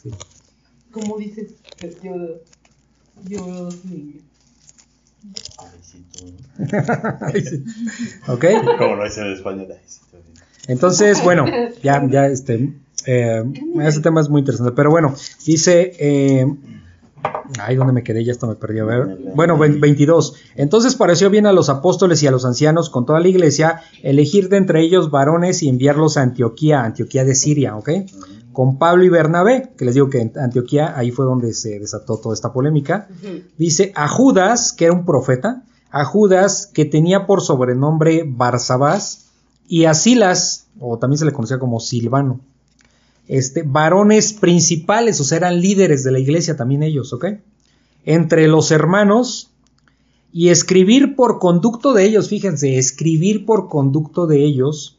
sí. 0.03 0.11
Como 0.91 1.17
dices, 1.19 1.55
yo, 2.03 2.15
yo 3.25 3.45
veo 3.47 3.65
dos 3.65 3.79
en 3.87 3.93
inglés. 3.93 4.23
Ay, 5.59 5.79
sí, 5.83 6.05
tú. 6.13 6.33
Ay, 7.21 7.45
sí. 7.45 7.65
¿Ok? 8.29 8.45
Como 8.79 8.97
lo 8.97 9.05
dice 9.05 9.21
en 9.21 9.33
español. 9.33 9.69
Ay, 9.71 9.79
sí, 9.87 10.01
tú. 10.11 10.17
Entonces, 10.69 11.23
bueno, 11.25 11.47
ya, 11.83 12.07
ya, 12.09 12.27
este, 12.27 12.73
eh, 13.07 13.43
ese 13.81 14.01
tema 14.01 14.21
es 14.21 14.29
muy 14.29 14.41
interesante. 14.41 14.73
Pero 14.73 14.91
bueno, 14.91 15.15
dice, 15.47 15.93
eh, 15.99 16.47
ay, 17.59 17.77
¿dónde 17.77 17.93
me 17.93 18.03
quedé? 18.03 18.25
Ya 18.25 18.33
esto 18.33 18.47
me 18.47 18.55
perdí. 18.55 18.79
A 18.81 18.85
ver, 18.85 19.19
bueno, 19.35 19.57
ve- 19.59 19.69
22. 19.79 20.35
Entonces 20.57 20.95
pareció 20.97 21.31
bien 21.31 21.47
a 21.47 21.53
los 21.53 21.69
apóstoles 21.69 22.23
y 22.23 22.27
a 22.27 22.31
los 22.31 22.45
ancianos 22.45 22.91
con 22.91 23.07
toda 23.07 23.21
la 23.21 23.29
iglesia 23.29 23.81
elegir 24.03 24.49
de 24.49 24.57
entre 24.59 24.83
ellos 24.83 25.11
varones 25.11 25.63
y 25.63 25.69
enviarlos 25.69 26.17
a 26.17 26.23
Antioquía, 26.23 26.85
Antioquía 26.85 27.25
de 27.25 27.35
Siria, 27.35 27.77
¿ok? 27.77 27.91
Con 28.53 28.79
Pablo 28.79 29.03
y 29.05 29.09
Bernabé, 29.09 29.71
que 29.79 29.85
les 29.87 29.95
digo 29.95 30.11
que 30.11 30.21
en 30.21 30.33
Antioquía, 30.39 30.93
ahí 30.99 31.11
fue 31.11 31.25
donde 31.25 31.55
se 31.55 31.79
desató 31.79 32.19
toda 32.19 32.35
esta 32.35 32.53
polémica. 32.53 33.09
Dice 33.57 33.93
a 33.95 34.09
Judas, 34.09 34.73
que 34.75 34.85
era 34.87 34.93
un 34.95 35.07
profeta, 35.07 35.63
a 35.91 36.05
Judas, 36.05 36.69
que 36.73 36.85
tenía 36.85 37.27
por 37.27 37.41
sobrenombre 37.41 38.25
Barsabás, 38.27 39.31
y 39.69 39.87
a 39.87 39.95
Silas, 39.95 40.67
o 40.79 40.99
también 40.99 41.17
se 41.19 41.25
le 41.25 41.33
conocía 41.33 41.59
como 41.59 41.81
Silvano, 41.81 42.41
este, 43.33 43.63
varones 43.63 44.35
principales, 44.35 45.19
o 45.19 45.25
sea, 45.25 45.39
eran 45.39 45.61
líderes 45.61 46.05
de 46.05 46.13
la 46.13 46.19
iglesia 46.19 46.55
también 46.55 46.83
ellos, 46.83 47.15
¿ok? 47.15 47.27
Entre 48.05 48.47
los 48.47 48.71
hermanos, 48.71 49.51
y 50.35 50.51
escribir 50.51 51.17
por 51.17 51.39
conducto 51.39 51.95
de 51.95 52.05
ellos, 52.05 52.29
fíjense, 52.29 52.77
escribir 52.77 53.47
por 53.47 53.69
conducto 53.71 54.27
de 54.27 54.45
ellos, 54.45 54.99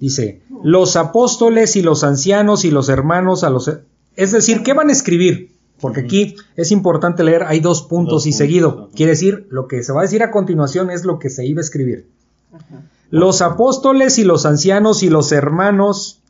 dice, 0.00 0.42
los 0.64 0.96
apóstoles 0.96 1.76
y 1.76 1.82
los 1.82 2.02
ancianos 2.02 2.64
y 2.64 2.72
los 2.72 2.88
hermanos 2.88 3.44
a 3.44 3.50
los... 3.50 3.70
Es 4.16 4.32
decir, 4.32 4.62
¿qué 4.64 4.72
van 4.72 4.88
a 4.88 4.92
escribir? 4.92 5.52
Porque 5.80 6.00
aquí 6.00 6.34
es 6.56 6.72
importante 6.72 7.22
leer, 7.22 7.44
hay 7.44 7.60
dos 7.60 7.82
puntos 7.82 8.24
Dos 8.24 8.26
y 8.26 8.30
puntos, 8.30 8.38
seguido. 8.38 8.68
ajá. 8.68 8.88
Quiere 8.94 9.12
decir, 9.12 9.46
lo 9.50 9.68
que 9.68 9.84
se 9.84 9.92
va 9.92 10.00
a 10.00 10.04
decir 10.04 10.22
a 10.24 10.32
continuación 10.32 10.90
es 10.90 11.04
lo 11.04 11.20
que 11.20 11.30
se 11.30 11.46
iba 11.46 11.60
a 11.60 11.62
escribir. 11.62 12.08
Ajá. 12.52 12.82
Los 13.10 13.40
apóstoles 13.40 14.18
y 14.18 14.24
los 14.24 14.46
ancianos 14.46 15.04
y 15.04 15.10
los 15.10 15.30
hermanos, 15.30 16.20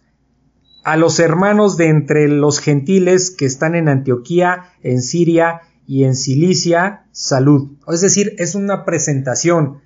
a 0.84 0.96
los 0.96 1.18
hermanos 1.18 1.76
de 1.76 1.88
entre 1.88 2.28
los 2.28 2.60
gentiles 2.60 3.30
que 3.30 3.46
están 3.46 3.74
en 3.74 3.88
Antioquía, 3.88 4.72
en 4.82 5.00
Siria 5.00 5.62
y 5.86 6.04
en 6.04 6.14
Cilicia, 6.14 7.06
salud. 7.10 7.70
Es 7.88 8.02
decir, 8.02 8.34
es 8.38 8.54
una 8.54 8.84
presentación. 8.84 9.78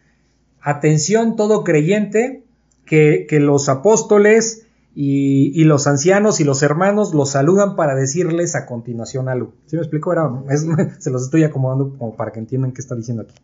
Atención 0.61 1.37
todo 1.37 1.63
creyente, 1.63 2.43
que, 2.85 3.27
que 3.29 3.39
los 3.39 3.69
apóstoles 3.69 4.67
y, 4.95 5.53
y 5.61 5.65
los 5.65 5.87
ancianos 5.87 6.41
y 6.41 6.45
los 6.45 6.63
hermanos 6.63 7.15
los 7.15 7.31
saludan 7.31 7.77
para 7.77 7.95
decirles 7.95 8.57
a 8.57 8.67
continuación 8.67 9.29
algo. 9.29 9.53
¿Sí 9.67 9.77
me 9.77 9.83
explico? 9.83 10.13
Era, 10.13 10.29
se 10.99 11.11
los 11.11 11.23
estoy 11.23 11.45
acomodando 11.45 11.97
como 11.97 12.17
para 12.17 12.33
que 12.33 12.41
entiendan 12.41 12.73
qué 12.73 12.81
está 12.81 12.97
diciendo 12.97 13.23
aquí. 13.23 13.35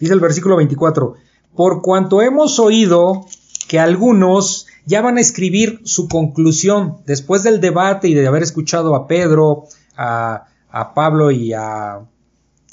Dice 0.00 0.12
el 0.12 0.20
versículo 0.20 0.56
24, 0.56 1.14
por 1.54 1.82
cuanto 1.82 2.20
hemos 2.22 2.58
oído 2.58 3.26
que 3.68 3.78
algunos 3.78 4.59
ya 4.86 5.02
van 5.02 5.18
a 5.18 5.20
escribir 5.20 5.80
su 5.84 6.08
conclusión 6.08 6.98
después 7.06 7.42
del 7.42 7.60
debate 7.60 8.08
y 8.08 8.14
de 8.14 8.26
haber 8.26 8.42
escuchado 8.42 8.94
a 8.94 9.06
Pedro, 9.06 9.64
a, 9.96 10.46
a 10.70 10.94
Pablo 10.94 11.30
y 11.30 11.52
a, 11.52 12.00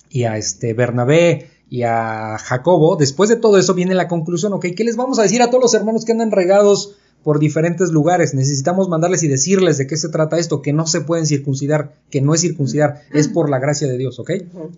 y 0.09 0.23
a 0.23 0.38
este 0.38 0.73
Bernabé 0.73 1.49
y 1.69 1.84
a 1.84 2.38
Jacobo, 2.38 2.95
después 2.95 3.29
de 3.29 3.35
todo 3.35 3.57
eso 3.57 3.73
viene 3.73 3.93
la 3.93 4.07
conclusión, 4.07 4.53
ok, 4.53 4.67
¿qué 4.75 4.84
les 4.84 4.95
vamos 4.95 5.19
a 5.19 5.23
decir 5.23 5.41
a 5.41 5.49
todos 5.49 5.61
los 5.61 5.73
hermanos 5.73 6.05
que 6.05 6.13
andan 6.13 6.31
regados 6.31 6.95
por 7.23 7.39
diferentes 7.39 7.91
lugares? 7.91 8.34
Necesitamos 8.34 8.88
mandarles 8.88 9.23
y 9.23 9.27
decirles 9.27 9.77
de 9.77 9.85
qué 9.85 9.97
se 9.97 10.09
trata 10.09 10.38
esto, 10.38 10.61
que 10.61 10.71
no 10.71 10.88
se 10.88 11.01
pueden 11.01 11.25
circuncidar, 11.25 11.95
que 12.09 12.21
no 12.21 12.34
es 12.34 12.41
circuncidar, 12.41 13.01
es 13.13 13.27
por 13.27 13.49
la 13.49 13.59
gracia 13.59 13.88
de 13.88 13.97
Dios, 13.97 14.17
ok. 14.19 14.31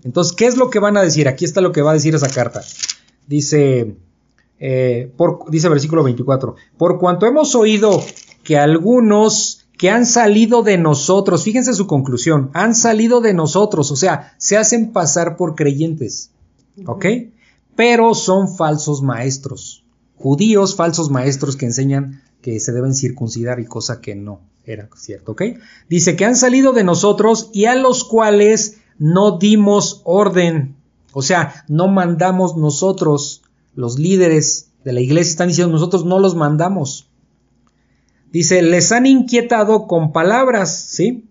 Entonces, 0.03 0.33
¿qué 0.33 0.47
es 0.47 0.57
lo 0.57 0.71
que 0.71 0.79
van 0.79 0.97
a 0.97 1.03
decir? 1.03 1.27
Aquí 1.27 1.45
está 1.45 1.61
lo 1.61 1.71
que 1.71 1.83
va 1.83 1.91
a 1.91 1.95
decir 1.95 2.15
esa 2.15 2.29
carta. 2.29 2.61
Dice, 3.27 3.95
eh, 4.59 5.11
por, 5.15 5.49
dice 5.49 5.69
versículo 5.69 6.03
24, 6.03 6.55
por 6.77 6.99
cuanto 6.99 7.25
hemos 7.25 7.55
oído 7.55 8.03
que 8.43 8.57
algunos 8.57 9.67
que 9.77 9.89
han 9.89 10.05
salido 10.05 10.61
de 10.61 10.77
nosotros, 10.77 11.43
fíjense 11.43 11.73
su 11.73 11.87
conclusión, 11.87 12.49
han 12.53 12.75
salido 12.75 13.21
de 13.21 13.33
nosotros, 13.33 13.91
o 13.91 13.95
sea, 13.95 14.33
se 14.37 14.57
hacen 14.57 14.91
pasar 14.91 15.37
por 15.37 15.55
creyentes, 15.55 16.31
¿ok? 16.85 17.05
Pero 17.77 18.13
son 18.13 18.53
falsos 18.53 19.01
maestros, 19.01 19.85
judíos 20.17 20.75
falsos 20.75 21.09
maestros 21.09 21.55
que 21.55 21.65
enseñan 21.65 22.21
que 22.41 22.59
se 22.59 22.73
deben 22.73 22.93
circuncidar 22.93 23.61
y 23.61 23.65
cosa 23.65 24.01
que 24.01 24.15
no 24.15 24.41
era 24.65 24.89
cierto, 24.97 25.31
¿ok? 25.31 25.43
Dice 25.89 26.17
que 26.17 26.25
han 26.25 26.35
salido 26.35 26.73
de 26.73 26.83
nosotros 26.83 27.49
y 27.53 27.65
a 27.65 27.75
los 27.75 28.03
cuales 28.03 28.79
no 28.97 29.37
dimos 29.37 30.01
orden, 30.03 30.75
o 31.13 31.21
sea, 31.21 31.63
no 31.69 31.87
mandamos 31.87 32.57
nosotros, 32.57 33.43
los 33.79 33.97
líderes 33.97 34.71
de 34.83 34.91
la 34.91 34.99
iglesia 34.99 35.31
están 35.31 35.47
diciendo 35.47 35.71
nosotros 35.71 36.03
no 36.05 36.19
los 36.19 36.35
mandamos. 36.35 37.09
Dice, 38.29 38.61
les 38.61 38.91
han 38.91 39.05
inquietado 39.05 39.87
con 39.87 40.11
palabras, 40.11 40.85
¿sí? 40.89 41.29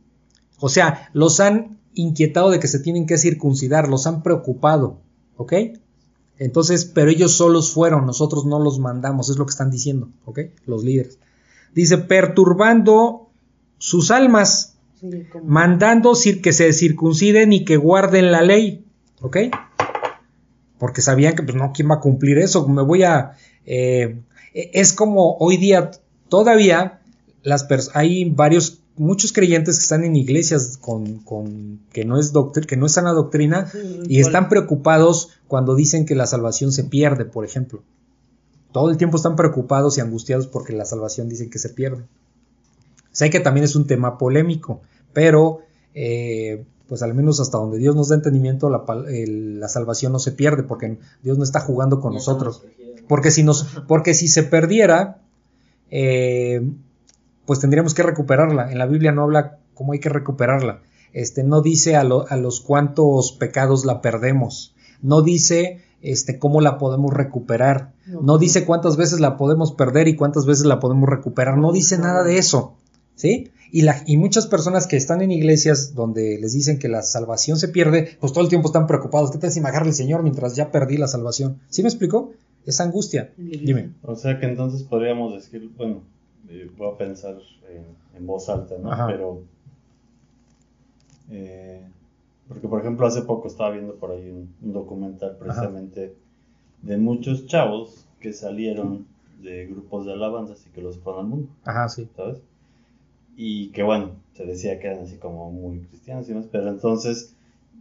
O 0.58 0.68
sea, 0.70 1.10
los 1.12 1.40
han 1.40 1.78
inquietado 1.94 2.50
de 2.50 2.58
que 2.58 2.66
se 2.66 2.80
tienen 2.80 3.06
que 3.06 3.18
circuncidar, 3.18 3.88
los 3.88 4.06
han 4.06 4.22
preocupado, 4.22 4.98
¿ok? 5.36 5.52
Entonces, 6.38 6.86
pero 6.86 7.10
ellos 7.10 7.32
solos 7.32 7.70
fueron, 7.70 8.06
nosotros 8.06 8.46
no 8.46 8.58
los 8.58 8.78
mandamos, 8.78 9.28
es 9.28 9.36
lo 9.36 9.44
que 9.44 9.50
están 9.50 9.70
diciendo, 9.70 10.08
¿ok? 10.24 10.40
Los 10.64 10.84
líderes. 10.84 11.18
Dice, 11.74 11.98
perturbando 11.98 13.28
sus 13.76 14.10
almas, 14.10 14.78
Sí, 14.98 15.10
mandando 15.44 16.14
que 16.42 16.52
se 16.52 16.72
circunciden 16.72 17.52
y 17.52 17.64
que 17.64 17.76
guarden 17.76 18.32
la 18.32 18.42
ley, 18.42 18.84
¿ok? 19.20 19.36
Porque 20.78 21.02
sabían 21.02 21.34
que, 21.34 21.42
pues 21.42 21.56
no, 21.56 21.72
¿quién 21.72 21.90
va 21.90 21.96
a 21.96 22.00
cumplir 22.00 22.38
eso? 22.38 22.66
Me 22.68 22.82
voy 22.82 23.02
a... 23.02 23.32
eh, 23.66 24.20
es 24.54 24.92
como 24.92 25.36
hoy 25.38 25.56
día 25.56 25.90
todavía 26.28 27.00
las 27.42 27.66
hay 27.94 28.28
varios, 28.30 28.80
muchos 28.96 29.32
creyentes 29.32 29.78
que 29.78 29.82
están 29.82 30.04
en 30.04 30.16
iglesias 30.16 30.76
con, 30.80 31.18
con- 31.20 31.80
que, 31.92 32.04
no 32.04 32.18
es 32.18 32.32
que 32.66 32.76
no 32.76 32.86
es 32.86 32.92
sana 32.92 33.12
doctrina 33.12 33.66
Sí, 33.70 34.00
y 34.08 34.20
están 34.20 34.48
preocupados 34.48 35.30
cuando 35.46 35.74
dicen 35.74 36.06
que 36.06 36.14
la 36.14 36.26
salvación 36.26 36.72
se 36.72 36.84
pierde, 36.84 37.24
por 37.24 37.44
ejemplo. 37.44 37.82
Todo 38.72 38.90
el 38.90 38.96
tiempo 38.96 39.16
están 39.16 39.36
preocupados 39.36 39.96
y 39.96 40.00
angustiados 40.00 40.46
porque 40.46 40.72
la 40.72 40.84
salvación 40.84 41.28
dicen 41.28 41.50
que 41.50 41.58
se 41.58 41.70
pierde. 41.70 42.04
Sé 43.12 43.30
que 43.30 43.40
también 43.40 43.64
es 43.64 43.76
un 43.76 43.86
tema 43.86 44.18
polémico, 44.18 44.80
pero 45.12 45.60
eh, 45.94 46.64
pues 46.88 47.02
al 47.02 47.14
menos 47.14 47.38
hasta 47.40 47.58
donde 47.58 47.78
Dios 47.78 47.94
nos 47.94 48.08
da 48.08 48.14
entendimiento, 48.16 48.70
la, 48.70 48.84
el- 49.08 49.60
la 49.60 49.68
salvación 49.68 50.12
no 50.12 50.18
se 50.18 50.32
pierde 50.32 50.62
porque 50.62 50.98
Dios 51.22 51.36
no 51.38 51.44
está 51.44 51.60
jugando 51.60 52.00
con 52.00 52.14
nosotros. 52.14 52.62
Porque 53.08 53.30
si, 53.30 53.42
nos, 53.42 53.64
porque 53.86 54.14
si 54.14 54.28
se 54.28 54.42
perdiera, 54.42 55.18
eh, 55.90 56.68
pues 57.46 57.60
tendríamos 57.60 57.94
que 57.94 58.02
recuperarla. 58.02 58.70
En 58.70 58.78
la 58.78 58.86
Biblia 58.86 59.12
no 59.12 59.22
habla 59.22 59.58
cómo 59.74 59.92
hay 59.92 60.00
que 60.00 60.08
recuperarla. 60.08 60.80
Este, 61.12 61.42
no 61.42 61.62
dice 61.62 61.96
a, 61.96 62.04
lo- 62.04 62.26
a 62.28 62.36
los 62.36 62.60
cuántos 62.60 63.32
pecados 63.32 63.84
la 63.86 64.00
perdemos. 64.02 64.74
No 65.00 65.22
dice 65.22 65.82
este, 66.02 66.38
cómo 66.38 66.60
la 66.60 66.76
podemos 66.78 67.12
recuperar. 67.14 67.92
No. 68.06 68.20
No 68.22 68.38
dice 68.38 68.64
cuántas 68.66 68.96
veces 68.96 69.20
la 69.20 69.36
podemos 69.36 69.72
perder 69.72 70.08
y 70.08 70.16
cuántas 70.16 70.44
veces 70.46 70.66
la 70.66 70.80
podemos 70.80 71.08
recuperar. 71.08 71.56
No 71.56 71.72
dice 71.72 71.98
nada 71.98 72.22
de 72.24 72.38
eso. 72.38 72.74
¿Sí? 73.18 73.50
Y, 73.72 73.82
la, 73.82 74.00
y 74.06 74.16
muchas 74.16 74.46
personas 74.46 74.86
que 74.86 74.96
están 74.96 75.22
en 75.22 75.32
iglesias 75.32 75.92
donde 75.94 76.38
les 76.40 76.52
dicen 76.52 76.78
que 76.78 76.88
la 76.88 77.02
salvación 77.02 77.58
se 77.58 77.66
pierde, 77.66 78.16
pues 78.20 78.32
todo 78.32 78.44
el 78.44 78.48
tiempo 78.48 78.68
están 78.68 78.86
preocupados. 78.86 79.32
¿Qué 79.32 79.38
tal 79.38 79.50
si 79.50 79.60
me 79.60 79.68
agarra 79.68 79.86
el 79.86 79.92
Señor 79.92 80.22
mientras 80.22 80.54
ya 80.54 80.70
perdí 80.70 80.96
la 80.96 81.08
salvación? 81.08 81.58
¿Sí 81.68 81.82
me 81.82 81.88
explicó? 81.88 82.32
Esa 82.64 82.84
angustia. 82.84 83.32
Dime. 83.36 83.90
O 84.02 84.14
sea 84.14 84.38
que 84.38 84.46
entonces 84.46 84.84
podríamos 84.84 85.34
decir, 85.34 85.68
bueno, 85.76 86.02
eh, 86.48 86.70
voy 86.78 86.94
a 86.94 86.96
pensar 86.96 87.36
en, 87.68 87.84
en 88.16 88.26
voz 88.26 88.48
alta, 88.48 88.76
¿no? 88.80 88.92
Ajá. 88.92 89.08
Pero, 89.08 89.42
eh, 91.30 91.82
porque 92.46 92.68
por 92.68 92.80
ejemplo 92.80 93.04
hace 93.04 93.22
poco 93.22 93.48
estaba 93.48 93.70
viendo 93.72 93.96
por 93.96 94.12
ahí 94.12 94.30
un, 94.30 94.54
un 94.62 94.72
documental 94.72 95.36
precisamente 95.38 96.14
de 96.82 96.96
muchos 96.96 97.46
chavos 97.46 98.06
que 98.20 98.32
salieron 98.32 99.06
de 99.42 99.66
grupos 99.66 100.06
de 100.06 100.12
alabanzas 100.12 100.64
y 100.66 100.70
que 100.70 100.82
los 100.82 100.98
fueron 100.98 101.24
al 101.24 101.30
mundo, 101.30 101.48
Ajá, 101.64 101.88
sí. 101.88 102.08
¿sabes? 102.16 102.38
Y 103.40 103.68
que 103.68 103.84
bueno, 103.84 104.10
se 104.36 104.44
decía 104.44 104.80
que 104.80 104.88
eran 104.88 105.04
así 105.04 105.16
como 105.16 105.50
muy 105.52 105.78
cristianos 105.82 106.26
y 106.26 106.30
demás, 106.32 106.46
pero 106.50 106.68
entonces 106.68 107.34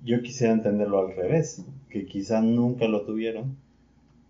yo 0.06 0.22
quisiera 0.22 0.54
entenderlo 0.54 1.00
al 1.00 1.16
revés, 1.16 1.64
que 1.90 2.06
quizá 2.06 2.42
nunca 2.42 2.88
lo 2.88 3.02
tuvieron, 3.02 3.58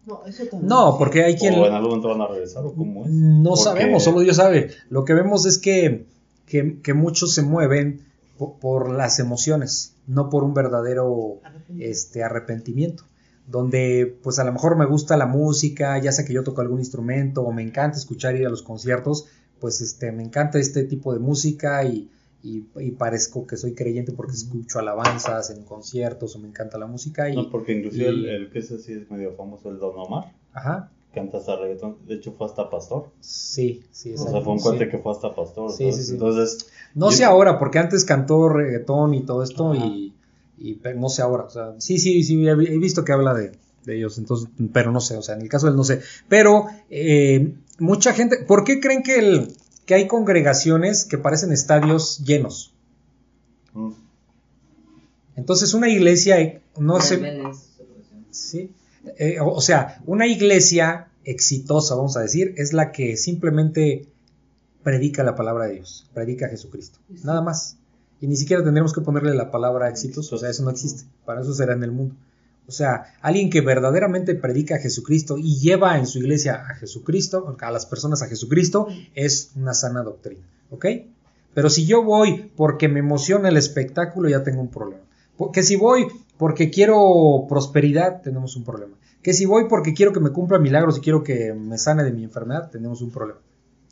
No, 0.06 0.26
eso 0.26 0.46
también. 0.46 0.70
No, 0.70 0.96
porque 0.98 1.24
hay 1.26 1.36
quien... 1.36 1.54
o 1.56 1.66
en 1.68 1.74
algún 1.74 1.90
momento 1.90 2.08
van 2.08 2.22
a 2.22 2.28
regresar, 2.28 2.66
o 2.66 2.74
cómo 2.74 3.04
es. 3.06 3.12
No 3.12 3.50
Porque- 3.50 3.64
sabemos, 3.64 4.04
solo 4.06 4.22
Dios 4.22 4.38
sabe. 4.38 4.70
Lo 4.90 5.04
que 5.04 5.14
vemos 5.14 5.46
es 5.46 5.58
que, 5.58 6.06
que, 6.46 6.80
que 6.82 6.94
muchos 6.94 7.34
se 7.34 7.42
mueven 7.42 8.00
po- 8.38 8.56
por, 8.58 8.90
las 8.90 9.20
emociones, 9.20 9.96
no 10.08 10.30
por 10.30 10.46
un 10.46 10.54
verdadero 10.54 11.40
Arrepentido. 11.44 11.90
este, 11.92 12.24
arrepentimiento. 12.24 13.04
Donde, 13.48 14.18
pues 14.24 14.40
a 14.40 14.44
lo 14.46 14.54
mejor 14.54 14.78
me 14.78 14.86
gusta 14.86 15.18
la 15.18 15.26
música, 15.26 15.98
ya 16.02 16.12
sea 16.14 16.24
que 16.26 16.32
yo 16.34 16.44
toco 16.44 16.62
algún 16.62 16.80
instrumento, 16.80 17.42
o 17.44 17.52
me 17.52 17.64
encanta 17.64 17.98
escuchar 17.98 18.36
ir 18.38 18.46
a 18.48 18.50
los 18.50 18.62
conciertos, 18.62 19.28
pues 19.60 19.82
este, 19.82 20.12
me 20.12 20.24
encanta 20.24 20.60
este 20.60 20.84
tipo 20.84 21.14
de 21.14 21.20
música 21.20 21.84
y, 21.86 22.10
y, 22.44 22.66
y 22.80 22.92
parezco 22.92 23.46
que 23.48 23.58
soy 23.58 23.74
creyente 23.74 24.12
porque 24.12 24.34
escucho 24.34 24.80
alabanzas 24.80 25.50
en 25.50 25.64
conciertos 25.64 26.36
o 26.36 26.40
me 26.40 26.48
encanta 26.48 26.78
la 26.78 26.88
música. 26.88 27.30
Y, 27.30 27.36
No, 27.36 27.50
porque 27.50 27.74
inclusive 27.74 28.08
el, 28.10 28.26
el 28.26 28.50
que 28.52 28.60
es 28.60 28.72
así 28.72 28.94
es 28.94 29.10
medio 29.12 29.34
famoso, 29.34 29.70
el 29.70 29.80
Don 29.80 29.94
Omar, 29.98 30.34
Ajá, 30.54 30.92
canta 31.14 31.38
hasta 31.38 31.56
reggaetón, 31.56 31.98
de 32.08 32.16
hecho 32.16 32.32
fue 32.38 32.46
hasta 32.48 32.70
pastor, 32.70 33.10
sí, 33.22 33.84
sí, 33.92 34.14
o 34.14 34.18
sea, 34.18 34.26
exacto, 34.28 34.44
fue 34.46 34.54
un 34.54 34.60
sí. 34.60 34.64
cuate 34.64 34.90
que 34.90 34.98
fue 35.00 35.12
hasta 35.12 35.34
pastor, 35.36 35.72
Sí, 35.72 35.92
sí, 35.92 36.04
sí. 36.04 36.12
entonces, 36.14 36.68
No 36.94 37.10
Yo- 37.10 37.18
sé 37.18 37.24
ahora, 37.26 37.58
porque 37.60 37.80
antes 37.80 38.06
cantó 38.06 38.50
reggaetón 38.50 39.14
y 39.16 39.24
todo 39.26 39.42
esto 39.44 39.74
y, 39.76 40.14
y 40.60 40.80
no 40.96 41.10
sé 41.10 41.22
ahora. 41.24 41.44
O 41.46 41.50
sea, 41.50 41.74
sí, 41.80 41.98
sí, 42.00 42.24
sí, 42.24 42.48
he 42.48 42.56
vi- 42.56 42.68
he 42.68 42.78
visto 42.78 43.04
que 43.04 43.12
habla 43.14 43.34
de, 43.34 43.52
de 43.86 43.98
ellos, 43.98 44.18
entonces, 44.20 44.50
pero 44.74 44.92
no 44.92 45.00
sé, 45.02 45.16
o 45.18 45.22
sea, 45.22 45.36
en 45.36 45.42
el 45.42 45.50
caso 45.50 45.68
del 45.68 45.76
no 45.76 45.84
sé. 45.84 46.02
Pero 46.28 46.66
eh, 46.90 47.54
mucha 47.80 48.14
gente, 48.14 48.38
¿por 48.38 48.64
qué 48.64 48.80
creen 48.80 49.04
que, 49.04 49.20
el, 49.20 49.54
que 49.86 49.96
hay 49.96 50.08
congregaciones 50.08 51.06
que 51.06 51.18
parecen 51.18 51.52
estadios 51.52 52.20
llenos? 52.20 52.74
mm, 53.74 53.92
Entonces 55.36 55.74
una 55.74 55.90
iglesia 55.90 56.40
eh, 56.40 56.62
no 56.78 57.00
se... 57.00 57.44
Sí. 58.32 58.72
Eh, 59.18 59.40
o 59.40 59.50
o 59.50 59.62
sea, 59.62 60.02
una 60.06 60.28
iglesia 60.28 61.08
exitosa, 61.24 61.96
vamos 61.96 62.18
a 62.18 62.22
decir, 62.22 62.54
es 62.58 62.74
la 62.74 62.92
que 62.92 63.18
simplemente 63.18 64.08
predica 64.84 65.24
la 65.24 65.36
palabra 65.36 65.66
de 65.66 65.76
Dios, 65.76 66.10
predica 66.14 66.46
a 66.46 66.50
Jesucristo. 66.50 67.00
Nada 67.24 67.42
más. 67.42 67.78
Y 68.22 68.28
ni 68.28 68.36
siquiera 68.36 68.64
tendremos 68.64 68.94
que 68.94 69.02
ponerle 69.02 69.34
la 69.36 69.52
palabra 69.52 69.90
exitoso, 69.90 70.36
o 70.36 70.40
sea, 70.40 70.50
eso 70.50 70.64
no 70.64 70.70
existe. 70.70 71.04
Para 71.26 71.42
eso 71.42 71.54
será 71.54 71.74
en 71.74 71.84
el 71.84 71.92
mundo. 71.92 72.16
O 72.68 72.72
sea, 72.72 73.14
alguien 73.22 73.50
que 73.50 73.62
verdaderamente 73.62 74.36
predica 74.36 74.76
a 74.76 74.80
Jesucristo 74.80 75.38
y 75.38 75.58
lleva 75.58 75.98
en 75.98 76.06
su 76.06 76.20
iglesia 76.20 76.66
a 76.70 76.76
Jesucristo, 76.76 77.56
a 77.60 77.72
las 77.72 77.86
personas 77.86 78.22
a 78.22 78.28
Jesucristo, 78.28 78.88
es 79.16 79.52
una 79.56 79.74
sana 79.74 80.04
doctrina. 80.04 80.42
¿Ok? 80.70 80.86
Pero 81.54 81.70
si 81.70 81.86
yo 81.86 82.04
voy 82.04 82.52
porque 82.58 82.90
me 82.90 83.00
emociona 83.00 83.48
el 83.48 83.58
espectáculo, 83.58 84.28
ya 84.28 84.44
tengo 84.44 84.62
un 84.62 84.68
problema. 84.68 85.02
Que 85.54 85.64
si 85.64 85.78
voy 85.78 86.08
porque 86.38 86.70
quiero 86.70 87.46
prosperidad, 87.48 88.22
tenemos 88.22 88.58
un 88.58 88.66
problema. 88.66 88.96
Que 89.22 89.34
si 89.34 89.46
voy 89.46 89.66
porque 89.70 89.94
quiero 89.94 90.12
que 90.12 90.20
me 90.20 90.32
cumpla 90.32 90.60
milagros 90.60 90.98
y 90.98 91.02
quiero 91.02 91.24
que 91.24 91.54
me 91.54 91.78
sane 91.78 92.04
de 92.04 92.12
mi 92.12 92.24
enfermedad, 92.24 92.70
tenemos 92.70 93.02
un 93.02 93.12
problema. 93.12 93.40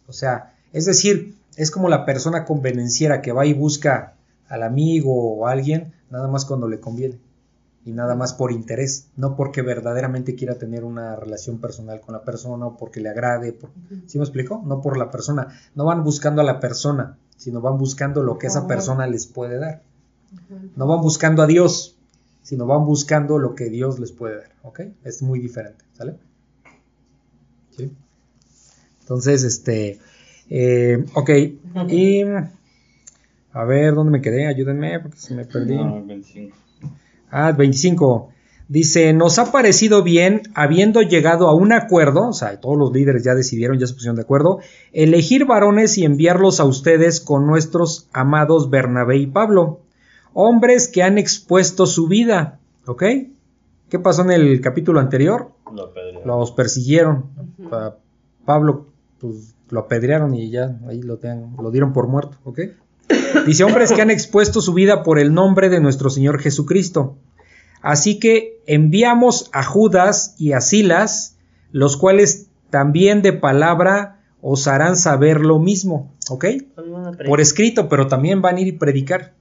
O 0.08 0.14
sea, 0.14 0.54
es 0.74 0.86
decir, 0.86 1.36
es 1.56 1.72
como 1.72 1.88
la 1.88 2.06
persona 2.06 2.44
convenenciera 2.44 3.22
que 3.22 3.32
va 3.32 3.46
y 3.46 3.54
busca 3.54 4.16
al 4.50 4.64
amigo 4.64 5.38
o 5.38 5.48
a 5.48 5.52
alguien 5.52 5.94
nada 6.10 6.28
más 6.28 6.46
cuando 6.46 6.68
le 6.68 6.80
conviene 6.80 7.25
y 7.86 7.92
nada 7.92 8.16
más 8.16 8.34
por 8.34 8.52
interés, 8.52 9.10
no 9.16 9.36
porque 9.36 9.62
verdaderamente 9.62 10.34
quiera 10.34 10.56
tener 10.56 10.84
una 10.84 11.16
relación 11.16 11.60
personal 11.60 12.02
con 12.02 12.14
la 12.14 12.24
persona 12.24 12.66
o 12.66 12.78
porque 12.78 13.00
le 13.00 13.10
agrade. 13.10 13.54
Por... 13.54 13.70
¿Sí 14.08 14.18
me 14.18 14.24
explico? 14.24 14.64
No 14.66 14.82
por 14.82 14.98
la 14.98 15.12
persona. 15.12 15.50
No 15.76 15.86
van 15.86 16.04
buscando 16.04 16.42
a 16.42 16.46
la 16.46 16.60
persona, 16.60 17.18
sino 17.38 17.62
van 17.62 17.78
buscando 17.78 18.24
lo 18.24 18.40
que 18.40 18.48
esa 18.48 18.68
persona 18.68 19.06
les 19.06 19.28
puede 19.28 19.60
dar. 19.60 19.84
No 20.76 20.88
van 20.88 21.02
buscando 21.02 21.44
a 21.44 21.48
Dios, 21.48 21.96
sino 22.42 22.66
van 22.66 22.86
buscando 22.86 23.38
lo 23.38 23.54
que 23.54 23.70
Dios 23.70 24.00
les 24.00 24.12
puede 24.12 24.38
dar. 24.38 24.52
¿Ok? 24.64 24.82
Es 25.04 25.22
muy 25.22 25.40
diferente. 25.40 25.86
¿Sale? 25.94 26.16
¿Sí? 27.78 27.92
Entonces, 29.02 29.44
este. 29.44 30.00
eh, 30.50 31.06
ok. 31.14 31.30
Y. 31.90 32.24
A 33.54 33.64
ver, 33.64 33.94
¿dónde 33.94 34.12
me 34.12 34.22
quedé? 34.22 34.48
Ayúdenme, 34.48 35.00
porque 35.00 35.18
se 35.18 35.36
me 35.36 35.46
perdí. 35.46 35.76
no, 35.76 36.04
25. 36.04 36.58
Ah, 37.38 37.52
25. 37.52 38.30
Dice, 38.68 39.14
nos 39.14 39.38
ha 39.40 39.52
parecido 39.52 40.02
bien, 40.04 40.42
habiendo 40.56 41.02
llegado 41.02 41.48
a 41.50 41.54
un 41.54 41.72
acuerdo, 41.74 42.30
o 42.30 42.34
sea, 42.34 42.60
todos 42.60 42.78
los 42.78 42.92
líderes 42.94 43.24
ya 43.24 43.36
decidieron, 43.36 43.78
ya 43.78 43.86
se 43.88 43.94
pusieron 43.94 44.16
de 44.16 44.24
acuerdo, 44.24 44.60
elegir 44.94 45.46
varones 45.46 45.98
y 46.00 46.06
enviarlos 46.06 46.60
a 46.60 46.64
ustedes 46.66 47.20
con 47.20 47.46
nuestros 47.46 48.08
amados 48.14 48.70
Bernabé 48.72 49.18
y 49.18 49.28
Pablo, 49.28 49.82
hombres 50.34 50.88
que 50.88 51.04
han 51.04 51.18
expuesto 51.20 51.86
su 51.86 52.08
vida, 52.08 52.60
¿ok? 52.88 53.04
¿Qué 53.90 54.00
pasó 54.00 54.24
en 54.24 54.32
el 54.32 54.62
capítulo 54.62 55.00
anterior? 55.00 55.52
Lo. 55.72 55.92
Los 56.26 56.52
persiguieron. 56.54 57.26
O 57.66 57.70
sea, 57.70 57.96
Pablo, 58.46 58.88
pues 59.20 59.54
lo 59.70 59.82
apedrearon 59.82 60.34
y 60.34 60.50
ya 60.50 60.80
ahí 60.88 61.02
lo, 61.04 61.18
tenían- 61.18 61.56
lo 61.62 61.70
dieron 61.70 61.94
por 61.94 62.08
muerto, 62.08 62.38
¿ok? 62.46 62.60
Dice, 63.46 63.64
hombres 63.64 63.92
que 63.92 64.02
han 64.02 64.10
expuesto 64.10 64.60
su 64.62 64.74
vida 64.74 65.04
por 65.04 65.20
el 65.20 65.34
nombre 65.34 65.70
de 65.70 65.80
nuestro 65.82 66.10
Señor 66.10 66.40
Jesucristo. 66.40 67.18
Así 67.86 68.18
que 68.18 68.64
enviamos 68.66 69.48
a 69.54 69.62
Judas 69.62 70.34
y 70.40 70.54
a 70.54 70.60
Silas, 70.60 71.38
los 71.72 71.98
cuales 71.98 72.48
también 72.72 73.22
de 73.22 73.32
palabra 73.32 74.24
os 74.42 74.68
harán 74.68 74.98
saber 74.98 75.42
lo 75.42 75.60
mismo, 75.60 76.12
¿ok? 76.32 76.46
Por 77.28 77.42
escrito, 77.42 77.88
pero 77.88 78.08
también 78.08 78.42
van 78.42 78.56
a 78.56 78.62
ir 78.62 78.68
y 78.70 78.72
predicar. 78.72 79.36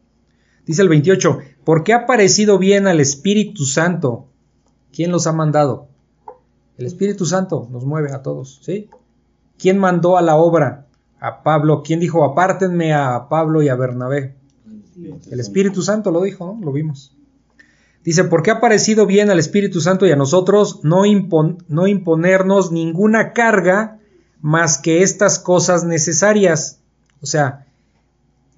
Dice 0.66 0.82
el 0.82 0.90
28, 0.90 1.38
porque 1.64 1.94
ha 1.94 2.04
parecido 2.04 2.58
bien 2.58 2.86
al 2.86 3.00
Espíritu 3.00 3.64
Santo. 3.64 4.26
¿Quién 4.92 5.10
los 5.10 5.26
ha 5.26 5.32
mandado? 5.32 5.88
El 6.76 6.84
Espíritu 6.84 7.24
Santo 7.24 7.66
nos 7.70 7.86
mueve 7.86 8.12
a 8.12 8.20
todos, 8.20 8.60
¿sí? 8.62 8.90
¿Quién 9.56 9.78
mandó 9.78 10.18
a 10.18 10.22
la 10.22 10.36
obra? 10.36 10.86
A 11.18 11.42
Pablo. 11.42 11.82
¿Quién 11.82 11.98
dijo, 11.98 12.22
apártenme 12.24 12.92
a 12.92 13.26
Pablo 13.30 13.62
y 13.62 13.70
a 13.70 13.74
Bernabé? 13.74 14.34
El 15.30 15.40
Espíritu 15.40 15.80
Santo 15.80 16.10
lo 16.10 16.20
dijo, 16.20 16.44
¿no? 16.44 16.62
Lo 16.62 16.72
vimos. 16.72 17.16
Dice, 18.04 18.24
porque 18.24 18.50
ha 18.50 18.60
parecido 18.60 19.06
bien 19.06 19.30
al 19.30 19.38
Espíritu 19.38 19.80
Santo 19.80 20.06
y 20.06 20.12
a 20.12 20.16
nosotros 20.16 20.80
no, 20.82 21.04
impon- 21.06 21.64
no 21.68 21.86
imponernos 21.86 22.70
ninguna 22.70 23.32
carga 23.32 23.98
más 24.40 24.76
que 24.76 25.02
estas 25.02 25.38
cosas 25.38 25.84
necesarias. 25.84 26.80
O 27.22 27.26
sea, 27.26 27.66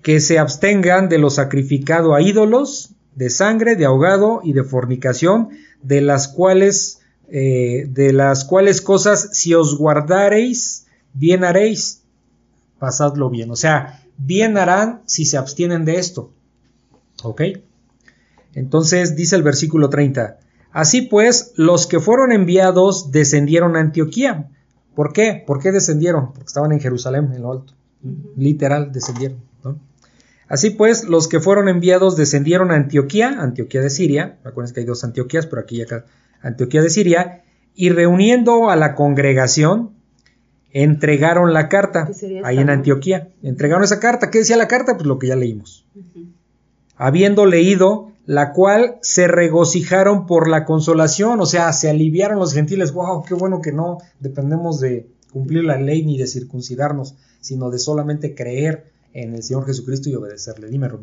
que 0.02 0.18
se 0.18 0.40
abstengan 0.40 1.09
de 1.09 1.18
lo 1.18 1.31
sacrificado 1.31 2.14
a 2.14 2.23
ídolos, 2.23 2.90
de 3.14 3.31
sangre, 3.31 3.77
de 3.77 3.86
ahogado 3.86 4.40
y 4.43 4.52
de 4.52 4.64
fornicación, 4.64 5.51
de 5.81 6.01
las 6.01 6.27
cuales, 6.27 7.01
eh, 7.28 7.86
de 7.89 8.12
las 8.12 8.44
cuales 8.44 8.81
cosas, 8.81 9.31
si 9.32 9.55
os 9.55 9.78
guardareis, 9.78 10.86
bien 11.14 11.44
haréis. 11.44 12.02
Pasadlo 12.81 13.31
bien. 13.31 13.51
O 13.52 13.56
sea, 13.56 14.02
bien 14.18 14.59
harán 14.59 15.02
si 15.06 15.24
se 15.24 15.36
abstienen 15.39 15.85
de 15.85 15.98
esto. 15.98 16.31
¿Ok? 17.23 17.43
Entonces 18.57 19.16
dice 19.16 19.37
el 19.37 19.43
versículo 19.43 19.91
30. 19.91 20.39
Así 20.73 21.03
pues, 21.03 21.53
los 21.57 21.87
que 21.87 22.01
fueron 22.01 22.33
enviados 22.33 23.12
descendieron 23.12 23.77
a 23.77 23.81
Antioquía. 23.81 24.49
¿Por 24.95 25.12
qué? 25.12 25.45
¿Por 25.47 25.61
qué 25.61 25.73
descendieron? 25.73 26.33
Porque 26.33 26.47
estaban 26.47 26.73
en 26.73 26.81
Jerusalén, 26.81 27.31
en 27.35 27.43
lo 27.43 27.53
alto. 27.53 27.74
Literal, 28.35 28.93
descendieron. 28.93 29.41
¿no? 29.62 29.78
Así 30.49 30.70
pues, 30.70 31.05
los 31.05 31.28
que 31.28 31.39
fueron 31.39 31.69
enviados 31.69 32.16
descendieron 32.16 32.70
a 32.70 32.77
Antioquía, 32.77 33.37
Antioquía 33.39 33.83
de 33.83 33.91
Siria. 33.91 34.39
Acuérdense 34.43 34.73
que 34.73 34.81
hay 34.81 34.87
dos 34.87 35.05
Antioquías, 35.05 35.47
pero 35.47 35.61
aquí 35.61 35.77
y 35.77 35.83
acá. 35.83 36.07
Antioquía 36.41 36.81
de 36.81 36.89
Siria. 36.89 37.43
Y 37.74 37.91
reuniendo 37.91 38.70
a 38.70 38.77
la 38.77 38.95
congregación, 38.95 39.91
entregaron 40.73 41.53
la 41.53 41.69
carta 41.69 42.07
¿Qué 42.07 42.15
sería 42.15 42.41
ahí 42.43 42.57
en? 42.57 42.70
Antioquía. 42.70 43.28
Entregaron 43.43 43.85
esa 43.85 44.01
carta. 44.01 44.31
¿Qué 44.31 44.39
decía 44.39 44.57
la 44.57 44.66
carta? 44.66 44.95
Pues 44.95 45.07
lo 45.07 45.19
que 45.19 45.27
ya 45.27 45.37
leímos 45.37 45.85
habiendo 46.97 47.47
leído, 47.47 48.06
la 48.27 48.53
cual 48.53 48.98
se 49.03 49.28
regocijaron 49.28 50.27
por 50.27 50.48
la 50.48 50.65
consolación, 50.65 51.40
o 51.40 51.47
sea, 51.47 51.73
se 51.73 51.89
aliviaron 51.89 52.39
los 52.39 52.53
gentiles, 52.53 52.93
wow, 52.93 53.23
qué 53.23 53.35
bueno 53.35 53.61
que 53.61 53.73
no 53.73 53.98
dependemos 54.19 54.81
de 54.81 55.09
cumplir 55.32 55.65
la 55.65 55.78
ley 55.78 56.05
ni 56.05 56.19
de 56.19 56.27
circuncidarnos, 56.27 57.15
sino 57.40 57.70
de 57.70 57.78
solamente 57.78 58.35
creer 58.35 58.90
en 59.12 59.35
el 59.35 59.43
Señor 59.43 59.65
Jesucristo 59.66 60.11
y 60.11 60.15
obedecerle. 60.15 60.69
Dime. 60.69 60.89
O 60.89 60.98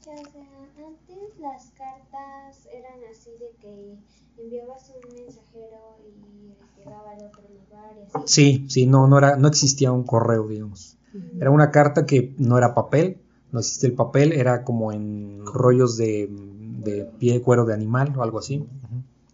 sea, 0.00 0.14
antes 0.14 1.40
las 1.40 1.70
cartas 1.76 2.68
eran 2.72 3.00
así 3.10 3.30
de 3.32 3.50
que 3.60 3.96
enviabas 4.42 4.90
un 4.90 5.14
mensajero 5.14 5.98
y 6.06 6.78
llegaba 6.78 7.10
al 7.10 7.26
otro 7.26 7.42
lugar 7.42 7.96
y 7.98 8.16
así. 8.16 8.24
Sí, 8.26 8.66
sí, 8.68 8.86
no, 8.86 9.08
no 9.08 9.18
era, 9.18 9.36
no 9.36 9.48
existía 9.48 9.90
un 9.90 10.04
correo, 10.04 10.46
digamos. 10.46 10.96
Era 11.40 11.50
una 11.50 11.70
carta 11.70 12.06
que 12.06 12.34
no 12.38 12.58
era 12.58 12.74
papel, 12.74 13.18
no 13.54 13.60
existía 13.60 13.88
el 13.88 13.94
papel, 13.94 14.32
era 14.32 14.64
como 14.64 14.92
en 14.92 15.46
rollos 15.46 15.96
de, 15.96 16.28
de 16.28 17.04
pie, 17.20 17.40
cuero 17.40 17.64
de 17.64 17.72
animal 17.72 18.12
o 18.16 18.24
algo 18.24 18.40
así. 18.40 18.66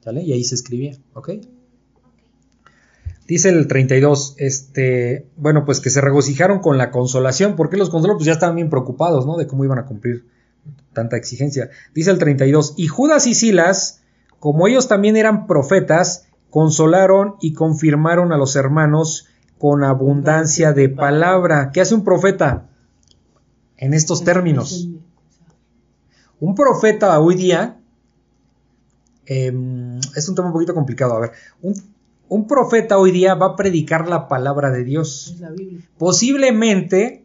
Y 0.05 0.33
ahí 0.33 0.45
se 0.45 0.55
escribía, 0.55 0.93
¿ok? 1.15 1.31
Dice 3.27 3.49
el 3.49 3.67
32, 3.67 4.35
este, 4.37 5.27
bueno, 5.37 5.65
pues 5.65 5.81
que 5.81 5.89
se 5.89 6.03
regocijaron 6.03 6.59
con 6.59 6.77
la 6.77 6.91
consolación. 6.91 7.57
¿Por 7.57 7.71
qué 7.71 7.79
los 7.79 7.89
consoló? 7.89 8.17
Pues 8.17 8.27
ya 8.27 8.33
estaban 8.33 8.57
bien 8.57 8.69
preocupados, 8.69 9.25
¿no? 9.25 9.39
De 9.39 9.47
cómo 9.47 9.65
iban 9.65 9.79
a 9.79 9.87
cumplir 9.87 10.27
tanta 10.93 11.17
exigencia. 11.17 11.71
Dice 11.95 12.11
el 12.11 12.19
32, 12.19 12.75
y 12.77 12.89
Judas 12.89 13.27
y 13.27 13.35
Silas, 13.35 14.03
como 14.39 14.69
ellos 14.69 14.87
también 14.87 15.17
eran 15.17 15.47
profetas, 15.47 16.27
consolaron 16.51 17.37
y 17.41 17.55
confirmaron 17.55 18.33
a 18.33 18.37
los 18.37 18.55
hermanos 18.55 19.29
con 19.59 19.83
abundancia 19.83 20.75
de 20.75 20.91
palabra. 20.91 21.71
¿Qué 21.73 21.81
hace 21.81 21.95
un 21.95 22.05
profeta? 22.05 22.70
En 23.81 23.95
estos 23.95 24.23
términos. 24.25 24.89
Un 26.39 26.55
profeta 26.55 27.19
hoy 27.19 27.35
día 27.35 27.81
em, 29.27 29.99
es 30.17 30.29
un 30.29 30.35
tema 30.35 30.49
un 30.49 30.53
poquito 30.53 30.75
complicado. 30.75 31.15
A 31.15 31.21
ver, 31.21 31.33
un, 31.63 31.75
un 32.29 32.47
profeta 32.47 32.99
hoy 32.99 33.11
día 33.11 33.35
va 33.35 33.47
a 33.47 33.57
predicar 33.57 34.09
la 34.09 34.29
palabra 34.29 34.71
de 34.71 34.85
Dios. 34.85 35.37
La. 35.41 35.51
Posiblemente 35.99 37.25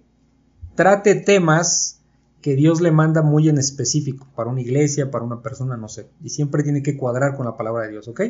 trate 0.76 1.16
temas 1.16 2.00
que 2.42 2.56
Dios 2.56 2.80
le 2.82 2.92
manda 2.92 3.22
muy 3.22 3.50
en 3.50 3.58
específico 3.58 4.28
para 4.36 4.50
una 4.50 4.62
iglesia, 4.62 5.10
para 5.10 5.24
una 5.26 5.42
persona, 5.42 5.78
no 5.78 5.88
sé. 5.88 6.08
Y 6.24 6.30
siempre 6.30 6.64
tiene 6.64 6.84
que 6.84 6.96
cuadrar 6.98 7.36
con 7.36 7.46
la 7.46 7.58
palabra 7.58 7.86
de 7.86 7.92
Dios, 7.92 8.08
¿ok? 8.08 8.22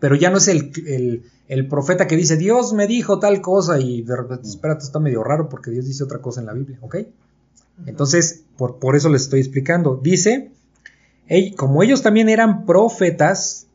Pero 0.00 0.14
ya 0.14 0.30
no 0.30 0.38
es 0.38 0.48
el, 0.48 0.72
el- 0.86 1.22
el 1.48 1.68
profeta 1.68 2.06
que 2.08 2.16
dice, 2.16 2.36
Dios 2.36 2.72
me 2.72 2.86
dijo 2.88 3.18
tal 3.20 3.40
cosa 3.40 3.78
y 3.78 4.02
de 4.02 4.16
repente, 4.16 4.48
espérate, 4.48 4.82
está 4.84 4.98
medio 4.98 5.22
raro 5.22 5.48
porque 5.48 5.70
Dios 5.70 5.86
dice 5.86 6.02
otra 6.02 6.18
cosa 6.20 6.40
en 6.40 6.46
la 6.46 6.54
Biblia, 6.54 6.78
¿ok? 6.80 6.96
Entonces, 7.84 8.44
por, 8.56 8.78
por 8.78 8.96
eso 8.96 9.08
les 9.10 9.22
estoy 9.22 9.40
explicando. 9.40 10.00
Dice, 10.02 10.50
"Ey, 11.26 11.52
como 11.52 11.82
ellos 11.82 12.02
también 12.02 12.28
eran 12.28 12.64
profetas, 12.64 13.66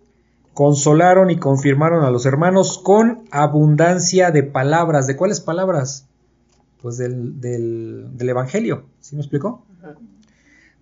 consolaron 0.54 1.30
y 1.30 1.38
confirmaron 1.38 2.04
a 2.04 2.12
los 2.12 2.26
hermanos 2.26 2.78
con 2.78 3.24
abundancia 3.32 4.32
de 4.32 4.44
palabras. 4.44 5.08
¿De 5.08 5.16
cuáles 5.16 5.40
palabras? 5.40 6.08
Pues 6.82 6.98
del, 6.98 7.40
del, 7.40 8.18
del 8.18 8.30
Evangelio. 8.30 8.86
¿Sí 9.00 9.16
me 9.16 9.22
explicó? 9.22 9.64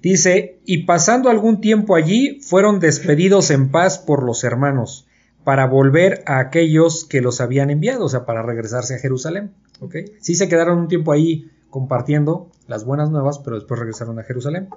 Dice, 0.02 0.60
y 0.66 0.86
pasando 0.86 1.30
algún 1.30 1.60
tiempo 1.60 1.96
allí, 1.96 2.40
fueron 2.42 2.80
despedidos 2.80 3.52
en 3.52 3.70
paz 3.70 4.00
por 4.00 4.24
los 4.24 4.46
hermanos, 4.46 5.06
para 5.44 5.66
volver 5.68 6.24
a 6.26 6.40
aquellos 6.40 7.04
que 7.04 7.22
los 7.22 7.42
habían 7.42 7.70
enviado, 7.70 8.06
o 8.06 8.10
sea, 8.10 8.26
para 8.26 8.42
regresarse 8.42 8.96
a 8.96 9.00
Jerusalén. 9.00 9.52
¿ok? 9.82 9.96
Sí 10.22 10.36
se 10.36 10.48
quedaron 10.48 10.80
un 10.80 10.88
tiempo 10.88 11.12
ahí 11.12 11.52
compartiendo 11.70 12.50
las 12.68 12.86
buenas 12.86 13.10
nuevas, 13.12 13.40
pero 13.40 13.56
después 13.56 13.80
regresaron 13.80 14.20
a 14.20 14.24
Jerusalén. 14.24 14.70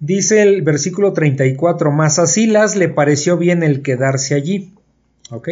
Dice 0.00 0.42
el 0.42 0.62
versículo 0.62 1.12
34, 1.12 1.90
más 1.92 2.18
a 2.18 2.26
Silas 2.26 2.76
le 2.76 2.88
pareció 2.88 3.36
bien 3.38 3.62
el 3.62 3.82
quedarse 3.82 4.34
allí. 4.34 4.72
¿Ok? 5.30 5.48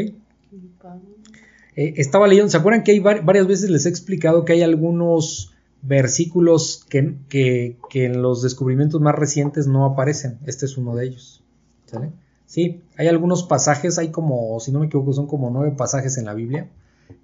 Eh, 1.77 1.95
estaba 1.97 2.27
leyendo, 2.29 2.51
¿se 2.51 2.57
acuerdan 2.59 2.83
que 2.85 2.93
hay 2.93 2.99
var- 2.99 3.25
varias 3.25 3.47
veces 3.47 3.71
les 3.71 3.87
he 3.87 3.89
explicado 3.89 4.45
que 4.45 4.53
hay 4.53 4.63
algunos 4.63 5.53
versículos 5.81 6.85
que, 6.89 7.15
que- 7.29 7.77
que 7.89 8.05
en 8.05 8.21
los 8.21 8.43
descubrimientos 8.43 9.01
más 9.01 9.15
recientes 9.15 9.67
no 9.67 9.87
aparecen? 9.87 10.39
Este 10.47 10.67
es 10.67 10.77
uno 10.77 10.95
de 10.95 11.07
ellos. 11.07 11.43
¿Sale? 11.87 12.11
Sí, 12.47 12.83
hay 12.99 13.07
algunos 13.09 13.45
pasajes, 13.45 13.99
hay 13.99 14.11
como, 14.11 14.61
si 14.61 14.73
no 14.73 14.81
me 14.81 14.87
equivoco, 14.87 15.13
son 15.15 15.27
como 15.27 15.49
nueve 15.51 15.75
pasajes 15.77 16.19
en 16.19 16.27
la 16.27 16.35
Biblia 16.35 16.69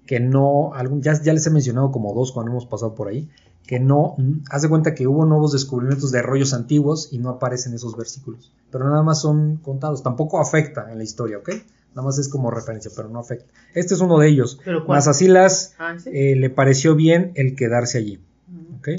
que 0.05 0.19
no, 0.19 0.73
algún, 0.73 1.01
ya, 1.01 1.21
ya 1.21 1.33
les 1.33 1.45
he 1.47 1.49
mencionado 1.49 1.91
como 1.91 2.13
dos 2.13 2.31
cuando 2.31 2.51
hemos 2.51 2.65
pasado 2.65 2.95
por 2.95 3.07
ahí, 3.07 3.29
que 3.65 3.79
no, 3.79 4.15
mm, 4.17 4.43
haz 4.49 4.61
de 4.63 4.69
cuenta 4.69 4.95
que 4.95 5.07
hubo 5.07 5.25
nuevos 5.25 5.51
descubrimientos 5.51 6.11
de 6.11 6.21
rollos 6.21 6.53
antiguos 6.53 7.09
y 7.11 7.19
no 7.19 7.29
aparecen 7.29 7.73
esos 7.73 7.95
versículos, 7.95 8.51
pero 8.71 8.85
nada 8.89 9.03
más 9.03 9.21
son 9.21 9.57
contados, 9.57 10.01
tampoco 10.03 10.39
afecta 10.39 10.91
en 10.91 10.97
la 10.97 11.03
historia, 11.03 11.37
¿ok? 11.37 11.49
Nada 11.95 12.03
más 12.03 12.19
es 12.19 12.29
como 12.29 12.51
referencia, 12.51 12.91
pero 12.95 13.09
no 13.09 13.19
afecta. 13.19 13.51
Este 13.73 13.95
es 13.95 13.99
uno 13.99 14.19
de 14.19 14.27
ellos. 14.29 14.59
Más 14.87 15.07
así 15.07 15.27
las 15.27 15.73
Ah, 15.79 15.95
¿sí? 15.97 16.09
eh, 16.13 16.35
le 16.35 16.49
pareció 16.51 16.95
bien 16.95 17.31
el 17.35 17.55
quedarse 17.55 17.97
allí. 17.97 18.19
Ujú. 18.47 18.75
¿ok? 18.77 18.89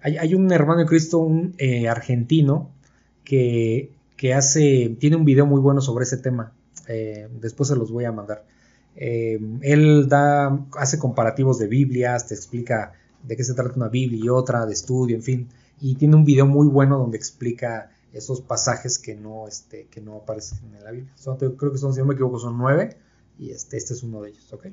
Hay, 0.00 0.16
hay 0.16 0.34
un 0.34 0.50
hermano 0.52 0.80
de 0.80 0.86
Cristo, 0.86 1.18
un 1.18 1.54
eh, 1.58 1.86
argentino, 1.88 2.70
que, 3.24 3.92
que 4.16 4.32
hace, 4.32 4.96
tiene 4.98 5.16
un 5.16 5.24
video 5.26 5.44
muy 5.44 5.60
bueno 5.60 5.80
sobre 5.82 6.04
ese 6.04 6.16
tema. 6.16 6.52
Eh, 6.88 7.28
después 7.40 7.68
se 7.68 7.76
los 7.76 7.90
voy 7.92 8.04
a 8.06 8.12
mandar. 8.12 8.44
Eh, 9.00 9.38
él 9.62 10.08
da, 10.08 10.66
hace 10.76 10.98
comparativos 10.98 11.58
de 11.58 11.68
Biblias, 11.68 12.26
te 12.26 12.34
explica 12.34 12.92
de 13.22 13.36
qué 13.36 13.44
se 13.44 13.54
trata 13.54 13.74
una 13.76 13.88
Biblia 13.88 14.20
y 14.24 14.28
otra, 14.28 14.66
de 14.66 14.72
estudio, 14.72 15.14
en 15.16 15.22
fin. 15.22 15.48
Y 15.80 15.94
tiene 15.94 16.16
un 16.16 16.24
video 16.24 16.46
muy 16.46 16.66
bueno 16.66 16.98
donde 16.98 17.16
explica 17.16 17.90
esos 18.12 18.40
pasajes 18.40 18.98
que 18.98 19.14
no, 19.14 19.46
este, 19.46 19.86
que 19.90 20.00
no 20.00 20.16
aparecen 20.16 20.58
en 20.76 20.82
la 20.84 20.90
Biblia. 20.90 21.12
Son- 21.14 21.36
creo 21.36 21.70
que 21.72 21.78
son, 21.78 21.92
si 21.94 22.00
no 22.00 22.06
me 22.06 22.14
equivoco, 22.14 22.38
son 22.40 22.58
nueve. 22.58 22.96
Y 23.38 23.50
este, 23.50 23.76
este 23.76 23.94
es 23.94 24.02
uno 24.02 24.20
de 24.20 24.30
ellos, 24.30 24.52
¿ok? 24.52 24.66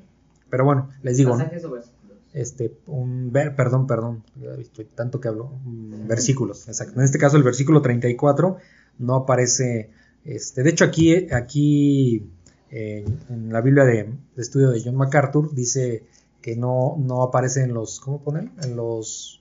Pero 0.50 0.64
bueno, 0.64 0.88
les 1.02 1.16
digo, 1.18 1.30
¿no? 1.30 1.38
¿Pasajes 1.38 1.64
o 1.64 1.70
versículos? 1.70 2.16
este, 2.32 2.76
un 2.88 3.30
ver, 3.32 3.54
perdón, 3.54 3.86
perdón, 3.86 4.24
estoy 4.58 4.86
tanto 4.86 5.20
que 5.20 5.28
hablo, 5.28 5.52
mm, 5.64 6.06
versículos, 6.08 6.66
exacto. 6.68 6.98
En 6.98 7.04
este 7.04 7.18
caso 7.18 7.36
el 7.36 7.42
versículo 7.44 7.80
34 7.80 8.56
no 8.98 9.14
aparece, 9.14 9.90
este, 10.24 10.62
de 10.64 10.70
hecho 10.70 10.84
aquí, 10.84 11.32
aquí 11.32 12.28
en 12.70 13.52
la 13.52 13.60
Biblia 13.60 13.84
de, 13.84 14.12
estudio 14.36 14.70
de 14.70 14.82
John 14.84 14.96
MacArthur 14.96 15.54
dice 15.54 16.04
que 16.42 16.56
no, 16.56 16.96
no 16.98 17.22
aparece 17.22 17.62
en 17.62 17.74
los, 17.74 18.00
¿cómo 18.00 18.20
ponen? 18.20 18.52
En 18.62 18.76
los, 18.76 19.40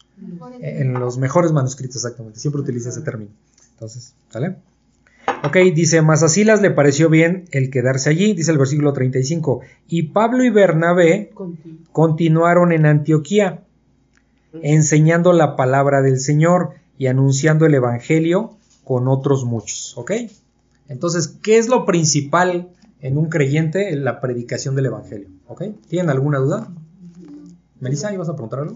en 0.61 0.93
los 0.93 1.18
mejores 1.18 1.52
manuscritos, 1.52 1.97
exactamente. 1.97 2.39
Siempre 2.39 2.61
utiliza 2.61 2.89
ese 2.89 3.02
término. 3.02 3.31
Entonces, 3.73 4.14
¿sale? 4.30 4.56
Ok, 5.43 5.57
dice, 5.76 6.02
más 6.02 6.23
a 6.23 6.30
Silas 6.30 6.61
le 6.61 6.72
pareció 6.72 7.10
bien 7.10 7.45
el 7.52 7.69
quedarse 7.69 8.10
allí, 8.10 8.34
dice 8.34 8.52
el 8.52 8.57
versículo 8.57 8.93
35. 8.93 9.61
Y 9.88 10.03
Pablo 10.03 10.43
y 10.43 10.49
Bernabé 10.49 11.31
continuaron 11.91 12.72
en 12.72 12.85
Antioquía, 12.85 13.64
enseñando 14.61 15.34
la 15.34 15.56
palabra 15.56 16.02
del 16.02 16.19
Señor 16.19 16.72
y 16.97 17.07
anunciando 17.07 17.65
el 17.65 17.76
Evangelio 17.76 18.57
con 18.84 19.07
otros 19.07 19.45
muchos. 19.45 19.93
¿Ok? 19.97 20.11
Entonces, 20.88 21.27
¿qué 21.41 21.57
es 21.57 21.68
lo 21.68 21.85
principal 21.85 22.69
en 23.06 23.19
un 23.19 23.30
creyente? 23.30 23.94
En 23.94 24.03
la 24.03 24.19
predicación 24.19 24.76
del 24.76 24.88
Evangelio. 24.88 25.30
¿Ok? 25.48 25.64
¿Tienen 25.88 26.10
alguna 26.10 26.40
duda? 26.40 26.68
Melissa, 27.80 28.11
¿ibas 28.11 28.30
a 28.30 28.34
preguntar 28.34 28.61
algo? 28.61 28.76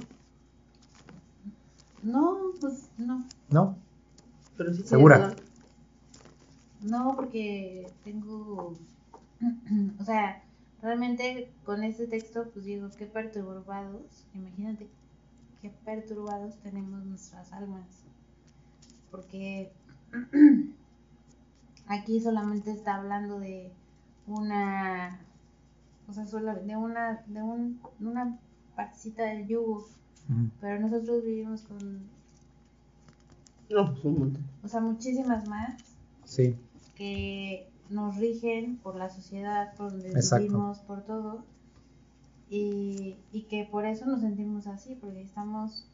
No, 2.03 2.37
pues 2.61 2.89
no. 2.99 3.25
¿No? 3.49 3.75
Pero 4.55 4.71
sí 4.71 4.83
¿Segura? 4.83 5.33
No, 6.81 7.15
porque 7.15 7.87
tengo, 8.03 8.75
o 9.99 10.03
sea, 10.05 10.43
realmente 10.83 11.49
con 11.65 11.83
este 11.83 12.05
texto, 12.05 12.51
pues 12.53 12.65
digo, 12.65 12.87
qué 12.99 13.07
perturbados, 13.07 14.27
imagínate, 14.35 14.87
qué 15.59 15.71
perturbados 15.83 16.55
tenemos 16.57 17.03
nuestras 17.03 17.51
almas. 17.51 18.03
Porque 19.09 19.71
aquí 21.87 22.21
solamente 22.21 22.71
está 22.71 22.97
hablando 22.97 23.39
de 23.39 23.71
una, 24.29 25.19
o 26.07 26.13
sea, 26.13 26.25
solo 26.25 26.53
de 26.55 26.75
una, 26.75 27.23
de 27.27 27.41
un, 27.41 27.79
una 27.99 28.37
partecita 28.75 29.23
del 29.23 29.47
yugo, 29.47 29.85
pero 30.61 30.79
nosotros 30.79 31.23
vivimos 31.23 31.63
con, 31.63 32.01
No, 33.69 33.91
pues 33.93 34.05
un 34.05 34.19
montón. 34.19 34.43
o 34.63 34.67
sea, 34.67 34.79
muchísimas 34.81 35.47
más 35.47 35.75
Sí. 36.25 36.55
que 36.95 37.67
nos 37.89 38.17
rigen 38.17 38.77
por 38.77 38.95
la 38.95 39.09
sociedad, 39.09 39.73
por 39.75 39.91
donde 39.91 40.09
Exacto. 40.11 40.43
vivimos, 40.43 40.79
por 40.79 41.01
todo. 41.03 41.43
Y, 42.51 43.17
y 43.31 43.43
que 43.43 43.67
por 43.69 43.85
eso 43.85 44.05
nos 44.07 44.21
sentimos 44.21 44.65
así, 44.67 44.95
porque 44.95 45.21
estamos 45.21 45.87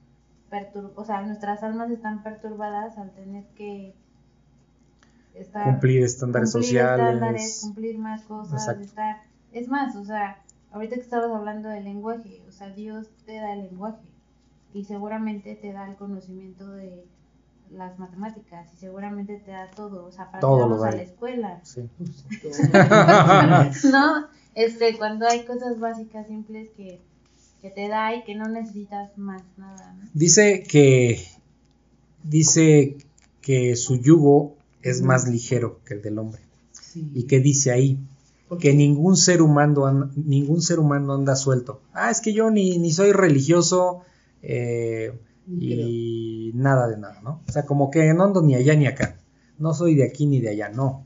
perturbados, 0.49 0.97
o 0.97 1.05
sea, 1.05 1.21
nuestras 1.25 1.63
almas 1.63 1.89
están 1.91 2.23
perturbadas 2.23 2.97
al 2.97 3.11
tener 3.13 3.45
que 3.55 3.93
estar, 5.37 5.65
Cumplir 5.65 6.03
estándares 6.03 6.51
cumplir 6.51 6.69
sociales. 6.69 7.05
estándares, 7.05 7.59
cumplir 7.61 7.97
más 7.97 8.21
cosas, 8.23 8.61
Exacto. 8.61 8.83
estar... 8.83 9.21
Es 9.51 9.67
más, 9.69 9.95
o 9.95 10.03
sea, 10.03 10.41
ahorita 10.71 10.95
que 10.95 11.01
estabas 11.01 11.31
hablando 11.31 11.69
del 11.69 11.85
lenguaje, 11.85 12.41
o 12.47 12.51
sea, 12.51 12.69
Dios 12.69 13.07
te 13.25 13.35
da 13.35 13.53
el 13.53 13.63
lenguaje 13.63 14.05
y 14.73 14.83
seguramente 14.83 15.55
te 15.55 15.71
da 15.71 15.87
el 15.89 15.95
conocimiento 15.95 16.69
de 16.71 17.05
las 17.71 17.97
matemáticas 17.97 18.67
y 18.73 18.77
seguramente 18.77 19.37
te 19.37 19.51
da 19.51 19.71
todo, 19.71 20.05
o 20.05 20.11
sea, 20.11 20.29
para 20.29 20.41
Todo 20.41 20.57
que 20.57 20.63
vamos 20.63 20.83
a 20.83 20.91
la 20.91 21.01
escuela. 21.01 21.59
Sí. 21.63 21.89
no, 23.89 24.27
este, 24.53 24.97
cuando 24.97 25.27
hay 25.27 25.45
cosas 25.45 25.79
básicas, 25.79 26.27
simples 26.27 26.69
que, 26.75 27.01
que 27.61 27.69
te 27.69 27.87
da 27.87 28.13
y 28.15 28.23
que 28.23 28.35
no 28.35 28.47
necesitas 28.49 29.17
más 29.17 29.43
nada, 29.57 29.93
¿no? 29.93 30.09
Dice 30.13 30.63
que 30.63 31.25
dice 32.23 32.97
que 33.41 33.75
su 33.75 33.95
yugo 33.97 34.55
es 34.89 35.01
más 35.01 35.27
ligero 35.27 35.79
que 35.85 35.95
el 35.95 36.01
del 36.01 36.17
hombre. 36.19 36.41
Sí. 36.71 37.11
¿Y 37.13 37.23
qué 37.23 37.39
dice 37.39 37.71
ahí? 37.71 37.99
Que 38.59 38.73
ningún 38.73 39.17
ser 39.17 39.41
humano 39.41 39.85
an- 39.87 40.11
ningún 40.15 40.61
ser 40.61 40.79
humano 40.79 41.13
anda 41.13 41.35
suelto. 41.35 41.81
Ah, 41.93 42.11
es 42.11 42.21
que 42.21 42.31
yo 42.33 42.49
ni, 42.51 42.77
ni 42.77 42.91
soy 42.91 43.11
religioso 43.11 44.01
eh, 44.43 45.11
y 45.47 46.51
nada 46.53 46.87
de 46.87 46.97
nada, 46.97 47.19
¿no? 47.21 47.41
O 47.47 47.51
sea, 47.51 47.65
como 47.65 47.89
que 47.91 48.13
no 48.13 48.23
ando 48.23 48.41
ni 48.41 48.55
allá 48.55 48.75
ni 48.75 48.85
acá. 48.87 49.17
No 49.57 49.73
soy 49.73 49.95
de 49.95 50.03
aquí 50.05 50.25
ni 50.27 50.39
de 50.39 50.49
allá, 50.49 50.69
no. 50.69 51.03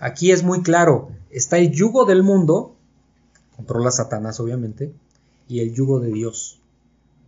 Aquí 0.00 0.32
es 0.32 0.42
muy 0.42 0.62
claro. 0.62 1.10
Está 1.30 1.58
el 1.58 1.70
yugo 1.70 2.04
del 2.04 2.22
mundo, 2.22 2.74
controla 3.56 3.90
Satanás 3.90 4.40
obviamente, 4.40 4.92
y 5.48 5.60
el 5.60 5.72
yugo 5.74 6.00
de 6.00 6.10
Dios. 6.12 6.58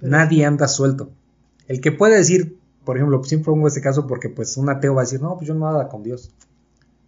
Pero- 0.01 0.11
Nadie 0.11 0.45
anda 0.45 0.67
suelto. 0.69 1.11
El 1.69 1.81
que 1.81 1.93
puede 1.93 2.17
decir, 2.17 2.59
por 2.85 2.97
ejemplo, 2.97 3.23
siempre 3.25 3.47
pongo 3.53 3.67
este 3.69 3.81
caso 3.81 4.07
porque 4.07 4.29
pues 4.29 4.57
un 4.57 4.69
ateo 4.71 4.95
va 4.95 5.03
a 5.03 5.05
decir, 5.05 5.21
no, 5.23 5.35
pues 5.37 5.49
yo 5.49 5.55
no 5.55 5.71
nada 5.71 5.89
con 5.89 6.03
Dios. 6.03 6.31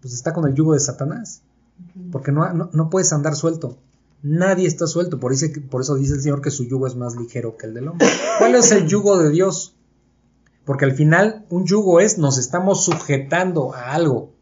Pues 0.00 0.14
está 0.14 0.32
con 0.32 0.46
el 0.46 0.54
yugo 0.54 0.74
de 0.74 0.80
Satanás. 0.80 1.42
Porque 2.10 2.32
no, 2.32 2.50
no, 2.54 2.70
no 2.72 2.90
puedes 2.90 3.12
andar 3.12 3.36
suelto. 3.36 3.76
Nadie 4.22 4.66
está 4.66 4.86
suelto. 4.86 5.20
Por, 5.20 5.32
eso- 5.32 5.46
por 5.70 5.82
eso 5.82 5.94
dice 5.94 6.14
el 6.14 6.22
Señor 6.22 6.40
que 6.40 6.50
su 6.50 6.64
yugo 6.64 6.86
es 6.86 6.94
más 6.96 7.16
ligero 7.16 7.56
que 7.56 7.66
el 7.66 7.74
del 7.74 7.88
hombre. 7.88 8.06
¿Cuál 8.38 8.54
es 8.54 8.70
el 8.72 8.86
yugo 8.86 9.18
de 9.18 9.30
Dios? 9.30 9.74
Porque 10.64 10.84
al 10.84 10.92
final 10.92 11.44
un 11.50 11.64
yugo 11.66 12.00
es 12.00 12.18
nos 12.18 12.38
estamos 12.38 12.84
sujetando 12.84 13.74
a 13.74 13.92
algo. 13.92 14.32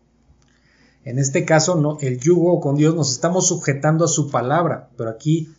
En 1.04 1.18
este 1.18 1.44
caso, 1.44 1.74
no, 1.76 1.98
el 2.00 2.18
yugo 2.18 2.60
con 2.60 2.76
Dios 2.76 2.94
nos 2.94 3.10
estamos 3.12 3.46
sujetando 3.48 4.06
a 4.06 4.08
su 4.08 4.30
palabra, 4.30 4.88
pero 4.96 5.10
aquí 5.10 5.52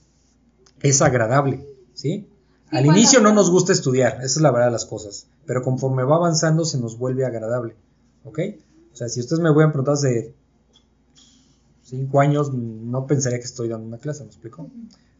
es 0.82 1.02
agradable, 1.04 1.68
¿sí? 1.94 2.28
Sí, 2.70 2.78
Al 2.78 2.86
inicio 2.86 3.22
no 3.22 3.34
nos 3.34 3.52
gusta 3.52 3.72
estudiar, 3.74 4.16
esa 4.16 4.26
es 4.26 4.42
la 4.42 4.52
verdad 4.52 4.68
de 4.68 4.72
las 4.72 4.86
cosas, 4.86 5.28
pero 5.46 5.62
conforme 5.62 6.04
va 6.04 6.16
avanzando 6.16 6.66
se 6.66 6.80
nos 6.80 6.98
vuelve 6.98 7.26
agradable, 7.26 7.76
¿ok? 8.24 8.40
O 8.92 8.96
sea, 8.96 9.08
si 9.10 9.20
ustedes 9.20 9.40
me 9.42 9.52
hubieran 9.52 9.72
preguntado 9.72 9.96
hace 9.96 10.34
cinco 11.84 12.20
años, 12.20 12.54
no 12.54 13.06
pensaría 13.08 13.40
que 13.40 13.46
estoy 13.46 13.70
dando 13.70 13.88
una 13.88 13.98
clase, 13.98 14.24
¿me 14.24 14.30
explico? 14.30 14.70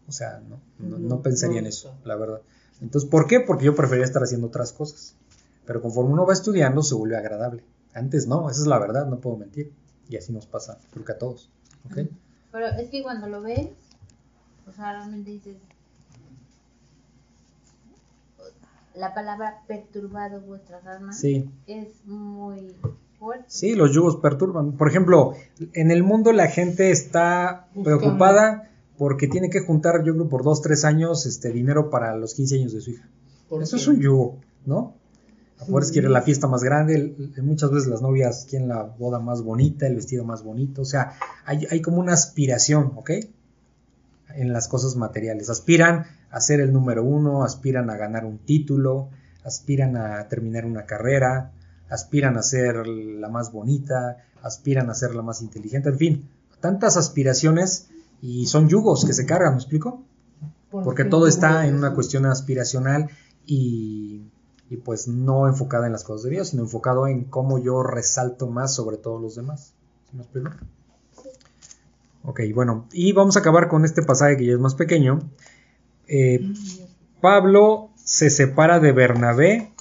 O 0.08 0.12
sea, 0.12 0.42
no, 0.48 0.60
no, 0.80 1.22
pensaría 1.22 1.60
en 1.60 1.68
eso, 1.68 1.96
la 2.04 2.16
verdad. 2.16 2.42
Entonces, 2.82 3.10
¿por 3.10 3.28
qué? 3.28 3.40
Porque 3.40 3.66
yo 3.66 3.76
prefería 3.76 4.06
estar 4.06 4.24
haciendo 4.24 4.48
otras 4.48 4.74
cosas. 4.74 5.16
Pero 5.66 5.82
conforme 5.82 6.14
uno 6.14 6.26
va 6.26 6.34
estudiando, 6.34 6.84
se 6.84 6.94
vuelve 6.94 7.18
agradable. 7.18 7.64
Antes 7.94 8.28
no, 8.28 8.50
esa 8.50 8.62
es 8.62 8.68
la 8.68 8.78
verdad, 8.78 9.08
no 9.08 9.20
puedo 9.20 9.38
mentir. 9.38 9.72
Y 10.10 10.18
así 10.18 10.32
nos 10.32 10.46
pasa, 10.46 10.78
creo 10.92 11.06
que 11.06 11.12
a 11.14 11.18
todos. 11.18 11.50
¿ok? 11.86 12.08
Pero 12.52 12.68
es 12.68 12.90
que 12.90 13.02
cuando 13.02 13.28
lo 13.28 13.42
ves, 13.42 13.70
o 14.68 14.72
sea, 14.72 14.94
realmente 14.94 15.32
dices, 15.32 15.58
la 18.98 19.14
palabra 19.14 19.62
perturbado 19.68 20.42
vuestras 20.42 20.86
almas 20.86 21.18
Sí, 21.20 21.50
es 21.68 21.88
muy 22.06 22.76
fuerte. 23.20 23.46
sí, 23.48 23.76
los 23.76 23.92
yugos 23.94 24.18
perturban. 24.18 24.74
Por 24.74 24.88
ejemplo, 24.90 25.34
en 25.74 25.92
el 25.92 26.04
mundo 26.04 26.32
la 26.32 26.48
gente 26.48 26.92
está 26.92 27.68
preocupada 27.84 28.72
porque 28.98 29.28
tiene 29.28 29.50
que 29.50 29.60
juntar, 29.60 30.04
yo 30.04 30.14
creo, 30.14 30.30
por 30.30 30.44
dos, 30.44 30.62
tres 30.62 30.86
años 30.86 31.26
este 31.26 31.52
dinero 31.52 31.90
para 31.90 32.16
los 32.16 32.34
15 32.36 32.56
años 32.56 32.74
de 32.74 32.82
su 32.82 32.92
hija. 32.92 33.08
¿Por 33.50 33.62
Eso 33.62 33.76
qué? 33.76 33.82
es 33.82 33.88
un 33.88 34.00
yugo, 34.00 34.38
¿no? 34.66 34.94
Afuera 35.60 35.86
Sí. 35.86 35.94
quiere 35.94 36.10
la 36.10 36.22
fiesta 36.22 36.48
más 36.48 36.64
grande, 36.64 37.16
muchas 37.42 37.72
veces 37.72 37.88
las 37.88 38.02
novias 38.02 38.46
quieren 38.50 38.68
la 38.68 38.84
boda 38.84 39.20
más 39.20 39.42
bonita, 39.42 39.88
el 39.88 39.96
vestido 39.96 40.26
más 40.26 40.44
bonito, 40.44 40.82
o 40.82 40.86
sea, 40.86 41.14
hay, 41.46 41.66
hay 41.72 41.82
como 41.82 41.98
una 42.00 42.14
aspiración, 42.14 42.92
¿ok? 42.96 43.12
En 44.36 44.52
las 44.52 44.68
cosas 44.68 44.96
materiales. 44.98 45.50
Aspiran 45.50 46.06
a 46.36 46.42
ser 46.42 46.60
el 46.60 46.74
número 46.74 47.02
uno, 47.02 47.44
aspiran 47.44 47.90
a 47.90 47.96
ganar 47.96 48.26
un 48.26 48.40
título, 48.40 49.08
aspiran 49.46 49.96
a 49.96 50.28
terminar 50.28 50.66
una 50.66 50.86
carrera, 50.86 51.54
aspiran 51.90 52.36
a 52.36 52.44
ser 52.44 52.86
la 52.88 53.30
más 53.30 53.54
bonita, 53.54 54.18
aspiran 54.44 54.90
a 54.90 54.96
ser 54.96 55.16
la 55.16 55.22
más 55.22 55.42
inteligente, 55.42 55.88
en 55.88 55.98
fin, 55.98 56.30
tantas 56.60 56.98
aspiraciones 56.98 57.88
y 58.22 58.48
son 58.48 58.68
yugos 58.68 59.06
que 59.06 59.14
se 59.14 59.26
cargan, 59.26 59.54
¿me 59.54 59.60
explico? 59.60 60.04
¿Por 60.72 60.84
porque 60.84 61.06
todo 61.06 61.26
está 61.28 61.68
en 61.68 61.76
una 61.76 61.94
cuestión 61.94 62.26
aspiracional 62.26 63.10
y, 63.46 64.24
y 64.70 64.76
pues 64.76 65.08
no 65.08 65.48
enfocada 65.48 65.86
en 65.86 65.94
las 65.94 66.04
cosas 66.04 66.24
de 66.24 66.32
Dios, 66.32 66.50
sino 66.50 66.64
enfocado 66.64 67.08
en 67.08 67.24
cómo 67.24 67.60
yo 67.60 67.82
resalto 67.82 68.48
más 68.48 68.76
sobre 68.76 68.98
todos 68.98 69.22
los 69.22 69.36
demás. 69.36 69.72
¿Sí 70.12 70.18
me 70.18 70.24
explico? 70.24 70.50
Ok, 72.26 72.42
bueno, 72.54 72.88
y 72.92 73.14
vamos 73.14 73.38
a 73.38 73.40
acabar 73.40 73.70
con 73.70 73.86
este 73.86 74.02
pasaje 74.02 74.36
que 74.36 74.48
ya 74.48 74.54
es 74.54 74.60
más 74.60 74.76
pequeño. 74.76 75.20
Eh, 76.08 76.54
Pablo 77.22 77.90
se 77.96 78.30
separa 78.30 78.80
de 78.80 78.92
Bernabé 78.92 79.72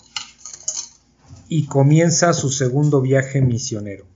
y 1.48 1.66
comienza 1.66 2.32
su 2.32 2.50
segundo 2.50 3.00
viaje 3.00 3.42
misionero. 3.42 4.06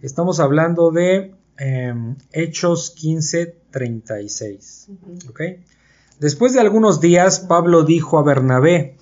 Estamos 0.00 0.38
hablando 0.40 0.90
de 0.90 1.34
em, 1.58 2.16
Hechos 2.32 2.94
15:36. 2.96 4.88
Ujú. 4.88 5.30
¿ok? 5.30 5.40
Después 6.20 6.52
de 6.52 6.60
algunos 6.60 7.00
días, 7.00 7.40
Pablo 7.40 7.84
dijo 7.84 8.18
a 8.18 8.22
Bernabé, 8.22 8.96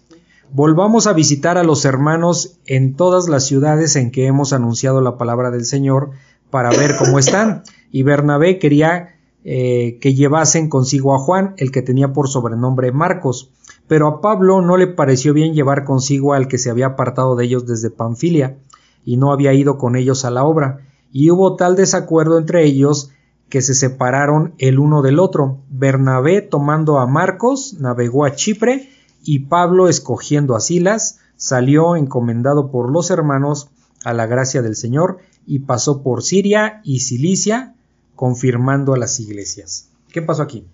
volvamos 0.52 1.06
a 1.06 1.12
visitar 1.12 1.58
a 1.58 1.64
los 1.64 1.84
hermanos 1.84 2.58
en 2.66 2.94
todas 2.94 3.28
las 3.28 3.44
ciudades 3.44 3.96
en 3.96 4.10
que 4.10 4.26
hemos 4.26 4.52
anunciado 4.52 5.00
la 5.00 5.16
palabra 5.18 5.50
del 5.50 5.64
Señor 5.64 6.10
para 6.50 6.70
ver 6.70 6.96
cómo 6.96 7.18
están. 7.18 7.62
Y 7.90 8.02
Bernabé 8.02 8.58
quería 8.58 9.15
eh, 9.48 10.00
que 10.00 10.12
llevasen 10.12 10.68
consigo 10.68 11.14
a 11.14 11.20
Juan, 11.20 11.54
el 11.58 11.70
que 11.70 11.80
tenía 11.80 12.12
por 12.12 12.26
sobrenombre 12.26 12.90
Marcos. 12.90 13.52
Pero 13.86 14.08
a 14.08 14.20
Pablo 14.20 14.60
no 14.60 14.76
le 14.76 14.88
pareció 14.88 15.32
bien 15.34 15.54
llevar 15.54 15.84
consigo 15.84 16.34
al 16.34 16.48
que 16.48 16.58
se 16.58 16.68
había 16.68 16.86
apartado 16.86 17.36
de 17.36 17.44
ellos 17.44 17.64
desde 17.64 17.90
Panfilia 17.90 18.58
y 19.04 19.18
no 19.18 19.32
había 19.32 19.54
ido 19.54 19.78
con 19.78 19.94
ellos 19.94 20.24
a 20.24 20.32
la 20.32 20.42
obra. 20.42 20.80
Y 21.12 21.30
hubo 21.30 21.54
tal 21.54 21.76
desacuerdo 21.76 22.38
entre 22.38 22.64
ellos 22.64 23.12
que 23.48 23.62
se 23.62 23.74
separaron 23.74 24.54
el 24.58 24.80
uno 24.80 25.00
del 25.00 25.20
otro. 25.20 25.58
Bernabé 25.70 26.42
tomando 26.42 26.98
a 26.98 27.06
Marcos 27.06 27.76
navegó 27.78 28.24
a 28.24 28.34
Chipre 28.34 28.90
y 29.22 29.46
Pablo 29.46 29.88
escogiendo 29.88 30.56
a 30.56 30.60
Silas 30.60 31.20
salió 31.36 31.94
encomendado 31.94 32.72
por 32.72 32.90
los 32.90 33.12
hermanos 33.12 33.68
a 34.04 34.12
la 34.12 34.26
gracia 34.26 34.60
del 34.60 34.74
Señor 34.74 35.18
y 35.46 35.60
pasó 35.60 36.02
por 36.02 36.24
Siria 36.24 36.80
y 36.82 36.98
Cilicia 36.98 37.75
confirmando 38.16 38.94
a 38.94 38.98
las 38.98 39.20
iglesias. 39.20 39.90
¿Qué 40.12 40.22
pasó 40.22 40.42
aquí? 40.42 40.66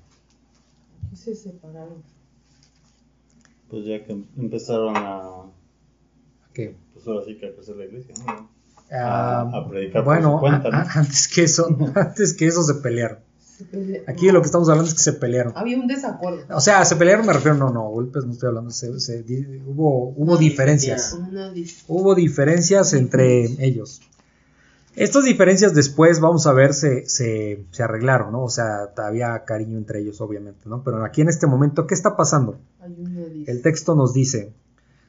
Se 1.14 1.34
separaron. 1.34 2.02
Pues 3.68 3.84
ya 3.86 4.04
que 4.04 4.12
empezaron 4.36 4.94
a. 4.96 5.42
¿Qué? 6.54 6.74
Pues 6.94 7.06
ahora 7.06 7.24
sí 7.26 7.36
que 7.38 7.46
a 7.48 7.54
crecer 7.54 7.76
la 7.76 7.84
iglesia, 7.86 8.14
¿no? 8.26 8.48
Ah, 8.94 9.50
a 9.54 9.68
predicar 9.68 10.04
bueno, 10.04 10.38
por 10.38 10.50
su 10.50 10.60
cuenta, 10.62 10.68
¿no? 10.70 10.76
a- 10.76 10.92
antes 11.00 11.28
que 11.28 11.44
eso, 11.44 11.66
antes 11.94 12.34
que 12.34 12.46
eso 12.46 12.62
se 12.62 12.74
pelearon. 12.74 13.18
Aquí 14.08 14.26
de 14.26 14.32
lo 14.32 14.40
que 14.42 14.46
estamos 14.46 14.68
hablando 14.68 14.88
es 14.88 14.94
que 14.94 15.02
se 15.02 15.12
pelearon. 15.14 15.52
Había 15.56 15.78
un 15.78 15.86
desacuerdo. 15.86 16.44
O 16.54 16.60
sea, 16.60 16.84
se 16.84 16.96
pelearon, 16.96 17.24
me 17.24 17.32
refiero, 17.32 17.56
no, 17.56 17.70
no, 17.70 17.88
golpes 17.88 18.24
no 18.26 18.32
estoy 18.32 18.48
hablando, 18.48 18.70
se- 18.70 18.98
se 19.00 19.22
di- 19.22 19.62
hubo, 19.66 20.08
hubo 20.16 20.36
diferencias. 20.36 21.16
Hubo 21.88 22.14
diferencias 22.14 22.92
entre 22.92 23.44
ellos. 23.64 24.02
Estas 24.94 25.24
diferencias 25.24 25.74
después, 25.74 26.20
vamos 26.20 26.46
a 26.46 26.52
ver, 26.52 26.74
se, 26.74 27.06
se, 27.08 27.64
se 27.70 27.82
arreglaron, 27.82 28.32
¿no? 28.32 28.44
O 28.44 28.50
sea, 28.50 28.92
había 28.98 29.44
cariño 29.44 29.78
entre 29.78 30.00
ellos, 30.00 30.20
obviamente, 30.20 30.68
¿no? 30.68 30.82
Pero 30.82 31.02
aquí 31.04 31.22
en 31.22 31.28
este 31.28 31.46
momento, 31.46 31.86
¿qué 31.86 31.94
está 31.94 32.14
pasando? 32.16 32.58
El 33.46 33.62
texto 33.62 33.94
nos 33.94 34.12
dice, 34.12 34.52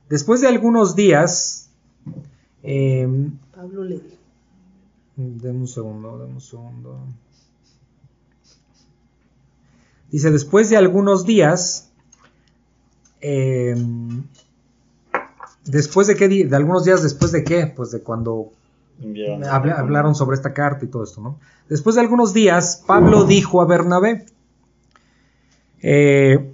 después 0.09 0.39
de 0.39 0.47
algunos 0.47 0.95
días, 0.95 1.69
eh, 2.63 3.29
Pablo 3.53 3.83
le 3.83 3.95
dijo. 3.95 4.15
Deme 5.15 5.59
un 5.59 5.67
segundo, 5.67 6.17
deme 6.17 6.33
un 6.33 6.41
segundo. 6.41 6.99
Dice, 10.09 10.31
después 10.31 10.69
de 10.69 10.77
algunos 10.77 11.25
días, 11.25 11.91
eh, 13.21 13.75
después 15.65 16.07
de 16.07 16.15
qué, 16.15 16.27
de 16.27 16.55
algunos 16.55 16.85
días 16.85 17.03
después 17.03 17.31
de 17.31 17.43
qué, 17.43 17.67
pues 17.67 17.91
de 17.91 18.01
cuando 18.01 18.51
Hablaron 19.49 20.15
sobre 20.15 20.35
esta 20.35 20.53
carta 20.53 20.85
y 20.85 20.87
todo 20.87 21.03
esto, 21.03 21.21
¿no? 21.21 21.39
Después 21.69 21.95
de 21.95 22.01
algunos 22.01 22.33
días, 22.33 22.83
Pablo 22.85 23.25
dijo 23.25 23.61
a 23.61 23.65
Bernabé, 23.65 24.25
eh, 25.81 26.53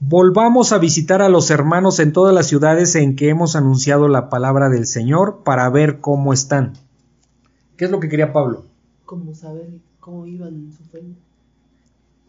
volvamos 0.00 0.72
a 0.72 0.78
visitar 0.78 1.20
a 1.20 1.28
los 1.28 1.50
hermanos 1.50 2.00
en 2.00 2.12
todas 2.12 2.34
las 2.34 2.46
ciudades 2.46 2.94
en 2.94 3.14
que 3.16 3.28
hemos 3.28 3.54
anunciado 3.54 4.08
la 4.08 4.30
palabra 4.30 4.70
del 4.70 4.86
Señor 4.86 5.42
para 5.44 5.68
ver 5.68 6.00
cómo 6.00 6.32
están. 6.32 6.72
¿Qué 7.76 7.84
es 7.84 7.90
lo 7.90 8.00
que 8.00 8.08
quería 8.08 8.32
Pablo? 8.32 8.64
Como 9.04 9.34
saber 9.34 9.68
cómo 10.00 10.26
iban 10.26 10.54
en 10.54 10.72
su 10.72 10.84
fe. 10.84 11.02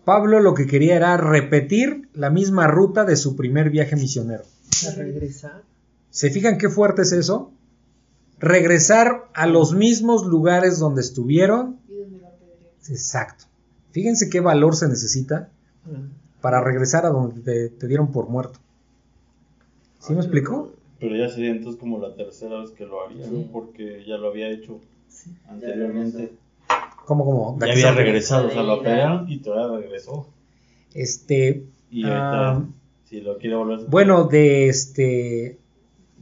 Pablo 0.03 0.41
lo 0.41 0.53
que 0.53 0.67
quería 0.67 0.97
era 0.97 1.15
repetir 1.15 2.09
la 2.13 2.29
misma 2.29 2.67
ruta 2.67 3.05
de 3.05 3.15
su 3.15 3.37
primer 3.37 3.69
viaje 3.69 3.95
misionero. 3.95 4.43
A 4.87 4.95
regresar. 4.95 5.63
¿Se 6.09 6.29
fijan 6.29 6.57
qué 6.57 6.69
fuerte 6.69 7.03
es 7.03 7.13
eso? 7.13 7.52
Regresar 8.43 9.29
a 9.33 9.47
los 9.47 9.73
mismos 9.73 10.25
lugares 10.25 10.77
donde 10.79 11.01
estuvieron. 11.01 11.77
Exacto. 12.89 13.45
Fíjense 13.91 14.29
qué 14.29 14.41
valor 14.41 14.75
se 14.75 14.87
necesita 14.89 15.49
Ah, 15.85 15.89
para 16.41 16.61
regresar 16.61 17.05
a 17.05 17.09
donde 17.09 17.41
te, 17.41 17.69
te 17.69 17.87
dieron 17.87 18.11
por 18.11 18.27
muerto. 18.27 18.59
¿Sí 19.99 20.13
me 20.13 20.19
explico? 20.19 20.71
Pero 20.99 21.15
ya 21.15 21.29
sería 21.29 21.51
entonces 21.51 21.79
como 21.79 21.99
la 21.99 22.15
tercera 22.15 22.59
vez 22.59 22.71
que 22.71 22.85
lo 22.85 23.05
haría, 23.05 23.27
¿no? 23.27 23.43
Porque 23.51 24.03
ya 24.05 24.17
lo 24.17 24.27
había 24.29 24.49
hecho 24.49 24.79
Sí. 25.09 25.31
anteriormente. 25.47 26.33
¿Cómo, 27.05 27.23
cómo? 27.25 27.57
Ya 27.65 27.71
había 27.71 27.91
regresado, 27.93 28.47
o 28.47 28.51
sea, 28.51 28.63
lo 28.63 28.75
operaron 28.75 29.29
y 29.29 29.37
todavía 29.39 29.77
regresó. 29.77 30.27
Este. 30.93 31.63
Y 31.91 32.03
ah, 32.05 32.51
ahorita, 32.53 32.67
si 33.05 33.21
lo 33.21 33.37
quiere 33.37 33.55
volver 33.55 33.73
a 33.73 33.77
hacer, 33.77 33.89
bueno, 33.89 34.23
de 34.25 34.67
este. 34.69 35.57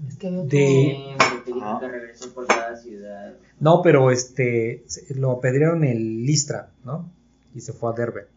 Es 0.07 0.15
que 0.18 0.28
había 0.28 0.44
De- 0.44 0.48
Sí, 0.49 1.06
porque 1.18 1.53
dijo 1.53 1.65
Ajá. 1.65 1.80
que 1.80 1.88
regresó 1.88 2.34
por 2.34 2.48
cada 2.48 2.76
ciudad. 2.78 3.34
No, 3.60 3.82
pero 3.82 4.11
este. 4.11 4.84
Lo 5.15 5.32
apedrearon 5.32 5.84
en 5.84 6.26
Listra, 6.26 6.69
¿no? 6.84 7.10
Y 7.53 7.61
se 7.61 7.73
fue 7.73 7.91
a 7.91 7.94
Derbe. 7.94 8.28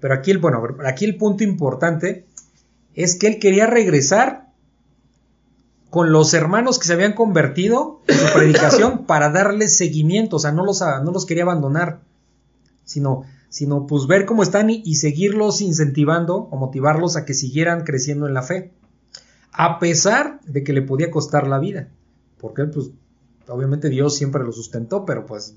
Pero 0.00 0.14
aquí 0.14 0.30
el, 0.30 0.38
bueno, 0.38 0.62
aquí 0.86 1.04
el 1.04 1.16
punto 1.16 1.44
importante 1.44 2.24
es 2.94 3.16
que 3.16 3.26
él 3.28 3.38
quería 3.38 3.66
regresar 3.66 4.48
con 5.90 6.12
los 6.12 6.34
hermanos 6.34 6.78
que 6.78 6.86
se 6.86 6.92
habían 6.92 7.14
convertido 7.14 8.00
en 8.06 8.16
su 8.16 8.32
predicación 8.32 9.04
para 9.06 9.30
darles 9.30 9.76
seguimiento, 9.76 10.36
o 10.36 10.38
sea, 10.38 10.52
no 10.52 10.64
los, 10.64 10.80
no 10.80 11.10
los 11.12 11.24
quería 11.26 11.44
abandonar, 11.44 12.00
sino, 12.84 13.24
sino 13.48 13.86
pues 13.86 14.06
ver 14.06 14.26
cómo 14.26 14.42
están 14.42 14.68
y, 14.70 14.82
y 14.84 14.96
seguirlos 14.96 15.60
incentivando 15.62 16.36
o 16.50 16.56
motivarlos 16.56 17.16
a 17.16 17.24
que 17.24 17.32
siguieran 17.34 17.84
creciendo 17.84 18.26
en 18.26 18.34
la 18.34 18.42
fe, 18.42 18.70
a 19.58 19.78
pesar 19.80 20.40
de 20.46 20.62
que 20.64 20.72
le 20.72 20.82
podía 20.82 21.10
costar 21.10 21.46
la 21.48 21.58
vida, 21.58 21.88
porque 22.40 22.62
él, 22.62 22.70
pues, 22.70 22.90
obviamente 23.48 23.88
Dios 23.90 24.16
siempre 24.16 24.44
lo 24.44 24.52
sustentó, 24.52 25.04
pero 25.04 25.26
pues, 25.26 25.54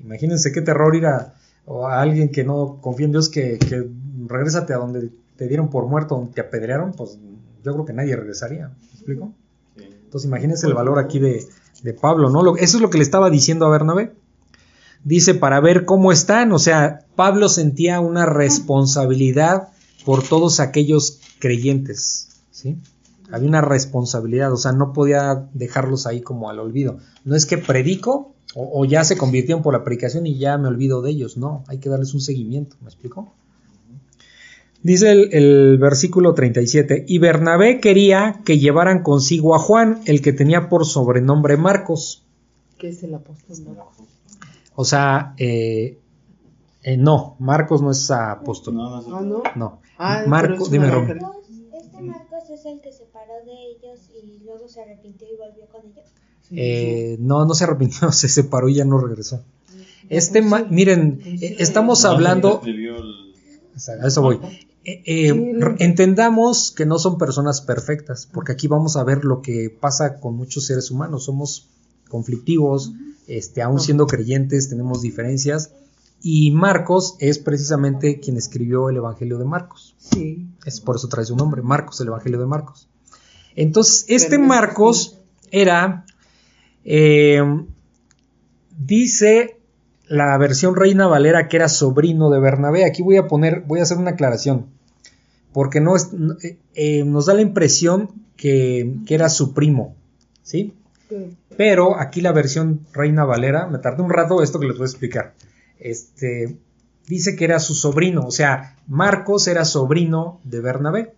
imagínense 0.00 0.50
qué 0.50 0.62
terror 0.62 0.96
ir 0.96 1.06
a, 1.06 1.34
o 1.66 1.86
a 1.86 2.00
alguien 2.00 2.30
que 2.30 2.42
no 2.42 2.78
confía 2.80 3.06
en 3.06 3.12
Dios, 3.12 3.28
que, 3.28 3.58
que 3.58 3.86
regrésate 4.26 4.72
a 4.72 4.78
donde 4.78 5.10
te 5.36 5.46
dieron 5.46 5.68
por 5.68 5.86
muerto, 5.86 6.16
donde 6.16 6.32
te 6.32 6.40
apedrearon, 6.40 6.92
pues 6.92 7.18
yo 7.62 7.72
creo 7.74 7.84
que 7.84 7.92
nadie 7.92 8.16
regresaría, 8.16 8.68
¿me 8.68 8.74
explico? 8.94 9.32
sí. 9.76 9.82
Entonces 10.04 10.26
imagínense 10.28 10.66
el 10.66 10.74
valor 10.74 10.98
aquí 10.98 11.18
de, 11.18 11.44
de 11.82 11.92
Pablo, 11.92 12.30
¿no? 12.30 12.42
Lo- 12.42 12.56
eso 12.56 12.78
es 12.78 12.80
lo 12.82 12.88
que 12.88 12.98
le 12.98 13.04
estaba 13.04 13.28
diciendo 13.30 13.66
a 13.66 13.70
Bernabé. 13.70 14.12
Dice, 15.02 15.34
para 15.34 15.60
ver 15.60 15.84
cómo 15.84 16.12
están, 16.12 16.50
o 16.52 16.58
sea, 16.58 17.00
Pablo 17.14 17.50
sentía 17.50 18.00
una 18.00 18.24
responsabilidad 18.24 19.68
por 20.06 20.22
todos 20.22 20.60
aquellos 20.60 21.20
creyentes, 21.40 22.28
¿sí? 22.50 22.78
Había 23.30 23.48
una 23.48 23.60
responsabilidad, 23.60 24.52
o 24.52 24.56
sea, 24.56 24.72
no 24.72 24.92
podía 24.92 25.48
dejarlos 25.54 26.06
ahí 26.06 26.20
como 26.20 26.50
al 26.50 26.58
olvido. 26.58 26.98
No 27.24 27.34
es 27.36 27.46
que 27.46 27.58
predico 27.58 28.34
o, 28.54 28.80
o 28.80 28.84
ya 28.84 29.04
se 29.04 29.16
convirtieron 29.16 29.62
por 29.62 29.72
la 29.72 29.82
predicación 29.82 30.26
y 30.26 30.38
ya 30.38 30.58
me 30.58 30.68
olvido 30.68 31.02
de 31.02 31.10
ellos, 31.10 31.36
no, 31.36 31.64
hay 31.68 31.78
que 31.78 31.88
darles 31.88 32.14
un 32.14 32.20
seguimiento, 32.20 32.76
¿me 32.80 32.88
explico? 32.88 33.32
Dice 34.82 35.12
el, 35.12 35.32
el 35.32 35.78
versículo 35.78 36.34
37, 36.34 37.06
y 37.08 37.18
Bernabé 37.18 37.80
quería 37.80 38.42
que 38.44 38.58
llevaran 38.58 39.02
consigo 39.02 39.54
a 39.54 39.58
Juan, 39.58 40.00
el 40.04 40.20
que 40.20 40.34
tenía 40.34 40.68
por 40.68 40.84
sobrenombre 40.84 41.56
Marcos. 41.56 42.22
que 42.76 42.88
es 42.88 43.02
el 43.02 43.14
apóstol 43.14 43.56
Marcos. 43.74 44.06
O 44.74 44.84
sea, 44.84 45.34
eh, 45.38 45.98
eh, 46.82 46.98
no, 46.98 47.36
Marcos 47.38 47.80
no 47.80 47.90
es 47.90 48.10
apóstol. 48.10 48.74
No, 48.74 49.00
no. 49.00 49.16
Ah, 49.16 49.22
¿no? 49.22 49.42
No. 49.56 49.80
Ah, 49.96 50.24
Marcos, 50.26 50.70
dime, 50.70 50.90
este 51.94 52.10
Marcos 52.10 52.50
es 52.50 52.64
el 52.66 52.80
que 52.80 52.92
se 52.92 53.04
paró 53.04 53.34
de 53.44 53.52
ellos 53.52 54.00
y 54.14 54.44
luego 54.44 54.68
se 54.68 54.80
arrepintió 54.82 55.26
y 55.28 55.36
volvió 55.36 55.66
con 55.66 55.82
ellos. 55.86 56.06
Eh, 56.50 57.16
no, 57.20 57.44
no 57.46 57.54
se 57.54 57.64
arrepintió, 57.64 58.12
se 58.12 58.28
separó 58.28 58.68
y 58.68 58.74
ya 58.74 58.84
no 58.84 58.98
regresó. 58.98 59.42
Este, 60.10 60.42
ma- 60.42 60.66
miren, 60.70 61.20
sí. 61.22 61.38
eh, 61.44 61.56
estamos 61.58 62.04
No, 62.04 62.10
hablando, 62.10 62.60
a 62.62 64.06
eso 64.06 64.22
voy. 64.22 64.38
Eh, 64.84 65.02
eh, 65.06 65.74
entendamos 65.78 66.70
que 66.70 66.84
no 66.84 66.98
son 66.98 67.16
personas 67.16 67.62
perfectas, 67.62 68.28
porque 68.30 68.52
aquí 68.52 68.68
vamos 68.68 68.96
a 68.96 69.04
ver 69.04 69.24
lo 69.24 69.40
que 69.40 69.70
pasa 69.70 70.20
con 70.20 70.36
muchos 70.36 70.66
seres 70.66 70.90
humanos. 70.90 71.24
Somos 71.24 71.68
conflictivos, 72.10 72.92
este, 73.26 73.62
aún 73.62 73.80
siendo 73.80 74.06
creyentes 74.06 74.68
tenemos 74.68 75.00
diferencias. 75.00 75.70
Y 76.26 76.52
Marcos 76.52 77.16
es 77.18 77.38
precisamente 77.38 78.18
quien 78.18 78.38
escribió 78.38 78.88
el 78.88 78.96
Evangelio 78.96 79.36
de 79.36 79.44
Marcos. 79.44 79.94
Sí. 79.98 80.46
Es 80.64 80.80
por 80.80 80.96
eso 80.96 81.06
trae 81.06 81.26
su 81.26 81.36
nombre, 81.36 81.60
Marcos, 81.60 82.00
el 82.00 82.08
Evangelio 82.08 82.40
de 82.40 82.46
Marcos. 82.46 82.88
Entonces, 83.54 84.06
este 84.08 84.38
Marcos 84.38 85.20
era, 85.50 86.06
eh, 86.82 87.42
dice 88.78 89.58
la 90.08 90.38
versión 90.38 90.76
Reina 90.76 91.06
Valera 91.06 91.46
que 91.46 91.58
era 91.58 91.68
sobrino 91.68 92.30
de 92.30 92.40
Bernabé. 92.40 92.86
Aquí 92.86 93.02
voy 93.02 93.18
a 93.18 93.28
poner, 93.28 93.60
voy 93.66 93.80
a 93.80 93.82
hacer 93.82 93.98
una 93.98 94.12
aclaración, 94.12 94.68
porque 95.52 95.82
no 95.82 95.94
es, 95.94 96.08
eh, 96.42 96.56
eh, 96.74 97.04
nos 97.04 97.26
da 97.26 97.34
la 97.34 97.42
impresión 97.42 98.08
que, 98.38 98.94
que 99.04 99.14
era 99.14 99.28
su 99.28 99.52
primo, 99.52 99.94
¿sí? 100.42 100.72
Pero 101.58 102.00
aquí 102.00 102.22
la 102.22 102.32
versión 102.32 102.80
Reina 102.94 103.26
Valera, 103.26 103.66
me 103.66 103.78
tardé 103.78 104.02
un 104.02 104.08
rato 104.08 104.42
esto 104.42 104.58
que 104.58 104.68
les 104.68 104.78
voy 104.78 104.86
a 104.86 104.88
explicar. 104.88 105.34
Este 105.78 106.56
dice 107.06 107.36
que 107.36 107.44
era 107.44 107.60
su 107.60 107.74
sobrino, 107.74 108.22
o 108.26 108.30
sea, 108.30 108.76
Marcos 108.86 109.46
era 109.46 109.64
sobrino 109.64 110.40
de 110.44 110.60
Bernabé. 110.60 111.14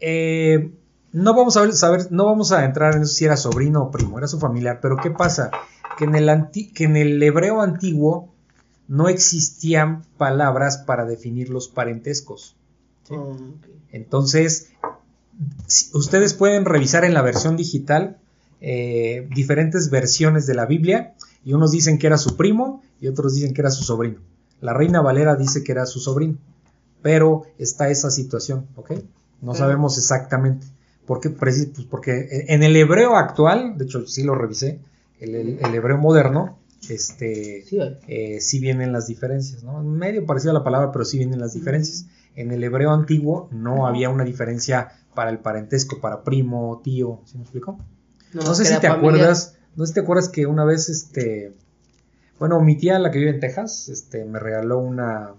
Eh, 0.00 0.70
no 1.12 1.34
vamos 1.34 1.56
a 1.56 1.70
saber, 1.72 2.08
no 2.10 2.24
vamos 2.26 2.52
a 2.52 2.64
entrar 2.64 2.94
en 2.94 3.02
eso 3.02 3.12
si 3.12 3.24
era 3.24 3.36
sobrino 3.36 3.82
o 3.84 3.90
primo, 3.90 4.18
era 4.18 4.28
su 4.28 4.38
familiar, 4.38 4.78
pero 4.80 4.96
¿qué 4.96 5.10
pasa? 5.10 5.50
Que 5.98 6.04
en 6.04 6.14
el, 6.14 6.28
anti- 6.28 6.72
que 6.72 6.84
en 6.84 6.96
el 6.96 7.22
hebreo 7.22 7.60
antiguo 7.60 8.32
no 8.88 9.08
existían 9.08 10.04
palabras 10.16 10.78
para 10.78 11.04
definir 11.04 11.50
los 11.50 11.68
parentescos. 11.68 12.56
¿sí? 13.08 13.14
Ok. 13.14 13.38
Entonces, 13.92 14.70
si- 15.66 15.90
ustedes 15.96 16.34
pueden 16.34 16.64
revisar 16.64 17.04
en 17.04 17.14
la 17.14 17.22
versión 17.22 17.56
digital 17.56 18.18
eh, 18.60 19.26
diferentes 19.34 19.90
versiones 19.90 20.46
de 20.46 20.54
la 20.54 20.66
Biblia 20.66 21.14
Y 21.44 21.52
unos 21.54 21.70
dicen 21.70 21.98
que 21.98 22.06
era 22.06 22.18
su 22.18 22.36
primo 22.36 22.82
y 23.00 23.08
otros 23.08 23.34
dicen 23.34 23.54
que 23.54 23.60
era 23.62 23.70
su 23.70 23.82
sobrino. 23.84 24.18
La 24.60 24.74
reina 24.74 25.00
Valera 25.00 25.36
dice 25.36 25.64
que 25.64 25.72
era 25.72 25.86
su 25.86 26.00
sobrino, 26.00 26.36
pero 27.02 27.42
está 27.58 27.88
esa 27.88 28.10
situación, 28.10 28.66
¿ok? 28.76 28.90
No 29.40 29.52
Pero- 29.52 29.54
sabemos 29.54 29.96
exactamente. 29.98 30.66
¿Por 31.06 31.20
qué? 31.20 31.30
Pues 31.30 31.66
porque 31.90 32.44
en 32.48 32.62
el 32.62 32.76
hebreo 32.76 33.16
actual, 33.16 33.76
de 33.78 33.84
hecho 33.86 34.06
sí 34.06 34.22
lo 34.22 34.34
revisé, 34.34 34.80
el, 35.18 35.34
el- 35.34 35.58
el 35.64 35.74
hebreo 35.74 35.96
moderno, 35.98 36.58
este, 36.88 37.62
Sí, 37.66 37.80
hay. 37.80 37.98
eh, 38.08 38.40
sí 38.40 38.58
vienen 38.60 38.92
las 38.92 39.06
diferencias, 39.06 39.62
¿no? 39.64 39.82
Medio 39.82 40.24
parecido 40.26 40.50
a 40.50 40.54
la 40.54 40.64
palabra, 40.64 40.92
pero 40.92 41.04
sí 41.04 41.18
vienen 41.18 41.40
las 41.40 41.54
diferencias. 41.54 42.06
En 42.36 42.52
el 42.52 42.62
hebreo 42.62 42.90
antiguo 42.92 43.48
no 43.50 43.86
había 43.86 44.08
una 44.10 44.24
diferencia 44.24 44.92
para 45.14 45.30
el 45.30 45.38
parentesco, 45.38 46.00
para 46.00 46.22
primo, 46.22 46.80
tío, 46.84 47.20
¿sí 47.24 47.36
me 47.36 47.42
explico? 47.42 47.78
No 48.32 48.54
sé 48.54 48.64
si 48.64 48.70
te 48.74 48.88
familiar. 48.88 48.96
acuerdas, 48.98 49.54
no 49.76 49.84
sé 49.84 49.90
si 49.90 49.94
te 49.94 50.00
acuerdas 50.00 50.28
que 50.28 50.46
una 50.46 50.64
vez, 50.64 50.88
este, 50.88 51.54
bueno, 52.38 52.60
mi 52.60 52.76
tía, 52.76 52.98
la 52.98 53.10
que 53.10 53.18
vive 53.18 53.30
en 53.30 53.40
Texas, 53.40 53.88
este, 53.88 54.24
me 54.24 54.38
regaló 54.38 54.78
una, 54.78 55.34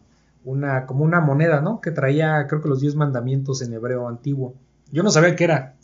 una, 0.45 0.85
como 0.85 1.03
una 1.03 1.19
moneda, 1.19 1.61
¿no? 1.61 1.81
Que 1.81 1.91
traía, 1.91 2.45
creo 2.47 2.61
que 2.61 2.69
los 2.69 2.81
10 2.81 2.95
mandamientos 2.95 3.61
en 3.61 3.73
hebreo 3.73 4.07
antiguo. 4.07 4.55
Yo 4.91 5.03
no 5.03 5.11
sabía 5.11 5.35
qué 5.35 5.43
era. 5.45 5.75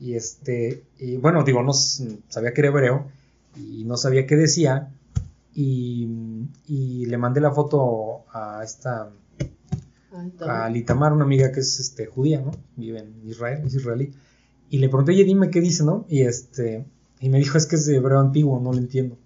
Y 0.00 0.14
este, 0.14 0.84
y 0.98 1.16
bueno, 1.16 1.44
digo, 1.44 1.62
no 1.62 1.72
sabía 1.72 2.52
que 2.52 2.60
era 2.60 2.68
hebreo 2.68 3.06
y 3.56 3.84
no 3.84 3.96
sabía 3.96 4.26
qué 4.26 4.36
decía. 4.36 4.90
Y, 5.54 6.08
y 6.66 7.06
le 7.06 7.18
mandé 7.18 7.40
la 7.40 7.52
foto 7.52 8.24
a 8.32 8.62
esta, 8.64 9.10
a 10.46 10.68
Litamar, 10.68 11.12
una 11.12 11.24
amiga 11.24 11.52
que 11.52 11.60
es 11.60 11.78
este, 11.78 12.06
judía, 12.06 12.40
¿no? 12.40 12.52
Vive 12.76 13.00
en 13.00 13.28
Israel, 13.28 13.62
es 13.66 13.74
israelí. 13.74 14.12
Y 14.70 14.78
le 14.78 14.88
pregunté, 14.88 15.12
oye, 15.12 15.24
dime 15.24 15.50
qué 15.50 15.60
dice, 15.60 15.84
¿no? 15.84 16.06
Y 16.08 16.22
este, 16.22 16.86
y 17.22 17.28
me 17.28 17.38
dijo, 17.38 17.56
es 17.56 17.66
que 17.66 17.76
es 17.76 17.86
de 17.86 17.96
hebreo 17.96 18.18
antiguo, 18.18 18.60
no 18.60 18.72
lo 18.72 18.78
entiendo. 18.78 19.16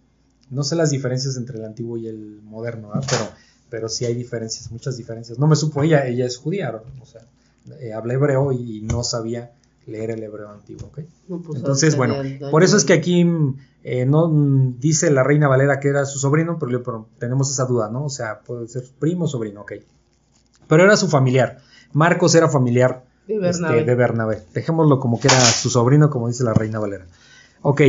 No 0.50 0.62
sé 0.62 0.76
las 0.76 0.90
diferencias 0.90 1.38
entre 1.38 1.58
el 1.58 1.64
antiguo 1.64 1.96
y 1.96 2.06
el 2.06 2.42
moderno, 2.42 2.88
¿verdad? 2.88 3.08
Pero, 3.10 3.24
pero 3.70 3.88
sí 3.88 4.04
hay 4.04 4.14
diferencias, 4.14 4.70
muchas 4.70 4.98
diferencias. 4.98 5.38
No 5.38 5.46
me 5.46 5.56
supo, 5.56 5.82
ella, 5.82 6.06
ella 6.06 6.26
es 6.26 6.36
judía, 6.36 6.78
o 7.00 7.06
sea, 7.06 7.22
eh, 7.80 7.94
habla 7.94 8.12
hebreo 8.12 8.52
y 8.52 8.82
no 8.82 9.02
sabía 9.02 9.50
leer 9.86 10.10
el 10.10 10.22
hebreo 10.22 10.50
antiguo, 10.50 10.88
¿ok? 10.88 11.00
No, 11.28 11.40
pues, 11.40 11.58
Entonces, 11.58 11.96
bueno, 11.96 12.16
por 12.50 12.62
eso 12.62 12.76
es 12.76 12.84
que 12.84 12.92
aquí 12.92 13.26
eh, 13.82 14.04
no 14.04 14.28
mm, 14.28 14.78
dice 14.78 15.10
la 15.10 15.24
reina 15.24 15.48
Valera 15.48 15.80
que 15.80 15.88
era 15.88 16.04
su 16.04 16.18
sobrino, 16.18 16.58
pero, 16.58 17.08
tenemos 17.18 17.50
esa 17.50 17.64
duda, 17.64 17.88
¿no? 17.88 18.04
O 18.04 18.10
sea, 18.10 18.40
puede 18.40 18.68
ser 18.68 18.84
primo 18.98 19.24
o 19.24 19.28
sobrino, 19.28 19.62
ok. 19.62 19.72
Pero 20.68 20.84
era 20.84 20.98
su 20.98 21.08
familiar. 21.08 21.60
Marcos 21.94 22.34
era 22.34 22.48
familiar 22.48 23.04
De 23.26 23.36
este, 23.36 23.40
Bernabé. 23.40 23.84
de 23.84 23.94
Bernabé. 23.94 24.42
Dejémoslo 24.52 25.00
como 25.00 25.18
que 25.18 25.28
era 25.28 25.40
su 25.40 25.70
sobrino, 25.70 26.10
como 26.10 26.28
dice 26.28 26.44
la 26.44 26.52
reina 26.52 26.78
Valera. 26.78 27.06
Ok, 27.62 27.82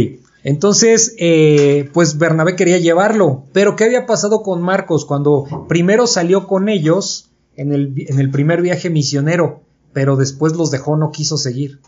entonces, 0.44 1.16
eh, 1.20 1.90
pues 1.94 2.18
Bernabé 2.18 2.56
quería 2.56 2.78
llevarlo, 2.78 3.44
pero 3.54 3.76
¿qué 3.76 3.84
había 3.84 4.06
pasado 4.06 4.44
con 4.44 4.62
Marcos 4.62 5.06
cuando 5.06 5.66
primero 5.68 6.08
salió 6.08 6.48
con 6.48 6.70
ellos 6.70 7.30
en 7.56 7.74
el, 7.74 7.94
en 8.08 8.20
el 8.20 8.32
primer 8.32 8.62
viaje 8.62 8.90
misionero, 8.90 9.62
pero 9.94 10.16
después 10.16 10.56
los 10.56 10.72
dejó, 10.72 10.96
no 10.96 11.12
quiso 11.12 11.38
seguir? 11.38 11.82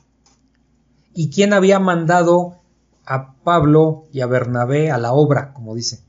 ¿Y 1.13 1.29
quién 1.29 1.53
había 1.53 1.79
mandado 1.79 2.55
a 3.05 3.33
Pablo 3.43 4.05
y 4.11 4.21
a 4.21 4.27
Bernabé 4.27 4.91
a 4.91 4.97
la 4.97 5.13
obra, 5.13 5.53
como 5.53 5.73
dice? 5.75 6.01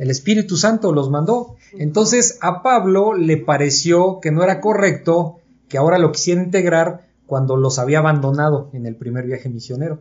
El 0.00 0.10
Espíritu 0.10 0.56
Santo 0.56 0.92
los 0.92 1.10
mandó. 1.10 1.56
Entonces 1.72 2.38
a 2.40 2.62
Pablo 2.62 3.12
le 3.12 3.36
pareció 3.36 4.18
que 4.20 4.30
no 4.30 4.42
era 4.42 4.60
correcto 4.60 5.40
que 5.68 5.76
ahora 5.76 5.98
lo 5.98 6.10
quisiera 6.10 6.42
integrar 6.42 7.06
cuando 7.26 7.56
los 7.56 7.78
había 7.78 7.98
abandonado 7.98 8.70
en 8.72 8.86
el 8.86 8.96
primer 8.96 9.26
viaje 9.26 9.50
misionero. 9.50 10.00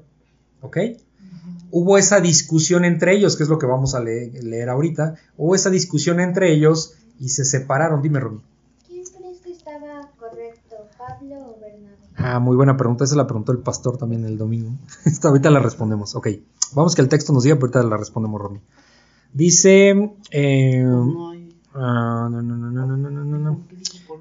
¿ok? 0.61 0.77
Hubo 1.71 1.97
esa 1.97 2.19
discusión 2.19 2.83
entre 2.83 3.15
ellos, 3.15 3.37
que 3.37 3.43
es 3.43 3.49
lo 3.49 3.59
que 3.59 3.67
vamos 3.67 3.93
a 3.93 3.99
leer, 3.99 4.69
ahorita, 4.69 5.15
hubo 5.37 5.55
esa 5.55 5.69
discusión 5.69 6.19
entre 6.19 6.51
ellos 6.51 6.95
y 7.19 7.29
se 7.29 7.45
separaron. 7.45 8.01
Dime, 8.01 8.19
Romy. 8.19 8.39
¿Quién 8.87 9.03
crees 9.05 9.39
que 9.39 9.51
estaba 9.51 10.09
correcto, 10.17 10.75
Pablo 10.97 11.35
o 11.35 11.59
Bernardo? 11.59 11.97
Ah, 12.15 12.39
muy 12.39 12.55
buena 12.55 12.75
pregunta, 12.75 13.03
esa 13.03 13.15
la 13.15 13.27
preguntó 13.27 13.51
el 13.51 13.59
pastor 13.59 13.97
también 13.97 14.25
el 14.25 14.37
domingo. 14.37 14.71
ahorita 15.23 15.49
la 15.51 15.59
respondemos, 15.59 16.15
ok. 16.15 16.27
Vamos 16.73 16.95
que 16.95 17.01
el 17.01 17.09
texto 17.09 17.33
nos 17.33 17.43
diga, 17.43 17.55
pero 17.55 17.67
ahorita 17.67 17.83
la 17.83 17.97
respondemos, 17.97 18.41
Romy. 18.41 18.59
Dice... 19.33 20.11
Eh, 20.31 20.83
ah, 21.75 22.27
no, 22.31 22.41
no, 22.41 22.57
no, 22.57 22.71
no, 22.71 22.97
no, 22.97 23.09
no, 23.09 23.37
no. 23.37 23.61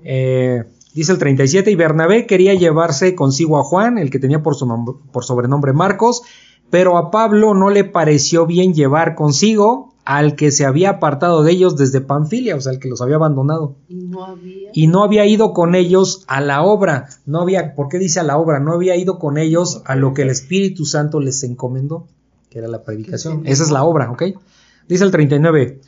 Eh, 0.04 0.64
dice 0.94 1.12
el 1.12 1.18
37, 1.18 1.70
y 1.70 1.74
Bernabé 1.74 2.26
quería 2.26 2.54
llevarse 2.54 3.14
consigo 3.14 3.58
a 3.58 3.62
Juan, 3.64 3.98
el 3.98 4.10
que 4.10 4.18
tenía 4.18 4.42
por, 4.42 4.54
su 4.54 4.66
nombre- 4.66 4.96
por 5.12 5.24
sobrenombre 5.24 5.72
Marcos, 5.72 6.22
pero 6.70 6.98
a 6.98 7.10
Pablo 7.10 7.54
no 7.54 7.70
le 7.70 7.84
pareció 7.84 8.44
bien 8.46 8.74
llevar 8.74 9.14
consigo 9.14 9.94
al 10.04 10.36
que 10.36 10.50
se 10.50 10.64
había 10.64 10.90
apartado 10.90 11.42
de 11.42 11.52
ellos 11.52 11.76
desde 11.76 12.00
Panfilia, 12.00 12.56
o 12.56 12.60
sea, 12.62 12.72
el 12.72 12.78
que 12.78 12.88
los 12.88 13.02
había 13.02 13.16
abandonado. 13.16 13.74
Y 13.88 13.94
no 13.96 14.24
había. 14.24 14.70
Y 14.72 14.86
no 14.86 15.02
había 15.04 15.26
ido 15.26 15.52
con 15.52 15.74
ellos 15.74 16.24
a 16.28 16.40
la 16.40 16.62
obra, 16.62 17.08
no 17.26 17.40
había, 17.42 17.74
¿por 17.74 17.88
qué 17.88 17.98
dice 17.98 18.18
a 18.20 18.22
la 18.22 18.38
obra? 18.38 18.58
No 18.58 18.72
había 18.72 18.96
ido 18.96 19.18
con 19.18 19.36
ellos 19.36 19.82
a 19.84 19.96
lo 19.96 20.14
que 20.14 20.22
el 20.22 20.30
Espíritu 20.30 20.86
Santo 20.86 21.20
les 21.20 21.42
encomendó, 21.42 22.06
que 22.48 22.58
era 22.58 22.68
la 22.68 22.82
predicación. 22.84 23.42
Esa 23.46 23.62
es 23.64 23.70
la 23.70 23.84
obra, 23.84 24.10
¿ok? 24.10 24.22
Dice 24.88 25.04
el 25.04 25.10
39, 25.10 25.80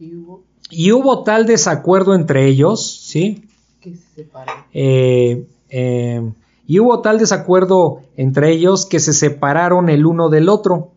Y 0.00 0.14
hubo 0.16 0.42
y 0.68 0.92
hubo 0.92 1.22
tal 1.22 1.46
desacuerdo 1.46 2.14
entre 2.14 2.46
ellos, 2.48 3.00
¿sí? 3.06 3.45
Eh, 4.72 5.46
eh, 5.68 6.32
y 6.66 6.80
hubo 6.80 7.00
tal 7.00 7.18
desacuerdo 7.18 8.02
entre 8.16 8.50
ellos 8.50 8.86
que 8.86 9.00
se 9.00 9.12
separaron 9.12 9.88
el 9.88 10.06
uno 10.06 10.28
del 10.28 10.48
otro. 10.48 10.92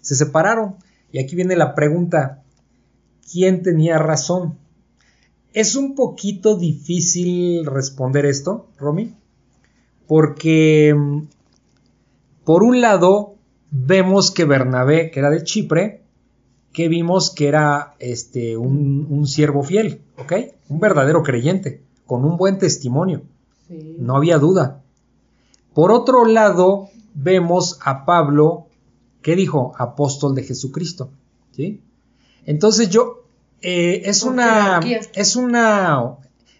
Se 0.00 0.14
separaron. 0.14 0.76
Y 1.12 1.18
aquí 1.18 1.36
viene 1.36 1.56
la 1.56 1.74
pregunta, 1.74 2.42
¿quién 3.30 3.62
tenía 3.62 3.98
razón? 3.98 4.58
Es 5.52 5.74
un 5.74 5.94
poquito 5.94 6.56
difícil 6.56 7.66
responder 7.66 8.24
esto, 8.24 8.68
Romy, 8.78 9.14
porque 10.06 10.94
mm, 10.96 11.22
por 12.44 12.62
un 12.62 12.80
lado 12.80 13.34
vemos 13.70 14.30
que 14.30 14.44
Bernabé, 14.44 15.10
que 15.10 15.18
era 15.18 15.30
de 15.30 15.42
Chipre, 15.42 16.02
que 16.72 16.88
vimos 16.88 17.30
que 17.30 17.48
era 17.48 17.94
este, 17.98 18.56
un, 18.56 19.06
un 19.10 19.26
siervo 19.26 19.64
fiel, 19.64 20.02
¿ok? 20.18 20.32
Un 20.68 20.78
verdadero 20.78 21.24
creyente, 21.24 21.82
con 22.10 22.24
un 22.24 22.36
buen 22.36 22.58
testimonio, 22.58 23.22
Sí. 23.68 23.94
no 24.00 24.16
había 24.16 24.38
duda. 24.38 24.82
Por 25.74 25.92
otro 25.92 26.24
lado, 26.24 26.88
vemos 27.14 27.78
a 27.84 28.04
Pablo, 28.04 28.66
¿qué 29.22 29.36
dijo? 29.36 29.74
Apóstol 29.78 30.34
de 30.34 30.42
Jesucristo, 30.42 31.10
¿sí? 31.52 31.80
Entonces 32.46 32.90
yo, 32.90 33.22
eh, 33.62 34.02
es 34.06 34.24
una, 34.24 34.80
es 35.14 35.36
una, 35.36 36.16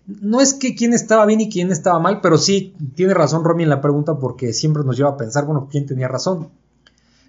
no 0.06 0.40
es 0.40 0.54
que 0.54 0.76
quién 0.76 0.92
estaba 0.94 1.26
bien 1.26 1.40
y 1.40 1.50
quién 1.50 1.72
estaba 1.72 1.98
mal, 1.98 2.20
pero 2.20 2.38
sí 2.38 2.76
tiene 2.94 3.12
razón 3.12 3.42
Romy 3.42 3.64
en 3.64 3.70
la 3.70 3.80
pregunta 3.80 4.18
porque 4.20 4.52
siempre 4.52 4.84
nos 4.84 4.96
lleva 4.96 5.10
a 5.10 5.16
pensar, 5.16 5.46
bueno, 5.46 5.66
¿quién 5.68 5.84
tenía 5.86 6.06
razón? 6.06 6.50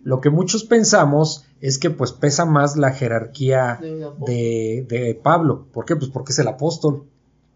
Lo 0.03 0.21
que 0.21 0.29
muchos 0.29 0.63
pensamos 0.63 1.45
es 1.59 1.79
que 1.79 1.89
pues 1.89 2.11
pesa 2.11 2.45
más 2.45 2.77
la 2.77 2.91
jerarquía 2.91 3.79
de, 3.81 4.85
de 4.87 5.19
Pablo. 5.23 5.65
¿Por 5.73 5.85
qué? 5.85 5.95
Pues 5.95 6.11
porque 6.11 6.33
es 6.33 6.39
el 6.39 6.47
apóstol, 6.47 7.05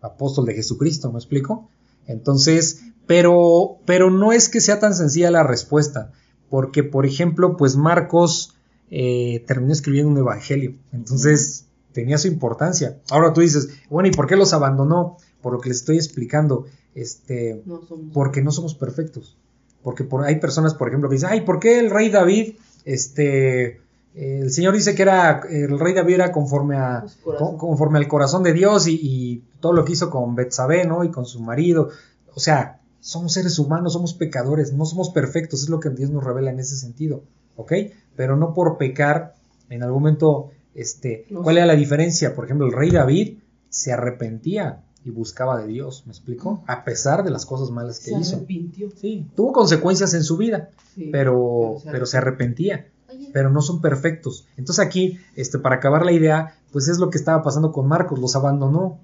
apóstol 0.06 0.46
de 0.46 0.56
Jesucristo, 0.56 1.12
¿me 1.12 1.20
explico? 1.20 1.70
Entonces, 2.08 2.84
pero, 3.08 3.78
pero 3.86 4.12
no 4.12 4.32
es 4.32 4.50
que 4.50 4.62
sea 4.62 4.80
tan 4.80 4.96
sencilla 4.96 5.32
la 5.32 5.44
respuesta, 5.44 6.12
porque 6.50 6.84
por 6.84 7.06
ejemplo, 7.06 7.58
pues 7.58 7.76
Marcos 7.76 8.56
eh, 8.90 9.44
terminó 9.48 9.74
escribiendo 9.74 10.12
un 10.12 10.18
evangelio, 10.18 10.76
entonces 10.92 11.66
tenía 11.92 12.18
su 12.18 12.28
importancia. 12.28 13.00
Ahora 13.10 13.34
tú 13.34 13.42
dices, 13.42 13.70
bueno, 13.90 14.10
¿y 14.10 14.12
por 14.12 14.28
qué 14.28 14.36
los 14.36 14.54
abandonó? 14.54 15.18
Por 15.42 15.54
lo 15.54 15.62
que 15.62 15.70
les 15.70 15.80
estoy 15.80 15.96
explicando, 15.96 16.66
este, 16.94 17.62
No 17.66 17.82
porque 18.14 18.42
no 18.42 18.52
somos 18.52 18.76
perfectos. 18.76 19.38
Porque 19.82 20.04
por, 20.04 20.26
hay 20.26 20.40
personas, 20.40 20.74
por 20.74 20.88
ejemplo, 20.88 21.10
que 21.10 21.16
dicen, 21.16 21.30
ay, 21.32 21.42
¿por 21.42 21.60
qué 21.60 21.80
el 21.80 21.92
rey 21.92 22.10
David, 22.10 22.56
este, 22.86 23.82
el 24.16 24.50
Señor 24.52 24.74
dice 24.74 24.96
que 24.96 25.02
era, 25.02 25.42
el 25.50 25.78
rey 25.80 25.94
David 25.94 26.16
era 26.16 26.32
conforme 26.32 26.78
a, 26.78 27.06
Su 27.08 27.22
corazón. 27.22 27.48
con- 27.50 27.58
conforme 27.70 28.00
al 28.00 28.08
corazón 28.08 28.44
de 28.44 28.54
Dios 28.54 28.88
y, 28.88 29.00
y 29.02 29.44
todo 29.60 29.74
lo 29.74 29.84
que 29.86 29.94
hizo 29.94 30.10
con 30.10 30.36
Betsabé, 30.36 30.86
¿no? 30.86 31.04
Y 31.04 31.12
con 31.12 31.26
su 31.26 31.42
marido. 31.42 31.90
O 32.34 32.40
sea, 32.40 32.80
somos 33.00 33.34
seres 33.34 33.60
humanos, 33.60 33.94
somos 33.94 34.14
pecadores, 34.14 34.74
no 34.74 34.86
somos 34.86 35.10
perfectos, 35.10 35.64
es 35.64 35.70
lo 35.70 35.80
que 35.80 35.90
Dios 35.90 36.10
nos 36.12 36.24
revela 36.24 36.50
en 36.52 36.60
ese 36.60 36.76
sentido, 36.76 37.24
¿ok? 37.56 37.74
Pero 38.16 38.36
no 38.38 38.54
por 38.54 38.78
pecar, 38.78 39.36
en 39.70 39.84
algún 39.84 40.02
momento, 40.04 40.52
este, 40.74 41.26
No 41.30 41.42
¿cuál 41.44 41.58
era 41.58 41.66
la 41.66 41.76
diferencia? 41.76 42.34
Por 42.36 42.46
ejemplo, 42.46 42.66
el 42.68 42.74
rey 42.74 42.92
David 42.92 43.40
se 43.70 43.92
arrepentía 43.92 44.82
y 45.04 45.12
buscaba 45.12 45.60
de 45.62 45.68
Dios, 45.68 46.04
¿me 46.08 46.12
explico? 46.14 46.64
A 46.68 46.84
pesar 46.84 47.24
de 47.24 47.30
las 47.30 47.46
cosas 47.46 47.70
malas 47.70 48.00
que 48.00 48.12
se 48.12 48.18
hizo. 48.20 48.36
arrepintió. 48.38 48.90
Sí, 48.96 49.28
tuvo 49.36 49.52
consecuencias 49.54 50.14
en 50.16 50.24
su 50.24 50.38
vida, 50.38 50.70
Sí, 50.96 51.10
pero, 51.12 51.78
se 51.84 51.92
pero 51.92 52.06
se 52.08 52.18
arrepentía, 52.18 52.88
pero 53.36 53.50
no 53.50 53.62
son 53.62 53.82
perfectos. 53.82 54.48
Entonces 54.56 54.86
aquí, 54.86 55.20
este, 55.36 55.60
para 55.60 55.76
acabar 55.76 56.06
la 56.06 56.14
idea, 56.14 56.56
pues 56.72 56.88
es 56.88 57.00
lo 57.00 57.10
que 57.10 57.18
estaba 57.18 57.44
pasando 57.44 57.74
con 57.74 57.86
Marcos, 57.86 58.18
los 58.18 58.34
abandonó. 58.38 59.02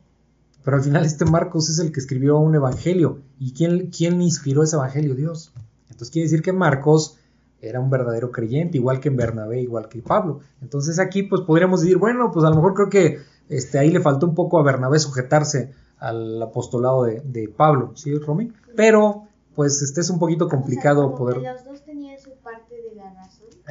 Pero 0.64 0.78
al 0.78 0.84
final 0.84 1.04
este 1.04 1.26
Marcos 1.26 1.70
es 1.70 1.80
el 1.80 1.92
que 1.92 2.00
escribió 2.00 2.40
un 2.40 2.56
evangelio. 2.56 3.20
¿Y 3.40 3.52
quién, 3.52 3.92
quién 3.92 4.22
inspiró 4.22 4.64
ese 4.64 4.78
evangelio? 4.78 5.16
Dios. 5.16 5.52
Entonces 5.90 6.12
quiere 6.12 6.28
decir 6.28 6.42
que 6.42 6.54
Marcos 6.54 7.18
era 7.60 7.82
un 7.82 7.90
verdadero 7.90 8.32
creyente, 8.32 8.78
igual 8.78 9.02
que 9.02 9.10
en 9.10 9.18
Bernabé, 9.18 9.60
igual 9.60 9.90
que 9.90 10.02
Pablo. 10.02 10.40
Entonces 10.62 10.98
aquí 10.98 11.24
pues 11.24 11.42
podríamos 11.42 11.82
decir, 11.82 11.98
bueno, 11.98 12.32
pues 12.32 12.46
a 12.46 12.52
lo 12.52 12.56
mejor 12.56 12.74
creo 12.74 12.90
que 12.90 13.18
este, 13.50 13.80
ahí 13.80 13.92
le 13.92 14.00
faltó 14.00 14.28
un 14.28 14.34
poco 14.34 14.60
a 14.60 14.64
Bernabé 14.64 15.00
sujetarse 15.00 15.74
al 15.98 16.42
apostolado 16.42 17.04
de, 17.04 17.20
de 17.20 17.50
Pablo, 17.50 17.92
¿sí, 17.96 18.18
Romy? 18.18 18.54
Pero 18.78 19.28
pues 19.56 19.82
este 19.82 20.00
es 20.00 20.10
un 20.10 20.20
poquito 20.20 20.48
complicado 20.48 21.02
O 21.02 21.10
sea, 21.10 21.18
como 21.18 21.18
poder... 21.18 21.42
que 21.42 21.52
los 21.52 21.66
dos 21.66 21.84
tenían 21.84 22.18
su 22.18 22.32
parte 22.42 22.76
de 22.76 22.96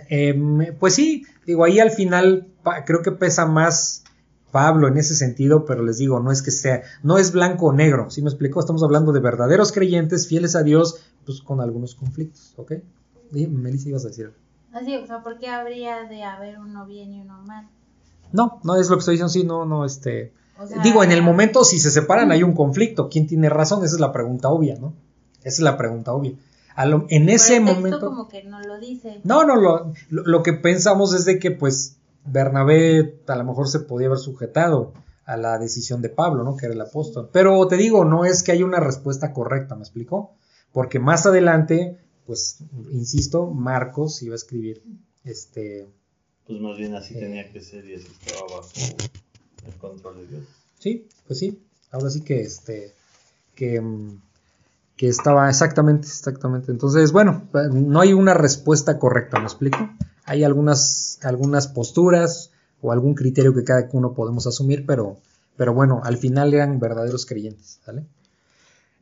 Em, 0.08 0.76
pues 0.78 0.94
sí, 0.94 1.24
digo, 1.46 1.64
ahí 1.64 1.80
al 1.80 1.90
final 1.90 2.48
creo 2.86 3.02
que 3.02 3.12
pesa 3.12 3.46
más 3.46 4.04
Pablo 4.50 4.88
en 4.88 4.96
ese 4.96 5.14
sentido, 5.14 5.64
pero 5.64 5.82
les 5.82 5.98
digo, 5.98 6.20
no 6.20 6.32
es 6.32 6.42
que 6.42 6.50
sea, 6.50 6.82
no 7.02 7.18
es 7.18 7.32
blanco 7.32 7.66
o 7.66 7.72
negro, 7.72 8.10
¿sí 8.10 8.22
me 8.22 8.28
explico? 8.28 8.60
Estamos 8.60 8.82
hablando 8.82 9.12
de 9.12 9.20
verdaderos 9.20 9.72
creyentes, 9.72 10.26
fieles 10.28 10.56
a 10.56 10.62
Dios, 10.62 11.02
pues 11.24 11.40
con 11.40 11.60
algunos 11.60 11.94
conflictos, 11.94 12.54
¿ok? 12.56 12.72
Y 13.32 13.46
Melissa 13.46 13.88
ibas 13.88 14.04
a 14.04 14.08
decir. 14.08 14.32
Así, 14.72 14.96
o 14.96 15.06
sea, 15.06 15.22
¿por 15.22 15.38
qué 15.38 15.48
habría 15.48 16.04
de 16.04 16.22
haber 16.22 16.58
uno 16.58 16.86
bien 16.86 17.12
y 17.12 17.20
uno 17.20 17.42
mal? 17.42 17.68
No, 18.32 18.60
no 18.64 18.76
es 18.76 18.88
lo 18.88 18.96
que 18.96 19.00
estoy 19.00 19.14
diciendo, 19.14 19.32
sí, 19.32 19.44
no, 19.44 19.64
no, 19.64 19.84
este... 19.84 20.32
O 20.58 20.66
sea, 20.66 20.82
Digo, 20.82 21.02
en 21.02 21.10
el 21.10 21.22
momento 21.22 21.64
si 21.64 21.78
se 21.78 21.90
separan 21.90 22.32
hay 22.32 22.42
un 22.42 22.52
conflicto, 22.52 23.08
¿quién 23.08 23.26
tiene 23.26 23.48
razón? 23.48 23.82
Esa 23.84 23.94
es 23.94 24.00
la 24.00 24.12
pregunta 24.12 24.50
obvia, 24.50 24.76
¿no? 24.78 24.92
Esa 25.38 25.48
es 25.48 25.60
la 25.60 25.78
pregunta 25.78 26.12
obvia. 26.12 26.34
A 26.80 26.86
lo- 26.86 27.06
en 27.08 27.26
pero 27.26 27.36
ese 27.36 27.56
el 27.56 27.64
texto 27.64 27.76
momento... 27.80 28.00
como 28.00 28.28
que 28.28 28.42
no 28.44 28.60
lo 28.60 28.78
dice. 28.78 29.20
No, 29.24 29.44
no, 29.44 29.56
lo, 29.56 29.92
lo, 30.08 30.22
lo 30.24 30.42
que 30.42 30.52
pensamos 30.52 31.14
es 31.14 31.24
de 31.24 31.38
que 31.38 31.50
pues 31.50 31.96
Bernabé 32.24 33.18
a 33.26 33.36
lo 33.36 33.44
mejor 33.44 33.68
se 33.68 33.80
podía 33.80 34.06
haber 34.08 34.18
sujetado 34.18 34.92
a 35.24 35.36
la 35.36 35.58
decisión 35.58 36.00
de 36.02 36.08
Pablo, 36.08 36.42
¿no? 36.44 36.56
Que 36.56 36.66
era 36.66 36.74
el 36.74 36.80
apóstol. 36.80 37.28
Pero 37.32 37.66
te 37.68 37.76
digo, 37.76 38.04
no 38.04 38.24
es 38.24 38.42
que 38.42 38.52
haya 38.52 38.64
una 38.64 38.80
respuesta 38.80 39.32
correcta, 39.32 39.74
¿me 39.74 39.82
explico? 39.82 40.32
Porque 40.72 40.98
más 40.98 41.26
adelante, 41.26 41.98
pues, 42.26 42.58
insisto, 42.92 43.46
Marcos 43.50 44.22
iba 44.22 44.34
a 44.34 44.36
escribir, 44.36 44.82
este, 45.24 45.88
Pues 46.46 46.60
más 46.60 46.76
bien 46.78 46.94
así 46.94 47.14
tenía 47.14 47.50
que 47.52 47.60
ser 47.60 47.84
y 47.88 47.94
así 47.94 48.06
estaba 48.24 48.42
bajo 48.56 48.70
el 49.66 49.74
control 49.78 50.16
de 50.16 50.26
Dios. 50.26 50.44
sí, 50.78 51.08
pues 51.26 51.38
sí, 51.38 51.60
ahora 51.90 52.10
sí 52.10 52.22
que, 52.22 52.40
este, 52.40 52.94
que, 53.54 53.80
mm, 53.80 54.20
que 55.00 55.08
estaba 55.08 55.48
exactamente, 55.48 56.06
exactamente. 56.08 56.70
Entonces, 56.70 57.10
bueno, 57.10 57.48
no 57.72 58.00
hay 58.02 58.12
una 58.12 58.34
respuesta 58.34 58.98
correcta, 58.98 59.38
¿me 59.38 59.46
explico? 59.46 59.78
Hay 60.26 60.44
algunas, 60.44 61.18
algunas 61.22 61.68
posturas 61.68 62.50
o 62.82 62.92
algún 62.92 63.14
criterio 63.14 63.54
que 63.54 63.64
cada 63.64 63.88
uno 63.92 64.12
podemos 64.12 64.46
asumir, 64.46 64.84
pero, 64.84 65.16
pero 65.56 65.72
bueno, 65.72 66.02
al 66.04 66.18
final 66.18 66.52
eran 66.52 66.78
verdaderos 66.80 67.24
creyentes, 67.24 67.80
¿vale? 67.86 68.04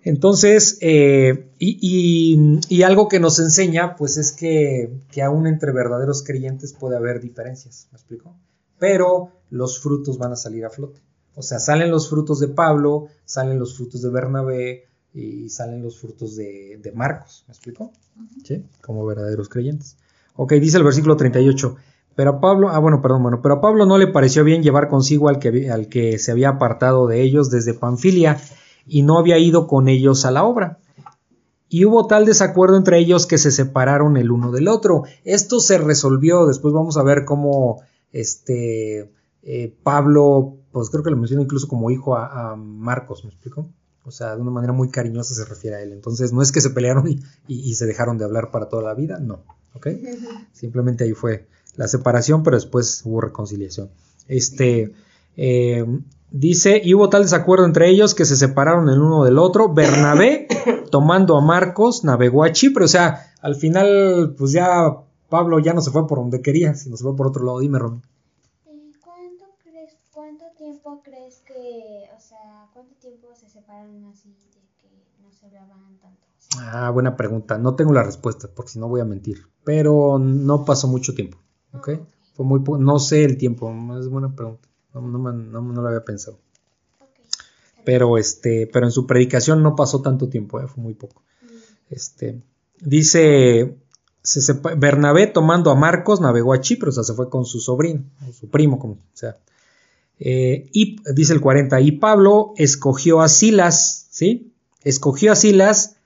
Entonces, 0.04 0.78
eh, 0.82 1.48
y, 1.58 1.78
y- 1.82 2.60
y 2.68 2.82
algo 2.84 3.08
que 3.08 3.18
nos 3.18 3.40
enseña, 3.40 3.96
pues 3.96 4.18
es 4.18 4.30
que, 4.30 4.92
que 5.10 5.22
aún 5.24 5.48
entre 5.48 5.72
verdaderos 5.72 6.22
creyentes 6.22 6.74
puede 6.74 6.96
haber 6.96 7.20
diferencias, 7.20 7.88
¿me 7.90 7.96
explico? 7.96 8.36
Pero 8.78 9.32
los 9.50 9.80
frutos 9.80 10.16
van 10.16 10.30
a 10.30 10.36
salir 10.36 10.64
a 10.64 10.70
flote. 10.70 11.00
O 11.34 11.42
sea, 11.42 11.58
salen 11.58 11.90
los 11.90 12.08
frutos 12.08 12.38
de 12.38 12.46
Pablo, 12.46 13.08
salen 13.24 13.58
los 13.58 13.76
frutos 13.76 14.00
de 14.00 14.10
Bernabé 14.10 14.87
y 15.14 15.48
salen 15.48 15.82
los 15.82 15.98
frutos 15.98 16.36
de, 16.36 16.78
de 16.82 16.92
Marcos, 16.92 17.44
¿me 17.48 17.52
explico? 17.52 17.92
¿Sí? 18.44 18.64
Como 18.82 19.04
verdaderos 19.06 19.48
creyentes. 19.48 19.96
Ok, 20.36 20.52
dice 20.54 20.76
el 20.76 20.84
versículo 20.84 21.16
38. 21.16 21.76
Pero 22.14 22.30
a 22.30 22.40
Pablo, 22.40 22.68
ah, 22.70 22.78
bueno, 22.78 23.00
perdón, 23.00 23.22
bueno, 23.22 23.40
pero 23.42 23.54
a 23.54 23.60
Pablo 23.60 23.86
no 23.86 23.96
le 23.96 24.08
pareció 24.08 24.42
bien 24.42 24.62
llevar 24.62 24.88
consigo 24.88 25.28
al 25.28 25.38
que, 25.38 25.70
al 25.70 25.88
que 25.88 26.18
se 26.18 26.32
había 26.32 26.48
apartado 26.48 27.06
de 27.06 27.22
ellos 27.22 27.50
desde 27.50 27.74
Panfilia 27.74 28.40
y 28.86 29.02
no 29.02 29.18
había 29.18 29.38
ido 29.38 29.66
con 29.66 29.88
ellos 29.88 30.24
a 30.24 30.30
la 30.30 30.44
obra. 30.44 30.78
Y 31.68 31.84
hubo 31.84 32.06
tal 32.06 32.24
desacuerdo 32.24 32.76
entre 32.76 32.98
ellos 32.98 33.26
que 33.26 33.38
se 33.38 33.50
separaron 33.50 34.16
el 34.16 34.30
uno 34.30 34.50
del 34.50 34.68
otro. 34.68 35.04
Esto 35.24 35.60
se 35.60 35.78
resolvió, 35.78 36.46
después 36.46 36.74
vamos 36.74 36.96
a 36.96 37.02
ver 37.02 37.24
cómo 37.24 37.82
este 38.10 39.12
eh, 39.42 39.76
Pablo, 39.82 40.56
pues 40.72 40.90
creo 40.90 41.04
que 41.04 41.10
lo 41.10 41.16
menciona 41.16 41.42
incluso 41.42 41.68
como 41.68 41.90
hijo 41.90 42.16
a, 42.16 42.52
a 42.52 42.56
Marcos, 42.56 43.24
¿me 43.24 43.30
explico? 43.30 43.68
O 44.08 44.10
sea, 44.10 44.34
de 44.34 44.42
una 44.42 44.50
manera 44.50 44.72
muy 44.72 44.88
cariñosa 44.90 45.34
se 45.34 45.44
refiere 45.44 45.76
a 45.76 45.82
él. 45.82 45.92
Entonces, 45.92 46.32
no 46.32 46.42
es 46.42 46.50
que 46.50 46.60
se 46.60 46.70
pelearon 46.70 47.06
y, 47.08 47.20
y- 47.46 47.60
y 47.70 47.74
se 47.74 47.86
dejaron 47.86 48.18
de 48.18 48.24
hablar 48.24 48.50
para 48.50 48.68
toda 48.68 48.82
la 48.82 48.94
vida, 48.94 49.18
no, 49.20 49.44
¿ok? 49.74 49.86
Simplemente 50.52 51.04
ahí 51.04 51.12
fue 51.12 51.46
la 51.76 51.86
separación, 51.88 52.42
pero 52.42 52.56
después 52.56 53.02
hubo 53.04 53.20
reconciliación. 53.20 53.90
Este, 54.26 54.92
eh, 55.36 55.84
dice, 56.30 56.80
y 56.82 56.94
hubo 56.94 57.08
tal 57.08 57.22
desacuerdo 57.22 57.64
entre 57.66 57.88
ellos 57.88 58.14
que 58.14 58.24
se 58.24 58.36
separaron 58.36 58.88
el 58.88 59.00
uno 59.00 59.24
del 59.24 59.38
otro. 59.38 59.72
Bernabé, 59.72 60.48
tomando 60.90 61.36
a 61.36 61.40
Marcos, 61.40 62.02
navegó 62.04 62.44
a 62.44 62.52
Chipre. 62.52 62.84
O 62.84 62.88
sea, 62.88 63.32
al 63.42 63.54
final, 63.54 64.34
pues 64.36 64.52
ya 64.52 64.96
Pablo 65.28 65.58
ya 65.60 65.74
no 65.74 65.80
se 65.82 65.90
fue 65.90 66.06
por 66.06 66.18
donde 66.18 66.40
quería, 66.42 66.74
sino 66.74 66.96
se 66.96 67.04
fue 67.04 67.14
por 67.14 67.26
otro 67.28 67.44
lado. 67.44 67.60
Dime, 67.60 67.78
Ron. 67.78 68.02
Eh, 68.66 68.90
¿Cuánto 69.04 69.44
crees, 69.62 69.96
cuánto 70.12 70.44
tiempo 70.56 71.00
crees 71.04 71.42
que, 71.46 72.08
o 72.16 72.20
sea, 72.20 72.66
cuánto 72.72 72.94
tiempo 73.76 74.12
se 74.14 74.22
separaron 74.28 74.28
así 74.28 74.28
de 74.30 74.50
que 74.80 75.22
no 75.22 75.30
se 75.32 75.46
hablaban 75.46 75.98
tanto? 75.98 76.26
Ah, 76.58 76.90
buena 76.90 77.16
pregunta. 77.16 77.58
No 77.58 77.74
tengo 77.76 77.92
la 77.92 78.02
respuesta, 78.02 78.48
porque 78.54 78.72
si 78.72 78.78
no 78.78 78.88
voy 78.88 79.00
a 79.00 79.04
mentir. 79.04 79.46
Pero 79.64 80.18
no 80.18 80.64
pasó 80.64 80.88
mucho 80.88 81.14
tiempo. 81.14 81.38
¿Ok? 81.72 81.90
Fue 82.34 82.44
muy 82.46 82.60
po- 82.60 82.78
no 82.78 82.98
sé 82.98 83.24
el 83.24 83.36
tiempo. 83.36 83.70
Es 83.98 84.08
buena 84.08 84.34
pregunta. 84.34 84.68
No, 84.94 85.02
no, 85.02 85.18
me- 85.18 85.32
no- 85.32 85.60
no 85.62 85.82
lo 85.82 85.88
había 85.88 86.04
pensado. 86.04 86.38
Pero 87.84 88.18
este, 88.18 88.66
pero 88.72 88.86
en 88.86 88.92
su 88.92 89.06
predicación 89.06 89.62
no 89.62 89.74
pasó 89.76 90.02
tanto 90.02 90.28
tiempo, 90.28 90.60
¿eh? 90.60 90.66
fue 90.66 90.82
muy 90.82 90.94
poco. 90.94 91.22
Este, 91.88 92.42
dice, 92.80 93.78
se 94.22 94.40
sepa- 94.40 94.74
Bernabé 94.74 95.26
tomando 95.26 95.70
a 95.70 95.74
Marcos 95.74 96.20
navegó 96.20 96.52
a 96.52 96.60
Chipre, 96.60 96.90
o 96.90 96.92
sea, 96.92 97.02
se 97.04 97.14
fue 97.14 97.30
con 97.30 97.44
su 97.46 97.60
sobrino, 97.60 98.04
o 98.28 98.32
su 98.32 98.50
primo, 98.50 98.78
como 98.78 98.98
sea. 99.14 99.38
Eh, 100.20 100.68
y 100.72 100.96
dice 101.14 101.32
el 101.32 101.40
40, 101.40 101.80
y 101.80 101.92
Pablo 101.92 102.52
escogió 102.56 103.20
a 103.20 103.28
Silas, 103.28 104.08
¿sí? 104.10 104.52
Escogió 104.82 105.32
a 105.32 105.36
Silas 105.36 105.96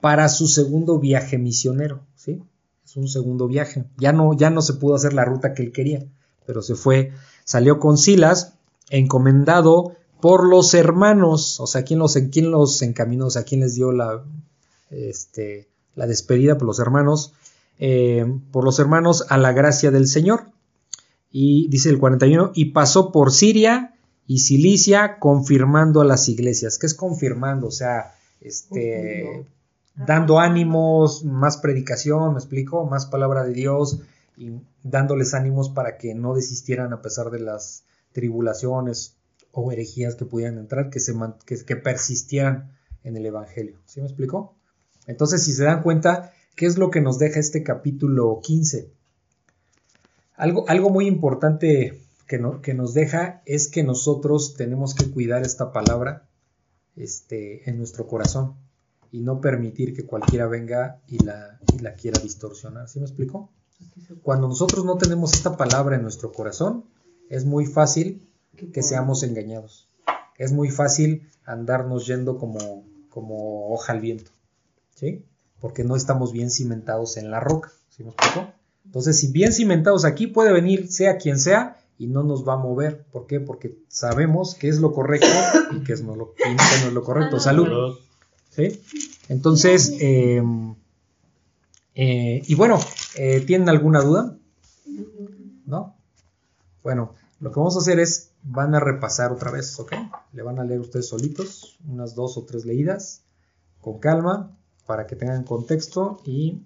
para 0.00 0.28
su 0.28 0.48
segundo 0.48 0.98
viaje 0.98 1.38
misionero, 1.38 2.00
¿sí? 2.16 2.42
Es 2.84 2.96
un 2.96 3.08
segundo 3.08 3.46
viaje. 3.46 3.84
Ya 3.98 4.12
no, 4.12 4.36
ya 4.36 4.50
no 4.50 4.62
se 4.62 4.74
pudo 4.74 4.96
hacer 4.96 5.12
la 5.12 5.24
ruta 5.24 5.54
que 5.54 5.62
él 5.62 5.72
quería, 5.72 6.04
pero 6.46 6.62
se 6.62 6.74
fue, 6.74 7.12
salió 7.44 7.78
con 7.78 7.98
Silas, 7.98 8.54
encomendado 8.90 9.96
por 10.20 10.46
los 10.48 10.74
hermanos, 10.74 11.58
o 11.58 11.66
sea, 11.66 11.82
¿quién 11.82 11.98
los, 11.98 12.16
quién 12.30 12.52
los 12.52 12.80
encaminó? 12.82 13.26
O 13.26 13.30
sea, 13.30 13.42
¿quién 13.42 13.60
les 13.60 13.74
dio 13.74 13.90
la, 13.90 14.24
este, 14.90 15.68
la 15.96 16.06
despedida 16.06 16.56
por 16.56 16.68
los 16.68 16.78
hermanos? 16.78 17.32
Eh, 17.80 18.24
por 18.52 18.64
los 18.64 18.78
hermanos 18.78 19.24
a 19.28 19.36
la 19.36 19.52
gracia 19.52 19.90
del 19.90 20.06
Señor. 20.06 20.51
Y 21.32 21.68
dice 21.68 21.88
el 21.88 21.98
41, 21.98 22.52
y 22.54 22.66
pasó 22.66 23.10
por 23.10 23.32
Siria 23.32 23.94
y 24.26 24.40
Cilicia 24.40 25.18
confirmando 25.18 26.00
a 26.00 26.04
las 26.04 26.28
iglesias. 26.28 26.78
¿Qué 26.78 26.86
es 26.86 26.94
confirmando? 26.94 27.68
O 27.68 27.70
sea, 27.70 28.14
este, 28.40 29.46
dando 29.94 30.38
ánimos, 30.38 31.24
más 31.24 31.56
predicación, 31.56 32.32
me 32.32 32.38
explico, 32.38 32.84
más 32.86 33.06
palabra 33.06 33.44
de 33.44 33.54
Dios 33.54 34.00
y 34.36 34.52
dándoles 34.82 35.34
ánimos 35.34 35.70
para 35.70 35.96
que 35.96 36.14
no 36.14 36.34
desistieran 36.34 36.92
a 36.92 37.02
pesar 37.02 37.30
de 37.30 37.40
las 37.40 37.84
tribulaciones 38.12 39.16
o 39.52 39.72
herejías 39.72 40.14
que 40.14 40.24
pudieran 40.24 40.58
entrar, 40.58 40.90
que, 40.90 41.00
se 41.00 41.14
que, 41.46 41.64
que 41.64 41.76
persistieran 41.76 42.72
en 43.04 43.16
el 43.16 43.26
Evangelio. 43.26 43.78
¿Sí 43.86 44.00
me 44.00 44.06
explico? 44.06 44.54
Entonces, 45.06 45.42
si 45.42 45.52
se 45.52 45.64
dan 45.64 45.82
cuenta, 45.82 46.32
¿qué 46.56 46.66
es 46.66 46.78
lo 46.78 46.90
que 46.90 47.00
nos 47.00 47.18
deja 47.18 47.40
este 47.40 47.62
capítulo 47.62 48.40
15? 48.42 48.90
Algo, 50.42 50.64
algo 50.68 50.90
muy 50.90 51.06
importante 51.06 52.00
que, 52.26 52.38
no- 52.38 52.60
que 52.62 52.74
nos 52.74 52.94
deja 52.94 53.42
es 53.46 53.68
que 53.68 53.82
nosotros 53.84 54.54
tenemos 54.54 54.94
que 54.94 55.10
cuidar 55.10 55.42
esta 55.42 55.72
palabra 55.72 56.28
este, 56.96 57.68
en 57.70 57.78
nuestro 57.78 58.06
corazón 58.06 58.54
y 59.12 59.20
no 59.20 59.40
permitir 59.40 59.94
que 59.94 60.04
cualquiera 60.06 60.46
venga 60.46 61.00
y 61.06 61.18
la, 61.24 61.58
y 61.72 61.78
la 61.78 61.94
quiera 61.94 62.20
distorsionar. 62.20 62.88
¿Sí 62.88 62.98
me 62.98 63.06
explico? 63.06 63.50
Cuando 64.22 64.48
nosotros 64.48 64.84
no 64.84 64.96
tenemos 64.96 65.32
esta 65.34 65.56
palabra 65.56 65.96
en 65.96 66.02
nuestro 66.02 66.32
corazón, 66.32 66.84
es 67.28 67.44
muy 67.44 67.66
fácil 67.66 68.28
que 68.72 68.82
seamos 68.82 69.22
engañados. 69.22 69.88
Es 70.38 70.52
muy 70.52 70.70
fácil 70.70 71.28
andarnos 71.44 72.06
yendo 72.06 72.38
como, 72.38 72.84
como 73.10 73.72
hoja 73.72 73.92
al 73.92 74.00
viento. 74.00 74.30
¿Sí? 74.94 75.24
Porque 75.60 75.84
no 75.84 75.94
estamos 75.96 76.32
bien 76.32 76.50
cimentados 76.50 77.16
en 77.16 77.30
la 77.30 77.38
roca. 77.40 77.70
¿Sí 77.90 78.02
me 78.04 78.10
explico? 78.10 78.48
Entonces, 78.84 79.18
si 79.18 79.32
bien 79.32 79.52
cimentados 79.52 80.04
aquí, 80.04 80.26
puede 80.26 80.52
venir 80.52 80.88
sea 80.90 81.16
quien 81.16 81.38
sea 81.38 81.78
y 81.98 82.06
no 82.06 82.22
nos 82.22 82.46
va 82.46 82.54
a 82.54 82.58
mover. 82.58 83.04
¿Por 83.12 83.26
qué? 83.26 83.40
Porque 83.40 83.78
sabemos 83.88 84.54
qué 84.54 84.68
es 84.68 84.78
lo 84.78 84.92
correcto 84.92 85.28
y 85.72 85.84
qué 85.84 85.92
es 85.92 86.02
no 86.02 86.16
lo, 86.16 86.34
y 86.38 86.42
qué 86.42 86.80
no 86.82 86.88
es 86.88 86.92
lo 86.92 87.02
correcto. 87.02 87.40
Salud. 87.40 87.64
Pero 87.64 87.98
¿sí? 88.50 88.82
Entonces, 89.28 89.94
eh, 90.00 90.42
eh, 91.94 92.42
y 92.46 92.54
bueno, 92.54 92.80
eh, 93.16 93.40
¿tienen 93.46 93.68
alguna 93.68 94.00
duda? 94.00 94.36
¿No? 95.66 95.96
Bueno, 96.82 97.14
lo 97.40 97.50
que 97.52 97.60
vamos 97.60 97.76
a 97.76 97.80
hacer 97.80 98.00
es, 98.00 98.30
van 98.42 98.74
a 98.74 98.80
repasar 98.80 99.32
otra 99.32 99.50
vez, 99.50 99.78
¿ok? 99.78 99.92
Le 100.32 100.42
van 100.42 100.58
a 100.58 100.64
leer 100.64 100.80
ustedes 100.80 101.08
solitos, 101.08 101.78
unas 101.88 102.14
dos 102.14 102.36
o 102.36 102.44
tres 102.44 102.64
leídas, 102.64 103.22
con 103.80 103.98
calma, 103.98 104.56
para 104.86 105.06
que 105.06 105.16
tengan 105.16 105.44
contexto 105.44 106.20
y 106.24 106.62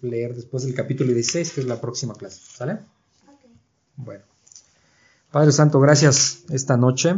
leer 0.00 0.34
después 0.34 0.64
el 0.64 0.74
capítulo 0.74 1.12
16, 1.12 1.52
que 1.52 1.60
es 1.60 1.66
la 1.66 1.80
próxima 1.80 2.14
clase. 2.14 2.40
¿Sale? 2.42 2.78
Bueno. 3.96 4.24
Padre 5.30 5.52
Santo, 5.52 5.80
gracias 5.80 6.44
esta 6.50 6.76
noche 6.76 7.16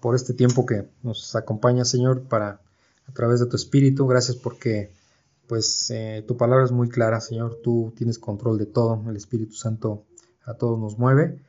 por 0.00 0.14
este 0.14 0.34
tiempo 0.34 0.66
que 0.66 0.88
nos 1.02 1.34
acompaña, 1.36 1.84
Señor, 1.84 2.22
para 2.22 2.60
a 3.08 3.12
través 3.12 3.40
de 3.40 3.46
tu 3.46 3.56
Espíritu. 3.56 4.06
Gracias 4.06 4.36
porque 4.36 4.92
pues 5.46 5.90
eh, 5.90 6.24
tu 6.26 6.36
palabra 6.36 6.64
es 6.64 6.72
muy 6.72 6.88
clara, 6.88 7.20
Señor. 7.20 7.60
Tú 7.62 7.92
tienes 7.96 8.18
control 8.18 8.58
de 8.58 8.66
todo. 8.66 9.02
El 9.08 9.16
Espíritu 9.16 9.54
Santo 9.54 10.04
a 10.44 10.54
todos 10.54 10.78
nos 10.78 10.98
mueve. 10.98 11.40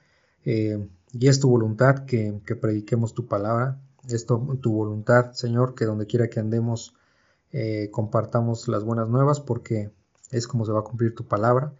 Eh, 0.45 0.87
y 1.13 1.27
es 1.27 1.39
tu 1.39 1.49
voluntad 1.49 2.05
que, 2.05 2.39
que 2.45 2.55
prediquemos 2.55 3.13
tu 3.13 3.27
palabra. 3.27 3.79
Es 4.07 4.25
tu, 4.25 4.57
tu 4.57 4.71
voluntad, 4.71 5.33
Señor, 5.33 5.75
que 5.75 5.85
donde 5.85 6.05
quiera 6.05 6.29
que 6.29 6.39
andemos 6.39 6.93
eh, 7.51 7.89
compartamos 7.91 8.67
las 8.67 8.83
buenas 8.83 9.07
nuevas 9.07 9.39
porque 9.39 9.91
es 10.31 10.47
como 10.47 10.65
se 10.65 10.71
va 10.71 10.79
a 10.79 10.83
cumplir 10.83 11.15
tu 11.15 11.27
palabra. 11.27 11.73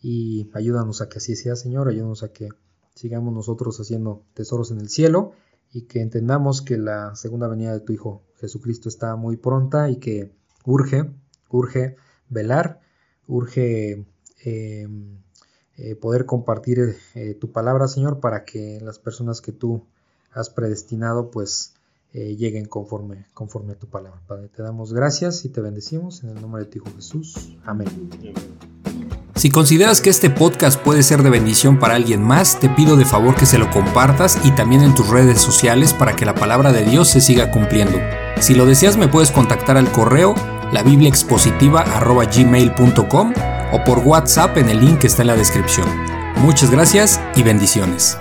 Y 0.00 0.50
ayúdanos 0.54 1.00
a 1.00 1.08
que 1.08 1.18
así 1.18 1.36
sea, 1.36 1.56
Señor. 1.56 1.88
Ayúdanos 1.88 2.22
a 2.22 2.32
que 2.32 2.48
sigamos 2.94 3.32
nosotros 3.32 3.78
haciendo 3.80 4.24
tesoros 4.34 4.70
en 4.70 4.80
el 4.80 4.88
cielo 4.88 5.32
y 5.72 5.82
que 5.82 6.00
entendamos 6.00 6.62
que 6.62 6.78
la 6.78 7.14
segunda 7.16 7.48
venida 7.48 7.72
de 7.72 7.80
tu 7.80 7.92
Hijo 7.92 8.22
Jesucristo 8.36 8.88
está 8.88 9.16
muy 9.16 9.36
pronta 9.36 9.90
y 9.90 9.96
que 9.96 10.32
urge, 10.64 11.10
urge 11.50 11.96
velar, 12.28 12.80
urge 13.26 14.06
eh, 14.44 14.88
eh, 15.76 15.94
poder 15.96 16.24
compartir 16.24 16.96
eh, 17.14 17.34
tu 17.34 17.52
palabra, 17.52 17.88
Señor, 17.88 18.20
para 18.20 18.44
que 18.44 18.80
las 18.82 18.98
personas 18.98 19.40
que 19.40 19.52
tú 19.52 19.86
has 20.32 20.50
predestinado, 20.50 21.30
pues 21.30 21.74
eh, 22.16 22.34
lleguen 22.34 22.64
conforme, 22.64 23.26
conforme 23.34 23.74
a 23.74 23.78
tu 23.78 23.88
palabra. 23.88 24.18
Padre, 24.26 24.48
te 24.48 24.62
damos 24.62 24.94
gracias 24.94 25.44
y 25.44 25.50
te 25.50 25.60
bendecimos 25.60 26.24
en 26.24 26.30
el 26.30 26.40
nombre 26.40 26.64
de 26.64 26.70
tu 26.70 26.78
Hijo 26.78 26.86
Jesús. 26.96 27.54
Amén. 27.62 27.88
Si 29.34 29.50
consideras 29.50 30.00
que 30.00 30.08
este 30.08 30.30
podcast 30.30 30.80
puede 30.80 31.02
ser 31.02 31.22
de 31.22 31.28
bendición 31.28 31.78
para 31.78 31.94
alguien 31.94 32.22
más, 32.22 32.58
te 32.58 32.70
pido 32.70 32.96
de 32.96 33.04
favor 33.04 33.34
que 33.34 33.44
se 33.44 33.58
lo 33.58 33.70
compartas 33.70 34.38
y 34.46 34.50
también 34.52 34.80
en 34.80 34.94
tus 34.94 35.10
redes 35.10 35.42
sociales 35.42 35.92
para 35.92 36.16
que 36.16 36.24
la 36.24 36.34
palabra 36.34 36.72
de 36.72 36.86
Dios 36.86 37.08
se 37.08 37.20
siga 37.20 37.50
cumpliendo. 37.50 37.98
Si 38.40 38.54
lo 38.54 38.64
deseas 38.64 38.96
me 38.96 39.08
puedes 39.08 39.30
contactar 39.30 39.76
al 39.76 39.92
correo 39.92 40.34
labibliaexpositiva.gmail.com 40.72 43.34
o 43.72 43.84
por 43.84 43.98
WhatsApp 43.98 44.56
en 44.56 44.70
el 44.70 44.80
link 44.80 45.00
que 45.00 45.08
está 45.08 45.20
en 45.20 45.28
la 45.28 45.36
descripción. 45.36 45.86
Muchas 46.38 46.70
gracias 46.70 47.20
y 47.36 47.42
bendiciones. 47.42 48.16